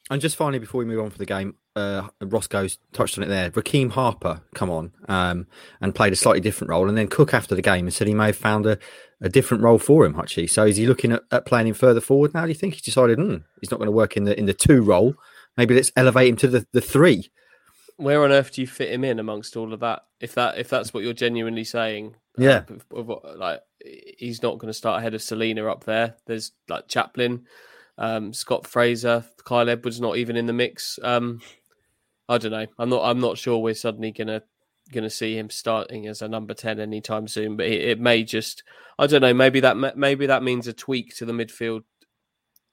And 0.08 0.20
just 0.20 0.36
finally, 0.36 0.58
before 0.58 0.78
we 0.78 0.86
move 0.86 1.00
on 1.00 1.10
for 1.10 1.18
the 1.18 1.26
game, 1.26 1.54
uh, 1.76 2.08
Roscoe's 2.20 2.78
touched 2.92 3.18
on 3.18 3.24
it 3.24 3.28
there. 3.28 3.50
Rekeem 3.50 3.90
Harper 3.90 4.42
come 4.54 4.70
on 4.70 4.92
um, 5.08 5.46
and 5.80 5.94
played 5.94 6.12
a 6.12 6.16
slightly 6.16 6.40
different 6.40 6.70
role, 6.70 6.88
and 6.88 6.96
then 6.96 7.06
Cook 7.06 7.34
after 7.34 7.54
the 7.54 7.62
game 7.62 7.86
and 7.86 7.94
said 7.94 8.08
he 8.08 8.14
may 8.14 8.26
have 8.26 8.36
found 8.36 8.66
a, 8.66 8.78
a 9.20 9.28
different 9.28 9.62
role 9.62 9.78
for 9.78 10.04
him. 10.04 10.18
Actually, 10.18 10.48
so 10.48 10.64
is 10.64 10.78
he 10.78 10.86
looking 10.86 11.12
at, 11.12 11.22
at 11.30 11.46
playing 11.46 11.68
him 11.68 11.74
further 11.74 12.00
forward 12.00 12.34
now? 12.34 12.42
Do 12.42 12.48
you 12.48 12.54
think 12.54 12.74
he's 12.74 12.82
decided 12.82 13.18
hmm, 13.18 13.36
he's 13.60 13.70
not 13.70 13.76
going 13.76 13.86
to 13.86 13.92
work 13.92 14.16
in 14.16 14.24
the 14.24 14.36
in 14.38 14.46
the 14.46 14.54
two 14.54 14.82
role? 14.82 15.14
Maybe 15.56 15.74
let's 15.74 15.92
elevate 15.96 16.28
him 16.28 16.36
to 16.36 16.48
the, 16.48 16.66
the 16.72 16.80
three. 16.80 17.30
Where 18.00 18.24
on 18.24 18.32
earth 18.32 18.52
do 18.52 18.60
you 18.60 18.66
fit 18.66 18.92
him 18.92 19.04
in 19.04 19.18
amongst 19.18 19.56
all 19.56 19.72
of 19.72 19.80
that? 19.80 20.04
If 20.20 20.34
that 20.34 20.58
if 20.58 20.68
that's 20.68 20.92
what 20.92 21.02
you're 21.02 21.12
genuinely 21.12 21.64
saying, 21.64 22.16
yeah, 22.36 22.64
uh, 22.94 23.36
like 23.36 23.60
he's 24.18 24.42
not 24.42 24.58
going 24.58 24.70
to 24.70 24.74
start 24.74 25.00
ahead 25.00 25.14
of 25.14 25.22
Celina 25.22 25.66
up 25.66 25.84
there. 25.84 26.16
There's 26.26 26.52
like 26.68 26.88
Chaplin 26.88 27.46
um, 28.00 28.32
Scott 28.32 28.66
Fraser, 28.66 29.24
Kyle 29.44 29.68
Edwards 29.68 30.00
not 30.00 30.16
even 30.16 30.36
in 30.36 30.46
the 30.46 30.52
mix. 30.54 30.98
Um, 31.02 31.40
I 32.28 32.38
don't 32.38 32.50
know. 32.50 32.66
I'm 32.78 32.88
not. 32.88 33.04
I'm 33.04 33.20
not 33.20 33.38
sure 33.38 33.58
we're 33.58 33.74
suddenly 33.74 34.10
gonna 34.10 34.42
gonna 34.90 35.10
see 35.10 35.38
him 35.38 35.50
starting 35.50 36.06
as 36.06 36.22
a 36.22 36.28
number 36.28 36.54
ten 36.54 36.80
anytime 36.80 37.28
soon. 37.28 37.56
But 37.56 37.66
it, 37.66 37.82
it 37.82 38.00
may 38.00 38.24
just. 38.24 38.62
I 38.98 39.06
don't 39.06 39.20
know. 39.20 39.34
Maybe 39.34 39.60
that 39.60 39.76
maybe 39.96 40.26
that 40.26 40.42
means 40.42 40.66
a 40.66 40.72
tweak 40.72 41.14
to 41.16 41.26
the 41.26 41.32
midfield, 41.32 41.82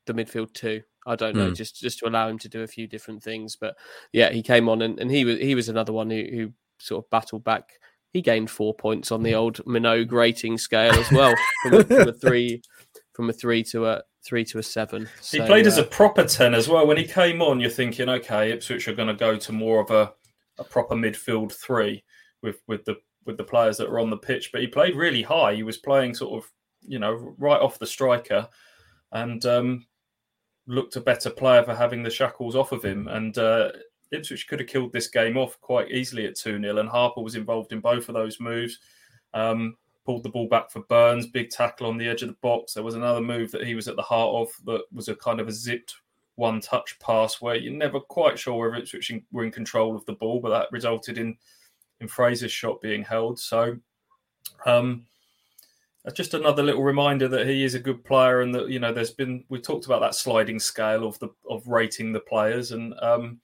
the 0.05 0.13
midfield 0.13 0.53
two. 0.53 0.83
I 1.07 1.15
don't 1.15 1.35
know. 1.35 1.51
Mm. 1.51 1.55
Just 1.55 1.79
just 1.79 1.99
to 1.99 2.07
allow 2.07 2.27
him 2.27 2.37
to 2.39 2.49
do 2.49 2.61
a 2.61 2.67
few 2.67 2.85
different 2.85 3.23
things. 3.23 3.55
But 3.55 3.75
yeah, 4.11 4.29
he 4.29 4.43
came 4.43 4.69
on 4.69 4.81
and, 4.81 4.99
and 4.99 5.09
he 5.09 5.25
was 5.25 5.39
he 5.39 5.55
was 5.55 5.69
another 5.69 5.93
one 5.93 6.09
who, 6.09 6.23
who 6.31 6.53
sort 6.77 7.03
of 7.03 7.09
battled 7.09 7.43
back. 7.43 7.71
He 8.13 8.21
gained 8.21 8.49
four 8.49 8.73
points 8.73 9.11
on 9.11 9.23
the 9.23 9.35
old 9.35 9.63
Minogue 9.65 10.11
rating 10.11 10.57
scale 10.57 10.93
as 10.93 11.11
well 11.11 11.33
from, 11.63 11.73
a, 11.73 11.83
from 11.83 12.07
a 12.09 12.13
three 12.21 12.61
from 13.13 13.29
a 13.29 13.33
three 13.33 13.63
to 13.63 13.87
a 13.87 14.03
three 14.25 14.43
to 14.45 14.59
a 14.59 14.63
seven. 14.63 15.07
So, 15.21 15.41
he 15.41 15.47
played 15.47 15.65
uh, 15.65 15.69
as 15.69 15.77
a 15.77 15.83
proper 15.83 16.25
ten 16.25 16.53
as 16.53 16.67
well. 16.67 16.85
When 16.85 16.97
he 16.97 17.05
came 17.05 17.41
on, 17.41 17.59
you're 17.59 17.69
thinking, 17.69 18.09
okay, 18.09 18.51
Ipswich 18.51 18.87
are 18.87 18.95
going 18.95 19.07
to 19.07 19.13
go 19.13 19.37
to 19.37 19.51
more 19.51 19.81
of 19.81 19.91
a, 19.91 20.13
a 20.57 20.63
proper 20.63 20.95
midfield 20.95 21.53
three 21.53 22.03
with 22.41 22.61
with 22.67 22.85
the 22.85 22.97
with 23.25 23.37
the 23.37 23.43
players 23.43 23.77
that 23.77 23.89
are 23.89 23.99
on 23.99 24.09
the 24.09 24.17
pitch. 24.17 24.51
But 24.51 24.61
he 24.61 24.67
played 24.67 24.95
really 24.95 25.21
high. 25.21 25.53
He 25.53 25.63
was 25.63 25.77
playing 25.77 26.15
sort 26.15 26.43
of, 26.43 26.49
you 26.81 26.99
know, 26.99 27.35
right 27.37 27.61
off 27.61 27.79
the 27.79 27.85
striker, 27.85 28.47
and 29.11 29.45
um, 29.45 29.85
looked 30.67 30.95
a 30.95 31.01
better 31.01 31.29
player 31.29 31.63
for 31.63 31.73
having 31.73 32.03
the 32.03 32.09
shackles 32.09 32.55
off 32.55 32.71
of 32.71 32.83
him. 32.83 33.07
And 33.07 33.37
uh, 33.37 33.71
Ipswich 34.11 34.47
could 34.47 34.59
have 34.59 34.69
killed 34.69 34.93
this 34.93 35.07
game 35.07 35.37
off 35.37 35.59
quite 35.61 35.91
easily 35.91 36.25
at 36.25 36.35
two 36.35 36.59
0 36.59 36.77
and 36.77 36.89
Harper 36.89 37.21
was 37.21 37.35
involved 37.35 37.71
in 37.71 37.79
both 37.79 38.09
of 38.09 38.15
those 38.15 38.39
moves. 38.39 38.79
Um, 39.33 39.75
pulled 40.05 40.23
the 40.23 40.29
ball 40.29 40.47
back 40.47 40.71
for 40.71 40.81
Burns, 40.83 41.27
big 41.27 41.49
tackle 41.49 41.87
on 41.87 41.97
the 41.97 42.07
edge 42.07 42.21
of 42.21 42.29
the 42.29 42.37
box. 42.41 42.73
There 42.73 42.83
was 42.83 42.95
another 42.95 43.19
move 43.21 43.51
that 43.51 43.67
he 43.67 43.75
was 43.75 43.87
at 43.87 43.97
the 43.97 44.01
heart 44.01 44.35
of 44.35 44.65
that 44.65 44.83
was 44.93 45.09
a 45.09 45.15
kind 45.15 45.39
of 45.39 45.47
a 45.47 45.51
zipped 45.51 45.95
one 46.35 46.61
touch 46.61 46.97
pass 46.99 47.41
where 47.41 47.55
you're 47.55 47.73
never 47.73 47.99
quite 47.99 48.39
sure 48.39 48.53
whether 48.53 48.75
Ipswich 48.75 49.11
were 49.31 49.43
in 49.43 49.51
control 49.51 49.95
of 49.95 50.05
the 50.05 50.13
ball, 50.13 50.39
but 50.39 50.49
that 50.49 50.71
resulted 50.71 51.17
in 51.17 51.37
in 51.99 52.07
Fraser's 52.07 52.51
shot 52.51 52.79
being 52.79 53.03
held. 53.03 53.39
So 53.39 53.77
um 54.65 55.05
just 56.15 56.33
another 56.33 56.63
little 56.63 56.83
reminder 56.83 57.27
that 57.27 57.47
he 57.47 57.63
is 57.63 57.75
a 57.75 57.79
good 57.79 58.03
player 58.03 58.41
and 58.41 58.53
that 58.55 58.69
you 58.69 58.79
know 58.79 58.93
there's 58.93 59.11
been 59.11 59.43
we 59.49 59.59
talked 59.59 59.85
about 59.85 59.99
that 59.99 60.15
sliding 60.15 60.59
scale 60.59 61.05
of 61.05 61.19
the 61.19 61.29
of 61.49 61.67
rating 61.67 62.13
the 62.13 62.19
players 62.19 62.71
and 62.71 62.93
um 63.01 63.39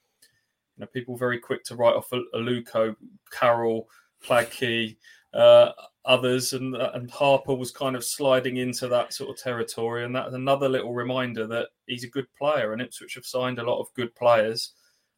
you 0.77 0.81
know 0.81 0.87
people 0.87 1.15
very 1.15 1.39
quick 1.39 1.63
to 1.65 1.75
write 1.75 1.95
off 1.95 2.09
Aluko, 2.33 2.95
Carroll, 3.31 3.87
Hladky, 4.25 4.97
uh, 5.33 5.71
others, 6.05 6.53
and 6.53 6.75
and 6.75 7.09
Harper 7.11 7.55
was 7.55 7.71
kind 7.71 7.95
of 7.95 8.03
sliding 8.03 8.57
into 8.57 8.87
that 8.87 9.13
sort 9.13 9.29
of 9.29 9.41
territory, 9.41 10.05
and 10.05 10.15
that's 10.15 10.33
another 10.33 10.69
little 10.69 10.93
reminder 10.93 11.47
that 11.47 11.69
he's 11.87 12.03
a 12.03 12.09
good 12.09 12.27
player, 12.37 12.73
and 12.73 12.81
Ipswich 12.81 13.15
have 13.15 13.25
signed 13.25 13.59
a 13.59 13.63
lot 13.63 13.79
of 13.79 13.93
good 13.93 14.13
players. 14.15 14.73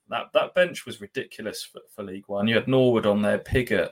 That 0.09 0.27
that 0.33 0.53
bench 0.55 0.85
was 0.85 1.01
ridiculous 1.01 1.63
for, 1.63 1.81
for 1.89 2.03
League 2.03 2.27
One. 2.27 2.47
You 2.47 2.55
had 2.55 2.67
Norwood 2.67 3.05
on 3.05 3.21
there, 3.21 3.39
Pigott, 3.39 3.91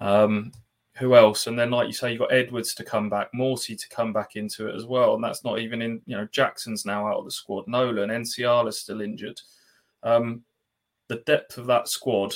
um, 0.00 0.52
who 0.98 1.14
else? 1.14 1.46
And 1.46 1.58
then, 1.58 1.70
like 1.70 1.86
you 1.86 1.92
say, 1.92 2.10
you've 2.10 2.20
got 2.20 2.32
Edwards 2.32 2.74
to 2.74 2.84
come 2.84 3.10
back, 3.10 3.28
Morsy 3.34 3.78
to 3.78 3.88
come 3.88 4.12
back 4.12 4.36
into 4.36 4.66
it 4.68 4.74
as 4.74 4.86
well, 4.86 5.14
and 5.14 5.22
that's 5.22 5.44
not 5.44 5.58
even 5.58 5.82
in. 5.82 6.00
You 6.06 6.16
know, 6.16 6.28
Jackson's 6.32 6.86
now 6.86 7.06
out 7.06 7.18
of 7.18 7.24
the 7.24 7.30
squad. 7.30 7.68
Nolan, 7.68 8.10
Nsiala 8.10 8.68
is 8.68 8.78
still 8.78 9.00
injured. 9.00 9.40
Um, 10.02 10.42
the 11.08 11.22
depth 11.26 11.58
of 11.58 11.66
that 11.66 11.88
squad 11.88 12.34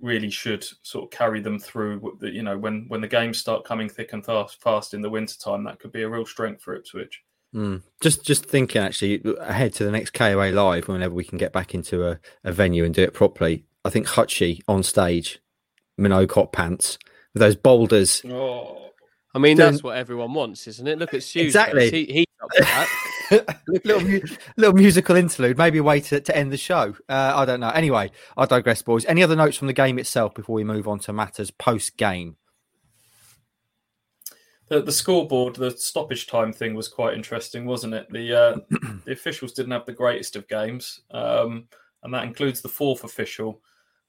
really 0.00 0.30
should 0.30 0.64
sort 0.82 1.04
of 1.04 1.10
carry 1.10 1.40
them 1.40 1.58
through. 1.58 2.18
You 2.22 2.42
know, 2.42 2.56
when 2.56 2.86
when 2.88 3.00
the 3.00 3.08
games 3.08 3.38
start 3.38 3.64
coming 3.64 3.88
thick 3.88 4.12
and 4.12 4.24
fast, 4.24 4.60
fast 4.62 4.94
in 4.94 5.02
the 5.02 5.10
winter 5.10 5.38
time, 5.38 5.64
that 5.64 5.78
could 5.78 5.92
be 5.92 6.02
a 6.02 6.08
real 6.08 6.26
strength 6.26 6.62
for 6.62 6.74
Ipswich. 6.74 7.22
Mm. 7.54 7.82
Just 8.00 8.24
just 8.24 8.46
thinking 8.46 8.82
actually 8.82 9.22
ahead 9.40 9.74
to 9.74 9.84
the 9.84 9.90
next 9.90 10.12
KOA 10.12 10.52
live 10.52 10.88
whenever 10.88 11.14
we 11.14 11.24
can 11.24 11.38
get 11.38 11.52
back 11.52 11.74
into 11.74 12.06
a, 12.06 12.18
a 12.44 12.52
venue 12.52 12.84
and 12.84 12.94
do 12.94 13.02
it 13.02 13.14
properly. 13.14 13.64
I 13.84 13.90
think 13.90 14.06
Hutchie 14.06 14.60
on 14.68 14.82
stage, 14.82 15.40
Minogue 15.98 16.32
hot 16.32 16.52
pants 16.52 16.98
with 17.38 17.46
those 17.46 17.56
boulders. 17.56 18.22
Oh. 18.24 18.90
I 19.34 19.38
mean, 19.38 19.56
that's 19.56 19.82
what 19.82 19.96
everyone 19.96 20.34
wants, 20.34 20.66
isn't 20.66 20.86
it? 20.86 20.98
Look 20.98 21.14
at 21.14 21.22
Stu. 21.22 21.40
Exactly. 21.40 21.90
He, 21.90 22.04
he 22.06 22.26
little, 23.84 24.20
little 24.56 24.74
musical 24.74 25.16
interlude, 25.16 25.58
maybe 25.58 25.78
a 25.78 25.82
way 25.82 26.00
to, 26.00 26.20
to 26.20 26.36
end 26.36 26.50
the 26.50 26.56
show. 26.56 26.96
Uh, 27.08 27.32
I 27.36 27.44
don't 27.44 27.60
know. 27.60 27.68
Anyway, 27.70 28.10
I 28.36 28.46
digress, 28.46 28.82
boys. 28.82 29.04
Any 29.04 29.22
other 29.22 29.36
notes 29.36 29.56
from 29.56 29.66
the 29.66 29.74
game 29.74 29.98
itself 29.98 30.34
before 30.34 30.54
we 30.54 30.64
move 30.64 30.88
on 30.88 30.98
to 31.00 31.12
matters 31.12 31.50
post 31.50 31.96
game? 31.96 32.36
The, 34.68 34.82
the 34.82 34.92
scoreboard, 34.92 35.56
the 35.56 35.70
stoppage 35.72 36.26
time 36.26 36.52
thing 36.52 36.74
was 36.74 36.88
quite 36.88 37.14
interesting, 37.14 37.64
wasn't 37.64 37.94
it? 37.94 38.06
The 38.10 38.34
uh, 38.34 38.56
the 39.04 39.12
officials 39.12 39.52
didn't 39.52 39.72
have 39.72 39.86
the 39.86 39.92
greatest 39.92 40.36
of 40.36 40.48
games, 40.48 41.00
um, 41.10 41.68
and 42.02 42.12
that 42.12 42.24
includes 42.24 42.60
the 42.60 42.68
fourth 42.68 43.04
official. 43.04 43.62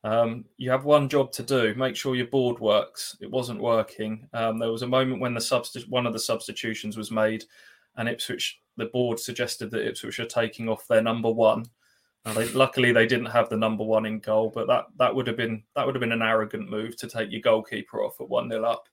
Um, 0.04 0.46
you 0.58 0.72
have 0.72 0.86
one 0.86 1.10
job 1.10 1.32
to 1.34 1.44
do: 1.44 1.74
make 1.76 1.96
sure 1.96 2.16
your 2.16 2.28
board 2.28 2.60
works. 2.60 3.18
It 3.20 3.30
wasn't 3.30 3.62
working. 3.62 4.28
Um, 4.34 4.60
there 4.60 4.72
was 4.72 4.82
a 4.82 4.88
moment 4.88 5.22
when 5.22 5.34
the 5.34 5.40
substi- 5.40 5.90
one 5.90 6.06
of 6.06 6.14
the 6.14 6.20
substitutions 6.20 6.98
was 6.98 7.12
made, 7.12 7.44
and 7.98 8.08
Ipswich 8.08 8.62
the 8.78 8.86
board 8.86 9.20
suggested 9.20 9.70
that 9.72 9.86
Ipswich 9.86 10.20
are 10.20 10.26
taking 10.26 10.70
off 10.70 10.88
their 10.88 11.02
number 11.02 11.30
one. 11.30 11.66
They, 12.36 12.48
luckily, 12.50 12.92
they 12.92 13.08
didn't 13.08 13.28
have 13.28 13.50
the 13.50 13.58
number 13.58 13.84
one 13.84 14.06
in 14.06 14.20
goal, 14.20 14.52
but 14.54 14.68
that, 14.68 14.86
that 14.98 15.14
would 15.14 15.26
have 15.28 15.38
been 15.38 15.64
that 15.76 15.86
would 15.86 15.96
have 15.96 16.02
been 16.02 16.12
an 16.12 16.22
arrogant 16.22 16.70
move 16.70 16.96
to 16.98 17.08
take 17.08 17.32
your 17.32 17.42
goalkeeper 17.42 18.04
off 18.04 18.20
at 18.22 18.30
one 18.30 18.50
0 18.50 18.64
up. 18.64 18.88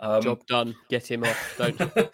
Um, 0.00 0.22
Job 0.22 0.46
done. 0.46 0.74
Get 0.88 1.10
him 1.10 1.24
off. 1.24 1.54
Don't. 1.56 1.78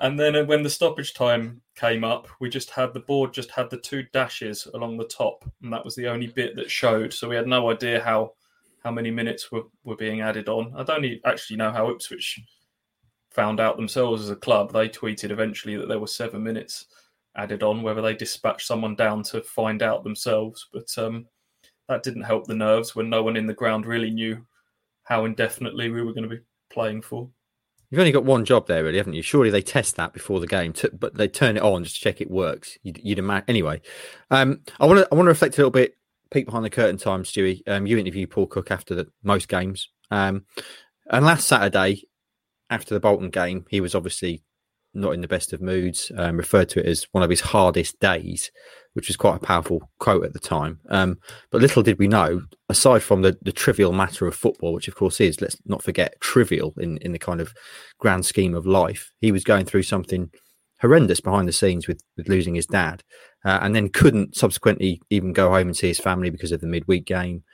and 0.00 0.18
then 0.18 0.36
uh, 0.36 0.44
when 0.44 0.62
the 0.62 0.70
stoppage 0.70 1.14
time 1.14 1.60
came 1.76 2.04
up, 2.04 2.28
we 2.40 2.48
just 2.48 2.70
had 2.70 2.92
the 2.92 3.00
board 3.00 3.32
just 3.32 3.50
had 3.50 3.70
the 3.70 3.78
two 3.78 4.04
dashes 4.12 4.66
along 4.74 4.96
the 4.96 5.04
top, 5.06 5.44
and 5.62 5.72
that 5.72 5.84
was 5.84 5.94
the 5.94 6.08
only 6.08 6.28
bit 6.28 6.56
that 6.56 6.70
showed. 6.70 7.12
So 7.12 7.28
we 7.28 7.36
had 7.36 7.46
no 7.46 7.70
idea 7.70 8.02
how 8.02 8.34
how 8.82 8.90
many 8.90 9.10
minutes 9.10 9.52
were, 9.52 9.62
were 9.84 9.96
being 9.96 10.20
added 10.20 10.48
on. 10.48 10.72
I 10.76 10.82
don't 10.82 11.06
actually 11.24 11.56
know 11.56 11.70
how 11.70 11.90
Ipswich 11.90 12.40
found 13.30 13.60
out 13.60 13.76
themselves 13.76 14.22
as 14.22 14.30
a 14.30 14.36
club. 14.36 14.72
They 14.72 14.88
tweeted 14.88 15.30
eventually 15.30 15.76
that 15.76 15.88
there 15.88 16.00
were 16.00 16.06
seven 16.06 16.42
minutes 16.42 16.86
added 17.36 17.62
on, 17.62 17.82
whether 17.82 18.02
they 18.02 18.14
dispatched 18.14 18.66
someone 18.66 18.94
down 18.94 19.22
to 19.24 19.42
find 19.42 19.82
out 19.82 20.04
themselves. 20.04 20.68
But 20.72 20.92
um, 20.98 21.26
that 21.88 22.02
didn't 22.02 22.22
help 22.22 22.46
the 22.46 22.54
nerves 22.54 22.94
when 22.94 23.08
no 23.08 23.22
one 23.22 23.36
in 23.36 23.46
the 23.46 23.54
ground 23.54 23.86
really 23.86 24.10
knew 24.10 24.44
how 25.04 25.24
indefinitely 25.24 25.90
we 25.90 26.02
were 26.02 26.12
going 26.12 26.28
to 26.28 26.36
be 26.36 26.42
playing 26.70 27.02
for. 27.02 27.28
You've 27.92 27.98
only 27.98 28.10
got 28.10 28.24
one 28.24 28.46
job 28.46 28.68
there, 28.68 28.82
really, 28.82 28.96
haven't 28.96 29.12
you? 29.12 29.20
Surely 29.20 29.50
they 29.50 29.60
test 29.60 29.96
that 29.96 30.14
before 30.14 30.40
the 30.40 30.46
game, 30.46 30.72
to, 30.72 30.90
but 30.98 31.14
they 31.14 31.28
turn 31.28 31.58
it 31.58 31.62
on 31.62 31.84
just 31.84 31.96
to 31.96 32.00
check 32.00 32.22
it 32.22 32.30
works. 32.30 32.78
You'd, 32.82 32.98
you'd 33.04 33.18
imagine. 33.18 33.44
Anyway, 33.48 33.82
um, 34.30 34.62
I 34.80 34.86
want 34.86 35.00
to 35.00 35.08
I 35.12 35.14
want 35.14 35.26
to 35.26 35.30
reflect 35.30 35.58
a 35.58 35.60
little 35.60 35.70
bit, 35.70 35.98
peek 36.30 36.46
behind 36.46 36.64
the 36.64 36.70
curtain 36.70 36.96
time, 36.96 37.22
Stewie. 37.22 37.60
Um, 37.68 37.86
you 37.86 37.98
interview 37.98 38.26
Paul 38.26 38.46
Cook 38.46 38.70
after 38.70 38.94
the, 38.94 39.08
most 39.22 39.46
games. 39.46 39.90
Um, 40.10 40.46
And 41.10 41.26
last 41.26 41.46
Saturday, 41.46 42.04
after 42.70 42.94
the 42.94 43.00
Bolton 43.00 43.28
game, 43.28 43.66
he 43.68 43.82
was 43.82 43.94
obviously 43.94 44.42
not 44.94 45.14
in 45.14 45.20
the 45.20 45.28
best 45.28 45.52
of 45.52 45.60
moods, 45.60 46.12
um, 46.16 46.36
referred 46.36 46.68
to 46.70 46.80
it 46.80 46.86
as 46.86 47.06
one 47.12 47.22
of 47.22 47.30
his 47.30 47.40
hardest 47.40 47.98
days, 48.00 48.50
which 48.92 49.08
was 49.08 49.16
quite 49.16 49.36
a 49.36 49.46
powerful 49.46 49.90
quote 49.98 50.24
at 50.24 50.32
the 50.32 50.38
time. 50.38 50.80
Um, 50.90 51.18
but 51.50 51.62
little 51.62 51.82
did 51.82 51.98
we 51.98 52.08
know, 52.08 52.42
aside 52.68 53.02
from 53.02 53.22
the, 53.22 53.36
the 53.42 53.52
trivial 53.52 53.92
matter 53.92 54.26
of 54.26 54.34
football, 54.34 54.74
which 54.74 54.88
of 54.88 54.94
course 54.94 55.20
is, 55.20 55.40
let's 55.40 55.56
not 55.64 55.82
forget, 55.82 56.20
trivial 56.20 56.74
in, 56.78 56.98
in 56.98 57.12
the 57.12 57.18
kind 57.18 57.40
of 57.40 57.54
grand 57.98 58.26
scheme 58.26 58.54
of 58.54 58.66
life, 58.66 59.12
he 59.20 59.32
was 59.32 59.44
going 59.44 59.64
through 59.64 59.84
something 59.84 60.30
horrendous 60.80 61.20
behind 61.20 61.48
the 61.48 61.52
scenes 61.52 61.86
with, 61.86 62.02
with 62.16 62.28
losing 62.28 62.54
his 62.54 62.66
dad, 62.66 63.02
uh, 63.44 63.60
and 63.62 63.74
then 63.74 63.88
couldn't 63.88 64.36
subsequently 64.36 65.00
even 65.10 65.32
go 65.32 65.48
home 65.48 65.68
and 65.68 65.76
see 65.76 65.88
his 65.88 66.00
family 66.00 66.28
because 66.28 66.52
of 66.52 66.60
the 66.60 66.66
midweek 66.66 67.06
game. 67.06 67.44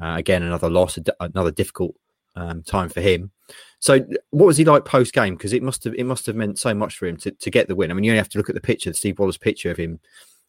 Uh, 0.00 0.14
again, 0.16 0.42
another 0.42 0.70
loss, 0.70 0.98
another 1.20 1.50
difficult 1.50 1.94
um, 2.36 2.62
time 2.62 2.88
for 2.88 3.00
him. 3.00 3.32
So, 3.86 4.04
what 4.30 4.46
was 4.46 4.56
he 4.56 4.64
like 4.64 4.84
post 4.84 5.12
game? 5.12 5.36
Because 5.36 5.52
it 5.52 5.62
must 5.62 5.84
have 5.84 5.94
it 5.94 6.02
must 6.02 6.26
have 6.26 6.34
meant 6.34 6.58
so 6.58 6.74
much 6.74 6.96
for 6.96 7.06
him 7.06 7.16
to, 7.18 7.30
to 7.30 7.50
get 7.52 7.68
the 7.68 7.76
win. 7.76 7.92
I 7.92 7.94
mean, 7.94 8.02
you 8.02 8.10
only 8.10 8.18
have 8.18 8.28
to 8.30 8.38
look 8.38 8.48
at 8.48 8.56
the 8.56 8.60
picture, 8.60 8.90
the 8.90 8.94
Steve 8.94 9.16
Waller 9.20 9.32
picture 9.40 9.70
of 9.70 9.76
him, 9.76 10.00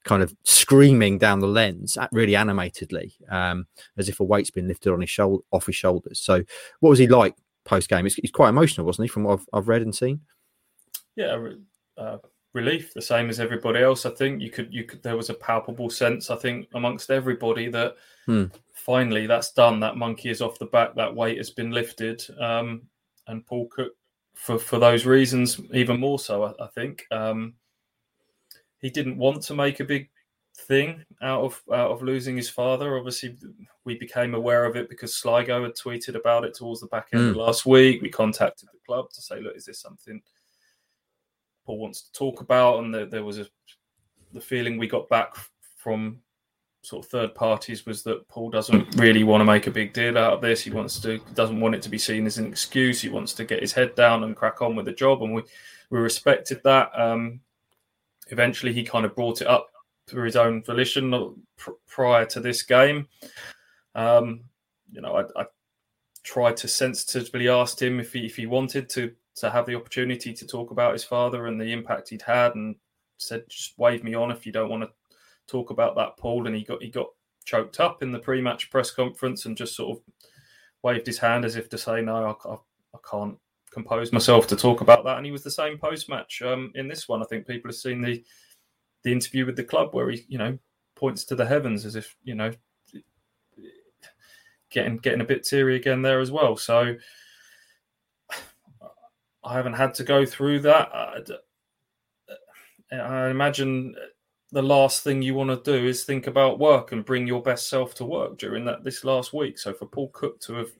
kind 0.05 0.23
of 0.23 0.35
screaming 0.43 1.19
down 1.19 1.39
the 1.39 1.45
lens, 1.45 1.99
really 2.11 2.35
animatedly, 2.35 3.13
um, 3.29 3.67
as 3.95 4.09
if 4.09 4.19
a 4.19 4.23
weight's 4.23 4.49
been 4.49 4.67
lifted 4.67 4.91
on 4.91 5.01
his 5.01 5.11
shoulder 5.11 5.43
off 5.51 5.67
his 5.67 5.75
shoulders. 5.75 6.19
So, 6.19 6.43
what 6.79 6.89
was 6.89 6.97
he 6.97 7.05
like 7.05 7.35
post 7.63 7.89
game? 7.89 8.05
He's, 8.05 8.15
he's, 8.15 8.31
quite 8.31 8.49
emotional, 8.49 8.87
wasn't 8.87 9.03
he? 9.03 9.09
From 9.09 9.25
what 9.25 9.39
I've, 9.39 9.45
I've 9.53 9.67
read 9.67 9.83
and 9.83 9.95
seen. 9.95 10.21
Yeah, 11.15 11.37
uh, 11.95 12.17
relief, 12.53 12.91
the 12.95 13.03
same 13.03 13.29
as 13.29 13.39
everybody 13.39 13.83
else. 13.83 14.07
I 14.07 14.15
think 14.15 14.41
you 14.41 14.49
could 14.49 14.73
you 14.73 14.83
could 14.83 15.03
there 15.03 15.15
was 15.15 15.29
a 15.29 15.35
palpable 15.35 15.91
sense. 15.91 16.31
I 16.31 16.37
think 16.37 16.69
amongst 16.73 17.11
everybody 17.11 17.69
that. 17.69 17.97
Hmm 18.25 18.45
finally 18.73 19.27
that's 19.27 19.51
done. 19.51 19.81
That 19.81 19.97
monkey 19.97 20.29
is 20.29 20.41
off 20.41 20.59
the 20.59 20.65
back. 20.67 20.95
That 20.95 21.13
weight 21.13 21.37
has 21.37 21.49
been 21.49 21.71
lifted. 21.71 22.23
Um, 22.39 22.83
and 23.27 23.45
Paul 23.45 23.67
Cook, 23.67 23.93
for 24.35 24.57
for 24.57 24.79
those 24.79 25.05
reasons, 25.05 25.59
even 25.73 25.99
more 25.99 26.19
so, 26.19 26.43
I, 26.43 26.63
I 26.63 26.67
think. 26.67 27.05
Um, 27.11 27.53
he 28.79 28.89
didn't 28.89 29.17
want 29.17 29.41
to 29.43 29.55
make 29.55 29.79
a 29.79 29.85
big 29.85 30.09
thing 30.55 31.03
out 31.21 31.43
of 31.43 31.61
out 31.71 31.91
of 31.91 32.01
losing 32.01 32.35
his 32.35 32.49
father. 32.49 32.97
Obviously, 32.97 33.37
we 33.85 33.97
became 33.97 34.33
aware 34.33 34.65
of 34.65 34.75
it 34.75 34.89
because 34.89 35.13
Sligo 35.15 35.63
had 35.63 35.75
tweeted 35.75 36.15
about 36.15 36.43
it 36.43 36.53
towards 36.55 36.81
the 36.81 36.87
back 36.87 37.09
end 37.13 37.23
mm. 37.23 37.29
of 37.31 37.35
last 37.35 37.65
week. 37.65 38.01
We 38.01 38.09
contacted 38.09 38.69
the 38.71 38.79
club 38.85 39.09
to 39.11 39.21
say, 39.21 39.39
"Look, 39.39 39.55
is 39.55 39.65
this 39.65 39.79
something 39.79 40.21
Paul 41.65 41.79
wants 41.79 42.01
to 42.03 42.11
talk 42.13 42.41
about?" 42.41 42.83
And 42.83 42.93
there, 42.93 43.05
there 43.05 43.23
was 43.23 43.39
a 43.39 43.47
the 44.33 44.41
feeling 44.41 44.77
we 44.77 44.87
got 44.87 45.07
back 45.09 45.35
from 45.77 46.19
sort 46.87 47.05
of 47.05 47.11
third 47.11 47.35
parties 47.35 47.85
was 47.85 48.01
that 48.03 48.27
Paul 48.29 48.49
doesn't 48.49 48.95
really 48.95 49.23
want 49.23 49.41
to 49.41 49.45
make 49.45 49.67
a 49.67 49.71
big 49.71 49.91
deal 49.91 50.17
out 50.17 50.33
of 50.33 50.41
this. 50.41 50.61
He 50.61 50.71
wants 50.71 50.99
to 51.01 51.19
doesn't 51.33 51.59
want 51.59 51.75
it 51.75 51.81
to 51.81 51.89
be 51.89 51.97
seen 51.97 52.25
as 52.25 52.37
an 52.37 52.47
excuse. 52.47 53.01
He 53.01 53.09
wants 53.09 53.33
to 53.33 53.45
get 53.45 53.61
his 53.61 53.73
head 53.73 53.93
down 53.95 54.23
and 54.23 54.35
crack 54.35 54.61
on 54.61 54.75
with 54.75 54.85
the 54.85 54.93
job, 54.93 55.21
and 55.21 55.33
we 55.33 55.43
we 55.89 55.99
respected 55.99 56.61
that. 56.63 56.97
Um, 56.97 57.41
eventually, 58.29 58.71
he 58.71 58.83
kind 58.83 59.05
of 59.05 59.15
brought 59.15 59.41
it 59.41 59.47
up 59.47 59.69
through 60.07 60.23
his 60.23 60.37
own 60.37 60.63
volition 60.63 61.35
pr- 61.57 61.71
prior 61.87 62.25
to 62.27 62.39
this 62.39 62.63
game. 62.63 63.07
Um, 63.93 64.45
you 64.89 65.01
know, 65.01 65.15
I, 65.15 65.41
I, 65.41 65.45
tried 66.23 66.57
to 66.57 66.67
sensitively 66.67 67.47
ask 67.47 67.81
him 67.81 67.99
if 67.99 68.13
he 68.13 68.25
if 68.25 68.35
he 68.35 68.45
wanted 68.45 68.89
to 68.89 69.13
to 69.35 69.49
have 69.49 69.65
the 69.65 69.75
opportunity 69.75 70.33
to 70.33 70.47
talk 70.47 70.71
about 70.71 70.93
his 70.93 71.03
father 71.03 71.47
and 71.47 71.59
the 71.59 71.71
impact 71.71 72.09
he'd 72.09 72.21
had, 72.21 72.55
and 72.55 72.75
said 73.17 73.43
just 73.49 73.77
wave 73.77 74.03
me 74.03 74.13
on 74.13 74.31
if 74.31 74.45
you 74.45 74.51
don't 74.51 74.69
want 74.69 74.83
to 74.83 74.89
talk 75.47 75.69
about 75.69 75.95
that, 75.95 76.17
Paul, 76.17 76.47
and 76.47 76.55
he 76.55 76.63
got 76.63 76.81
he 76.81 76.89
got 76.89 77.07
choked 77.45 77.79
up 77.79 78.03
in 78.03 78.11
the 78.11 78.19
pre-match 78.19 78.69
press 78.69 78.91
conference 78.91 79.45
and 79.45 79.57
just 79.57 79.75
sort 79.75 79.97
of 79.97 80.03
waved 80.83 81.07
his 81.07 81.17
hand 81.17 81.45
as 81.45 81.55
if 81.55 81.69
to 81.69 81.77
say, 81.77 82.01
"No, 82.01 82.37
I, 82.45 82.53
I 82.53 82.99
can't 83.09 83.37
compose 83.71 84.11
myself 84.11 84.47
to 84.47 84.55
talk 84.55 84.81
about 84.81 85.03
that." 85.05 85.17
And 85.17 85.25
he 85.25 85.31
was 85.31 85.43
the 85.43 85.51
same 85.51 85.77
post-match 85.77 86.41
um, 86.41 86.71
in 86.75 86.87
this 86.87 87.07
one. 87.07 87.21
I 87.21 87.25
think 87.25 87.47
people 87.47 87.69
have 87.69 87.75
seen 87.75 88.01
the 88.01 88.23
the 89.03 89.11
interview 89.11 89.45
with 89.45 89.55
the 89.55 89.63
club 89.63 89.93
where 89.93 90.09
he, 90.09 90.25
you 90.27 90.37
know, 90.37 90.57
points 90.95 91.23
to 91.25 91.35
the 91.35 91.45
heavens 91.45 91.85
as 91.85 91.95
if 91.95 92.15
you 92.23 92.35
know, 92.35 92.51
getting 94.69 94.97
getting 94.97 95.21
a 95.21 95.25
bit 95.25 95.43
teary 95.43 95.75
again 95.75 96.01
there 96.01 96.19
as 96.19 96.31
well. 96.31 96.57
So 96.57 96.95
I 99.43 99.53
haven't 99.53 99.73
had 99.73 99.93
to 99.95 100.03
go 100.03 100.25
through 100.25 100.59
that. 100.61 100.89
I, 100.93 101.19
I 102.91 103.29
imagine 103.29 103.95
the 104.51 104.61
last 104.61 105.03
thing 105.03 105.21
you 105.21 105.33
want 105.33 105.49
to 105.49 105.71
do 105.71 105.87
is 105.87 106.03
think 106.03 106.27
about 106.27 106.59
work 106.59 106.91
and 106.91 107.05
bring 107.05 107.27
your 107.27 107.41
best 107.41 107.69
self 107.69 107.93
to 107.95 108.05
work 108.05 108.37
during 108.37 108.63
that 108.65 108.83
this 108.83 109.03
last 109.03 109.33
week. 109.33 109.59
So 109.59 109.73
for 109.73 109.85
Paul 109.85 110.09
Cook 110.09 110.39
to 110.41 110.53
have 110.55 110.71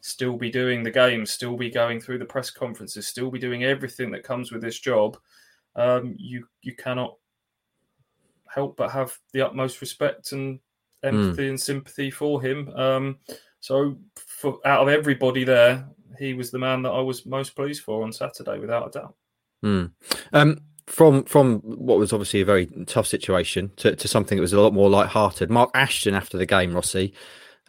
still 0.00 0.36
be 0.36 0.50
doing 0.50 0.82
the 0.82 0.90
games, 0.90 1.30
still 1.30 1.56
be 1.56 1.70
going 1.70 2.00
through 2.00 2.18
the 2.18 2.24
press 2.24 2.50
conferences, 2.50 3.06
still 3.06 3.30
be 3.30 3.38
doing 3.38 3.64
everything 3.64 4.10
that 4.10 4.24
comes 4.24 4.50
with 4.50 4.62
this 4.62 4.78
job, 4.78 5.16
um, 5.76 6.14
you 6.18 6.46
you 6.62 6.74
cannot 6.74 7.16
help 8.52 8.76
but 8.76 8.90
have 8.90 9.16
the 9.32 9.40
utmost 9.40 9.80
respect 9.80 10.32
and 10.32 10.58
empathy 11.02 11.46
mm. 11.46 11.50
and 11.50 11.60
sympathy 11.60 12.10
for 12.10 12.42
him. 12.42 12.68
Um, 12.70 13.18
so 13.60 13.96
for 14.16 14.58
out 14.64 14.82
of 14.82 14.88
everybody 14.88 15.44
there, 15.44 15.86
he 16.18 16.34
was 16.34 16.50
the 16.50 16.58
man 16.58 16.82
that 16.82 16.90
I 16.90 17.00
was 17.00 17.26
most 17.26 17.54
pleased 17.54 17.82
for 17.82 18.02
on 18.02 18.12
Saturday, 18.12 18.58
without 18.58 18.88
a 18.88 18.98
doubt. 18.98 19.14
Mm. 19.64 19.92
Um, 20.32 20.58
from 20.90 21.24
from 21.24 21.60
what 21.60 21.98
was 21.98 22.12
obviously 22.12 22.40
a 22.40 22.44
very 22.44 22.66
tough 22.86 23.06
situation 23.06 23.70
to, 23.76 23.94
to 23.94 24.08
something 24.08 24.36
that 24.36 24.42
was 24.42 24.52
a 24.52 24.60
lot 24.60 24.74
more 24.74 24.90
light-hearted. 24.90 25.48
Mark 25.48 25.70
Ashton 25.72 26.14
after 26.14 26.36
the 26.36 26.46
game, 26.46 26.74
Rossi, 26.74 27.14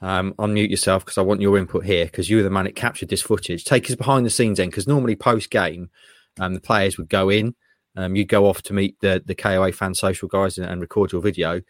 um, 0.01 0.33
unmute 0.39 0.71
yourself 0.71 1.05
because 1.05 1.19
I 1.19 1.21
want 1.21 1.39
your 1.39 1.57
input 1.57 1.85
here 1.85 2.05
because 2.05 2.29
you 2.29 2.37
were 2.37 2.43
the 2.43 2.49
man 2.49 2.65
that 2.65 2.75
captured 2.75 3.09
this 3.09 3.21
footage. 3.21 3.63
Take 3.63 3.89
us 3.89 3.95
behind 3.95 4.25
the 4.25 4.31
scenes 4.31 4.57
then, 4.57 4.69
because 4.69 4.87
normally 4.87 5.15
post 5.15 5.51
game, 5.51 5.91
um, 6.39 6.55
the 6.55 6.59
players 6.59 6.97
would 6.97 7.09
go 7.09 7.29
in, 7.29 7.55
um, 7.95 8.15
you'd 8.15 8.27
go 8.27 8.47
off 8.47 8.63
to 8.63 8.73
meet 8.73 8.99
the 9.01 9.21
the 9.23 9.35
KOA 9.35 9.71
fan 9.71 9.93
social 9.93 10.27
guys 10.27 10.57
and, 10.57 10.67
and 10.67 10.81
record 10.81 11.11
your 11.11 11.21
video. 11.21 11.61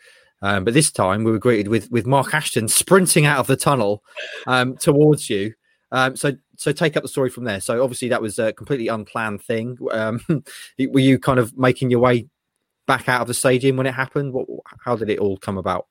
Um, 0.42 0.64
but 0.64 0.74
this 0.74 0.92
time 0.92 1.26
we 1.26 1.32
were 1.32 1.38
greeted 1.38 1.68
with 1.68 1.92
with 1.92 2.08
Mark 2.08 2.34
Ashton 2.34 2.68
sprinting 2.70 3.26
out 3.26 3.40
of 3.40 3.48
the 3.48 3.58
tunnel 3.58 4.04
um, 4.48 4.78
towards 4.78 5.30
you. 5.30 5.54
Um, 5.92 6.16
so 6.16 6.34
so 6.56 6.72
take 6.72 6.96
up 6.96 7.04
the 7.04 7.10
story 7.10 7.30
from 7.30 7.44
there. 7.44 7.62
So 7.62 7.84
obviously 7.84 8.10
that 8.10 8.22
was 8.22 8.40
a 8.40 8.54
completely 8.54 8.88
unplanned 8.88 9.42
thing. 9.42 9.78
Um, 9.92 10.22
were 10.80 11.00
you 11.00 11.20
kind 11.20 11.40
of 11.40 11.58
making 11.58 11.92
your 11.92 12.00
way 12.00 12.28
back 12.88 13.10
out 13.10 13.22
of 13.22 13.28
the 13.28 13.34
stadium 13.34 13.78
when 13.78 13.88
it 13.88 13.94
happened? 13.94 14.34
What, 14.34 14.48
how 14.84 14.96
did 14.96 15.10
it 15.10 15.20
all 15.20 15.38
come 15.38 15.58
about? 15.58 15.88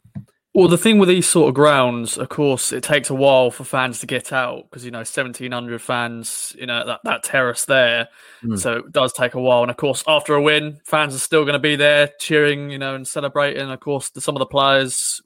Well, 0.52 0.66
the 0.66 0.78
thing 0.78 0.98
with 0.98 1.08
these 1.08 1.28
sort 1.28 1.48
of 1.48 1.54
grounds, 1.54 2.18
of 2.18 2.28
course, 2.28 2.72
it 2.72 2.82
takes 2.82 3.08
a 3.08 3.14
while 3.14 3.52
for 3.52 3.62
fans 3.62 4.00
to 4.00 4.06
get 4.06 4.32
out 4.32 4.64
because 4.64 4.84
you 4.84 4.90
know, 4.90 5.04
seventeen 5.04 5.52
hundred 5.52 5.80
fans, 5.80 6.56
you 6.58 6.66
know, 6.66 6.84
that, 6.84 7.00
that 7.04 7.22
terrace 7.22 7.66
there. 7.66 8.08
Mm. 8.42 8.58
So 8.58 8.78
it 8.78 8.90
does 8.90 9.12
take 9.12 9.34
a 9.34 9.40
while, 9.40 9.62
and 9.62 9.70
of 9.70 9.76
course, 9.76 10.02
after 10.08 10.34
a 10.34 10.42
win, 10.42 10.80
fans 10.84 11.14
are 11.14 11.20
still 11.20 11.44
going 11.44 11.52
to 11.52 11.60
be 11.60 11.76
there 11.76 12.10
cheering, 12.18 12.70
you 12.70 12.78
know, 12.78 12.96
and 12.96 13.06
celebrating. 13.06 13.70
Of 13.70 13.78
course, 13.78 14.10
the, 14.10 14.20
some 14.20 14.34
of 14.34 14.40
the 14.40 14.46
players 14.46 15.22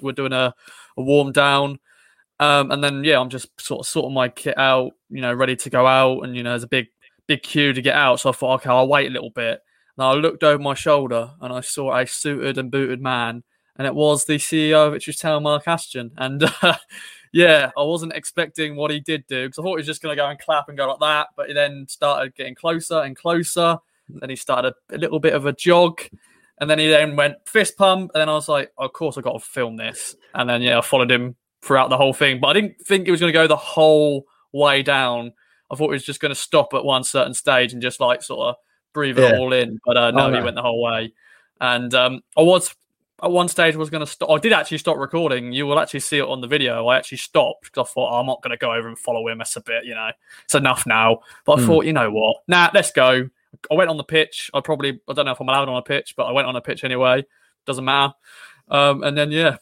were 0.00 0.12
doing 0.12 0.32
a, 0.32 0.52
a 0.96 1.02
warm 1.02 1.30
down. 1.30 1.78
Um, 2.40 2.70
and 2.70 2.82
then 2.82 3.04
yeah, 3.04 3.18
I'm 3.20 3.30
just 3.30 3.48
sort 3.60 3.80
of 3.80 3.86
sorting 3.86 4.14
my 4.14 4.28
kit 4.28 4.58
out, 4.58 4.92
you 5.08 5.20
know, 5.20 5.32
ready 5.32 5.56
to 5.56 5.70
go 5.70 5.86
out, 5.86 6.22
and 6.22 6.36
you 6.36 6.42
know, 6.42 6.50
there's 6.50 6.64
a 6.64 6.68
big 6.68 6.86
big 7.26 7.42
queue 7.42 7.72
to 7.72 7.82
get 7.82 7.94
out. 7.94 8.20
So 8.20 8.30
I 8.30 8.32
thought, 8.32 8.60
okay, 8.60 8.70
I'll 8.70 8.88
wait 8.88 9.08
a 9.08 9.12
little 9.12 9.30
bit. 9.30 9.60
And 9.96 10.04
I 10.04 10.12
looked 10.12 10.42
over 10.42 10.62
my 10.62 10.74
shoulder 10.74 11.30
and 11.40 11.52
I 11.52 11.60
saw 11.60 11.96
a 11.96 12.06
suited 12.06 12.58
and 12.58 12.70
booted 12.70 13.00
man, 13.00 13.44
and 13.76 13.86
it 13.86 13.94
was 13.94 14.24
the 14.24 14.34
CEO 14.34 14.88
of 14.88 14.94
Ipswich 14.94 15.20
Town, 15.20 15.42
Mark 15.44 15.68
Ashton. 15.68 16.10
And 16.16 16.42
uh, 16.62 16.76
yeah, 17.32 17.70
I 17.76 17.82
wasn't 17.82 18.14
expecting 18.14 18.76
what 18.76 18.90
he 18.90 19.00
did 19.00 19.26
do 19.26 19.46
because 19.46 19.58
I 19.58 19.62
thought 19.62 19.76
he 19.76 19.80
was 19.80 19.86
just 19.86 20.02
going 20.02 20.16
to 20.16 20.20
go 20.20 20.28
and 20.28 20.38
clap 20.38 20.68
and 20.68 20.76
go 20.76 20.88
like 20.88 21.00
that, 21.00 21.28
but 21.36 21.48
he 21.48 21.54
then 21.54 21.86
started 21.88 22.34
getting 22.34 22.54
closer 22.54 23.00
and 23.00 23.16
closer. 23.16 23.78
Then 24.08 24.30
he 24.30 24.36
started 24.36 24.74
a, 24.90 24.96
a 24.96 24.98
little 24.98 25.20
bit 25.20 25.32
of 25.32 25.46
a 25.46 25.52
jog. 25.52 26.00
And 26.58 26.70
then 26.70 26.78
he 26.78 26.86
then 26.88 27.16
went 27.16 27.36
fist 27.46 27.76
pump. 27.76 28.12
And 28.14 28.20
then 28.20 28.28
I 28.28 28.34
was 28.34 28.48
like, 28.48 28.72
of 28.78 28.92
course, 28.92 29.18
I 29.18 29.22
got 29.22 29.32
to 29.32 29.40
film 29.40 29.76
this. 29.76 30.14
And 30.34 30.48
then, 30.48 30.62
yeah, 30.62 30.78
I 30.78 30.82
followed 30.82 31.10
him 31.10 31.36
throughout 31.64 31.90
the 31.90 31.96
whole 31.96 32.12
thing. 32.12 32.40
But 32.40 32.48
I 32.48 32.52
didn't 32.52 32.80
think 32.82 33.08
it 33.08 33.10
was 33.10 33.20
going 33.20 33.32
to 33.32 33.38
go 33.38 33.46
the 33.46 33.56
whole 33.56 34.26
way 34.52 34.82
down. 34.82 35.32
I 35.70 35.76
thought 35.76 35.90
it 35.90 35.92
was 35.92 36.04
just 36.04 36.20
going 36.20 36.30
to 36.30 36.40
stop 36.40 36.74
at 36.74 36.84
one 36.84 37.04
certain 37.04 37.34
stage 37.34 37.72
and 37.72 37.80
just 37.80 38.00
like 38.00 38.22
sort 38.22 38.48
of 38.48 38.56
breathe 38.92 39.18
yeah. 39.18 39.30
it 39.30 39.38
all 39.38 39.52
in. 39.52 39.80
But 39.84 39.96
uh, 39.96 40.10
no, 40.10 40.26
oh, 40.26 40.30
no, 40.30 40.38
he 40.38 40.44
went 40.44 40.56
the 40.56 40.62
whole 40.62 40.82
way. 40.82 41.12
And 41.60 41.92
um, 41.94 42.22
I 42.36 42.42
was 42.42 42.74
at 43.22 43.30
one 43.30 43.48
stage 43.48 43.76
was 43.76 43.90
going 43.90 44.04
to 44.04 44.10
stop. 44.10 44.30
I 44.30 44.38
did 44.38 44.52
actually 44.52 44.78
stop 44.78 44.98
recording. 44.98 45.52
You 45.52 45.66
will 45.66 45.78
actually 45.78 46.00
see 46.00 46.18
it 46.18 46.24
on 46.24 46.40
the 46.40 46.46
video. 46.46 46.86
I 46.86 46.98
actually 46.98 47.18
stopped 47.18 47.64
because 47.64 47.88
I 47.88 47.92
thought 47.92 48.12
oh, 48.12 48.20
I'm 48.20 48.26
not 48.26 48.42
going 48.42 48.50
to 48.50 48.56
go 48.56 48.72
over 48.72 48.88
and 48.88 48.98
follow 48.98 49.26
him. 49.28 49.38
That's 49.38 49.56
a 49.56 49.62
bit, 49.62 49.84
you 49.84 49.94
know, 49.94 50.10
it's 50.44 50.54
enough 50.54 50.84
now. 50.86 51.20
But 51.44 51.58
I 51.58 51.62
mm. 51.62 51.66
thought, 51.66 51.86
you 51.86 51.92
know 51.92 52.10
what? 52.10 52.38
Nah, 52.48 52.70
let's 52.74 52.92
go. 52.92 53.28
I 53.70 53.74
went 53.74 53.88
on 53.88 53.96
the 53.96 54.04
pitch. 54.04 54.50
I 54.52 54.60
probably 54.60 55.00
I 55.08 55.12
don't 55.12 55.26
know 55.26 55.32
if 55.32 55.40
I'm 55.40 55.48
allowed 55.48 55.68
on 55.68 55.76
a 55.76 55.82
pitch, 55.82 56.14
but 56.16 56.24
I 56.24 56.32
went 56.32 56.46
on 56.48 56.56
a 56.56 56.60
pitch 56.60 56.84
anyway. 56.84 57.24
Doesn't 57.66 57.84
matter. 57.84 58.14
Um, 58.68 59.02
and 59.02 59.16
then 59.16 59.30
yeah, 59.30 59.56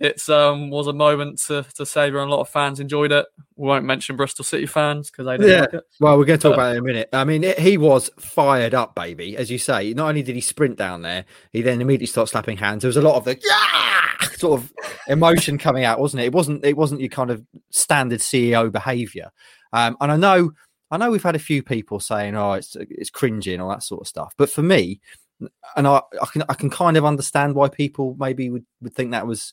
it 0.00 0.28
um, 0.28 0.70
was 0.70 0.86
a 0.86 0.92
moment 0.92 1.40
to, 1.42 1.64
to 1.74 1.86
savour, 1.86 2.20
and 2.20 2.30
a 2.30 2.34
lot 2.34 2.40
of 2.40 2.48
fans 2.48 2.80
enjoyed 2.80 3.12
it. 3.12 3.26
We 3.56 3.68
won't 3.68 3.84
mention 3.84 4.16
Bristol 4.16 4.44
City 4.44 4.66
fans 4.66 5.10
because 5.10 5.26
they 5.26 5.36
didn't 5.36 5.50
yeah. 5.50 5.66
Like 5.72 5.82
well, 6.00 6.18
we're 6.18 6.24
going 6.24 6.38
to 6.38 6.48
talk 6.48 6.54
about 6.54 6.74
it 6.74 6.78
in 6.78 6.78
a 6.78 6.86
minute. 6.86 7.08
I 7.12 7.24
mean, 7.24 7.44
it, 7.44 7.58
he 7.58 7.78
was 7.78 8.10
fired 8.18 8.74
up, 8.74 8.94
baby. 8.94 9.36
As 9.36 9.50
you 9.50 9.58
say, 9.58 9.92
not 9.94 10.08
only 10.08 10.22
did 10.22 10.34
he 10.34 10.40
sprint 10.40 10.76
down 10.76 11.02
there, 11.02 11.24
he 11.52 11.62
then 11.62 11.80
immediately 11.80 12.06
started 12.06 12.30
slapping 12.30 12.56
hands. 12.56 12.82
There 12.82 12.88
was 12.88 12.96
a 12.96 13.02
lot 13.02 13.16
of 13.16 13.24
the 13.24 13.38
yeah! 13.42 14.28
sort 14.36 14.60
of 14.60 14.72
emotion 15.08 15.58
coming 15.58 15.84
out, 15.84 16.00
wasn't 16.00 16.22
it? 16.22 16.26
It 16.26 16.32
wasn't. 16.32 16.64
It 16.64 16.76
wasn't 16.76 17.00
your 17.00 17.10
kind 17.10 17.30
of 17.30 17.44
standard 17.70 18.20
CEO 18.20 18.72
behaviour. 18.72 19.30
Um, 19.72 19.96
and 20.00 20.12
I 20.12 20.16
know, 20.16 20.52
I 20.90 20.96
know 20.96 21.10
we've 21.10 21.22
had 21.22 21.36
a 21.36 21.40
few 21.40 21.62
people 21.62 22.00
saying, 22.00 22.36
"Oh, 22.36 22.52
it's 22.52 22.76
it's 22.76 23.10
cringy 23.10 23.52
and 23.52 23.62
all 23.62 23.70
that 23.70 23.82
sort 23.82 24.02
of 24.02 24.08
stuff," 24.08 24.34
but 24.36 24.50
for 24.50 24.62
me, 24.62 25.00
and 25.76 25.86
I, 25.86 26.00
I 26.20 26.26
can 26.26 26.44
I 26.48 26.54
can 26.54 26.70
kind 26.70 26.96
of 26.96 27.04
understand 27.04 27.54
why 27.54 27.68
people 27.68 28.16
maybe 28.18 28.50
would, 28.50 28.64
would 28.80 28.94
think 28.94 29.10
that 29.10 29.26
was 29.26 29.52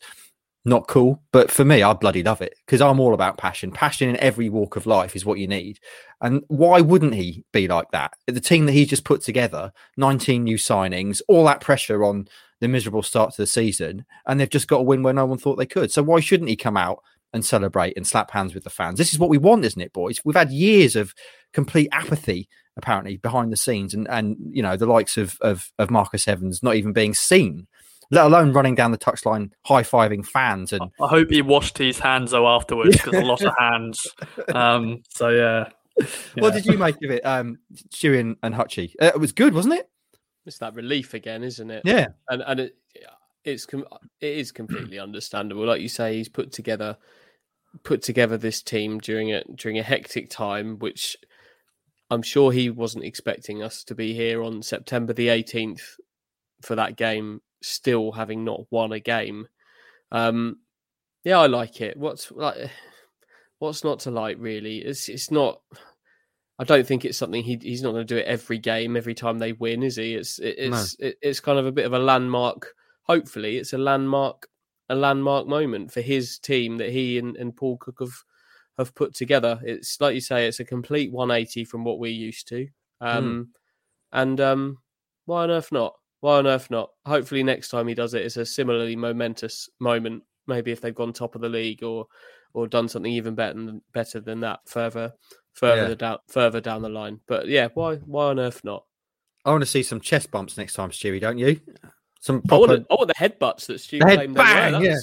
not 0.63 0.88
cool. 0.88 1.21
But 1.32 1.49
for 1.49 1.65
me, 1.65 1.82
I 1.82 1.93
bloody 1.93 2.23
love 2.23 2.41
it 2.41 2.55
because 2.65 2.82
I'm 2.82 2.99
all 2.99 3.13
about 3.13 3.38
passion. 3.38 3.71
Passion 3.71 4.09
in 4.09 4.17
every 4.17 4.49
walk 4.49 4.75
of 4.75 4.86
life 4.86 5.15
is 5.15 5.25
what 5.25 5.39
you 5.39 5.47
need. 5.47 5.79
And 6.21 6.43
why 6.47 6.82
wouldn't 6.82 7.15
he 7.15 7.43
be 7.51 7.67
like 7.67 7.91
that? 7.91 8.13
The 8.27 8.39
team 8.39 8.65
that 8.65 8.73
he 8.73 8.86
just 8.86 9.03
put 9.03 9.21
together, 9.21 9.71
19 9.97 10.43
new 10.43 10.57
signings, 10.57 11.21
all 11.27 11.45
that 11.45 11.61
pressure 11.61 12.03
on 12.03 12.27
the 12.59 12.67
miserable 12.67 13.01
start 13.01 13.34
to 13.34 13.41
the 13.41 13.47
season, 13.47 14.05
and 14.27 14.39
they've 14.39 14.49
just 14.49 14.67
got 14.67 14.82
a 14.82 14.84
win 14.84 15.01
where 15.01 15.13
no 15.13 15.25
one 15.25 15.39
thought 15.39 15.55
they 15.55 15.65
could. 15.65 15.91
So 15.91 16.03
why 16.03 16.19
shouldn't 16.19 16.49
he 16.49 16.55
come 16.55 16.77
out 16.77 17.01
and 17.34 17.43
celebrate 17.43 17.97
and 17.97 18.05
slap 18.05 18.29
hands 18.29 18.53
with 18.53 18.63
the 18.63 18.69
fans? 18.69 18.99
This 18.99 19.13
is 19.13 19.19
what 19.19 19.32
we 19.32 19.39
want, 19.39 19.65
isn't 19.65 19.82
it, 19.82 19.93
boys? 19.93 20.21
We've 20.23 20.36
had 20.36 20.51
years 20.51 20.95
of 20.95 21.15
complete 21.53 21.89
apathy 21.91 22.47
apparently 22.78 23.17
behind 23.17 23.51
the 23.51 23.57
scenes 23.57 23.93
and 23.93 24.07
and 24.09 24.38
you 24.49 24.61
know 24.61 24.78
the 24.78 24.86
likes 24.86 25.17
of 25.17 25.38
of, 25.41 25.72
of 25.78 25.91
Marcus 25.91 26.28
Evans 26.28 26.63
not 26.63 26.76
even 26.76 26.93
being 26.93 27.13
seen 27.13 27.67
let 28.11 28.26
alone 28.26 28.51
running 28.51 28.76
down 28.76 28.91
the 28.91 28.97
touchline 28.97 29.51
high 29.65 29.84
fiving 29.84 30.26
fans. 30.26 30.74
And 30.74 30.91
I 31.01 31.07
hope 31.07 31.32
he 31.32 31.41
washed 31.41 31.78
his 31.78 31.97
hands 31.97 32.32
though 32.32 32.47
afterwards 32.47 32.97
because 32.97 33.13
a 33.13 33.26
lot 33.26 33.41
of 33.41 33.53
hands. 33.57 34.05
Um, 34.53 35.01
so 35.09 35.30
yeah. 35.30 35.69
yeah. 35.97 36.05
What 36.36 36.53
did 36.53 36.65
you 36.65 36.78
make 36.78 36.95
of 37.03 37.09
it, 37.09 37.26
um, 37.26 37.59
Stewie 37.89 38.19
and, 38.19 38.36
and 38.43 38.53
Hutchie? 38.53 38.93
Uh, 39.01 39.11
it 39.15 39.19
was 39.19 39.32
good, 39.32 39.53
wasn't 39.53 39.76
it? 39.76 39.89
It's 40.45 40.57
that 40.57 40.74
relief 40.74 41.13
again, 41.13 41.43
isn't 41.43 41.72
it? 41.72 41.84
Yeah, 41.86 42.07
and 42.28 42.43
and 42.45 42.59
it, 42.59 42.76
it's 43.43 43.65
it 43.74 43.93
is 44.22 44.51
completely 44.51 44.99
understandable. 44.99 45.65
Like 45.65 45.82
you 45.82 45.88
say, 45.88 46.17
he's 46.17 46.30
put 46.30 46.51
together 46.51 46.97
put 47.84 48.01
together 48.01 48.38
this 48.38 48.61
team 48.61 48.99
during 48.99 49.32
a 49.32 49.43
during 49.55 49.80
a 49.80 49.84
hectic 49.84 50.30
time, 50.30 50.80
which 50.80 51.15
I'm 52.12 52.22
sure 52.22 52.51
he 52.51 52.70
wasn't 52.70 53.05
expecting 53.05 53.64
us 53.64 53.86
to 53.86 53.95
be 53.95 54.14
here 54.14 54.43
on 54.43 54.62
September 54.62 55.14
the 55.14 55.30
18th 55.30 55.82
for 56.62 56.76
that 56.76 56.97
game 56.97 57.41
still 57.64 58.12
having 58.12 58.43
not 58.43 58.66
won 58.70 58.91
a 58.91 58.99
game. 58.99 59.47
Um, 60.12 60.59
yeah, 61.24 61.39
I 61.39 61.47
like 61.47 61.80
it. 61.80 61.95
What's 61.95 62.30
like, 62.30 62.70
what's 63.59 63.86
not 63.86 63.99
to 64.01 64.12
like? 64.12 64.38
Really, 64.39 64.80
it's 64.80 65.07
it's 65.07 65.32
not. 65.32 65.62
I 66.59 66.66
don't 66.66 66.86
think 66.86 67.05
it's 67.05 67.18
something 67.18 67.43
he 67.43 67.57
he's 67.62 67.82
not 67.82 67.93
going 67.93 68.05
to 68.05 68.14
do 68.14 68.20
it 68.20 68.28
every 68.28 68.57
game, 68.57 68.97
every 68.97 69.16
time 69.16 69.39
they 69.39 69.53
win, 69.53 69.82
is 69.82 69.95
he? 69.95 70.16
It's 70.16 70.38
it, 70.39 70.55
it's 70.57 70.99
no. 70.99 71.07
it, 71.07 71.18
it's 71.22 71.39
kind 71.39 71.59
of 71.59 71.66
a 71.66 71.72
bit 71.72 71.86
of 71.86 71.93
a 71.93 71.99
landmark. 71.99 72.74
Hopefully, 73.03 73.57
it's 73.57 73.72
a 73.72 73.78
landmark 73.78 74.47
a 74.89 74.95
landmark 74.95 75.47
moment 75.47 75.93
for 75.93 76.01
his 76.01 76.38
team 76.39 76.78
that 76.78 76.89
he 76.89 77.18
and, 77.18 77.38
and 77.38 77.55
Paul 77.55 77.78
Cook 77.78 77.99
have 78.01 78.14
have 78.78 78.95
put 78.95 79.15
together. 79.15 79.59
It's 79.63 79.99
like 79.99 80.15
you 80.15 80.22
say, 80.22 80.47
it's 80.47 80.59
a 80.59 80.65
complete 80.65 81.11
180 81.11 81.65
from 81.65 81.84
what 81.84 81.99
we're 81.99 82.11
used 82.11 82.47
to. 82.49 82.67
Um, 82.99 83.26
mm. 83.26 83.47
And 84.11 84.41
um, 84.41 84.78
why 85.26 85.43
on 85.43 85.51
earth 85.51 85.72
not? 85.72 85.95
Why 86.19 86.38
on 86.38 86.47
earth 86.47 86.69
not? 86.69 86.91
Hopefully, 87.05 87.43
next 87.43 87.69
time 87.69 87.88
he 87.88 87.95
does 87.95 88.13
it, 88.13 88.24
it's 88.24 88.38
a 88.38 88.45
similarly 88.45 88.95
momentous 88.95 89.69
moment. 89.80 90.24
Maybe 90.47 90.72
if 90.72 90.82
they've 90.82 90.95
gone 90.95 91.13
top 91.13 91.36
of 91.36 91.41
the 91.41 91.49
league 91.49 91.84
or 91.84 92.05
or 92.53 92.67
done 92.67 92.88
something 92.88 93.11
even 93.11 93.36
better 93.36 93.53
than 93.53 93.82
better 93.93 94.19
than 94.19 94.41
that 94.41 94.59
further 94.67 95.13
further 95.53 95.89
yeah. 95.89 95.95
down 95.95 96.17
further 96.28 96.61
down 96.61 96.82
the 96.82 96.89
line. 96.89 97.19
But 97.28 97.47
yeah, 97.47 97.69
why 97.74 97.95
why 97.97 98.26
on 98.26 98.39
earth 98.39 98.63
not? 98.63 98.86
I 99.45 99.51
want 99.51 99.61
to 99.61 99.67
see 99.67 99.84
some 99.84 100.01
chest 100.01 100.32
bumps 100.32 100.57
next 100.57 100.74
time, 100.74 100.91
Stewie. 100.91 101.22
Don't 101.22 101.38
you? 101.38 101.59
Some 102.22 102.41
proper... 102.43 102.55
I, 102.55 102.67
want 102.67 102.88
the, 102.88 102.93
I 102.93 102.95
want 102.95 103.07
the 103.07 103.13
headbutts 103.15 103.65
that 103.65 103.78
Stewie 103.78 103.99
the 103.99 104.15
claimed 104.15 104.36
bang, 104.36 104.84
yeah. 104.84 104.97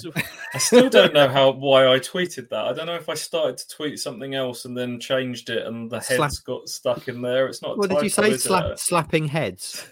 I 0.53 0.57
still 0.57 0.89
don't 0.89 1.13
know 1.13 1.27
how 1.27 1.51
why 1.51 1.85
I 1.87 1.99
tweeted 1.99 2.49
that. 2.49 2.65
I 2.65 2.73
don't 2.73 2.85
know 2.85 2.95
if 2.95 3.09
I 3.09 3.13
started 3.13 3.57
to 3.57 3.67
tweet 3.67 3.99
something 3.99 4.35
else 4.35 4.65
and 4.65 4.75
then 4.75 4.99
changed 4.99 5.49
it, 5.49 5.67
and 5.67 5.89
the 5.89 5.97
heads 5.97 6.15
Slap... 6.15 6.31
got 6.45 6.69
stuck 6.69 7.07
in 7.07 7.21
there. 7.21 7.47
It's 7.47 7.61
not. 7.61 7.77
What 7.77 7.89
did 7.89 8.01
you 8.01 8.09
say? 8.09 8.37
Slap, 8.37 8.79
slapping 8.79 9.27
heads 9.27 9.85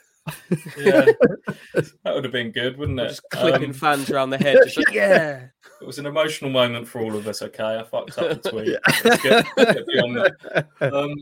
yeah, 0.77 1.05
that 1.73 2.15
would 2.15 2.23
have 2.23 2.33
been 2.33 2.51
good, 2.51 2.77
wouldn't 2.77 2.99
it? 2.99 3.09
Just 3.09 3.23
clipping 3.31 3.69
um, 3.69 3.73
fans 3.73 4.09
around 4.09 4.29
the 4.29 4.37
head. 4.37 4.57
Like, 4.77 4.93
yeah, 4.93 5.47
it 5.81 5.85
was 5.85 5.97
an 5.97 6.05
emotional 6.05 6.51
moment 6.51 6.87
for 6.87 7.01
all 7.01 7.15
of 7.15 7.27
us. 7.27 7.41
Okay, 7.41 7.63
I 7.63 7.83
fucked 7.83 8.17
up 8.17 8.41
the 8.41 8.49
tweet. 8.49 8.77
Get, 9.23 10.67
get. 10.79 10.93
Um, 10.93 11.13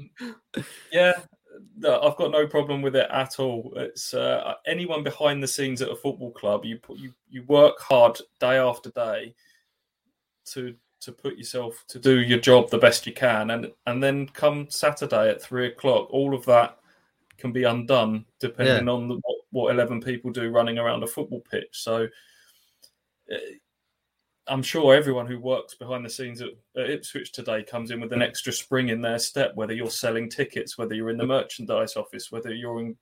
yeah, 0.91 1.13
I've 1.77 2.15
got 2.15 2.31
no 2.31 2.47
problem 2.47 2.81
with 2.81 2.95
it 2.95 3.07
at 3.11 3.39
all. 3.39 3.73
It's 3.75 4.13
uh, 4.13 4.53
anyone 4.65 5.03
behind 5.03 5.43
the 5.43 5.47
scenes 5.47 5.81
at 5.81 5.91
a 5.91 5.95
football 5.95 6.31
club. 6.31 6.65
You 6.65 6.77
put 6.77 6.97
you 6.97 7.13
you 7.29 7.43
work 7.43 7.79
hard 7.79 8.17
day 8.39 8.57
after 8.57 8.89
day 8.91 9.35
to 10.51 10.75
to 11.01 11.11
put 11.11 11.37
yourself 11.37 11.83
to 11.89 11.99
do 11.99 12.21
your 12.21 12.39
job 12.39 12.69
the 12.69 12.77
best 12.77 13.05
you 13.05 13.13
can, 13.13 13.51
and 13.51 13.71
and 13.87 14.01
then 14.01 14.27
come 14.27 14.67
Saturday 14.69 15.29
at 15.29 15.41
three 15.41 15.67
o'clock, 15.67 16.07
all 16.11 16.33
of 16.33 16.45
that 16.45 16.77
can 17.37 17.51
be 17.51 17.63
undone 17.63 18.25
depending 18.39 18.87
yeah. 18.87 18.93
on 18.93 19.07
the, 19.09 19.15
what, 19.15 19.37
what 19.51 19.71
11 19.71 20.01
people 20.01 20.31
do 20.31 20.49
running 20.49 20.77
around 20.77 21.03
a 21.03 21.07
football 21.07 21.41
pitch. 21.41 21.67
So 21.71 22.07
uh, 23.31 23.37
I'm 24.47 24.63
sure 24.63 24.93
everyone 24.93 25.27
who 25.27 25.39
works 25.39 25.73
behind 25.73 26.05
the 26.05 26.09
scenes 26.09 26.41
at, 26.41 26.49
at, 26.77 26.89
Ipswich 26.89 27.31
today 27.31 27.63
comes 27.63 27.91
in 27.91 27.99
with 27.99 28.13
an 28.13 28.21
extra 28.21 28.53
spring 28.53 28.89
in 28.89 29.01
their 29.01 29.19
step, 29.19 29.55
whether 29.55 29.73
you're 29.73 29.89
selling 29.89 30.29
tickets, 30.29 30.77
whether 30.77 30.93
you're 30.93 31.09
in 31.09 31.17
the 31.17 31.25
merchandise 31.25 31.95
office, 31.95 32.31
whether 32.31 32.53
you're 32.53 32.79
in 32.79 32.95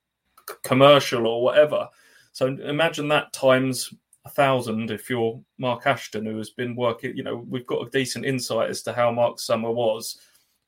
commercial 0.62 1.26
or 1.26 1.42
whatever. 1.42 1.88
So 2.32 2.46
imagine 2.46 3.08
that 3.08 3.32
times 3.32 3.92
a 4.24 4.30
thousand 4.30 4.90
if 4.90 5.10
you're 5.10 5.40
Mark 5.58 5.86
Ashton, 5.86 6.24
who 6.24 6.38
has 6.38 6.50
been 6.50 6.74
working. 6.74 7.16
You 7.16 7.24
know, 7.24 7.44
we've 7.48 7.66
got 7.66 7.86
a 7.86 7.90
decent 7.90 8.24
insight 8.24 8.70
as 8.70 8.82
to 8.82 8.92
how 8.92 9.12
Mark's 9.12 9.44
summer 9.44 9.70
was 9.70 10.18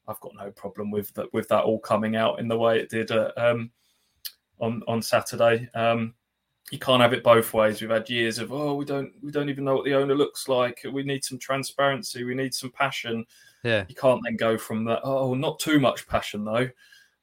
I've 0.09 0.20
got 0.20 0.35
no 0.37 0.51
problem 0.51 0.91
with 0.91 1.12
that 1.14 1.33
with 1.33 1.49
that 1.49 1.64
all 1.64 1.79
coming 1.79 2.16
out 2.16 2.39
in 2.39 2.49
the 2.49 2.59
way 2.59 2.79
it 2.79 2.89
did 2.89 3.11
uh, 3.11 3.33
um, 3.37 3.70
on 4.61 4.83
on 4.87 5.03
Saturday. 5.03 5.68
Um, 5.74 6.14
you 6.71 6.79
can't 6.79 7.03
have 7.03 7.12
it 7.12 7.23
both 7.23 7.55
ways. 7.55 7.81
We've 7.81 7.91
had 7.91 8.11
years 8.11 8.39
of 8.39 8.53
oh 8.53 8.75
we 8.75 8.85
don't 8.85 9.12
we 9.23 9.31
don't 9.31 9.49
even 9.49 9.64
know 9.64 9.77
what 9.77 9.85
the 9.85 9.95
owner 9.95 10.14
looks 10.14 10.49
like. 10.49 10.85
We 10.91 11.03
need 11.03 11.25
some 11.25 11.39
transparency. 11.39 12.25
We 12.25 12.35
need 12.35 12.55
some 12.55 12.71
passion. 12.71 13.25
Yeah, 13.62 13.85
you 13.89 13.95
can't 13.95 14.21
then 14.25 14.37
go 14.37 14.59
from 14.59 14.85
that. 14.87 15.01
Oh, 15.05 15.35
not 15.35 15.59
too 15.59 15.79
much 15.79 16.07
passion 16.09 16.45
though. 16.45 16.69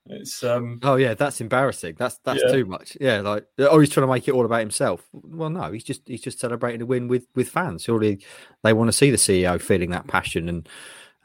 It's 0.05 0.43
um 0.43 0.79
oh 0.83 0.95
yeah, 0.95 1.13
that's 1.13 1.41
embarrassing. 1.41 1.95
That's 1.97 2.17
that's 2.19 2.43
yeah. 2.45 2.51
too 2.51 2.65
much. 2.65 2.97
Yeah, 2.99 3.21
like 3.21 3.45
oh 3.59 3.79
he's 3.79 3.89
trying 3.89 4.07
to 4.07 4.11
make 4.11 4.27
it 4.27 4.33
all 4.33 4.45
about 4.45 4.59
himself. 4.59 5.07
Well, 5.11 5.49
no, 5.49 5.71
he's 5.71 5.83
just 5.83 6.01
he's 6.05 6.21
just 6.21 6.39
celebrating 6.39 6.81
a 6.81 6.85
win 6.85 7.07
with 7.07 7.25
with 7.35 7.49
fans. 7.49 7.83
Surely 7.83 8.23
they 8.63 8.73
want 8.73 8.89
to 8.89 8.93
see 8.93 9.11
the 9.11 9.17
CEO 9.17 9.61
feeling 9.61 9.91
that 9.91 10.07
passion 10.07 10.49
and 10.49 10.67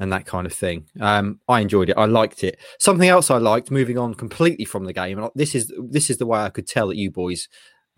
and 0.01 0.12
that 0.12 0.27
kind 0.27 0.47
of 0.47 0.53
thing. 0.53 0.87
Um, 1.01 1.41
I 1.49 1.61
enjoyed 1.61 1.91
it. 1.91 1.99
I 1.99 2.05
liked 2.05 2.45
it. 2.45 2.59
Something 2.79 3.09
else 3.09 3.33
I 3.33 3.39
liked, 3.39 3.73
moving 3.73 3.99
on 3.99 4.14
completely 4.14 4.64
from 4.64 4.85
the 4.85 4.93
game, 4.93 5.19
and 5.19 5.31
this 5.35 5.57
is 5.57 5.73
this 5.77 6.09
is 6.09 6.19
the 6.19 6.27
way 6.27 6.41
I 6.41 6.51
could 6.51 6.69
tell 6.69 6.89
that 6.89 6.97
you 6.97 7.11
boys 7.11 7.49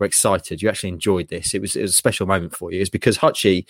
were 0.01 0.05
excited. 0.05 0.61
You 0.61 0.67
actually 0.67 0.89
enjoyed 0.89 1.29
this. 1.29 1.53
It 1.53 1.61
was 1.61 1.77
it 1.77 1.83
was 1.83 1.93
a 1.93 1.97
special 1.97 2.27
moment 2.27 2.55
for 2.55 2.73
you. 2.73 2.81
It's 2.81 2.89
because 2.89 3.17
Hutchie, 3.17 3.65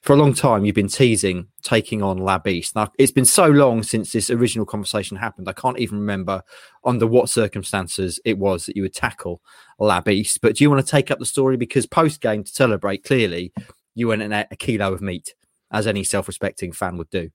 for 0.00 0.14
a 0.14 0.16
long 0.16 0.32
time, 0.32 0.64
you've 0.64 0.74
been 0.74 0.88
teasing 0.88 1.48
taking 1.62 2.02
on 2.02 2.18
La 2.18 2.38
Beast. 2.38 2.74
Now 2.74 2.90
it's 2.98 3.12
been 3.12 3.26
so 3.26 3.48
long 3.48 3.82
since 3.82 4.12
this 4.12 4.30
original 4.30 4.64
conversation 4.64 5.18
happened. 5.18 5.48
I 5.48 5.52
can't 5.52 5.78
even 5.78 5.98
remember 5.98 6.42
under 6.84 7.06
what 7.06 7.28
circumstances 7.28 8.18
it 8.24 8.38
was 8.38 8.64
that 8.66 8.76
you 8.76 8.82
would 8.82 8.94
tackle 8.94 9.42
La 9.78 10.00
Beast. 10.00 10.40
But 10.40 10.56
do 10.56 10.64
you 10.64 10.70
want 10.70 10.84
to 10.84 10.90
take 10.90 11.10
up 11.10 11.18
the 11.18 11.26
story 11.26 11.58
because 11.58 11.84
post 11.86 12.22
game 12.22 12.44
to 12.44 12.50
celebrate? 12.50 13.04
Clearly, 13.04 13.52
you 13.94 14.08
went 14.08 14.22
and 14.22 14.32
ate 14.32 14.46
a 14.50 14.56
kilo 14.56 14.94
of 14.94 15.02
meat, 15.02 15.34
as 15.70 15.86
any 15.86 16.04
self-respecting 16.04 16.72
fan 16.72 16.96
would 16.96 17.10
do. 17.10 17.30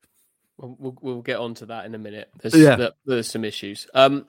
We'll, 0.58 0.98
we'll 1.02 1.22
get 1.22 1.38
on 1.38 1.54
to 1.56 1.68
that 1.68 1.86
in 1.86 1.94
a 1.94 2.00
minute. 2.00 2.32
There's, 2.42 2.56
yeah. 2.56 2.90
there's 3.06 3.30
some 3.30 3.46
issues. 3.46 3.86
Um, 3.94 4.26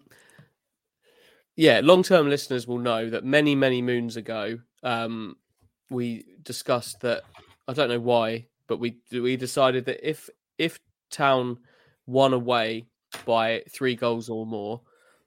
yeah, 1.59 1.81
long 1.83 2.05
term 2.05 2.31
listeners 2.31 2.69
will 2.69 2.79
know 2.79 3.11
that 3.11 3.25
many, 3.25 3.57
many 3.57 3.83
moons 3.83 4.17
ago, 4.17 4.61
um, 4.85 5.35
we 5.91 6.25
discussed 6.45 7.01
that. 7.01 7.25
I 7.67 7.73
don't 7.73 7.89
know 7.89 7.99
why, 7.99 8.47
but 8.69 8.79
we 8.79 8.99
we 9.11 9.37
decided 9.37 9.85
that 9.87 10.09
if 10.09 10.31
if 10.57 10.79
Town 11.11 11.59
won 12.07 12.33
away 12.33 12.87
by 13.27 13.65
three 13.71 13.97
goals 13.97 14.29
or 14.29 14.47
more, 14.47 14.83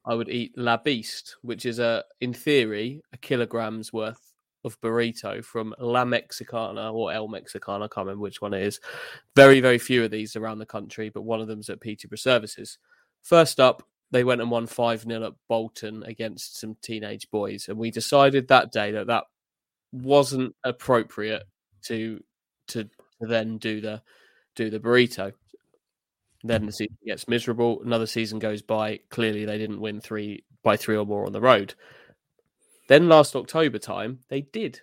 I 0.05 0.15
would 0.15 0.29
eat 0.29 0.57
La 0.57 0.77
Beast, 0.77 1.35
which 1.41 1.65
is 1.65 1.79
a 1.79 2.05
in 2.21 2.33
theory 2.33 3.01
a 3.11 3.17
kilogram's 3.17 3.91
worth 3.91 4.31
of 4.63 4.79
burrito 4.79 5.43
from 5.43 5.75
La 5.79 6.05
Mexicana 6.05 6.93
or 6.93 7.11
El 7.11 7.27
Mexicana. 7.27 7.85
I 7.85 7.87
can't 7.89 8.07
remember 8.07 8.21
which 8.21 8.41
one 8.41 8.53
it 8.53 8.63
is. 8.63 8.79
Very, 9.35 9.59
very 9.59 9.79
few 9.79 10.05
of 10.05 10.11
these 10.11 10.37
around 10.37 10.59
the 10.59 10.65
country, 10.65 11.09
but 11.09 11.23
one 11.23 11.41
of 11.41 11.49
them's 11.49 11.69
at 11.69 11.81
Peterborough 11.81 12.15
Services. 12.15 12.77
First 13.21 13.59
up, 13.59 13.83
they 14.11 14.23
went 14.23 14.41
and 14.41 14.51
won 14.51 14.67
5 14.67 15.03
0 15.03 15.23
at 15.25 15.33
Bolton 15.47 16.03
against 16.03 16.59
some 16.59 16.75
teenage 16.81 17.29
boys. 17.31 17.69
And 17.69 17.77
we 17.77 17.91
decided 17.91 18.47
that 18.47 18.71
day 18.71 18.91
that 18.91 19.07
that 19.07 19.23
wasn't 19.91 20.55
appropriate 20.63 21.43
to 21.83 22.23
to, 22.67 22.83
to 22.83 22.89
then 23.27 23.57
do 23.57 23.81
the 23.81 24.01
do 24.55 24.69
the 24.69 24.79
burrito. 24.79 25.33
Then 26.43 26.65
the 26.65 26.71
season 26.71 26.97
gets 27.05 27.27
miserable. 27.27 27.81
Another 27.83 28.07
season 28.07 28.39
goes 28.39 28.61
by. 28.61 28.99
Clearly, 29.09 29.45
they 29.45 29.57
didn't 29.57 29.79
win 29.79 30.01
three 30.01 30.43
by 30.63 30.75
three 30.75 30.97
or 30.97 31.05
more 31.05 31.25
on 31.25 31.33
the 31.33 31.41
road. 31.41 31.75
Then 32.87 33.07
last 33.07 33.35
October 33.35 33.77
time, 33.77 34.19
they 34.29 34.41
did 34.41 34.81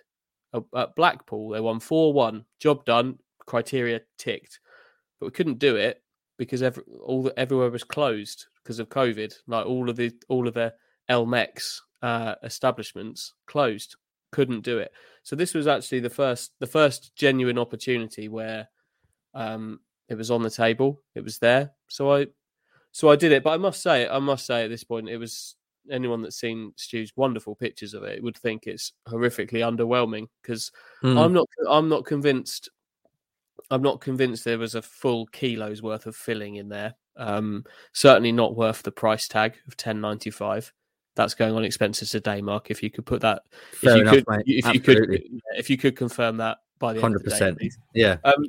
at 0.53 0.95
Blackpool. 0.95 1.49
They 1.49 1.59
won 1.59 1.79
4 1.79 2.13
1. 2.13 2.45
Job 2.59 2.85
done. 2.85 3.19
Criteria 3.45 4.01
ticked. 4.17 4.59
But 5.19 5.27
we 5.27 5.31
couldn't 5.31 5.59
do 5.59 5.75
it 5.75 6.01
because 6.39 6.63
every, 6.63 6.81
all 7.03 7.21
the, 7.21 7.37
everywhere 7.37 7.69
was 7.69 7.83
closed 7.83 8.47
because 8.63 8.79
of 8.79 8.89
COVID. 8.89 9.31
Like 9.45 9.67
all 9.67 9.89
of 9.89 9.97
the 9.97 10.11
all 10.29 10.47
of 10.47 10.55
the 10.55 10.73
Elmex 11.11 11.81
uh, 12.01 12.35
establishments 12.41 13.33
closed, 13.45 13.97
couldn't 14.31 14.61
do 14.61 14.79
it. 14.79 14.91
So 15.21 15.35
this 15.35 15.53
was 15.53 15.67
actually 15.67 15.99
the 15.99 16.09
first 16.09 16.53
the 16.59 16.65
first 16.65 17.15
genuine 17.15 17.59
opportunity 17.59 18.29
where 18.29 18.69
um, 19.35 19.81
it 20.07 20.15
was 20.15 20.31
on 20.31 20.41
the 20.41 20.49
table, 20.49 21.03
it 21.13 21.23
was 21.23 21.37
there. 21.37 21.71
So 21.89 22.11
I 22.11 22.27
so 22.91 23.09
I 23.09 23.17
did 23.17 23.33
it. 23.33 23.43
But 23.43 23.51
I 23.51 23.57
must 23.57 23.83
say, 23.83 24.07
I 24.07 24.19
must 24.19 24.45
say 24.45 24.63
at 24.63 24.69
this 24.69 24.85
point, 24.85 25.09
it 25.09 25.17
was 25.17 25.55
anyone 25.91 26.21
that's 26.21 26.39
seen 26.39 26.71
Stu's 26.77 27.11
wonderful 27.17 27.55
pictures 27.55 27.93
of 27.93 28.03
it 28.03 28.23
would 28.23 28.37
think 28.37 28.65
it's 28.65 28.93
horrifically 29.07 29.59
underwhelming 29.59 30.27
because 30.41 30.71
mm. 31.03 31.19
I'm 31.19 31.33
not 31.33 31.47
I'm 31.69 31.89
not 31.89 32.05
convinced 32.05 32.69
I'm 33.71 33.81
not 33.81 34.01
convinced 34.01 34.43
there 34.43 34.57
was 34.57 34.75
a 34.75 34.81
full 34.81 35.25
kilo's 35.27 35.81
worth 35.81 36.05
of 36.05 36.15
filling 36.15 36.55
in 36.55 36.69
there. 36.69 36.95
Um, 37.17 37.65
certainly 37.93 38.31
not 38.31 38.55
worth 38.55 38.83
the 38.83 38.91
price 38.91 39.27
tag 39.27 39.57
of 39.67 39.75
ten 39.77 40.01
ninety 40.01 40.29
five. 40.29 40.71
That's 41.15 41.33
going 41.33 41.53
on 41.55 41.65
expenses 41.65 42.11
today, 42.11 42.41
Mark. 42.41 42.71
If 42.71 42.81
you 42.81 42.89
could 42.89 43.05
put 43.05 43.21
that, 43.21 43.43
Fair 43.73 43.91
if 43.91 43.95
you 43.95 44.01
enough, 44.01 44.13
could, 44.13 44.25
mate. 44.29 44.43
if 44.47 44.65
Absolutely. 44.65 45.15
you 45.15 45.19
could, 45.19 45.41
if 45.57 45.69
you 45.69 45.77
could 45.77 45.95
confirm 45.95 46.37
that 46.37 46.59
by 46.79 46.93
the 46.93 47.01
hundred 47.01 47.23
percent. 47.23 47.61
Yeah. 47.93 48.17
Um, 48.23 48.45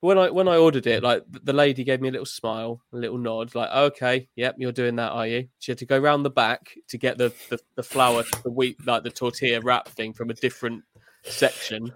when 0.00 0.18
I 0.18 0.30
when 0.30 0.48
I 0.48 0.56
ordered 0.56 0.86
it, 0.86 1.02
like 1.02 1.22
the 1.30 1.52
lady 1.52 1.84
gave 1.84 2.00
me 2.00 2.08
a 2.08 2.12
little 2.12 2.26
smile, 2.26 2.80
a 2.92 2.96
little 2.96 3.18
nod, 3.18 3.54
like, 3.54 3.70
"Okay, 3.70 4.28
yep, 4.34 4.56
you're 4.58 4.72
doing 4.72 4.96
that, 4.96 5.10
are 5.12 5.26
you?" 5.26 5.48
She 5.60 5.70
had 5.70 5.78
to 5.78 5.86
go 5.86 5.98
round 5.98 6.24
the 6.24 6.30
back 6.30 6.74
to 6.88 6.98
get 6.98 7.18
the 7.18 7.32
the, 7.50 7.58
the 7.76 7.82
flour, 7.84 8.24
the 8.42 8.50
wheat, 8.50 8.84
like 8.86 9.04
the 9.04 9.10
tortilla 9.10 9.60
wrap 9.60 9.88
thing 9.88 10.12
from 10.12 10.30
a 10.30 10.34
different 10.34 10.82
section. 11.22 11.92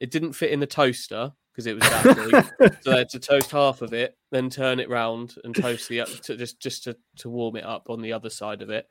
It 0.00 0.10
didn't 0.10 0.34
fit 0.34 0.50
in 0.50 0.60
the 0.60 0.66
toaster 0.66 1.32
because 1.56 1.66
it 1.66 1.74
was 1.74 1.82
that 1.84 2.50
big, 2.60 2.74
so 2.82 2.90
they 2.90 2.98
had 2.98 3.08
to 3.08 3.18
toast 3.18 3.50
half 3.50 3.80
of 3.80 3.94
it, 3.94 4.14
then 4.30 4.50
turn 4.50 4.78
it 4.78 4.90
round 4.90 5.36
and 5.42 5.54
toast 5.56 5.88
the 5.88 6.04
to 6.04 6.36
just 6.36 6.60
just 6.60 6.84
to 6.84 6.96
to 7.16 7.30
warm 7.30 7.56
it 7.56 7.64
up 7.64 7.88
on 7.88 8.02
the 8.02 8.12
other 8.12 8.28
side 8.28 8.60
of 8.60 8.68
it. 8.68 8.86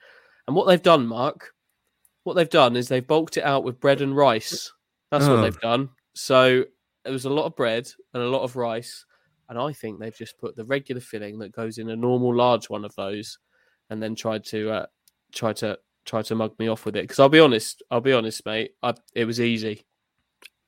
And 0.47 0.55
what 0.55 0.67
they've 0.67 0.81
done, 0.81 1.05
Mark, 1.05 1.53
what 2.23 2.33
they've 2.33 2.49
done 2.49 2.75
is 2.75 2.87
they've 2.87 3.05
bulked 3.05 3.37
it 3.37 3.43
out 3.43 3.63
with 3.63 3.79
bread 3.79 4.01
and 4.01 4.15
rice. 4.15 4.71
That's 5.11 5.25
Oh. 5.25 5.35
what 5.35 5.41
they've 5.43 5.59
done. 5.61 5.89
So 6.15 6.65
there 7.03 7.13
was 7.13 7.25
a 7.25 7.29
lot 7.29 7.45
of 7.45 7.55
bread 7.55 7.87
and 8.15 8.23
a 8.23 8.27
lot 8.29 8.41
of 8.41 8.55
rice, 8.55 9.05
and 9.47 9.59
I 9.59 9.71
think 9.73 9.99
they've 9.99 10.15
just 10.17 10.37
put 10.39 10.55
the 10.55 10.65
regular 10.65 11.01
filling 11.01 11.37
that 11.39 11.51
goes 11.51 11.77
in 11.77 11.89
a 11.91 11.95
normal 11.95 12.33
large 12.33 12.67
one 12.69 12.83
of 12.85 12.95
those, 12.95 13.37
and 13.91 14.01
then 14.01 14.15
tried 14.15 14.43
to 14.45 14.71
uh, 14.71 14.85
try 15.33 15.53
to 15.53 15.77
try 16.05 16.21
to 16.23 16.35
mug 16.35 16.57
me 16.57 16.67
off 16.67 16.85
with 16.85 16.95
it. 16.95 17.01
Because 17.03 17.19
I'll 17.19 17.29
be 17.29 17.39
honest, 17.39 17.83
I'll 17.91 18.01
be 18.01 18.13
honest, 18.13 18.45
mate, 18.45 18.71
I, 18.81 18.93
it 19.13 19.25
was 19.25 19.39
easy. 19.39 19.85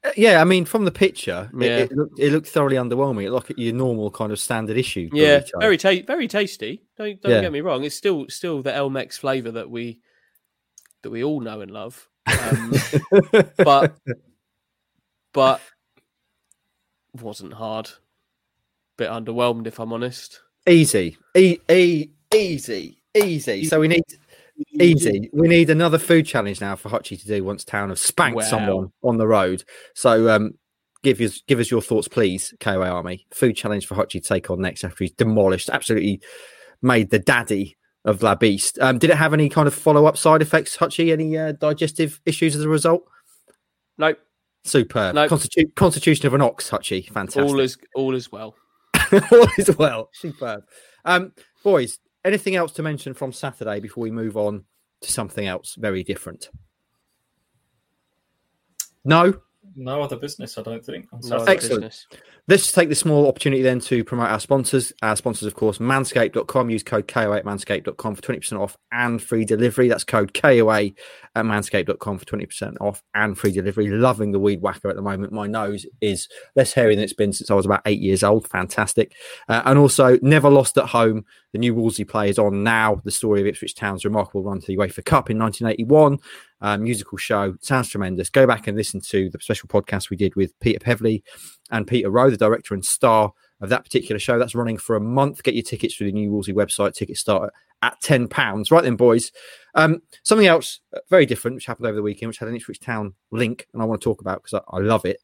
Uh, 0.04 0.12
Yeah, 0.16 0.42
I 0.42 0.44
mean, 0.44 0.66
from 0.66 0.86
the 0.86 0.92
picture, 0.92 1.50
it- 1.54 1.66
Yeah. 1.66 1.78
it, 1.80 1.92
looked, 1.92 2.20
it 2.20 2.32
looked 2.32 2.48
thoroughly 2.48 2.76
underwhelming. 2.78 3.26
It 3.26 3.32
looked 3.32 3.52
at 3.52 3.58
your 3.58 3.74
normal 3.74 4.12
kind 4.12 4.32
of 4.32 4.40
standard 4.40 4.78
issue. 4.78 5.10
Yeah, 5.12 5.42
very 5.60 5.78
ta- 5.78 6.06
very 6.06 6.28
tasty. 6.28 6.84
Don't 6.98 7.22
don't 7.22 7.32
Yeah. 7.32 7.42
get 7.42 7.52
me 7.52 7.62
wrong. 7.62 7.84
It's 7.84 7.96
still 7.96 8.26
still 8.30 8.62
the 8.62 8.72
Elmex 8.72 9.18
flavour 9.20 9.52
that 9.52 9.70
we 9.70 10.00
that 11.04 11.10
we 11.10 11.24
all 11.24 11.40
know 11.42 11.62
and 11.62 11.72
love. 11.72 12.08
Um, 12.28 12.74
but 13.58 13.96
but 15.34 15.62
wasn't 17.14 17.54
hard. 17.54 17.90
Bit 18.98 19.10
underwhelmed, 19.10 19.68
if 19.68 19.80
I'm 19.80 19.94
honest. 19.94 20.42
easy, 20.68 21.18
e- 21.36 21.60
e- 21.70 22.10
easy, 22.34 23.00
easy. 23.16 23.64
So 23.66 23.80
we 23.80 23.88
need 23.88 24.04
easy. 24.82 25.30
We 25.34 25.48
need 25.48 25.70
another 25.70 25.98
food 25.98 26.26
challenge 26.26 26.62
now 26.62 26.76
for 26.76 26.90
Hutchie 26.90 27.20
to 27.22 27.28
do 27.28 27.44
once 27.44 27.64
Town 27.64 27.90
have 27.90 28.00
spanked 28.00 28.38
Wow. 28.38 28.44
someone 28.44 28.92
on 29.04 29.18
the 29.18 29.28
road. 29.28 29.64
So 29.96 30.30
um, 30.30 30.52
give 31.04 31.20
us 31.22 31.42
give 31.48 31.60
us 31.60 31.70
your 31.72 31.82
thoughts, 31.82 32.08
please, 32.08 32.54
KOA 32.60 32.88
Army. 32.88 33.26
Food 33.34 33.56
challenge 33.56 33.86
for 33.88 33.96
Hutchie 33.96 34.22
to 34.22 34.22
take 34.22 34.50
on 34.50 34.62
next 34.62 34.84
after 34.84 35.04
he's 35.04 35.12
demolished, 35.14 35.70
absolutely 35.70 36.22
made 36.82 37.10
the 37.10 37.20
daddy 37.20 37.78
of 38.06 38.22
La 38.24 38.36
Beast. 38.36 38.78
Um, 38.80 39.00
did 39.00 39.10
it 39.10 39.18
have 39.18 39.34
any 39.34 39.50
kind 39.50 39.68
of 39.68 39.74
follow 39.74 40.06
up 40.06 40.18
side 40.18 40.42
effects, 40.42 40.78
Hutchie? 40.78 41.12
Any 41.12 41.38
uh, 41.38 41.52
digestive 41.54 42.22
issues 42.26 42.56
as 42.56 42.64
a 42.64 42.70
result? 42.70 43.04
Nope, 43.98 44.18
Superb. 44.64 45.16
No. 45.16 45.28
Constitu- 45.28 45.74
constitution 45.76 46.28
of 46.28 46.34
an 46.34 46.42
ox, 46.42 46.70
Hutchie. 46.70 47.10
Fantastic. 47.10 47.44
all 47.44 47.60
is 47.60 47.78
all 47.96 48.16
is 48.16 48.32
well. 48.32 48.56
All 49.32 49.48
is 49.58 49.78
well. 49.78 50.10
Superb. 50.14 50.64
Um, 51.06 51.32
boys, 51.64 52.00
anything 52.28 52.56
else 52.56 52.74
to 52.74 52.84
mention 52.84 53.14
from 53.14 53.32
Saturday 53.32 53.80
before 53.80 54.04
we 54.04 54.12
move 54.12 54.38
on 54.38 54.64
to 55.02 55.12
something 55.12 55.48
else 55.48 55.76
very 55.76 56.04
different? 56.04 56.50
No? 59.06 59.42
No 59.80 60.02
other 60.02 60.16
business, 60.16 60.58
I 60.58 60.64
don't 60.64 60.84
think. 60.84 61.08
No 61.24 61.44
Excellent. 61.44 61.84
business. 61.84 62.08
Let's 62.48 62.72
take 62.72 62.90
this 62.90 63.00
small 63.00 63.28
opportunity 63.28 63.62
then 63.62 63.80
to 63.82 64.04
promote 64.04 64.30
our 64.30 64.40
sponsors. 64.40 64.92
Our 65.04 65.16
sponsors, 65.16 65.46
of 65.46 65.54
course, 65.54 65.78
manscaped.com. 65.78 66.72
Use 66.72 66.82
code 66.82 67.08
KOA 67.08 67.38
at 67.38 67.46
manscaped.com 67.46 68.16
for 68.16 68.22
20% 68.22 68.60
off 68.60 68.76
and 68.92 69.22
free 69.22 69.46
delivery. 69.46 69.88
That's 69.88 70.04
code 70.04 70.34
KOA 70.34 70.86
at 71.36 71.46
manscaped.com 71.46 72.18
for 72.18 72.26
20% 72.26 72.78
off 72.82 73.04
and 73.14 73.38
free 73.38 73.52
delivery. 73.52 73.88
Loving 73.90 74.32
the 74.32 74.40
weed 74.40 74.62
whacker 74.62 74.90
at 74.90 74.96
the 74.96 75.02
moment. 75.04 75.32
My 75.32 75.46
nose 75.46 75.86
is 76.02 76.28
less 76.56 76.74
hairy 76.74 76.96
than 76.96 77.04
it's 77.04 77.14
been 77.14 77.32
since 77.32 77.52
I 77.52 77.54
was 77.54 77.66
about 77.66 77.82
eight 77.86 78.00
years 78.00 78.24
old. 78.24 78.48
Fantastic. 78.48 79.14
Uh, 79.48 79.62
and 79.66 79.78
also, 79.78 80.18
Never 80.24 80.50
Lost 80.50 80.76
at 80.80 80.86
Home. 80.86 81.24
The 81.54 81.60
new 81.60 81.76
Wolsey 81.76 82.04
play 82.04 82.30
is 82.30 82.40
on 82.40 82.64
now. 82.64 83.02
The 83.04 83.12
story 83.12 83.42
of 83.42 83.48
Ipswich 83.48 83.76
Town's 83.76 84.06
remarkable 84.06 84.44
run 84.44 84.60
to 84.60 84.68
the 84.68 84.78
UEFA 84.78 85.06
Cup 85.06 85.30
in 85.30 85.38
1981. 85.38 86.18
Uh, 86.60 86.78
musical 86.78 87.18
show. 87.18 87.56
Sounds 87.62 87.90
tremendous. 87.90 88.30
Go 88.30 88.48
back 88.48 88.68
and 88.68 88.76
listen 88.76 89.00
to 89.02 89.30
the 89.30 89.40
special 89.40 89.70
podcast 89.70 90.10
we 90.10 90.18
did 90.18 90.36
with 90.36 90.60
Peter 90.60 90.80
Peverley 90.80 91.24
and 91.70 91.86
Peter 91.86 92.10
Rowe, 92.10 92.32
the 92.32 92.38
director 92.38 92.74
and 92.74 92.84
star 92.84 93.32
of 93.62 93.70
that 93.70 93.84
particular 93.84 94.18
show. 94.18 94.40
That's 94.40 94.56
running 94.56 94.78
for 94.78 94.96
a 94.96 95.02
month. 95.02 95.44
Get 95.44 95.54
your 95.54 95.64
tickets 95.64 95.96
through 95.96 96.08
the 96.08 96.14
new 96.14 96.32
Wolsey 96.32 96.54
website. 96.54 96.94
Tickets 96.94 97.20
start 97.20 97.54
at 97.82 98.02
£10. 98.02 98.72
Right 98.72 98.84
then, 98.84 98.96
boys. 98.96 99.32
Um, 99.76 100.02
something 100.24 100.48
else 100.48 100.80
uh, 100.96 101.00
very 101.10 101.26
different, 101.26 101.56
which 101.56 101.66
happened 101.66 101.88
over 101.88 101.96
the 101.96 102.02
weekend, 102.02 102.30
which 102.30 102.40
had 102.40 102.50
an 102.50 102.56
Ipswich 102.56 102.80
Town 102.80 103.14
link, 103.32 103.68
and 103.74 103.82
I 103.82 103.86
want 103.86 104.02
to 104.02 104.06
talk 104.06 104.22
about 104.22 104.44
because 104.44 104.62
I, 104.68 104.78
I 104.78 104.80
love 104.80 105.06
it. 105.06 105.22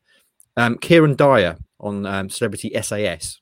Um, 0.55 0.77
Kieran 0.77 1.15
Dyer 1.15 1.57
on 1.79 2.05
um, 2.05 2.29
Celebrity 2.29 2.71
SAS. 2.81 3.39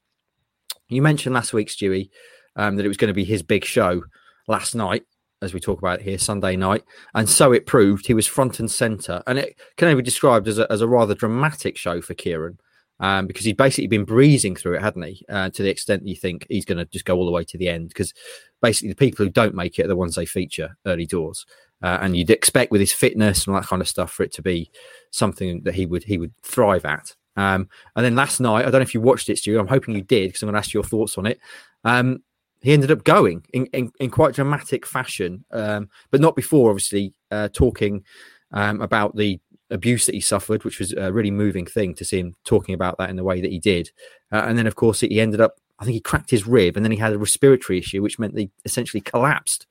You 0.87 1.01
mentioned 1.01 1.35
last 1.35 1.53
week, 1.53 1.67
Stewie, 1.67 2.09
um, 2.55 2.75
that 2.77 2.85
it 2.85 2.89
was 2.89 2.97
going 2.97 3.09
to 3.09 3.13
be 3.13 3.25
his 3.25 3.43
big 3.43 3.65
show 3.65 4.03
last 4.47 4.75
night, 4.75 5.03
as 5.41 5.53
we 5.53 5.59
talk 5.59 5.79
about 5.79 6.01
here, 6.01 6.17
Sunday 6.17 6.55
night. 6.55 6.83
And 7.13 7.27
so 7.29 7.51
it 7.51 7.65
proved. 7.65 8.05
He 8.05 8.13
was 8.13 8.27
front 8.27 8.59
and 8.59 8.69
centre. 8.69 9.23
And 9.27 9.39
it 9.39 9.57
can 9.77 9.87
only 9.87 10.01
be 10.01 10.05
described 10.05 10.47
as 10.47 10.59
a, 10.59 10.71
as 10.71 10.81
a 10.81 10.87
rather 10.87 11.15
dramatic 11.15 11.77
show 11.77 12.01
for 12.01 12.13
Kieran 12.13 12.59
um, 12.99 13.27
because 13.27 13.45
he'd 13.45 13.57
basically 13.57 13.87
been 13.87 14.05
breezing 14.05 14.55
through 14.55 14.75
it, 14.75 14.81
hadn't 14.81 15.03
he? 15.03 15.25
Uh, 15.27 15.49
to 15.49 15.63
the 15.63 15.69
extent 15.69 16.07
you 16.07 16.15
think 16.15 16.45
he's 16.49 16.65
going 16.65 16.77
to 16.77 16.85
just 16.85 17.05
go 17.05 17.17
all 17.17 17.25
the 17.25 17.31
way 17.31 17.43
to 17.43 17.57
the 17.57 17.67
end. 17.67 17.89
Because 17.89 18.13
basically, 18.61 18.89
the 18.89 18.95
people 18.95 19.25
who 19.25 19.31
don't 19.31 19.55
make 19.55 19.79
it 19.79 19.85
are 19.85 19.89
the 19.89 19.95
ones 19.95 20.15
they 20.15 20.25
feature 20.25 20.77
early 20.85 21.07
doors. 21.07 21.45
Uh, 21.81 21.97
and 22.01 22.15
you'd 22.15 22.29
expect 22.29 22.71
with 22.71 22.79
his 22.79 22.93
fitness 22.93 23.47
and 23.47 23.55
that 23.55 23.65
kind 23.65 23.81
of 23.81 23.89
stuff 23.89 24.11
for 24.11 24.21
it 24.21 24.31
to 24.33 24.43
be 24.43 24.69
something 25.09 25.63
that 25.63 25.73
he 25.73 25.87
would 25.87 26.03
he 26.03 26.19
would 26.19 26.33
thrive 26.43 26.85
at. 26.85 27.15
Um, 27.35 27.69
and 27.95 28.05
then 28.05 28.15
last 28.15 28.39
night, 28.39 28.61
I 28.61 28.63
don't 28.65 28.73
know 28.73 28.81
if 28.81 28.93
you 28.93 29.01
watched 29.01 29.29
it, 29.29 29.39
Stu. 29.39 29.59
I'm 29.59 29.67
hoping 29.67 29.95
you 29.95 30.03
did 30.03 30.29
because 30.29 30.43
I'm 30.43 30.47
going 30.47 30.53
to 30.53 30.59
ask 30.59 30.73
your 30.73 30.83
thoughts 30.83 31.17
on 31.17 31.25
it. 31.25 31.39
Um, 31.83 32.21
he 32.62 32.74
ended 32.74 32.91
up 32.91 33.03
going 33.03 33.45
in, 33.53 33.66
in, 33.68 33.91
in 33.99 34.09
quite 34.09 34.36
dramatic 34.36 34.86
fashion, 34.86 35.43
um, 35.51 35.89
but 36.12 36.22
not 36.22 36.36
before, 36.36 36.70
obviously, 36.70 37.14
uh, 37.32 37.49
talking 37.53 38.03
um, 38.51 38.82
about 38.82 39.16
the 39.16 39.39
abuse 39.70 40.05
that 40.05 40.16
he 40.16 40.22
suffered, 40.22 40.64
which 40.64 40.80
was 40.80 40.93
a 40.93 41.12
really 41.12 41.32
moving 41.32 41.66
thing 41.66 41.93
to 41.95 42.05
see 42.05 42.20
him 42.20 42.36
talking 42.43 42.76
about 42.76 42.97
that 42.97 43.09
in 43.09 43.16
the 43.16 43.24
way 43.24 43.41
that 43.41 43.51
he 43.51 43.59
did. 43.59 43.89
Uh, 44.32 44.43
and 44.45 44.57
then, 44.57 44.68
of 44.68 44.76
course, 44.76 44.99
he 44.99 45.20
ended 45.20 45.41
up, 45.41 45.55
I 45.80 45.86
think 45.86 45.93
he 45.95 46.01
cracked 46.01 46.30
his 46.30 46.45
rib 46.45 46.76
and 46.76 46.86
then 46.86 46.91
he 46.91 46.97
had 46.97 47.14
a 47.14 47.18
respiratory 47.18 47.80
issue, 47.80 48.01
which 48.01 48.20
meant 48.20 48.38
he 48.38 48.51
essentially 48.66 49.01
collapsed. 49.01 49.66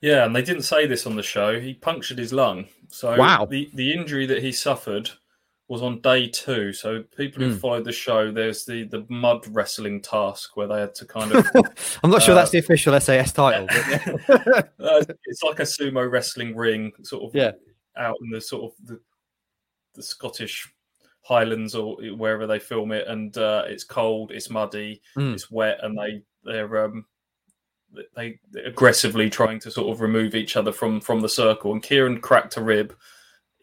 Yeah, 0.00 0.24
and 0.24 0.34
they 0.34 0.42
didn't 0.42 0.62
say 0.62 0.86
this 0.86 1.06
on 1.06 1.16
the 1.16 1.22
show. 1.22 1.60
He 1.60 1.74
punctured 1.74 2.18
his 2.18 2.32
lung. 2.32 2.66
So 2.88 3.16
Wow. 3.16 3.46
the, 3.46 3.70
the 3.72 3.92
injury 3.92 4.26
that 4.26 4.42
he 4.42 4.52
suffered 4.52 5.10
was 5.68 5.80
on 5.82 6.00
day 6.02 6.26
two. 6.28 6.72
So 6.72 7.02
people 7.16 7.42
who 7.42 7.54
Mm. 7.54 7.58
followed 7.60 7.84
the 7.84 7.92
show, 7.92 8.30
there's 8.30 8.64
the, 8.66 8.84
the 8.84 9.06
mud 9.08 9.46
wrestling 9.48 10.02
task 10.02 10.56
where 10.56 10.66
they 10.66 10.80
had 10.80 10.94
to 10.96 11.06
kind 11.06 11.32
of 11.32 11.46
I'm 12.04 12.10
not 12.10 12.22
sure 12.22 12.32
Uh, 12.34 12.36
that's 12.38 12.50
the 12.50 12.58
official 12.58 12.98
SAS 13.00 13.32
title. 13.32 13.66
But 14.26 14.70
Uh, 14.78 15.02
it's 15.24 15.42
like 15.42 15.60
a 15.60 15.62
sumo 15.62 16.10
wrestling 16.10 16.54
ring, 16.54 16.92
sort 17.02 17.24
of 17.24 17.34
Yeah. 17.34 17.52
out 17.96 18.16
in 18.22 18.30
the 18.30 18.40
sort 18.40 18.64
of 18.72 18.86
the, 18.86 19.00
the 19.94 20.02
Scottish 20.02 20.68
Highlands 21.22 21.74
or 21.74 21.96
wherever 22.14 22.46
they 22.46 22.58
film 22.58 22.92
it, 22.92 23.06
and 23.08 23.34
uh, 23.38 23.64
it's 23.66 23.84
cold, 23.84 24.30
it's 24.32 24.50
muddy, 24.50 25.00
Mm. 25.16 25.32
it's 25.32 25.50
wet, 25.50 25.78
and 25.82 25.96
they 25.96 26.20
they're 26.44 26.84
um, 26.84 27.06
they 28.14 28.38
they're 28.50 28.66
aggressively 28.66 29.30
trying 29.30 29.58
to 29.60 29.70
sort 29.70 29.90
of 29.90 30.02
remove 30.02 30.34
each 30.34 30.56
other 30.58 30.72
from 30.72 31.00
from 31.00 31.20
the 31.20 31.28
circle. 31.28 31.72
And 31.72 31.82
Kieran 31.82 32.20
cracked 32.20 32.58
a 32.58 32.60
rib 32.62 32.94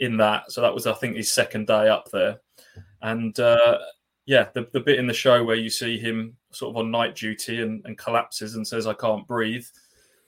in 0.02 0.18
that, 0.18 0.52
so 0.52 0.60
that 0.60 0.74
was 0.74 0.86
I 0.86 0.93
think 0.93 1.16
his 1.16 1.32
second 1.32 1.68
day 1.68 1.88
up 1.88 2.12
there, 2.12 2.41
and 3.02 3.39
uh, 3.39 3.78
yeah, 4.26 4.49
the 4.54 4.68
the 4.74 4.82
bit 4.82 4.99
in 4.99 5.08
the 5.08 5.14
show 5.14 5.43
where 5.43 5.56
you 5.56 5.70
see 5.70 5.97
him 5.97 6.36
sort 6.52 6.72
of 6.72 6.78
on 6.78 6.91
night 6.91 7.16
duty 7.16 7.62
and, 7.62 7.82
and 7.86 7.97
collapses 7.97 8.56
and 8.56 8.68
says 8.68 8.86
I 8.86 8.93
can't 8.93 9.26
breathe 9.26 9.66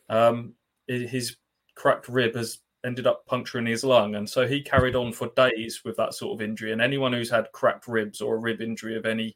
um, 0.10 0.54
his 0.88 1.38
cracked 1.76 2.08
rib 2.08 2.36
has 2.36 2.60
ended 2.86 3.08
up 3.08 3.26
puncturing 3.26 3.66
his 3.66 3.84
lung, 3.84 4.16
and 4.16 4.30
so 4.30 4.46
he 4.46 4.62
carried 4.62 4.96
on 4.96 5.14
for 5.14 5.32
days 5.36 5.82
with 5.86 5.96
that 5.98 6.14
sort 6.14 6.34
of 6.34 6.42
injury. 6.48 6.72
And 6.72 6.82
anyone 6.82 7.14
who's 7.14 7.30
had 7.30 7.52
cracked 7.54 7.88
ribs 7.88 8.22
or 8.22 8.36
a 8.36 8.40
rib 8.40 8.62
injury 8.62 8.98
of 8.98 9.06
any 9.06 9.36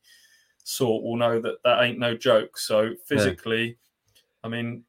sort 0.64 1.04
will 1.04 1.16
know 1.16 1.40
that 1.40 1.64
that 1.64 1.82
ain't 1.82 2.00
no 2.00 2.16
joke. 2.16 2.58
So 2.58 2.94
physically, 3.06 3.66
yeah. 3.66 3.74
I 4.44 4.50
mean, 4.50 4.84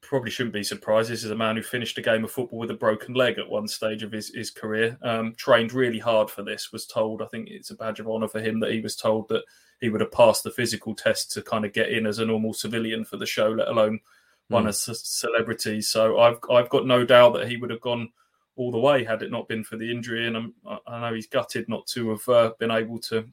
probably 0.00 0.30
shouldn't 0.30 0.52
be 0.52 0.64
surprised. 0.64 1.10
This 1.10 1.24
is 1.24 1.30
a 1.30 1.36
man 1.36 1.56
who 1.56 1.62
finished 1.62 1.98
a 1.98 2.02
game 2.02 2.24
of 2.24 2.30
football 2.32 2.58
with 2.58 2.70
a 2.70 2.74
broken 2.74 3.14
leg 3.14 3.38
at 3.38 3.48
one 3.48 3.68
stage 3.68 4.02
of 4.02 4.12
his, 4.12 4.34
his 4.34 4.50
career. 4.50 4.98
Um, 5.02 5.34
trained 5.36 5.72
really 5.72 5.98
hard 5.98 6.30
for 6.30 6.42
this. 6.42 6.72
Was 6.72 6.86
told, 6.86 7.22
I 7.22 7.26
think 7.26 7.48
it's 7.48 7.70
a 7.70 7.76
badge 7.76 8.00
of 8.00 8.08
honour 8.08 8.28
for 8.28 8.40
him 8.40 8.60
that 8.60 8.72
he 8.72 8.80
was 8.80 8.96
told 8.96 9.28
that 9.28 9.44
he 9.80 9.88
would 9.88 10.00
have 10.00 10.12
passed 10.12 10.42
the 10.42 10.50
physical 10.50 10.94
test 10.94 11.32
to 11.32 11.42
kind 11.42 11.64
of 11.64 11.72
get 11.72 11.90
in 11.90 12.06
as 12.06 12.18
a 12.18 12.26
normal 12.26 12.52
civilian 12.52 13.04
for 13.04 13.16
the 13.16 13.26
show, 13.26 13.50
let 13.50 13.68
alone 13.68 14.00
one 14.48 14.64
mm. 14.64 14.68
as 14.68 14.88
a 14.88 14.94
celebrity. 14.94 15.80
So 15.80 16.18
I've 16.18 16.38
I've 16.50 16.68
got 16.68 16.86
no 16.86 17.04
doubt 17.04 17.34
that 17.34 17.48
he 17.48 17.56
would 17.56 17.70
have 17.70 17.80
gone 17.80 18.10
all 18.56 18.70
the 18.70 18.78
way 18.78 19.04
had 19.04 19.22
it 19.22 19.30
not 19.30 19.48
been 19.48 19.62
for 19.62 19.76
the 19.76 19.90
injury. 19.90 20.26
And 20.26 20.36
I'm, 20.36 20.54
i 20.86 21.00
know 21.00 21.14
he's 21.14 21.26
gutted 21.26 21.68
not 21.68 21.86
to 21.88 22.10
have 22.10 22.28
uh, 22.28 22.52
been 22.58 22.70
able 22.70 22.98
to 23.00 23.26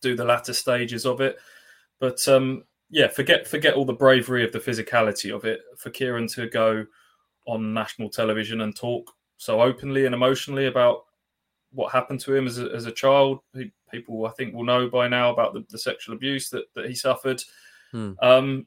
do 0.00 0.16
the 0.16 0.24
latter 0.24 0.52
stages 0.52 1.04
of 1.04 1.20
it. 1.20 1.36
But 2.00 2.26
um, 2.28 2.64
yeah, 2.92 3.08
forget 3.08 3.48
forget 3.48 3.74
all 3.74 3.86
the 3.86 3.92
bravery 3.94 4.44
of 4.44 4.52
the 4.52 4.60
physicality 4.60 5.34
of 5.34 5.46
it. 5.46 5.62
For 5.78 5.88
Kieran 5.88 6.28
to 6.28 6.46
go 6.48 6.84
on 7.46 7.72
national 7.72 8.10
television 8.10 8.60
and 8.60 8.76
talk 8.76 9.10
so 9.38 9.62
openly 9.62 10.04
and 10.04 10.14
emotionally 10.14 10.66
about 10.66 11.04
what 11.72 11.90
happened 11.90 12.20
to 12.20 12.34
him 12.34 12.46
as 12.46 12.58
a, 12.58 12.66
as 12.66 12.84
a 12.84 12.92
child, 12.92 13.40
people 13.90 14.26
I 14.26 14.30
think 14.32 14.54
will 14.54 14.64
know 14.64 14.90
by 14.90 15.08
now 15.08 15.32
about 15.32 15.54
the, 15.54 15.64
the 15.70 15.78
sexual 15.78 16.14
abuse 16.14 16.50
that, 16.50 16.64
that 16.74 16.86
he 16.86 16.94
suffered. 16.94 17.42
Hmm. 17.92 18.12
Um, 18.20 18.66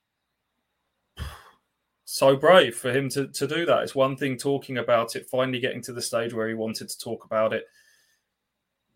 so 2.05 2.35
brave 2.35 2.75
for 2.75 2.91
him 2.91 3.09
to, 3.09 3.27
to 3.27 3.47
do 3.47 3.63
that. 3.67 3.83
It's 3.83 3.93
one 3.93 4.17
thing 4.17 4.37
talking 4.37 4.79
about 4.79 5.15
it, 5.15 5.29
finally 5.29 5.59
getting 5.59 5.83
to 5.83 5.93
the 5.93 6.01
stage 6.01 6.33
where 6.33 6.47
he 6.47 6.55
wanted 6.55 6.89
to 6.89 6.97
talk 6.97 7.25
about 7.25 7.53
it 7.53 7.65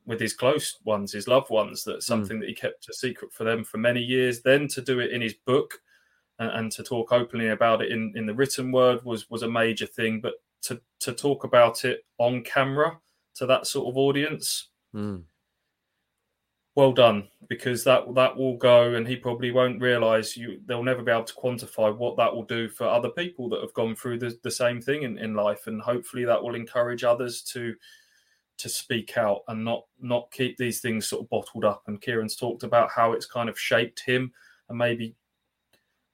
with 0.05 0.19
his 0.19 0.33
close 0.33 0.79
ones, 0.83 1.11
his 1.11 1.27
loved 1.27 1.49
ones. 1.49 1.83
That's 1.83 2.07
hmm. 2.07 2.11
something 2.11 2.37
mm. 2.37 2.39
that 2.41 2.49
he 2.49 2.55
kept 2.55 2.89
a 2.89 2.93
secret 2.93 3.33
for 3.33 3.43
them 3.43 3.63
for 3.63 3.77
many 3.77 4.01
years. 4.01 4.41
Then 4.41 4.67
to 4.69 4.81
do 4.81 4.99
it 4.99 5.11
in 5.11 5.21
his 5.21 5.35
book 5.45 5.79
and, 6.39 6.51
and, 6.51 6.71
to 6.73 6.83
talk 6.83 7.11
openly 7.11 7.49
about 7.49 7.81
it 7.81 7.91
in, 7.91 8.13
in 8.15 8.25
the 8.25 8.33
written 8.33 8.71
word 8.71 9.03
was 9.03 9.29
was 9.29 9.43
a 9.43 9.49
major 9.49 9.85
thing. 9.85 10.21
But 10.21 10.33
to 10.63 10.81
to 11.01 11.13
talk 11.13 11.43
about 11.43 11.85
it 11.85 12.05
on 12.17 12.43
camera 12.43 12.99
to 13.35 13.45
that 13.45 13.67
sort 13.67 13.87
of 13.87 13.97
audience, 13.97 14.69
mm. 14.95 15.21
well 16.75 16.91
done 16.91 17.27
because 17.47 17.83
that 17.83 18.13
that 18.15 18.35
will 18.35 18.57
go, 18.57 18.93
and 18.93 19.07
he 19.07 19.15
probably 19.15 19.51
won't 19.51 19.81
realise 19.81 20.37
you. 20.37 20.59
They'll 20.65 20.83
never 20.83 21.03
be 21.03 21.11
able 21.11 21.23
to 21.23 21.33
quantify 21.33 21.95
what 21.95 22.17
that 22.17 22.33
will 22.33 22.43
do 22.43 22.69
for 22.69 22.87
other 22.87 23.09
people 23.09 23.49
that 23.49 23.61
have 23.61 23.73
gone 23.73 23.95
through 23.95 24.19
the, 24.19 24.37
the 24.43 24.51
same 24.51 24.81
thing 24.81 25.03
in, 25.03 25.17
in 25.17 25.33
life, 25.33 25.67
and 25.67 25.81
hopefully 25.81 26.25
that 26.25 26.41
will 26.41 26.55
encourage 26.55 27.03
others 27.03 27.41
to 27.43 27.75
to 28.59 28.69
speak 28.69 29.17
out 29.17 29.41
and 29.47 29.63
not 29.63 29.85
not 29.99 30.31
keep 30.31 30.57
these 30.57 30.81
things 30.81 31.07
sort 31.07 31.23
of 31.23 31.29
bottled 31.29 31.65
up. 31.65 31.83
And 31.87 32.01
Kieran's 32.01 32.35
talked 32.35 32.63
about 32.63 32.89
how 32.91 33.13
it's 33.13 33.25
kind 33.25 33.49
of 33.49 33.59
shaped 33.59 34.01
him 34.01 34.31
and 34.67 34.77
maybe 34.77 35.15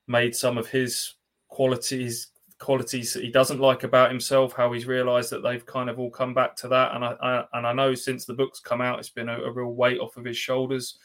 made 0.08 0.36
some 0.36 0.58
of 0.58 0.68
his 0.68 1.16
qualities 1.50 2.32
qualities 2.60 3.14
that 3.14 3.24
he 3.24 3.32
doesn't 3.32 3.60
like 3.60 3.84
about 3.84 4.12
himself. 4.12 4.54
How 4.54 4.72
he's 4.72 4.86
realised 4.86 5.32
that 5.32 5.44
they've 5.44 5.66
kind 5.66 5.90
of 5.90 6.00
all 6.00 6.12
come 6.12 6.34
back 6.34 6.56
to 6.58 6.68
that. 6.70 6.96
And 6.96 7.04
I, 7.04 7.16
I 7.22 7.46
and 7.54 7.68
I 7.68 7.74
know 7.74 7.96
since 7.96 8.26
the 8.26 8.34
book's 8.34 8.60
come 8.60 8.82
out, 8.82 9.00
it's 9.00 9.10
been 9.10 9.30
a, 9.30 9.42
a 9.42 9.52
real 9.52 9.74
weight 9.74 10.00
off 10.00 10.18
of 10.18 10.26
his 10.26 10.38
shoulders. 10.38 11.00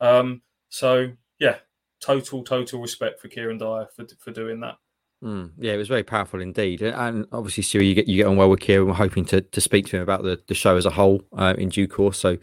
Um, 0.00 0.42
so 0.70 1.12
yeah, 1.38 1.56
total 2.00 2.42
total 2.42 2.80
respect 2.80 3.20
for 3.20 3.28
Kieran 3.28 3.58
Dyer 3.58 3.86
for 3.94 4.06
for 4.18 4.32
doing 4.32 4.60
that. 4.60 4.76
Mm, 5.22 5.50
yeah, 5.58 5.72
it 5.72 5.76
was 5.76 5.88
very 5.88 6.02
powerful 6.02 6.40
indeed, 6.40 6.80
and 6.80 7.26
obviously, 7.30 7.62
Stu, 7.62 7.82
you 7.82 7.94
get 7.94 8.08
you 8.08 8.16
get 8.16 8.26
on 8.26 8.36
well 8.36 8.48
with 8.48 8.60
Kieran. 8.60 8.88
We're 8.88 8.94
hoping 8.94 9.26
to 9.26 9.42
to 9.42 9.60
speak 9.60 9.86
to 9.88 9.96
him 9.96 10.02
about 10.02 10.22
the, 10.22 10.40
the 10.46 10.54
show 10.54 10.76
as 10.76 10.86
a 10.86 10.90
whole 10.90 11.22
uh, 11.36 11.54
in 11.58 11.68
due 11.68 11.86
course. 11.86 12.18
So 12.18 12.38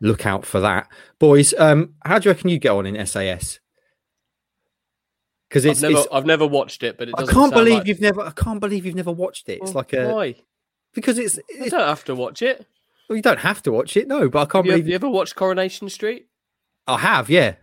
look 0.00 0.26
out 0.26 0.46
for 0.46 0.60
that, 0.60 0.88
boys. 1.18 1.52
Um, 1.58 1.94
how 2.04 2.20
do 2.20 2.28
you 2.28 2.34
reckon 2.34 2.50
you 2.50 2.60
get 2.60 2.70
on 2.70 2.86
in 2.86 3.04
SAS? 3.04 3.58
Because 5.48 5.64
it's 5.64 5.82
I've 5.82 5.90
never, 5.90 6.00
it's 6.02 6.08
I've 6.12 6.26
never 6.26 6.46
watched 6.46 6.84
it, 6.84 6.98
but 6.98 7.08
it 7.08 7.14
I 7.18 7.26
can't 7.26 7.52
believe 7.52 7.78
like... 7.78 7.86
you've 7.88 8.00
never 8.00 8.20
I 8.20 8.30
can't 8.30 8.60
believe 8.60 8.86
you've 8.86 8.94
never 8.94 9.10
watched 9.10 9.48
it. 9.48 9.58
It's 9.60 9.74
well, 9.74 9.74
like 9.74 9.92
a 9.92 10.14
why? 10.14 10.36
Because 10.94 11.18
it's, 11.18 11.38
it's 11.48 11.72
I 11.72 11.78
don't 11.78 11.88
have 11.88 12.04
to 12.04 12.14
watch 12.14 12.42
it. 12.42 12.64
Well, 13.08 13.16
you 13.16 13.22
don't 13.22 13.40
have 13.40 13.60
to 13.62 13.72
watch 13.72 13.96
it, 13.96 14.06
no. 14.06 14.28
But 14.28 14.38
I 14.38 14.44
can't 14.44 14.64
have 14.64 14.72
believe 14.72 14.86
you, 14.86 14.90
you 14.90 14.94
ever 14.94 15.08
watched 15.08 15.34
Coronation 15.34 15.88
Street. 15.88 16.28
I 16.86 16.98
have, 16.98 17.28
yeah. 17.28 17.56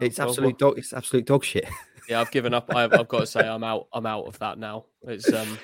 It's 0.00 0.18
oh, 0.18 0.24
absolute 0.24 0.60
well, 0.60 0.70
dog. 0.70 0.78
It's 0.78 0.94
absolute 0.94 1.26
dog 1.26 1.44
shit. 1.44 1.68
yeah, 2.08 2.20
I've 2.20 2.30
given 2.30 2.54
up. 2.54 2.74
I've, 2.74 2.92
I've, 2.92 3.08
got 3.08 3.20
to 3.20 3.26
say, 3.26 3.40
I'm 3.40 3.64
out. 3.64 3.88
I'm 3.92 4.06
out 4.06 4.26
of 4.26 4.38
that 4.38 4.58
now. 4.58 4.86
It's 5.02 5.32
um, 5.32 5.58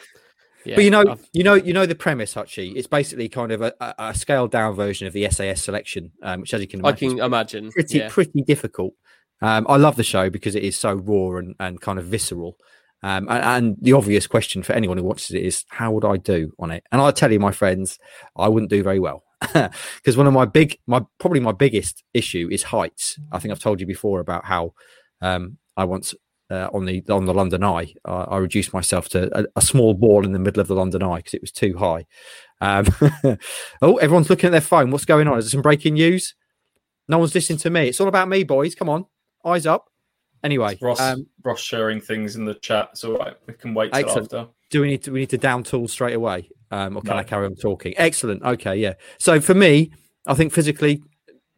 yeah, 0.64 0.76
but 0.76 0.84
you 0.84 0.90
know, 0.90 1.05
I've... 1.09 1.28
you 1.32 1.45
know, 1.45 1.55
you 1.55 1.72
know 1.72 1.86
the 1.86 1.95
premise, 1.95 2.34
Hutchie. 2.34 2.74
It's 2.76 2.86
basically 2.86 3.28
kind 3.28 3.53
of 3.53 3.62
a, 3.62 3.74
a, 3.99 4.14
scaled 4.14 4.51
down 4.51 4.74
version 4.74 5.07
of 5.07 5.12
the 5.12 5.28
SAS 5.30 5.62
selection, 5.62 6.12
um, 6.22 6.43
which, 6.43 6.55
as 6.55 6.61
you 6.61 6.68
can 6.68 6.80
imagine, 6.80 7.09
I 7.09 7.14
can 7.14 7.24
imagine, 7.24 7.72
pretty 7.72 7.99
yeah. 7.99 8.09
pretty 8.11 8.43
difficult. 8.43 8.95
Um, 9.40 9.66
I 9.68 9.76
love 9.76 9.97
the 9.97 10.05
show 10.05 10.30
because 10.30 10.55
it 10.55 10.62
is 10.62 10.76
so 10.76 10.95
raw 10.95 11.38
and, 11.38 11.55
and 11.59 11.80
kind 11.80 11.99
of 11.99 12.07
visceral. 12.07 12.57
Um, 13.05 13.26
and, 13.28 13.45
and, 13.45 13.76
the 13.80 13.95
obvious 13.95 14.28
question 14.28 14.62
for 14.62 14.74
anyone 14.74 14.97
who 14.97 15.03
watches 15.03 15.32
it 15.32 15.43
is, 15.43 15.64
how 15.70 15.90
would 15.90 16.05
I 16.05 16.16
do 16.18 16.53
on 16.61 16.70
it? 16.70 16.84
And 16.93 17.03
I 17.03 17.11
tell 17.11 17.32
you, 17.32 17.40
my 17.40 17.51
friends, 17.51 17.99
I 18.36 18.49
wouldn't 18.49 18.70
do 18.70 18.84
very 18.84 19.01
well 19.01 19.24
because 19.53 20.16
one 20.16 20.28
of 20.28 20.32
my 20.32 20.45
big, 20.45 20.78
my 20.86 21.05
probably 21.18 21.40
my 21.40 21.51
biggest 21.51 22.05
issue 22.14 22.49
is 22.53 22.62
heights. 22.62 23.18
I 23.32 23.40
think 23.40 23.51
I've 23.51 23.59
told 23.59 23.80
you 23.80 23.86
before 23.86 24.20
about 24.20 24.45
how 24.45 24.74
um, 25.20 25.59
I 25.76 25.84
once 25.84 26.14
uh, 26.53 26.68
on 26.74 26.84
the 26.84 27.03
on 27.09 27.24
the 27.24 27.32
London 27.32 27.64
Eye. 27.64 27.94
Uh, 28.05 28.26
I 28.28 28.36
reduced 28.36 28.74
myself 28.74 29.09
to 29.11 29.30
a, 29.36 29.46
a, 29.57 29.62
small 29.62 29.94
ball 29.94 30.24
in 30.24 30.32
the 30.32 30.38
middle 30.38 30.61
of 30.61 30.68
the 30.68 30.74
London 30.74 31.03
Eye 31.03 31.16
because 31.16 31.34
it 31.34 31.40
was 31.40 31.50
too 31.50 31.78
high. 31.78 32.05
Um, 32.61 32.86
oh, 33.82 33.96
everyone's 33.96 34.28
looking 34.28 34.48
at 34.48 34.53
their 34.53 34.61
phone. 34.61 34.90
What's 34.90 35.07
going 35.07 35.28
on? 35.28 35.38
Is 35.38 35.46
there 35.46 35.50
some 35.50 35.62
breaking 35.62 35.94
news? 35.94 36.34
No 37.09 37.18
one's 37.18 37.34
listening 37.34 37.59
to 37.61 37.70
me. 37.70 37.88
It's 37.88 38.00
all 38.00 38.09
about 38.09 38.28
me, 38.28 38.44
boys. 38.44 38.74
Come 38.74 38.90
on, 38.90 39.07
eyes 39.44 39.66
up. 39.66 39.88
Anyway, 40.44 40.76
Ross, 40.82 41.00
um, 41.00 41.26
Ross 41.42 41.61
sharing 41.61 42.00
things 42.00 42.36
in 42.36 42.44
the 42.44 42.55
chat. 42.55 42.90
It's 42.92 43.05
all 43.05 43.16
right. 43.16 43.34
We 43.46 43.55
can 43.55 43.72
wait 43.72 43.92
till 43.92 44.00
excellent. 44.00 44.34
after. 44.34 44.48
Do 44.70 44.82
we 44.82 44.88
need 44.88 45.03
to? 45.05 45.11
We 45.11 45.20
need 45.20 45.30
to 45.30 45.38
down 45.38 45.62
tool 45.62 45.88
straight 45.88 46.14
away, 46.14 46.50
um, 46.70 46.98
or 46.98 47.00
can 47.00 47.14
no. 47.14 47.20
I 47.20 47.24
carry 47.24 47.46
on 47.46 47.55
talking? 47.55 47.94
Excellent. 47.96 48.42
Okay, 48.42 48.76
yeah. 48.76 48.94
So 49.18 49.40
for 49.40 49.55
me, 49.55 49.92
I 50.26 50.34
think 50.34 50.53
physically, 50.53 51.03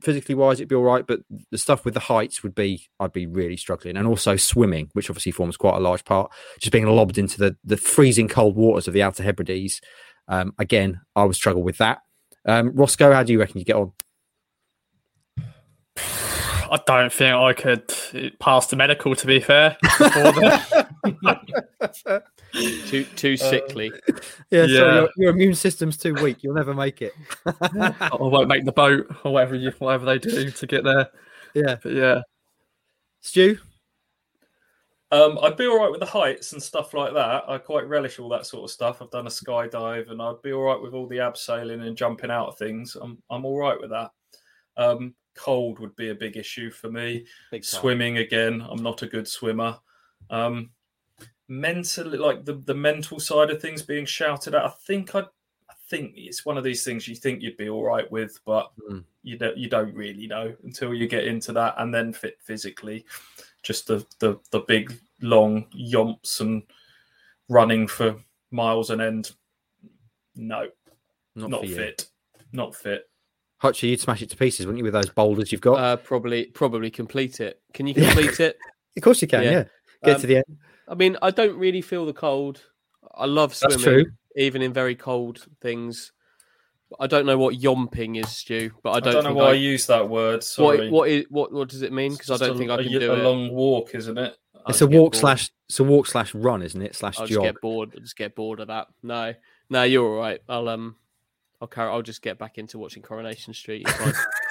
physically 0.00 0.34
wise, 0.34 0.58
it'd 0.58 0.68
be 0.68 0.74
all 0.74 0.82
right. 0.82 1.06
But 1.06 1.20
the 1.50 1.58
stuff 1.58 1.84
with 1.84 1.94
the 1.94 2.00
heights 2.00 2.42
would 2.42 2.54
be, 2.54 2.88
I'd 3.00 3.12
be 3.12 3.26
really 3.26 3.56
struggling. 3.56 3.96
And 3.96 4.06
also 4.06 4.36
swimming, 4.36 4.90
which 4.92 5.10
obviously 5.10 5.32
forms 5.32 5.56
quite 5.56 5.76
a 5.76 5.80
large 5.80 6.04
part, 6.04 6.30
just 6.60 6.72
being 6.72 6.86
lobbed 6.86 7.18
into 7.18 7.38
the, 7.38 7.56
the 7.64 7.76
freezing 7.76 8.28
cold 8.28 8.56
waters 8.56 8.88
of 8.88 8.94
the 8.94 9.02
Outer 9.02 9.22
Hebrides. 9.22 9.80
Um, 10.28 10.54
again, 10.58 11.00
I 11.14 11.24
would 11.24 11.36
struggle 11.36 11.62
with 11.62 11.78
that. 11.78 11.98
Um, 12.46 12.72
Roscoe, 12.74 13.12
how 13.12 13.22
do 13.22 13.32
you 13.32 13.40
reckon 13.40 13.58
you 13.58 13.64
get 13.64 13.76
on? 13.76 13.92
I 16.74 16.80
don't 16.86 17.12
think 17.12 17.32
I 17.36 17.52
could 17.52 17.94
pass 18.40 18.66
the 18.66 18.74
medical. 18.74 19.14
To 19.14 19.26
be 19.28 19.38
fair, 19.38 19.76
too 22.52 23.04
too 23.14 23.36
sickly. 23.36 23.92
Uh, 23.92 24.12
yeah, 24.50 24.64
yeah. 24.64 24.66
So 24.66 24.94
your, 24.94 25.08
your, 25.16 25.30
immune 25.30 25.54
system's 25.54 25.96
too 25.96 26.14
weak. 26.14 26.42
You'll 26.42 26.56
never 26.56 26.74
make 26.74 27.00
it. 27.00 27.14
I 27.46 28.10
won't 28.18 28.48
make 28.48 28.64
the 28.64 28.72
boat, 28.72 29.06
or 29.22 29.32
whatever 29.32 29.54
you 29.54 29.70
whatever 29.78 30.04
they 30.04 30.18
do 30.18 30.50
to 30.50 30.66
get 30.66 30.82
there. 30.82 31.10
Yeah, 31.54 31.76
but 31.80 31.92
yeah. 31.92 32.22
Stu. 33.20 33.56
Um, 35.12 35.38
I'd 35.44 35.56
be 35.56 35.68
all 35.68 35.78
right 35.78 35.92
with 35.92 36.00
the 36.00 36.06
heights 36.06 36.54
and 36.54 36.62
stuff 36.62 36.92
like 36.92 37.14
that. 37.14 37.44
I 37.48 37.58
quite 37.58 37.86
relish 37.86 38.18
all 38.18 38.28
that 38.30 38.46
sort 38.46 38.64
of 38.64 38.70
stuff. 38.72 39.00
I've 39.00 39.12
done 39.12 39.28
a 39.28 39.30
skydive, 39.30 40.10
and 40.10 40.20
I'd 40.20 40.42
be 40.42 40.52
all 40.52 40.64
right 40.64 40.82
with 40.82 40.92
all 40.92 41.06
the 41.06 41.18
abseiling 41.18 41.86
and 41.86 41.96
jumping 41.96 42.32
out 42.32 42.48
of 42.48 42.58
things. 42.58 42.96
I'm 43.00 43.22
I'm 43.30 43.44
all 43.44 43.58
right 43.60 43.80
with 43.80 43.90
that. 43.90 44.10
Um, 44.76 45.14
cold 45.34 45.78
would 45.78 45.94
be 45.96 46.10
a 46.10 46.14
big 46.14 46.36
issue 46.36 46.70
for 46.70 46.90
me. 46.90 47.26
Swimming 47.64 48.18
again, 48.18 48.64
I'm 48.68 48.82
not 48.82 49.02
a 49.02 49.06
good 49.06 49.28
swimmer. 49.28 49.78
Um, 50.30 50.70
mentally, 51.48 52.18
like 52.18 52.44
the, 52.44 52.54
the 52.54 52.74
mental 52.74 53.20
side 53.20 53.50
of 53.50 53.60
things 53.60 53.82
being 53.82 54.06
shouted 54.06 54.54
at, 54.54 54.64
I 54.64 54.72
think 54.86 55.14
I, 55.14 55.20
I 55.20 55.74
think 55.88 56.14
it's 56.16 56.46
one 56.46 56.56
of 56.56 56.64
these 56.64 56.84
things 56.84 57.06
you 57.06 57.14
think 57.14 57.42
you'd 57.42 57.56
be 57.56 57.68
all 57.68 57.84
right 57.84 58.10
with, 58.10 58.38
but 58.44 58.70
mm. 58.90 59.04
you 59.22 59.36
don't 59.36 59.56
you 59.56 59.68
don't 59.68 59.94
really 59.94 60.26
know 60.26 60.54
until 60.64 60.94
you 60.94 61.06
get 61.06 61.26
into 61.26 61.52
that, 61.52 61.74
and 61.78 61.92
then 61.92 62.12
fit 62.12 62.38
physically, 62.40 63.04
just 63.62 63.86
the 63.86 64.04
the 64.18 64.38
the 64.50 64.60
big 64.60 64.98
long 65.20 65.66
yomps 65.76 66.40
and 66.40 66.62
running 67.48 67.86
for 67.86 68.16
miles 68.50 68.90
and 68.90 69.02
end. 69.02 69.32
No, 70.36 70.68
not, 71.34 71.50
not 71.50 71.66
fit, 71.66 72.06
not 72.52 72.74
fit. 72.74 73.08
Hutchie, 73.62 73.90
you'd 73.90 74.00
smash 74.00 74.22
it 74.22 74.30
to 74.30 74.36
pieces, 74.36 74.66
wouldn't 74.66 74.78
you, 74.78 74.84
with 74.84 74.92
those 74.92 75.08
boulders 75.08 75.52
you've 75.52 75.60
got? 75.60 75.78
Uh, 75.78 75.96
probably, 75.96 76.46
probably 76.46 76.90
complete 76.90 77.40
it. 77.40 77.60
Can 77.72 77.86
you 77.86 77.94
complete 77.94 78.40
it? 78.40 78.58
Of 78.96 79.02
course 79.02 79.20
you 79.22 79.26
can. 79.26 79.42
Yeah, 79.42 79.50
yeah. 79.50 79.64
get 80.04 80.14
um, 80.14 80.20
to 80.20 80.26
the 80.28 80.36
end. 80.36 80.58
I 80.86 80.94
mean, 80.94 81.16
I 81.20 81.32
don't 81.32 81.58
really 81.58 81.80
feel 81.80 82.06
the 82.06 82.12
cold. 82.12 82.62
I 83.12 83.26
love 83.26 83.52
swimming, 83.52 84.06
even 84.36 84.62
in 84.62 84.72
very 84.72 84.94
cold 84.94 85.44
things. 85.60 86.12
I 87.00 87.08
don't 87.08 87.26
know 87.26 87.36
what 87.36 87.56
yomping 87.56 88.22
is, 88.22 88.30
Stu, 88.30 88.70
but 88.82 88.92
I 88.92 89.00
don't, 89.00 89.08
I 89.08 89.12
don't 89.14 89.24
know 89.24 89.34
why 89.34 89.46
I... 89.46 89.50
I 89.50 89.54
use 89.54 89.86
that 89.86 90.08
word. 90.08 90.44
Sorry. 90.44 90.90
What, 90.90 90.92
what 90.92 91.08
is 91.08 91.24
what? 91.28 91.52
What 91.52 91.68
does 91.68 91.82
it 91.82 91.92
mean? 91.92 92.12
Because 92.12 92.30
I 92.30 92.46
don't 92.46 92.54
a, 92.54 92.58
think 92.58 92.70
I 92.70 92.76
can 92.76 92.94
a, 92.94 93.00
do 93.00 93.10
a 93.10 93.14
it. 93.14 93.18
A 93.18 93.22
long 93.28 93.52
walk, 93.52 93.94
isn't 93.94 94.16
it? 94.16 94.36
It's 94.68 94.80
a 94.80 94.86
walk 94.86 95.14
slash. 95.14 95.50
It's 95.68 95.80
a 95.80 95.84
walk 95.84 96.06
slash 96.06 96.34
run, 96.34 96.62
isn't 96.62 96.80
it? 96.80 96.94
Slash 96.94 97.18
I'll 97.18 97.26
jog. 97.26 97.42
Just 97.42 97.54
get 97.54 97.60
bored. 97.60 97.92
I'll 97.94 98.00
just 98.00 98.16
get 98.16 98.34
bored 98.34 98.60
of 98.60 98.68
that. 98.68 98.88
No, 99.02 99.34
no, 99.70 99.82
you're 99.82 100.06
all 100.06 100.20
right. 100.20 100.40
I'll 100.48 100.68
um, 100.68 100.96
I'll 101.60 101.68
carry. 101.68 101.90
I'll 101.90 102.02
just 102.02 102.22
get 102.22 102.38
back 102.38 102.58
into 102.58 102.78
watching 102.78 103.02
Coronation 103.02 103.54
Street. 103.54 103.86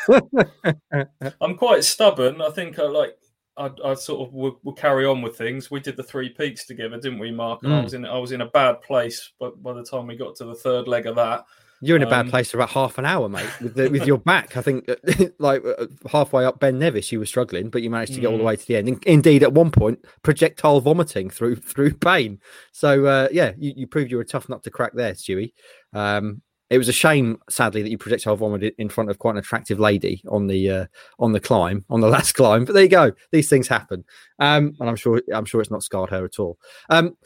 I'm 1.42 1.56
quite 1.58 1.84
stubborn. 1.84 2.42
I 2.42 2.50
think 2.50 2.80
I 2.80 2.84
like 2.84 3.18
I, 3.58 3.70
I 3.86 3.94
sort 3.94 4.28
of 4.28 4.34
will, 4.34 4.60
will, 4.64 4.74
carry 4.74 5.06
on 5.06 5.22
with 5.22 5.38
things. 5.38 5.70
We 5.70 5.80
did 5.80 5.98
the 5.98 6.04
three 6.04 6.30
peaks 6.30 6.66
together, 6.66 7.00
didn't 7.00 7.20
we, 7.20 7.32
Mark? 7.32 7.64
And 7.64 7.72
mm. 7.72 7.80
I 7.80 7.84
was 7.84 7.94
in 7.94 8.06
I 8.06 8.18
was 8.18 8.32
in 8.32 8.42
a 8.42 8.48
bad 8.48 8.82
place, 8.82 9.32
but 9.40 9.62
by 9.62 9.74
the 9.74 9.84
time 9.84 10.08
we 10.08 10.16
got 10.16 10.36
to 10.38 10.46
the 10.46 10.56
third 10.56 10.88
leg 10.88 11.06
of 11.06 11.16
that, 11.16 11.46
you're 11.86 11.98
in 11.98 12.04
a 12.04 12.10
bad 12.10 12.28
um, 12.28 12.30
place 12.30 12.50
for 12.50 12.58
about 12.58 12.70
half 12.70 12.98
an 12.98 13.06
hour, 13.06 13.28
mate, 13.28 13.50
with, 13.60 13.76
the, 13.76 13.90
with 13.90 14.08
your 14.08 14.18
back. 14.18 14.56
I 14.56 14.62
think, 14.62 14.90
like 15.40 15.66
uh, 15.66 15.88
halfway 16.10 16.46
up 16.46 16.58
Ben 16.62 16.80
Nevis, 16.80 17.12
you 17.12 17.20
were 17.20 17.26
struggling, 17.26 17.70
but 17.70 17.82
you 17.82 17.90
managed 17.90 18.14
to 18.14 18.22
get 18.22 18.28
all 18.28 18.38
the 18.38 18.44
mm. 18.44 18.48
way 18.48 18.56
to 18.56 18.66
the 18.66 18.78
end. 18.78 18.88
And 18.88 19.04
indeed, 19.04 19.44
at 19.44 19.52
one 19.52 19.70
point, 19.70 20.00
projectile 20.22 20.80
vomiting 20.80 21.30
through 21.30 21.56
through 21.58 21.96
pain. 21.96 22.40
So 22.72 23.06
uh, 23.06 23.28
yeah, 23.34 23.52
you, 23.58 23.74
you 23.76 23.88
proved 23.88 24.12
you 24.12 24.18
were 24.18 24.24
tough 24.24 24.48
nut 24.48 24.64
to 24.64 24.72
crack 24.72 24.94
there, 24.94 25.12
Stewie. 25.12 25.52
Um, 25.92 26.42
it 26.70 26.78
was 26.78 26.90
a 26.90 26.94
shame, 26.94 27.38
sadly, 27.50 27.82
that 27.84 27.90
you 27.90 27.98
projectile 27.98 28.36
vomited 28.36 28.74
in 28.78 28.90
front 28.90 29.10
of 29.10 29.20
quite 29.20 29.32
an 29.32 29.38
attractive 29.38 29.80
lady 29.80 30.24
on 30.28 30.48
the 30.48 30.70
uh, 30.70 30.86
on 31.20 31.32
the 31.32 31.40
climb, 31.40 31.86
on 31.90 32.02
the 32.02 32.08
last 32.18 32.34
climb. 32.34 32.66
But 32.66 32.74
there 32.74 32.84
you 32.84 32.90
go; 32.90 33.12
these 33.32 33.50
things 33.50 33.68
happen, 33.68 34.04
um, 34.40 34.76
and 34.80 34.90
I'm 34.90 34.96
sure 34.96 35.22
I'm 35.34 35.46
sure 35.46 35.62
it's 35.62 35.72
not 35.72 35.84
scarred 35.84 36.10
her 36.10 36.26
at 36.26 36.40
all. 36.40 36.58
Um, 36.90 37.18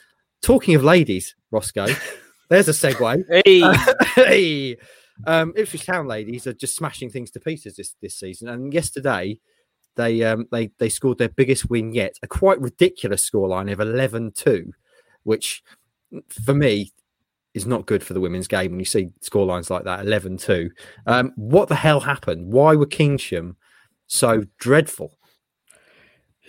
talking 0.42 0.76
of 0.76 0.84
ladies, 0.84 1.36
Roscoe. 1.52 1.88
There's 2.50 2.70
a 2.70 2.72
segue. 2.72 3.24
Hey, 3.46 3.62
hey. 4.16 4.78
Um, 5.26 5.52
Ipswich 5.56 5.86
Town 5.86 6.08
ladies 6.08 6.48
are 6.48 6.54
just 6.54 6.76
smashing 6.76 7.10
things 7.10 7.32
to 7.32 7.40
pieces 7.40 7.76
this 7.76 7.96
this 8.02 8.16
season. 8.16 8.48
And 8.48 8.74
yesterday, 8.74 9.40
they 9.96 10.24
um, 10.24 10.48
they 10.52 10.72
they 10.78 10.90
scored 10.90 11.18
their 11.18 11.30
biggest 11.30 11.70
win 11.70 11.94
yet, 11.94 12.16
a 12.24 12.28
quite 12.28 12.62
ridiculous 12.62 13.30
scoreline 13.30 13.72
of 13.72 13.80
11-2, 13.80 14.72
which 15.24 15.64
for 16.46 16.54
me 16.54 16.92
is 17.58 17.66
not 17.66 17.86
good 17.86 18.04
for 18.04 18.14
the 18.14 18.22
women's 18.22 18.48
game 18.48 18.72
when 18.72 18.80
you 18.80 18.86
see 18.86 19.10
scorelines 19.22 19.70
like 19.70 19.84
that 19.84 20.06
11-2. 20.06 20.70
Um, 21.06 21.34
what 21.36 21.68
the 21.68 21.76
hell 21.76 22.00
happened? 22.00 22.54
Why 22.54 22.76
were 22.76 22.86
Kingsham 22.86 23.56
so 24.08 24.44
dreadful? 24.60 25.18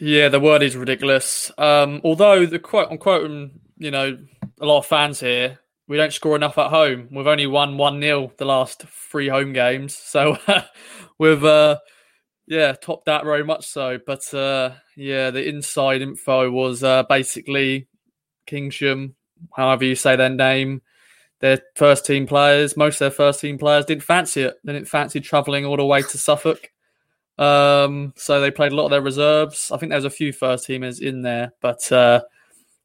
Yeah, 0.01 0.29
the 0.29 0.39
word 0.39 0.63
is 0.63 0.77
ridiculous. 0.77 1.51
Um, 1.59 2.01
although 2.05 2.47
the 2.47 2.61
quote, 2.61 2.89
I'm 2.91 2.99
quoting, 2.99 3.59
you 3.77 3.91
know, 3.91 4.17
a 4.61 4.65
lot 4.65 4.79
of 4.79 4.87
fans 4.87 5.19
here 5.19 5.59
we 5.89 5.97
don't 5.97 6.13
score 6.13 6.37
enough 6.37 6.59
at 6.59 6.71
home. 6.71 7.09
We've 7.11 7.27
only 7.27 7.47
won 7.47 7.79
1 7.79 8.01
0 8.01 8.33
the 8.37 8.45
last 8.45 8.83
three 9.11 9.29
home 9.29 9.55
games. 9.55 9.97
So 9.97 10.37
we've, 11.19 11.43
uh, 11.43 11.79
yeah, 12.47 12.73
topped 12.73 13.07
that 13.07 13.25
very 13.25 13.43
much 13.43 13.67
so. 13.67 13.99
But 14.07 14.33
uh, 14.35 14.73
yeah, 14.97 15.31
the 15.31 15.49
inside 15.49 16.03
info 16.03 16.51
was 16.51 16.85
uh, 16.85 17.05
basically 17.05 17.89
Kingsham, 18.47 19.15
however 19.57 19.85
you 19.85 19.95
say 19.95 20.15
their 20.15 20.29
name, 20.29 20.83
their 21.41 21.61
first 21.77 22.05
team 22.05 22.27
players, 22.27 22.77
most 22.77 22.97
of 22.97 22.99
their 23.01 23.11
first 23.11 23.41
team 23.41 23.59
players 23.59 23.85
didn't 23.85 24.03
fancy 24.03 24.43
it. 24.43 24.59
They 24.65 24.73
didn't 24.73 24.89
fancy 24.89 25.21
travelling 25.21 25.65
all 25.65 25.77
the 25.77 25.87
way 25.87 26.03
to 26.03 26.19
Suffolk. 26.19 26.71
Um, 27.39 28.13
so 28.17 28.41
they 28.41 28.51
played 28.51 28.73
a 28.73 28.75
lot 28.75 28.87
of 28.87 28.91
their 28.91 29.03
reserves. 29.03 29.71
I 29.73 29.79
think 29.79 29.91
there 29.91 29.99
was 29.99 30.05
a 30.05 30.11
few 30.11 30.33
first 30.33 30.67
teamers 30.67 31.01
in 31.01 31.23
there, 31.23 31.53
but 31.61 31.91
uh, 31.93 32.23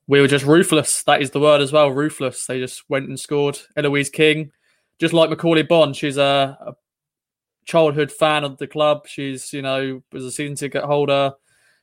we 0.07 0.21
were 0.21 0.27
just 0.27 0.45
ruthless. 0.45 1.03
That 1.03 1.21
is 1.21 1.31
the 1.31 1.39
word 1.39 1.61
as 1.61 1.71
well, 1.71 1.89
ruthless. 1.89 2.45
They 2.45 2.59
just 2.59 2.87
went 2.89 3.09
and 3.09 3.19
scored. 3.19 3.57
Eloise 3.75 4.11
King, 4.11 4.51
just 4.99 5.13
like 5.13 5.31
Macauley 5.31 5.67
Bonne, 5.67 5.93
she's 5.93 6.17
a, 6.17 6.57
a 6.61 6.73
childhood 7.65 8.11
fan 8.11 8.43
of 8.43 8.57
the 8.59 8.67
club. 8.67 9.07
She's, 9.07 9.51
you 9.51 9.63
know, 9.63 10.03
was 10.11 10.25
a 10.25 10.31
season 10.31 10.55
ticket 10.55 10.83
holder. 10.83 11.31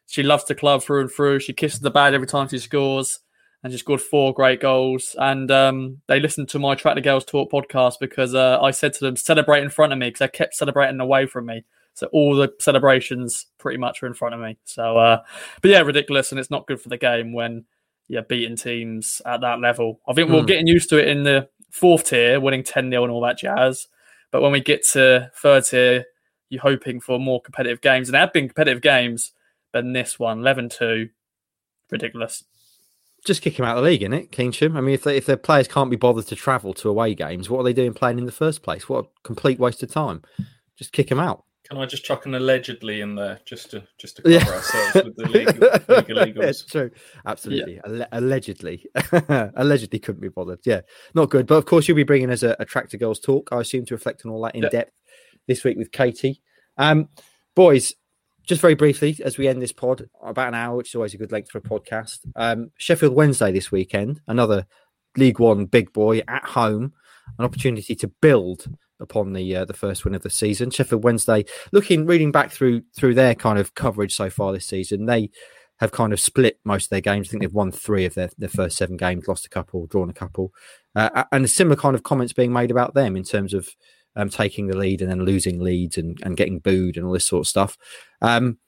She 0.07 0.23
loves 0.23 0.45
the 0.45 0.55
club 0.55 0.83
through 0.83 1.03
and 1.03 1.11
through. 1.11 1.41
She 1.41 1.53
kisses 1.53 1.81
the 1.81 1.91
bag 1.91 2.15
every 2.15 2.27
time 2.29 2.47
she 2.47 2.59
scores 2.59 3.21
and 3.63 3.73
she 3.73 3.79
scored 3.79 4.01
four 4.01 4.33
great 4.33 4.61
goals. 4.61 5.15
And 5.19 5.51
um, 5.51 6.01
they 6.07 6.21
listened 6.21 6.49
to 6.51 6.59
my 6.59 6.75
Tractor 6.75 7.03
Girls 7.03 7.25
Talk 7.25 7.51
podcast 7.51 7.95
because 8.01 8.35
uh, 8.35 8.59
I 8.61 8.71
said 8.71 8.93
to 8.95 9.01
them, 9.01 9.17
celebrate 9.17 9.63
in 9.63 9.69
front 9.69 9.93
of 9.93 9.99
me 9.99 10.09
because 10.09 10.21
they 10.21 10.29
kept 10.29 10.55
celebrating 10.55 11.01
away 11.01 11.27
from 11.27 11.47
me. 11.47 11.65
So 11.95 12.09
all 12.13 12.35
the 12.35 12.51
celebrations 12.61 13.47
pretty 13.59 13.79
much 13.79 14.03
are 14.03 14.07
in 14.07 14.15
front 14.15 14.35
of 14.35 14.41
me. 14.41 14.57
So, 14.65 14.97
uh, 14.97 15.23
but 15.61 15.71
yeah, 15.71 15.81
ridiculous. 15.81 16.33
And 16.33 16.39
it's 16.39 16.51
not 16.51 16.67
good 16.67 16.81
for 16.81 16.89
the 16.89 16.97
game 16.97 17.33
when 17.33 17.65
you're 18.09 18.23
yeah, 18.23 18.27
beating 18.29 18.57
teams 18.57 19.21
at 19.27 19.43
that 19.43 19.61
level. 19.61 20.01
I 20.09 20.15
think 20.15 20.31
mm. 20.31 20.35
we're 20.35 20.41
hmm. 20.41 20.47
getting 20.47 20.67
used 20.67 20.89
to 20.91 20.99
it 20.99 21.09
in 21.09 21.25
the 21.25 21.49
fourth 21.71 22.05
tier, 22.05 22.41
winning 22.41 22.63
10 22.63 22.91
0 22.91 23.05
and 23.05 23.13
all 23.13 23.21
that 23.23 23.39
jazz. 23.39 23.87
But 24.33 24.43
when 24.43 24.53
we 24.53 24.61
get 24.61 24.87
to 24.93 25.31
third 25.35 25.65
tier, 25.65 26.05
you're 26.49 26.63
hoping 26.63 27.01
for 27.01 27.19
more 27.19 27.41
competitive 27.41 27.81
games. 27.81 28.09
And 28.09 28.15
there 28.15 28.21
have 28.21 28.33
been 28.33 28.49
competitive 28.49 28.83
games, 28.83 29.33
but 29.73 29.85
in 29.85 29.93
this 29.93 30.19
one, 30.19 30.41
11 30.41 30.71
2, 30.71 31.09
ridiculous. 31.91 32.45
Just 33.25 33.43
kick 33.43 33.59
him 33.59 33.65
out 33.65 33.77
of 33.77 33.85
the 33.85 33.91
league, 33.91 34.03
isn't 34.03 34.13
it, 34.13 34.33
Kingsham? 34.33 34.77
I 34.77 34.81
mean, 34.81 34.95
if, 34.95 35.03
they, 35.03 35.17
if 35.17 35.27
their 35.27 35.37
players 35.37 35.69
can't 35.69 35.91
be 35.91 35.97
bothered 35.97 36.27
to 36.29 36.37
travel 36.37 36.73
to 36.75 36.89
away 36.89 37.15
games, 37.15 37.51
what 37.51 37.61
are 37.61 37.65
they 37.65 37.73
doing 37.73 37.93
playing 37.93 38.19
in 38.19 38.27
the 38.27 38.33
first 38.33 38.63
place? 38.63 38.89
What 38.89 39.05
a 39.05 39.09
complete 39.25 39.59
waste 39.59 39.83
of 39.83 39.91
time. 39.91 40.23
Just 40.77 40.93
kick 40.93 41.11
him 41.11 41.21
out. 41.21 41.45
Can 41.71 41.79
I 41.79 41.87
just 41.87 42.05
chuck 42.05 42.27
an 42.27 42.35
allegedly 42.35 43.01
in 43.01 43.15
there 43.15 43.39
just 43.45 43.71
to 43.71 43.85
just 43.97 44.17
to 44.17 44.23
cover 44.23 44.35
yeah. 44.35 44.45
ourselves 44.45 44.95
with 44.95 45.17
the 45.17 45.29
legal, 45.29 45.55
legal 45.97 46.43
illegals? 46.43 46.69
true, 46.69 46.91
absolutely. 47.25 47.77
Yeah. 47.77 47.81
Alle- 47.85 48.09
allegedly, 48.11 48.87
allegedly 49.55 50.01
couldn't 50.01 50.21
be 50.21 50.31
bothered. 50.31 50.59
Yeah, 50.65 50.81
not 51.15 51.31
good. 51.31 51.47
But 51.47 51.57
of 51.57 51.67
course, 51.67 51.87
you'll 51.87 51.97
be 51.97 52.03
bringing 52.03 52.31
us 52.31 52.43
a, 52.43 52.57
a 52.59 52.65
Tractor 52.65 52.97
Girls 52.97 53.21
talk. 53.21 53.51
I 53.53 53.61
assume 53.61 53.87
to 53.87 53.95
reflect 53.95 54.27
on 54.27 54.33
all 54.33 54.43
that 54.43 54.57
in 54.57 54.65
yeah. 54.65 54.69
depth 54.71 54.93
this 55.47 55.63
week 55.63 55.79
with 55.79 55.93
Katie. 55.93 56.43
Um, 56.77 57.09
boys, 57.55 57.95
just 58.45 58.61
very 58.61 58.75
briefly 58.75 59.17
as 59.25 59.39
we 59.39 59.49
end 59.49 59.63
this 59.63 59.73
pod, 59.73 60.09
about 60.23 60.49
an 60.49 60.55
hour, 60.55 60.77
which 60.77 60.91
is 60.91 60.95
always 60.95 61.15
a 61.15 61.19
good 61.19 61.33
length 61.33 61.51
for 61.51 61.59
a 61.59 61.63
podcast. 61.63 62.19
Um, 62.37 62.71
Sheffield 62.79 63.15
Wednesday 63.15 63.53
this 63.53 63.71
weekend, 63.71 64.21
another 64.27 64.67
League 65.17 65.39
One 65.39 65.67
big 65.67 65.93
boy 65.93 66.23
at 66.29 66.45
home, 66.45 66.93
an 67.39 67.45
opportunity 67.45 67.95
to 67.97 68.09
build 68.21 68.67
upon 69.01 69.33
the 69.33 69.57
uh, 69.57 69.65
the 69.65 69.75
first 69.75 70.05
win 70.05 70.15
of 70.15 70.23
the 70.23 70.31
season. 70.31 70.71
Sheffield 70.71 71.05
Wednesday, 71.05 71.45
looking 71.73 72.07
reading 72.07 72.33
back 72.33 72.51
through 72.51 72.83
through 72.97 73.15
their 73.15 73.35
kind 73.35 73.59
of 73.59 73.75
coverage 73.75 74.15
so 74.15 74.31
far 74.31 74.53
this 74.53 74.67
season, 74.67 75.07
they 75.07 75.31
have 75.79 75.93
kind 75.93 76.13
of 76.13 76.21
split 76.21 76.61
most 76.65 76.85
of 76.85 76.91
their 76.91 77.01
games. 77.01 77.29
I 77.29 77.31
think 77.31 77.43
they've 77.43 77.53
won 77.53 77.73
three 77.73 78.05
of 78.05 78.15
their, 78.15 78.29
their 78.37 78.51
first 78.51 78.77
seven 78.77 78.99
games, 78.99 79.27
lost 79.27 79.47
a 79.47 79.49
couple, 79.49 79.87
drawn 79.87 80.11
a 80.11 80.15
couple, 80.15 80.53
uh, 80.95 81.25
and 81.33 81.45
a 81.45 81.49
similar 81.49 81.77
kind 81.77 81.95
of 81.95 82.03
comments 82.03 82.35
being 82.35 82.53
made 82.53 82.71
about 82.71 82.93
them 82.93 83.17
in 83.17 83.25
terms 83.25 83.55
of 83.55 83.71
um, 84.17 84.29
taking 84.29 84.67
the 84.67 84.77
lead 84.77 85.03
and 85.03 85.11
then 85.11 85.25
losing 85.25 85.61
leads 85.61 85.99
and, 85.99 86.19
and 86.23 86.37
getting 86.37 86.59
booed 86.59 86.97
and 86.97 87.07
all 87.07 87.13
this 87.13 87.27
sort 87.27 87.41
of 87.41 87.49
stuff. 87.49 87.77
Um, 88.21 88.59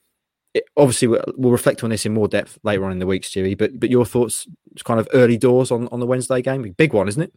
it, 0.54 0.64
obviously, 0.76 1.08
we'll, 1.08 1.24
we'll, 1.36 1.52
reflect 1.52 1.82
on 1.82 1.90
this 1.90 2.04
in 2.04 2.12
more 2.12 2.28
depth 2.28 2.58
later 2.62 2.84
on 2.84 2.92
in 2.92 2.98
the 2.98 3.06
week, 3.06 3.22
Stewie. 3.22 3.56
But 3.56 3.80
but 3.80 3.90
your 3.90 4.04
thoughts, 4.04 4.46
kind 4.84 5.00
of 5.00 5.08
early 5.14 5.38
doors 5.38 5.70
on, 5.70 5.88
on 5.88 6.00
the 6.00 6.06
Wednesday 6.06 6.42
game, 6.42 6.62
big 6.76 6.92
one, 6.92 7.08
isn't 7.08 7.22
it? 7.22 7.32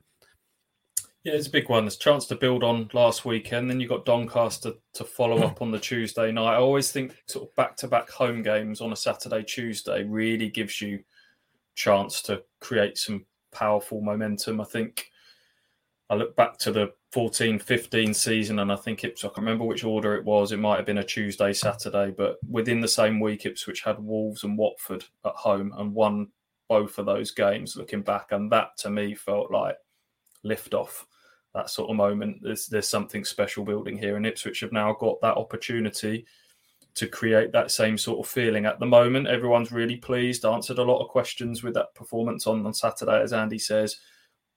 Yeah, 1.23 1.33
it's 1.33 1.47
a 1.47 1.51
big 1.51 1.69
one. 1.69 1.85
There's 1.85 1.95
a 1.95 1.99
chance 1.99 2.27
to 2.27 2.35
build 2.35 2.63
on 2.63 2.87
last 2.93 3.25
weekend. 3.25 3.67
Then 3.67 3.79
you've 3.79 3.89
got 3.89 4.05
Doncaster 4.05 4.73
to 4.93 5.03
follow 5.03 5.41
up 5.41 5.59
on 5.59 5.71
the 5.71 5.79
Tuesday 5.79 6.31
night. 6.31 6.53
I 6.53 6.57
always 6.57 6.91
think 6.91 7.15
sort 7.27 7.49
of 7.49 7.55
back 7.55 7.75
to 7.77 7.87
back 7.87 8.11
home 8.11 8.43
games 8.43 8.79
on 8.79 8.93
a 8.93 8.95
Saturday, 8.95 9.41
Tuesday 9.41 10.03
really 10.03 10.49
gives 10.49 10.79
you 10.81 10.99
chance 11.73 12.21
to 12.23 12.43
create 12.61 12.99
some 12.99 13.25
powerful 13.51 14.01
momentum. 14.01 14.61
I 14.61 14.65
think 14.65 15.09
I 16.11 16.15
look 16.15 16.35
back 16.35 16.59
to 16.59 16.71
the 16.71 16.91
14 17.15 17.59
15 17.59 18.13
season 18.13 18.59
and 18.59 18.69
I 18.69 18.75
think 18.75 19.05
it's, 19.05 19.23
I 19.23 19.29
can't 19.29 19.37
remember 19.37 19.63
which 19.63 19.85
order 19.85 20.15
it 20.15 20.25
was. 20.25 20.51
It 20.51 20.59
might 20.59 20.75
have 20.75 20.85
been 20.85 20.97
a 20.97 21.03
Tuesday, 21.03 21.53
Saturday, 21.53 22.11
but 22.11 22.35
within 22.45 22.81
the 22.81 22.89
same 22.89 23.21
week, 23.21 23.45
Ipswich 23.45 23.83
had 23.83 24.03
Wolves 24.03 24.43
and 24.43 24.57
Watford 24.57 25.05
at 25.23 25.31
home 25.31 25.73
and 25.77 25.93
won 25.93 26.27
both 26.67 26.97
of 26.97 27.05
those 27.05 27.31
games 27.31 27.77
looking 27.77 28.01
back. 28.01 28.33
And 28.33 28.51
that 28.51 28.75
to 28.79 28.89
me 28.89 29.15
felt 29.15 29.49
like 29.49 29.77
liftoff 30.45 31.05
that 31.53 31.69
sort 31.69 31.89
of 31.89 31.95
moment. 31.95 32.39
There's 32.41 32.67
there's 32.67 32.89
something 32.89 33.23
special 33.23 33.63
building 33.63 33.97
here, 33.97 34.17
and 34.17 34.25
Ipswich 34.25 34.59
have 34.59 34.73
now 34.73 34.91
got 34.99 35.21
that 35.21 35.37
opportunity 35.37 36.25
to 36.95 37.07
create 37.07 37.53
that 37.53 37.71
same 37.71 37.97
sort 37.97 38.19
of 38.19 38.29
feeling. 38.29 38.65
At 38.65 38.81
the 38.81 38.85
moment, 38.85 39.27
everyone's 39.27 39.71
really 39.71 39.95
pleased, 39.95 40.43
answered 40.43 40.79
a 40.79 40.83
lot 40.83 41.01
of 41.01 41.07
questions 41.07 41.63
with 41.63 41.75
that 41.75 41.95
performance 41.95 42.45
on, 42.45 42.65
on 42.65 42.73
Saturday, 42.73 43.21
as 43.21 43.31
Andy 43.31 43.57
says, 43.57 44.01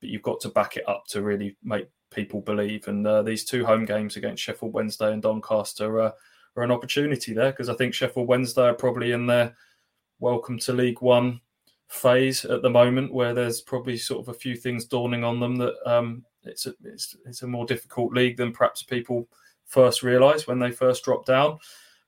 but 0.01 0.09
you've 0.09 0.23
got 0.23 0.41
to 0.41 0.49
back 0.49 0.77
it 0.77 0.89
up 0.89 1.05
to 1.11 1.23
really 1.23 1.57
make 1.63 1.87
people 2.11 2.41
believe. 2.41 2.89
And 2.89 3.07
uh, 3.07 3.23
these 3.23 3.45
two 3.45 3.65
home 3.65 3.85
games 3.85 4.17
against 4.17 4.43
Sheffield 4.43 4.73
Wednesday 4.73 5.13
and 5.13 5.23
Doncaster 5.23 6.01
uh, 6.01 6.13
are 6.57 6.63
an 6.63 6.71
opportunity 6.71 7.33
there 7.33 7.51
because 7.51 7.69
I 7.69 7.75
think 7.75 7.95
Sheffield 7.95 8.29
Wednesday 8.29 8.63
are 8.63 8.75
probably 8.75 9.13
in 9.13 9.27
their 9.27 9.55
welcome 10.21 10.59
to 10.61 10.73
League 10.73 11.01
One 11.01 11.41
phase 11.89 12.45
at 12.45 12.63
the 12.63 12.71
moment 12.71 13.13
where 13.13 13.33
there's 13.33 13.61
probably 13.61 13.97
sort 13.97 14.21
of 14.21 14.29
a 14.29 14.39
few 14.39 14.57
things 14.57 14.85
dawning 14.85 15.25
on 15.25 15.41
them 15.41 15.57
that 15.57 15.75
um, 15.87 16.25
it's 16.43 16.67
a 16.67 16.75
it's, 16.85 17.17
it's 17.27 17.43
a 17.43 17.47
more 17.47 17.67
difficult 17.67 18.13
league 18.13 18.37
than 18.37 18.53
perhaps 18.53 18.83
people 18.83 19.29
first 19.67 20.03
realised 20.03 20.47
when 20.47 20.59
they 20.59 20.71
first 20.71 21.05
dropped 21.05 21.27
down. 21.27 21.59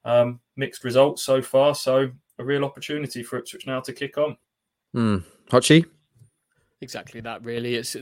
Um, 0.04 0.40
mixed 0.56 0.84
results 0.84 1.22
so 1.22 1.42
far, 1.42 1.74
so 1.74 2.10
a 2.38 2.44
real 2.44 2.64
opportunity 2.64 3.22
for 3.22 3.38
Ipswich 3.38 3.66
now 3.66 3.80
to 3.80 3.92
kick 3.92 4.16
on. 4.16 4.36
Mm. 4.96 5.24
Hutchie? 5.50 5.84
Exactly 6.80 7.20
that. 7.20 7.44
Really, 7.44 7.74
it's 7.74 7.96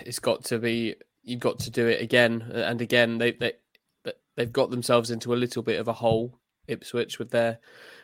it's 0.00 0.18
got 0.18 0.44
to 0.46 0.58
be. 0.58 0.96
You've 1.24 1.40
got 1.40 1.58
to 1.60 1.70
do 1.70 1.86
it 1.86 2.00
again 2.00 2.42
and 2.52 2.80
again. 2.80 3.18
They 3.18 3.32
they 3.32 3.52
they've 4.36 4.52
got 4.52 4.70
themselves 4.70 5.10
into 5.10 5.34
a 5.34 5.36
little 5.36 5.62
bit 5.62 5.80
of 5.80 5.88
a 5.88 5.92
hole. 5.92 6.38
Ipswich 6.66 7.18
with 7.18 7.30
their 7.30 7.58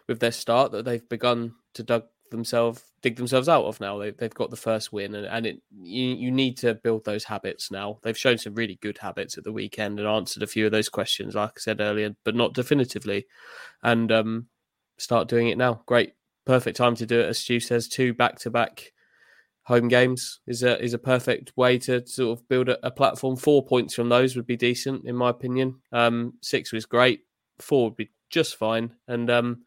with 0.06 0.20
their 0.20 0.32
start 0.32 0.72
that 0.72 0.84
they've 0.84 1.08
begun 1.08 1.54
to 1.74 1.82
dug 1.82 2.04
themselves 2.30 2.90
dig 3.02 3.16
themselves 3.16 3.48
out 3.48 3.64
of 3.64 3.80
now. 3.80 3.98
They, 3.98 4.10
they've 4.10 4.32
got 4.34 4.50
the 4.50 4.56
first 4.56 4.92
win, 4.92 5.14
and, 5.14 5.26
and 5.26 5.46
it 5.46 5.62
you, 5.70 6.06
you 6.14 6.30
need 6.30 6.56
to 6.58 6.74
build 6.74 7.04
those 7.04 7.24
habits 7.24 7.70
now. 7.70 7.98
They've 8.02 8.16
shown 8.16 8.38
some 8.38 8.54
really 8.54 8.78
good 8.82 8.98
habits 8.98 9.38
at 9.38 9.44
the 9.44 9.52
weekend 9.52 9.98
and 9.98 10.08
answered 10.08 10.42
a 10.42 10.48
few 10.48 10.66
of 10.66 10.72
those 10.72 10.88
questions, 10.88 11.34
like 11.34 11.52
I 11.56 11.60
said 11.60 11.80
earlier, 11.80 12.14
but 12.24 12.34
not 12.34 12.54
definitively. 12.54 13.26
And 13.82 14.12
um, 14.12 14.46
start 14.98 15.28
doing 15.28 15.48
it 15.48 15.58
now. 15.58 15.82
Great, 15.86 16.12
perfect 16.44 16.76
time 16.76 16.94
to 16.96 17.06
do 17.06 17.20
it. 17.20 17.28
As 17.28 17.38
Stu 17.38 17.60
says, 17.60 17.88
two 17.88 18.12
back 18.12 18.38
to 18.40 18.50
back 18.50 18.92
home 19.70 19.86
games 19.86 20.40
is 20.48 20.64
a 20.64 20.82
is 20.82 20.94
a 20.94 20.98
perfect 20.98 21.56
way 21.56 21.78
to 21.78 22.04
sort 22.04 22.36
of 22.36 22.48
build 22.48 22.68
a, 22.68 22.84
a, 22.84 22.90
platform. 22.90 23.36
Four 23.36 23.64
points 23.64 23.94
from 23.94 24.08
those 24.08 24.34
would 24.34 24.46
be 24.46 24.56
decent, 24.56 25.04
in 25.06 25.14
my 25.14 25.30
opinion. 25.30 25.80
Um, 25.92 26.34
six 26.42 26.72
was 26.72 26.86
great. 26.86 27.20
Four 27.60 27.84
would 27.84 27.96
be 27.96 28.10
just 28.30 28.56
fine, 28.56 28.92
and 29.06 29.30
um, 29.30 29.62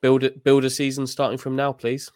build 0.00 0.22
it 0.22 0.44
build 0.44 0.64
a 0.64 0.70
season 0.70 1.04
starting 1.04 1.36
from 1.36 1.56
now, 1.56 1.72
please. 1.72 2.12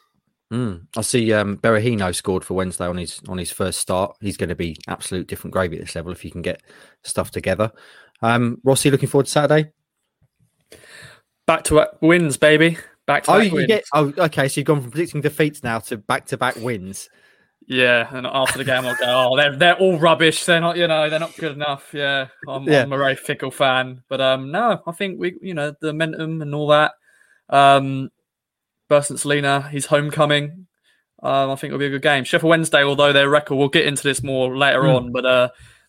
Mm. 0.52 0.86
I 0.96 1.00
see 1.00 1.32
um, 1.32 1.56
Berahino 1.58 2.14
scored 2.14 2.44
for 2.44 2.54
Wednesday 2.54 2.86
on 2.86 2.96
his 2.96 3.20
on 3.28 3.36
his 3.36 3.50
first 3.50 3.80
start. 3.80 4.16
He's 4.20 4.36
going 4.36 4.50
to 4.50 4.54
be 4.54 4.76
absolute 4.86 5.26
different 5.26 5.52
gravy 5.52 5.76
at 5.76 5.82
this 5.82 5.96
level 5.96 6.12
if 6.12 6.20
he 6.20 6.30
can 6.30 6.42
get 6.42 6.62
stuff 7.02 7.32
together. 7.32 7.72
Um, 8.22 8.58
Rossi, 8.62 8.92
looking 8.92 9.08
forward 9.08 9.26
to 9.26 9.32
Saturday. 9.32 9.72
Back 11.48 11.64
to 11.64 11.88
wins, 12.00 12.36
baby. 12.36 12.78
Back 13.06 13.24
to 13.24 13.32
oh, 13.32 13.38
back 13.38 13.46
you 13.48 13.54
wins. 13.54 13.66
get 13.66 13.84
oh, 13.92 14.12
okay. 14.16 14.46
So 14.46 14.60
you've 14.60 14.66
gone 14.66 14.82
from 14.82 14.92
predicting 14.92 15.20
defeats 15.20 15.64
now 15.64 15.80
to 15.80 15.98
back 15.98 16.26
to 16.26 16.36
back 16.36 16.54
wins. 16.56 17.08
Yeah, 17.66 18.14
and 18.14 18.26
after 18.26 18.58
the 18.58 18.64
game, 18.64 18.84
I'll 18.84 18.96
go. 18.96 19.30
Oh, 19.32 19.36
they're 19.36 19.56
they're 19.56 19.78
all 19.78 19.98
rubbish. 19.98 20.44
They're 20.44 20.60
not, 20.60 20.76
you 20.76 20.86
know, 20.86 21.08
they're 21.08 21.18
not 21.18 21.36
good 21.36 21.52
enough. 21.52 21.90
Yeah, 21.94 22.28
I'm, 22.46 22.64
yeah. 22.64 22.82
I'm 22.82 22.92
a 22.92 22.98
very 22.98 23.16
fickle 23.16 23.50
fan, 23.50 24.02
but 24.08 24.20
um, 24.20 24.50
no, 24.50 24.82
I 24.86 24.92
think 24.92 25.18
we, 25.18 25.36
you 25.40 25.54
know, 25.54 25.74
the 25.80 25.92
momentum 25.92 26.42
and 26.42 26.54
all 26.54 26.68
that. 26.68 26.92
Um, 27.48 28.10
Bersant 28.90 29.18
Celina, 29.18 29.62
his 29.62 29.86
homecoming. 29.86 30.66
Um, 31.22 31.50
I 31.50 31.54
think 31.56 31.70
it'll 31.70 31.78
be 31.78 31.86
a 31.86 31.90
good 31.90 32.02
game. 32.02 32.24
Sheffield 32.24 32.50
Wednesday, 32.50 32.84
although 32.84 33.14
their 33.14 33.30
record, 33.30 33.56
we'll 33.56 33.68
get 33.68 33.86
into 33.86 34.02
this 34.02 34.22
more 34.22 34.54
later 34.54 34.82
mm. 34.82 34.96
on, 34.96 35.12
but 35.12 35.24
uh, 35.24 35.48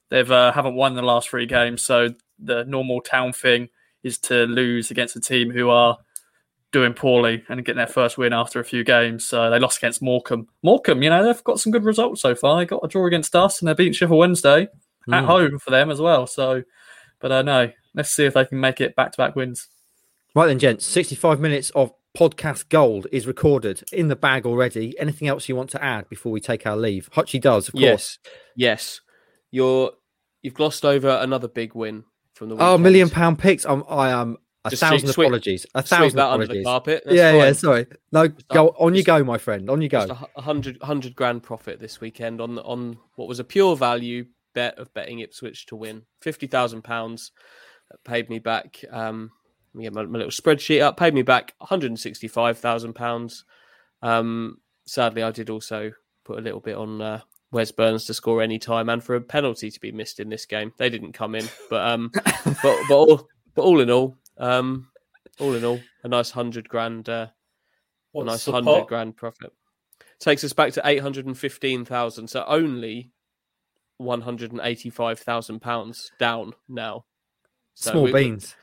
they've 0.09 0.31
uh, 0.31 0.53
haven't 0.53 0.75
won 0.75 0.95
the 0.95 1.01
last 1.01 1.29
three 1.29 1.45
games, 1.45 1.81
so 1.81 2.13
the 2.39 2.63
normal 2.63 3.01
town 3.01 3.33
thing 3.33 3.67
is 4.01 4.17
to 4.19 4.45
lose 4.45 4.91
against 4.91 5.17
a 5.17 5.19
team 5.19 5.51
who 5.51 5.69
are 5.69 5.97
doing 6.75 6.93
poorly 6.93 7.41
and 7.47 7.63
getting 7.63 7.77
their 7.77 7.87
first 7.87 8.17
win 8.17 8.33
after 8.33 8.59
a 8.59 8.65
few 8.65 8.83
games. 8.83 9.25
So 9.25 9.49
they 9.49 9.59
lost 9.59 9.77
against 9.77 10.01
Morecambe. 10.01 10.49
Morecambe, 10.61 11.03
you 11.03 11.09
know, 11.09 11.23
they've 11.23 11.43
got 11.45 11.57
some 11.57 11.71
good 11.71 11.85
results 11.85 12.21
so 12.21 12.35
far. 12.35 12.57
They 12.57 12.65
got 12.65 12.83
a 12.83 12.89
draw 12.89 13.07
against 13.07 13.33
us 13.33 13.61
and 13.61 13.67
they're 13.67 13.75
beating 13.75 13.93
Sheffield 13.93 14.19
Wednesday 14.19 14.67
mm. 15.07 15.15
at 15.15 15.21
hmm. 15.21 15.25
home 15.25 15.59
for 15.59 15.71
them 15.71 15.89
as 15.89 16.01
well. 16.01 16.27
So, 16.27 16.63
but 17.21 17.31
uh, 17.31 17.43
know. 17.43 17.71
let's 17.93 18.09
see 18.09 18.25
if 18.25 18.33
they 18.33 18.43
can 18.43 18.59
make 18.59 18.81
it 18.81 18.93
back 18.93 19.13
to 19.13 19.17
back 19.17 19.37
wins. 19.37 19.69
Right 20.35 20.47
then, 20.47 20.59
gents, 20.59 20.85
65 20.85 21.39
minutes 21.39 21.69
of 21.69 21.93
podcast 22.17 22.67
gold 22.67 23.07
is 23.09 23.25
recorded 23.25 23.81
in 23.93 24.09
the 24.09 24.17
bag 24.17 24.45
already. 24.45 24.99
Anything 24.99 25.29
else 25.29 25.47
you 25.47 25.55
want 25.55 25.69
to 25.69 25.81
add 25.81 26.09
before 26.09 26.33
we 26.33 26.41
take 26.41 26.67
our 26.67 26.75
leave? 26.75 27.09
Hutchie 27.11 27.39
does, 27.39 27.69
of 27.69 27.75
yes. 27.75 27.89
course. 27.89 28.19
Yes. 28.57 29.01
You're 29.49 29.91
you've 30.41 30.55
glossed 30.55 30.83
over 30.83 31.07
another 31.07 31.47
big 31.47 31.73
win 31.73 32.03
from 32.33 32.49
the 32.49 32.55
weekend. 32.55 32.69
Oh, 32.69 32.77
million 32.77 33.09
pound 33.09 33.39
picks. 33.39 33.65
I'm 33.65 33.85
I 33.87 34.09
am 34.09 34.39
a 34.65 34.69
Just 34.71 34.79
thousand 34.81 35.09
sweep, 35.09 35.27
apologies. 35.27 35.65
A 35.75 35.81
thousand 35.81 36.19
apologies. 36.19 36.65
carpet. 36.65 37.03
yeah, 37.07 37.31
fine. 37.31 37.39
yeah. 37.39 37.53
Sorry. 37.53 37.87
No, 38.11 38.27
go 38.51 38.69
on. 38.79 38.95
You 38.95 39.03
go, 39.03 39.23
my 39.23 39.37
friend. 39.37 39.69
On 39.69 39.81
you 39.81 39.89
go. 39.89 40.07
a 40.35 40.41
hundred 40.41 40.81
hundred 40.81 41.15
grand 41.15 41.43
profit 41.43 41.79
this 41.79 42.01
weekend 42.01 42.41
on 42.41 42.57
on 42.59 42.97
what 43.15 43.27
was 43.27 43.39
a 43.39 43.43
pure 43.43 43.75
value 43.75 44.25
bet 44.53 44.77
of 44.79 44.93
betting 44.93 45.19
Ipswich 45.19 45.67
to 45.67 45.75
win. 45.75 46.03
Fifty 46.21 46.47
thousand 46.47 46.83
pounds 46.83 47.31
paid 48.03 48.29
me 48.29 48.39
back. 48.39 48.83
Um, 48.91 49.31
let 49.73 49.77
me 49.77 49.83
get 49.83 49.93
my, 49.93 50.03
my, 50.03 50.17
little 50.17 50.31
spreadsheet 50.31 50.81
up. 50.81 50.97
Paid 50.97 51.13
me 51.13 51.21
back 51.21 51.53
one 51.59 51.67
hundred 51.67 51.91
and 51.91 51.99
sixty 51.99 52.27
five 52.27 52.57
thousand 52.57 52.93
pounds. 52.93 53.45
Um, 54.01 54.57
sadly, 54.87 55.21
I 55.21 55.31
did 55.31 55.49
also 55.49 55.91
put 56.23 56.39
a 56.39 56.41
little 56.41 56.59
bit 56.59 56.75
on 56.75 57.01
uh, 57.01 57.21
Wes 57.51 57.71
Burns 57.71 58.05
to 58.05 58.13
score 58.13 58.41
any 58.41 58.59
time 58.59 58.89
and 58.89 59.03
for 59.03 59.15
a 59.15 59.21
penalty 59.21 59.69
to 59.69 59.79
be 59.79 59.91
missed 59.91 60.19
in 60.19 60.29
this 60.29 60.45
game. 60.45 60.73
They 60.77 60.89
didn't 60.89 61.13
come 61.13 61.35
in, 61.35 61.47
but 61.69 61.87
um, 61.87 62.11
but 62.13 62.77
but 62.89 62.91
all, 62.95 63.27
but 63.53 63.61
all 63.61 63.79
in 63.79 63.91
all, 63.91 64.17
um, 64.37 64.87
all 65.39 65.53
in 65.53 65.65
all, 65.65 65.79
a 66.03 66.07
nice 66.07 66.31
hundred 66.31 66.69
grand, 66.69 67.09
uh, 67.09 67.27
a 68.13 68.23
nice 68.23 68.45
hundred 68.45 68.87
grand 68.87 69.15
profit. 69.15 69.53
Takes 70.19 70.43
us 70.43 70.53
back 70.53 70.73
to 70.73 70.81
eight 70.85 71.01
hundred 71.01 71.25
and 71.25 71.37
fifteen 71.37 71.85
thousand. 71.85 72.29
So 72.29 72.43
only 72.47 73.11
one 73.97 74.21
hundred 74.21 74.51
and 74.51 74.61
eighty-five 74.63 75.19
thousand 75.19 75.59
pounds 75.61 76.11
down 76.19 76.53
now. 76.69 77.05
So 77.73 77.91
Small 77.91 78.03
we, 78.03 78.13
beans. 78.13 78.55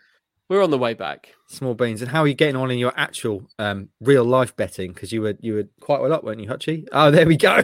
We're 0.49 0.63
on 0.63 0.71
the 0.71 0.79
way 0.79 0.95
back. 0.95 1.35
Small 1.47 1.75
beans. 1.75 2.03
And 2.03 2.11
how 2.11 2.23
are 2.23 2.27
you 2.27 2.35
getting 2.35 2.57
on 2.57 2.71
in 2.71 2.79
your 2.79 2.93
actual 2.97 3.49
um, 3.59 3.89
real 4.01 4.25
life 4.25 4.55
betting? 4.57 4.93
Because 4.93 5.13
you 5.13 5.23
were 5.23 5.37
you 5.41 5.55
were 5.55 5.69
quite 5.81 6.01
well 6.01 6.13
up, 6.13 6.25
weren't 6.25 6.41
you, 6.41 6.49
Hutchie? 6.49 6.87
Oh, 6.93 7.11
there 7.11 7.27
we 7.27 7.37
go. 7.37 7.63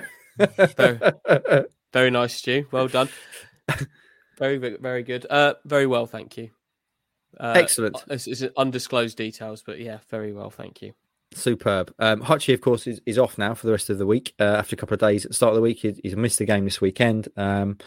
very, 0.77 1.01
very 1.93 2.11
nice, 2.11 2.35
Stu. 2.35 2.67
Well 2.71 2.89
done. 2.89 3.09
Very, 4.39 4.57
very 4.59 5.03
good. 5.03 5.27
Uh, 5.29 5.55
very 5.65 5.87
well, 5.87 6.07
thank 6.07 6.37
you. 6.37 6.51
Uh, 7.39 7.55
Excellent. 7.57 7.97
It's, 8.09 8.27
it's, 8.27 8.43
undisclosed 8.57 9.17
details, 9.17 9.63
but 9.65 9.79
yeah, 9.81 9.99
very 10.11 10.33
well. 10.33 10.51
Thank 10.51 10.83
you. 10.83 10.95
Superb. 11.33 11.95
Um, 11.99 12.23
Hutchie, 12.23 12.55
of 12.55 12.61
course, 12.61 12.87
is, 12.87 13.01
is 13.07 13.19
off 13.19 13.39
now 13.39 13.55
for 13.55 13.67
the 13.67 13.73
rest 13.73 13.91
of 13.91 13.99
the 13.99 14.07
week. 14.07 14.35
Uh, 14.41 14.45
after 14.45 14.75
a 14.75 14.77
couple 14.79 14.95
of 14.95 15.01
days 15.01 15.25
at 15.25 15.31
the 15.31 15.35
start 15.35 15.51
of 15.51 15.57
the 15.57 15.63
week, 15.63 15.81
he, 15.81 15.95
he's 16.03 16.17
missed 16.17 16.39
the 16.39 16.47
game 16.47 16.65
this 16.65 16.81
weekend. 16.81 17.29
Um, 17.37 17.79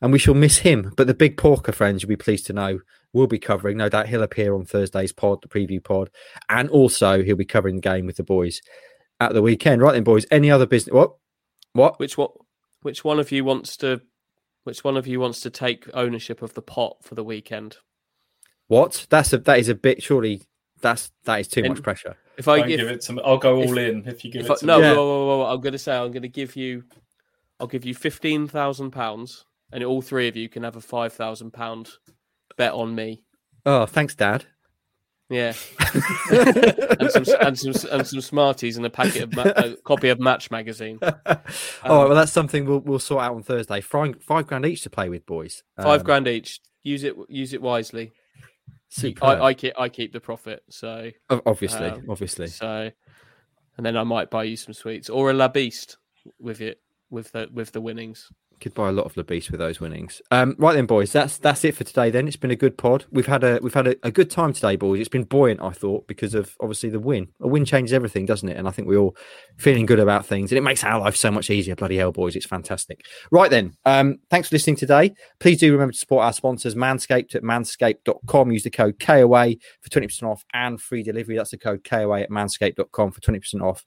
and 0.00 0.12
we 0.12 0.18
shall 0.18 0.34
miss 0.34 0.58
him. 0.58 0.92
But 0.96 1.06
the 1.06 1.14
big 1.14 1.36
porker 1.36 1.72
friends, 1.72 2.02
you'll 2.02 2.08
be 2.08 2.16
pleased 2.16 2.46
to 2.46 2.52
know, 2.52 2.80
will 3.12 3.26
be 3.26 3.38
covering. 3.38 3.76
No 3.76 3.88
doubt 3.88 4.08
he'll 4.08 4.22
appear 4.22 4.54
on 4.54 4.64
Thursday's 4.64 5.12
pod, 5.12 5.42
the 5.42 5.48
preview 5.48 5.82
pod. 5.82 6.10
And 6.48 6.68
also, 6.68 7.22
he'll 7.22 7.36
be 7.36 7.44
covering 7.44 7.76
the 7.76 7.80
game 7.80 8.06
with 8.06 8.16
the 8.16 8.22
boys 8.22 8.60
at 9.20 9.32
the 9.32 9.42
weekend. 9.42 9.82
Right 9.82 9.92
then, 9.92 10.04
boys. 10.04 10.26
Any 10.30 10.50
other 10.50 10.66
business? 10.66 10.92
What? 10.92 11.16
What? 11.72 11.98
Which 11.98 12.16
what? 12.16 12.32
Which 12.82 13.04
one 13.04 13.18
of 13.18 13.32
you 13.32 13.44
wants 13.44 13.76
to? 13.78 14.02
Which 14.64 14.84
one 14.84 14.96
of 14.96 15.06
you 15.06 15.20
wants 15.20 15.40
to 15.40 15.50
take 15.50 15.88
ownership 15.94 16.42
of 16.42 16.54
the 16.54 16.62
pot 16.62 16.98
for 17.02 17.14
the 17.14 17.24
weekend? 17.24 17.78
What? 18.68 19.06
That's 19.10 19.32
a 19.32 19.38
that 19.38 19.58
is 19.58 19.68
a 19.68 19.74
bit. 19.74 20.02
Surely 20.02 20.42
that's 20.80 21.10
that 21.24 21.40
is 21.40 21.48
too 21.48 21.62
much 21.62 21.82
pressure. 21.82 22.16
If 22.36 22.48
I 22.48 22.66
give, 22.66 22.80
give, 22.80 22.88
it 22.88 23.00
to, 23.02 23.20
I'll 23.22 23.38
go 23.38 23.56
all 23.56 23.78
if, 23.78 23.90
in. 23.90 24.06
If 24.06 24.24
you 24.24 24.30
give 24.30 24.44
it 24.44 24.50
I, 24.50 24.56
to 24.56 24.66
no, 24.66 24.76
me. 24.76 24.82
No, 24.82 24.94
whoa, 24.94 25.26
whoa, 25.26 25.38
whoa, 25.38 25.54
I'm 25.54 25.60
going 25.60 25.72
to 25.72 25.78
say 25.78 25.96
I'm 25.96 26.12
going 26.12 26.22
to 26.22 26.28
give 26.28 26.54
you. 26.56 26.84
I'll 27.58 27.66
give 27.66 27.84
you 27.84 27.94
fifteen 27.94 28.46
thousand 28.46 28.90
pounds, 28.90 29.46
and 29.72 29.82
all 29.82 30.02
three 30.02 30.28
of 30.28 30.36
you 30.36 30.48
can 30.48 30.62
have 30.62 30.76
a 30.76 30.80
five 30.80 31.12
thousand 31.12 31.52
pound 31.52 31.90
bet 32.58 32.72
on 32.72 32.94
me. 32.94 33.22
Oh, 33.64 33.86
thanks, 33.86 34.14
Dad. 34.14 34.44
Yeah, 35.28 35.54
and 36.30 37.10
some 37.10 37.24
and 37.40 37.58
some 37.58 37.90
and 37.90 38.06
some 38.06 38.20
Smarties 38.20 38.76
and 38.76 38.86
a 38.86 38.90
packet 38.90 39.22
of 39.24 39.34
ma- 39.34 39.52
a 39.56 39.74
copy 39.82 40.08
of 40.10 40.20
Match 40.20 40.52
magazine. 40.52 41.00
Um, 41.02 41.16
All 41.26 41.32
right, 41.34 41.44
well, 41.84 42.14
that's 42.14 42.30
something 42.30 42.64
we'll 42.64 42.78
we'll 42.78 42.98
sort 43.00 43.24
out 43.24 43.34
on 43.34 43.42
Thursday. 43.42 43.80
Five, 43.80 44.22
five 44.22 44.46
grand 44.46 44.64
each 44.66 44.82
to 44.82 44.90
play 44.90 45.08
with, 45.08 45.26
boys. 45.26 45.64
Five 45.76 46.00
um, 46.00 46.06
grand 46.06 46.28
each. 46.28 46.60
Use 46.84 47.02
it 47.02 47.16
use 47.28 47.52
it 47.54 47.60
wisely. 47.60 48.12
I, 49.22 49.46
I, 49.46 49.54
keep 49.54 49.74
I 49.78 49.88
keep 49.88 50.12
the 50.12 50.20
profit, 50.20 50.62
so 50.70 51.10
obviously, 51.44 51.88
um, 51.88 52.04
obviously. 52.08 52.46
So, 52.46 52.90
and 53.76 53.86
then 53.86 53.96
I 53.96 54.04
might 54.04 54.30
buy 54.30 54.44
you 54.44 54.56
some 54.56 54.72
sweets 54.72 55.10
or 55.10 55.30
a 55.30 55.34
La 55.34 55.48
Beast 55.48 55.98
with 56.38 56.60
it 56.60 56.80
with 57.10 57.32
the 57.32 57.48
with 57.52 57.72
the 57.72 57.80
winnings. 57.80 58.30
Could 58.60 58.74
buy 58.74 58.88
a 58.88 58.92
lot 58.92 59.04
of 59.04 59.26
beast 59.26 59.50
with 59.50 59.60
those 59.60 59.80
winnings. 59.80 60.22
Um, 60.30 60.56
right 60.58 60.72
then, 60.72 60.86
boys, 60.86 61.12
that's 61.12 61.36
that's 61.36 61.64
it 61.64 61.76
for 61.76 61.84
today. 61.84 62.10
Then 62.10 62.26
it's 62.26 62.36
been 62.36 62.50
a 62.50 62.56
good 62.56 62.78
pod. 62.78 63.04
We've 63.10 63.26
had 63.26 63.44
a 63.44 63.58
we've 63.62 63.74
had 63.74 63.86
a, 63.86 63.96
a, 64.02 64.10
good 64.10 64.30
time 64.30 64.52
today, 64.54 64.76
boys. 64.76 64.98
It's 64.98 65.10
been 65.10 65.24
buoyant, 65.24 65.60
I 65.60 65.70
thought, 65.70 66.06
because 66.06 66.34
of 66.34 66.56
obviously 66.60 66.88
the 66.88 66.98
win. 66.98 67.28
A 67.40 67.48
win 67.48 67.66
changes 67.66 67.92
everything, 67.92 68.24
doesn't 68.24 68.48
it? 68.48 68.56
And 68.56 68.66
I 68.66 68.70
think 68.70 68.88
we're 68.88 68.98
all 68.98 69.14
feeling 69.58 69.84
good 69.84 69.98
about 69.98 70.24
things, 70.24 70.50
and 70.50 70.58
it 70.58 70.62
makes 70.62 70.82
our 70.84 70.98
life 70.98 71.16
so 71.16 71.30
much 71.30 71.50
easier. 71.50 71.76
Bloody 71.76 71.98
hell, 71.98 72.12
boys, 72.12 72.34
it's 72.34 72.46
fantastic. 72.46 73.04
Right 73.30 73.50
then, 73.50 73.76
um, 73.84 74.16
thanks 74.30 74.48
for 74.48 74.54
listening 74.54 74.76
today. 74.76 75.12
Please 75.38 75.60
do 75.60 75.70
remember 75.72 75.92
to 75.92 75.98
support 75.98 76.24
our 76.24 76.32
sponsors, 76.32 76.74
Manscaped 76.74 77.34
at 77.34 77.42
manscaped.com. 77.42 78.52
Use 78.52 78.62
the 78.62 78.70
code 78.70 78.98
KOA 78.98 79.56
for 79.82 79.90
twenty 79.90 80.06
percent 80.06 80.30
off 80.30 80.44
and 80.54 80.80
free 80.80 81.02
delivery. 81.02 81.36
That's 81.36 81.50
the 81.50 81.58
code 81.58 81.84
KOA 81.84 82.22
at 82.22 82.30
manscaped.com 82.30 83.12
for 83.12 83.20
twenty 83.20 83.40
percent 83.40 83.62
off 83.62 83.84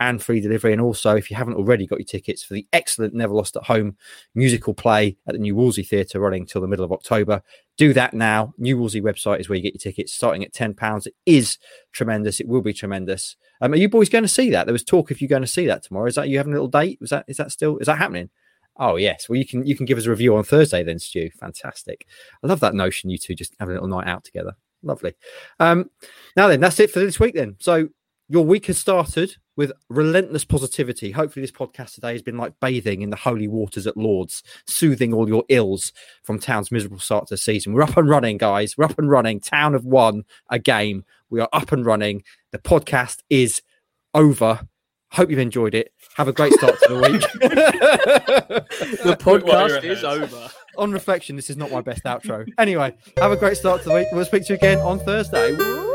and 0.00 0.22
free 0.22 0.40
delivery. 0.40 0.72
And 0.72 0.80
also, 0.80 1.14
if 1.14 1.30
you 1.30 1.36
haven't 1.36 1.54
already 1.54 1.86
got 1.86 1.98
your 1.98 2.06
tickets 2.06 2.42
for 2.42 2.54
the 2.54 2.66
excellent 2.72 3.14
Never 3.14 3.34
Lost 3.34 3.54
at 3.54 3.64
Home 3.64 3.96
musical 4.34 4.74
play 4.74 5.18
at 5.28 5.34
the 5.34 5.38
New 5.38 5.54
Wolsey 5.54 5.82
Theatre 5.82 6.18
running 6.18 6.46
till 6.46 6.62
the 6.62 6.66
middle 6.66 6.84
of 6.84 6.90
October, 6.90 7.42
do 7.76 7.92
that 7.92 8.14
now. 8.14 8.54
New 8.58 8.78
Wolsey 8.78 9.00
website 9.00 9.40
is 9.40 9.48
where 9.48 9.56
you 9.56 9.62
get 9.62 9.74
your 9.74 9.92
tickets 9.92 10.12
starting 10.12 10.42
at 10.42 10.54
£10. 10.54 11.06
It 11.06 11.14
is 11.26 11.58
tremendous. 11.92 12.40
It 12.40 12.48
will 12.48 12.62
be 12.62 12.72
tremendous. 12.72 13.36
Um, 13.60 13.74
are 13.74 13.76
you 13.76 13.88
boys 13.88 14.08
going 14.08 14.24
to 14.24 14.28
see 14.28 14.50
that? 14.50 14.66
There 14.66 14.72
was 14.72 14.84
talk 14.84 15.10
if 15.10 15.20
you're 15.20 15.28
going 15.28 15.42
to 15.42 15.48
see 15.48 15.66
that 15.66 15.82
tomorrow. 15.82 16.06
Is 16.06 16.14
that 16.14 16.28
you 16.28 16.38
having 16.38 16.54
a 16.54 16.56
little 16.56 16.68
date? 16.68 16.98
Was 17.00 17.10
that 17.10 17.26
is 17.28 17.36
that 17.36 17.52
still 17.52 17.76
is 17.78 17.86
that 17.86 17.98
happening? 17.98 18.30
Oh 18.78 18.96
yes. 18.96 19.28
Well, 19.28 19.36
you 19.36 19.46
can 19.46 19.66
you 19.66 19.76
can 19.76 19.84
give 19.84 19.98
us 19.98 20.06
a 20.06 20.10
review 20.10 20.34
on 20.36 20.44
Thursday 20.44 20.82
then, 20.82 20.98
Stu. 20.98 21.30
Fantastic. 21.38 22.06
I 22.42 22.46
love 22.46 22.60
that 22.60 22.74
notion. 22.74 23.10
You 23.10 23.18
two 23.18 23.34
just 23.34 23.54
having 23.60 23.76
a 23.76 23.80
little 23.80 23.94
night 23.94 24.08
out 24.08 24.24
together. 24.24 24.54
Lovely. 24.82 25.14
Um, 25.58 25.90
now 26.36 26.48
then, 26.48 26.60
that's 26.60 26.80
it 26.80 26.90
for 26.90 27.00
this 27.00 27.20
week. 27.20 27.34
Then, 27.34 27.56
so 27.58 27.88
your 28.30 28.44
week 28.44 28.66
has 28.66 28.78
started 28.78 29.36
with 29.56 29.72
relentless 29.88 30.44
positivity. 30.44 31.10
Hopefully, 31.10 31.42
this 31.42 31.50
podcast 31.50 31.94
today 31.94 32.12
has 32.12 32.22
been 32.22 32.38
like 32.38 32.54
bathing 32.60 33.02
in 33.02 33.10
the 33.10 33.16
holy 33.16 33.48
waters 33.48 33.88
at 33.88 33.96
Lourdes, 33.96 34.44
soothing 34.68 35.12
all 35.12 35.28
your 35.28 35.42
ills 35.48 35.92
from 36.22 36.38
Town's 36.38 36.70
miserable 36.70 37.00
start 37.00 37.26
to 37.26 37.34
the 37.34 37.38
season. 37.38 37.72
We're 37.72 37.82
up 37.82 37.96
and 37.96 38.08
running, 38.08 38.38
guys. 38.38 38.78
We're 38.78 38.84
up 38.84 39.00
and 39.00 39.10
running. 39.10 39.40
Town 39.40 39.72
have 39.72 39.84
won 39.84 40.22
a 40.48 40.60
game. 40.60 41.04
We 41.28 41.40
are 41.40 41.48
up 41.52 41.72
and 41.72 41.84
running. 41.84 42.22
The 42.52 42.58
podcast 42.58 43.18
is 43.28 43.62
over. 44.14 44.60
Hope 45.10 45.28
you've 45.28 45.40
enjoyed 45.40 45.74
it. 45.74 45.92
Have 46.14 46.28
a 46.28 46.32
great 46.32 46.52
start 46.52 46.78
to 46.82 46.88
the 46.88 47.00
week. 47.00 47.20
the 49.02 49.16
podcast 49.18 49.82
is 49.82 50.04
over. 50.04 50.50
On 50.78 50.92
reflection, 50.92 51.34
this 51.34 51.50
is 51.50 51.56
not 51.56 51.72
my 51.72 51.80
best 51.80 52.04
outro. 52.04 52.46
Anyway, 52.58 52.94
have 53.16 53.32
a 53.32 53.36
great 53.36 53.56
start 53.56 53.82
to 53.82 53.88
the 53.88 53.94
week. 53.96 54.06
We'll 54.12 54.24
speak 54.24 54.46
to 54.46 54.52
you 54.52 54.54
again 54.54 54.78
on 54.78 55.00
Thursday. 55.00 55.89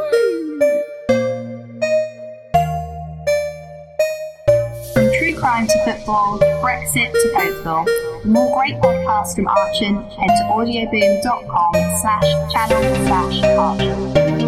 Crime 5.37 5.67
to 5.67 5.85
football, 5.85 6.39
Brexit 6.61 7.11
to 7.11 7.33
football. 7.35 7.85
For 8.21 8.27
more 8.27 8.57
great 8.57 8.75
podcasts 8.75 9.35
from 9.35 9.47
Archant, 9.47 10.11
head 10.13 10.27
to 10.27 10.43
audioboom.com 10.49 11.73
slash 12.01 12.53
channel 12.53 13.05
slash 13.05 13.41
Archant. 13.57 14.44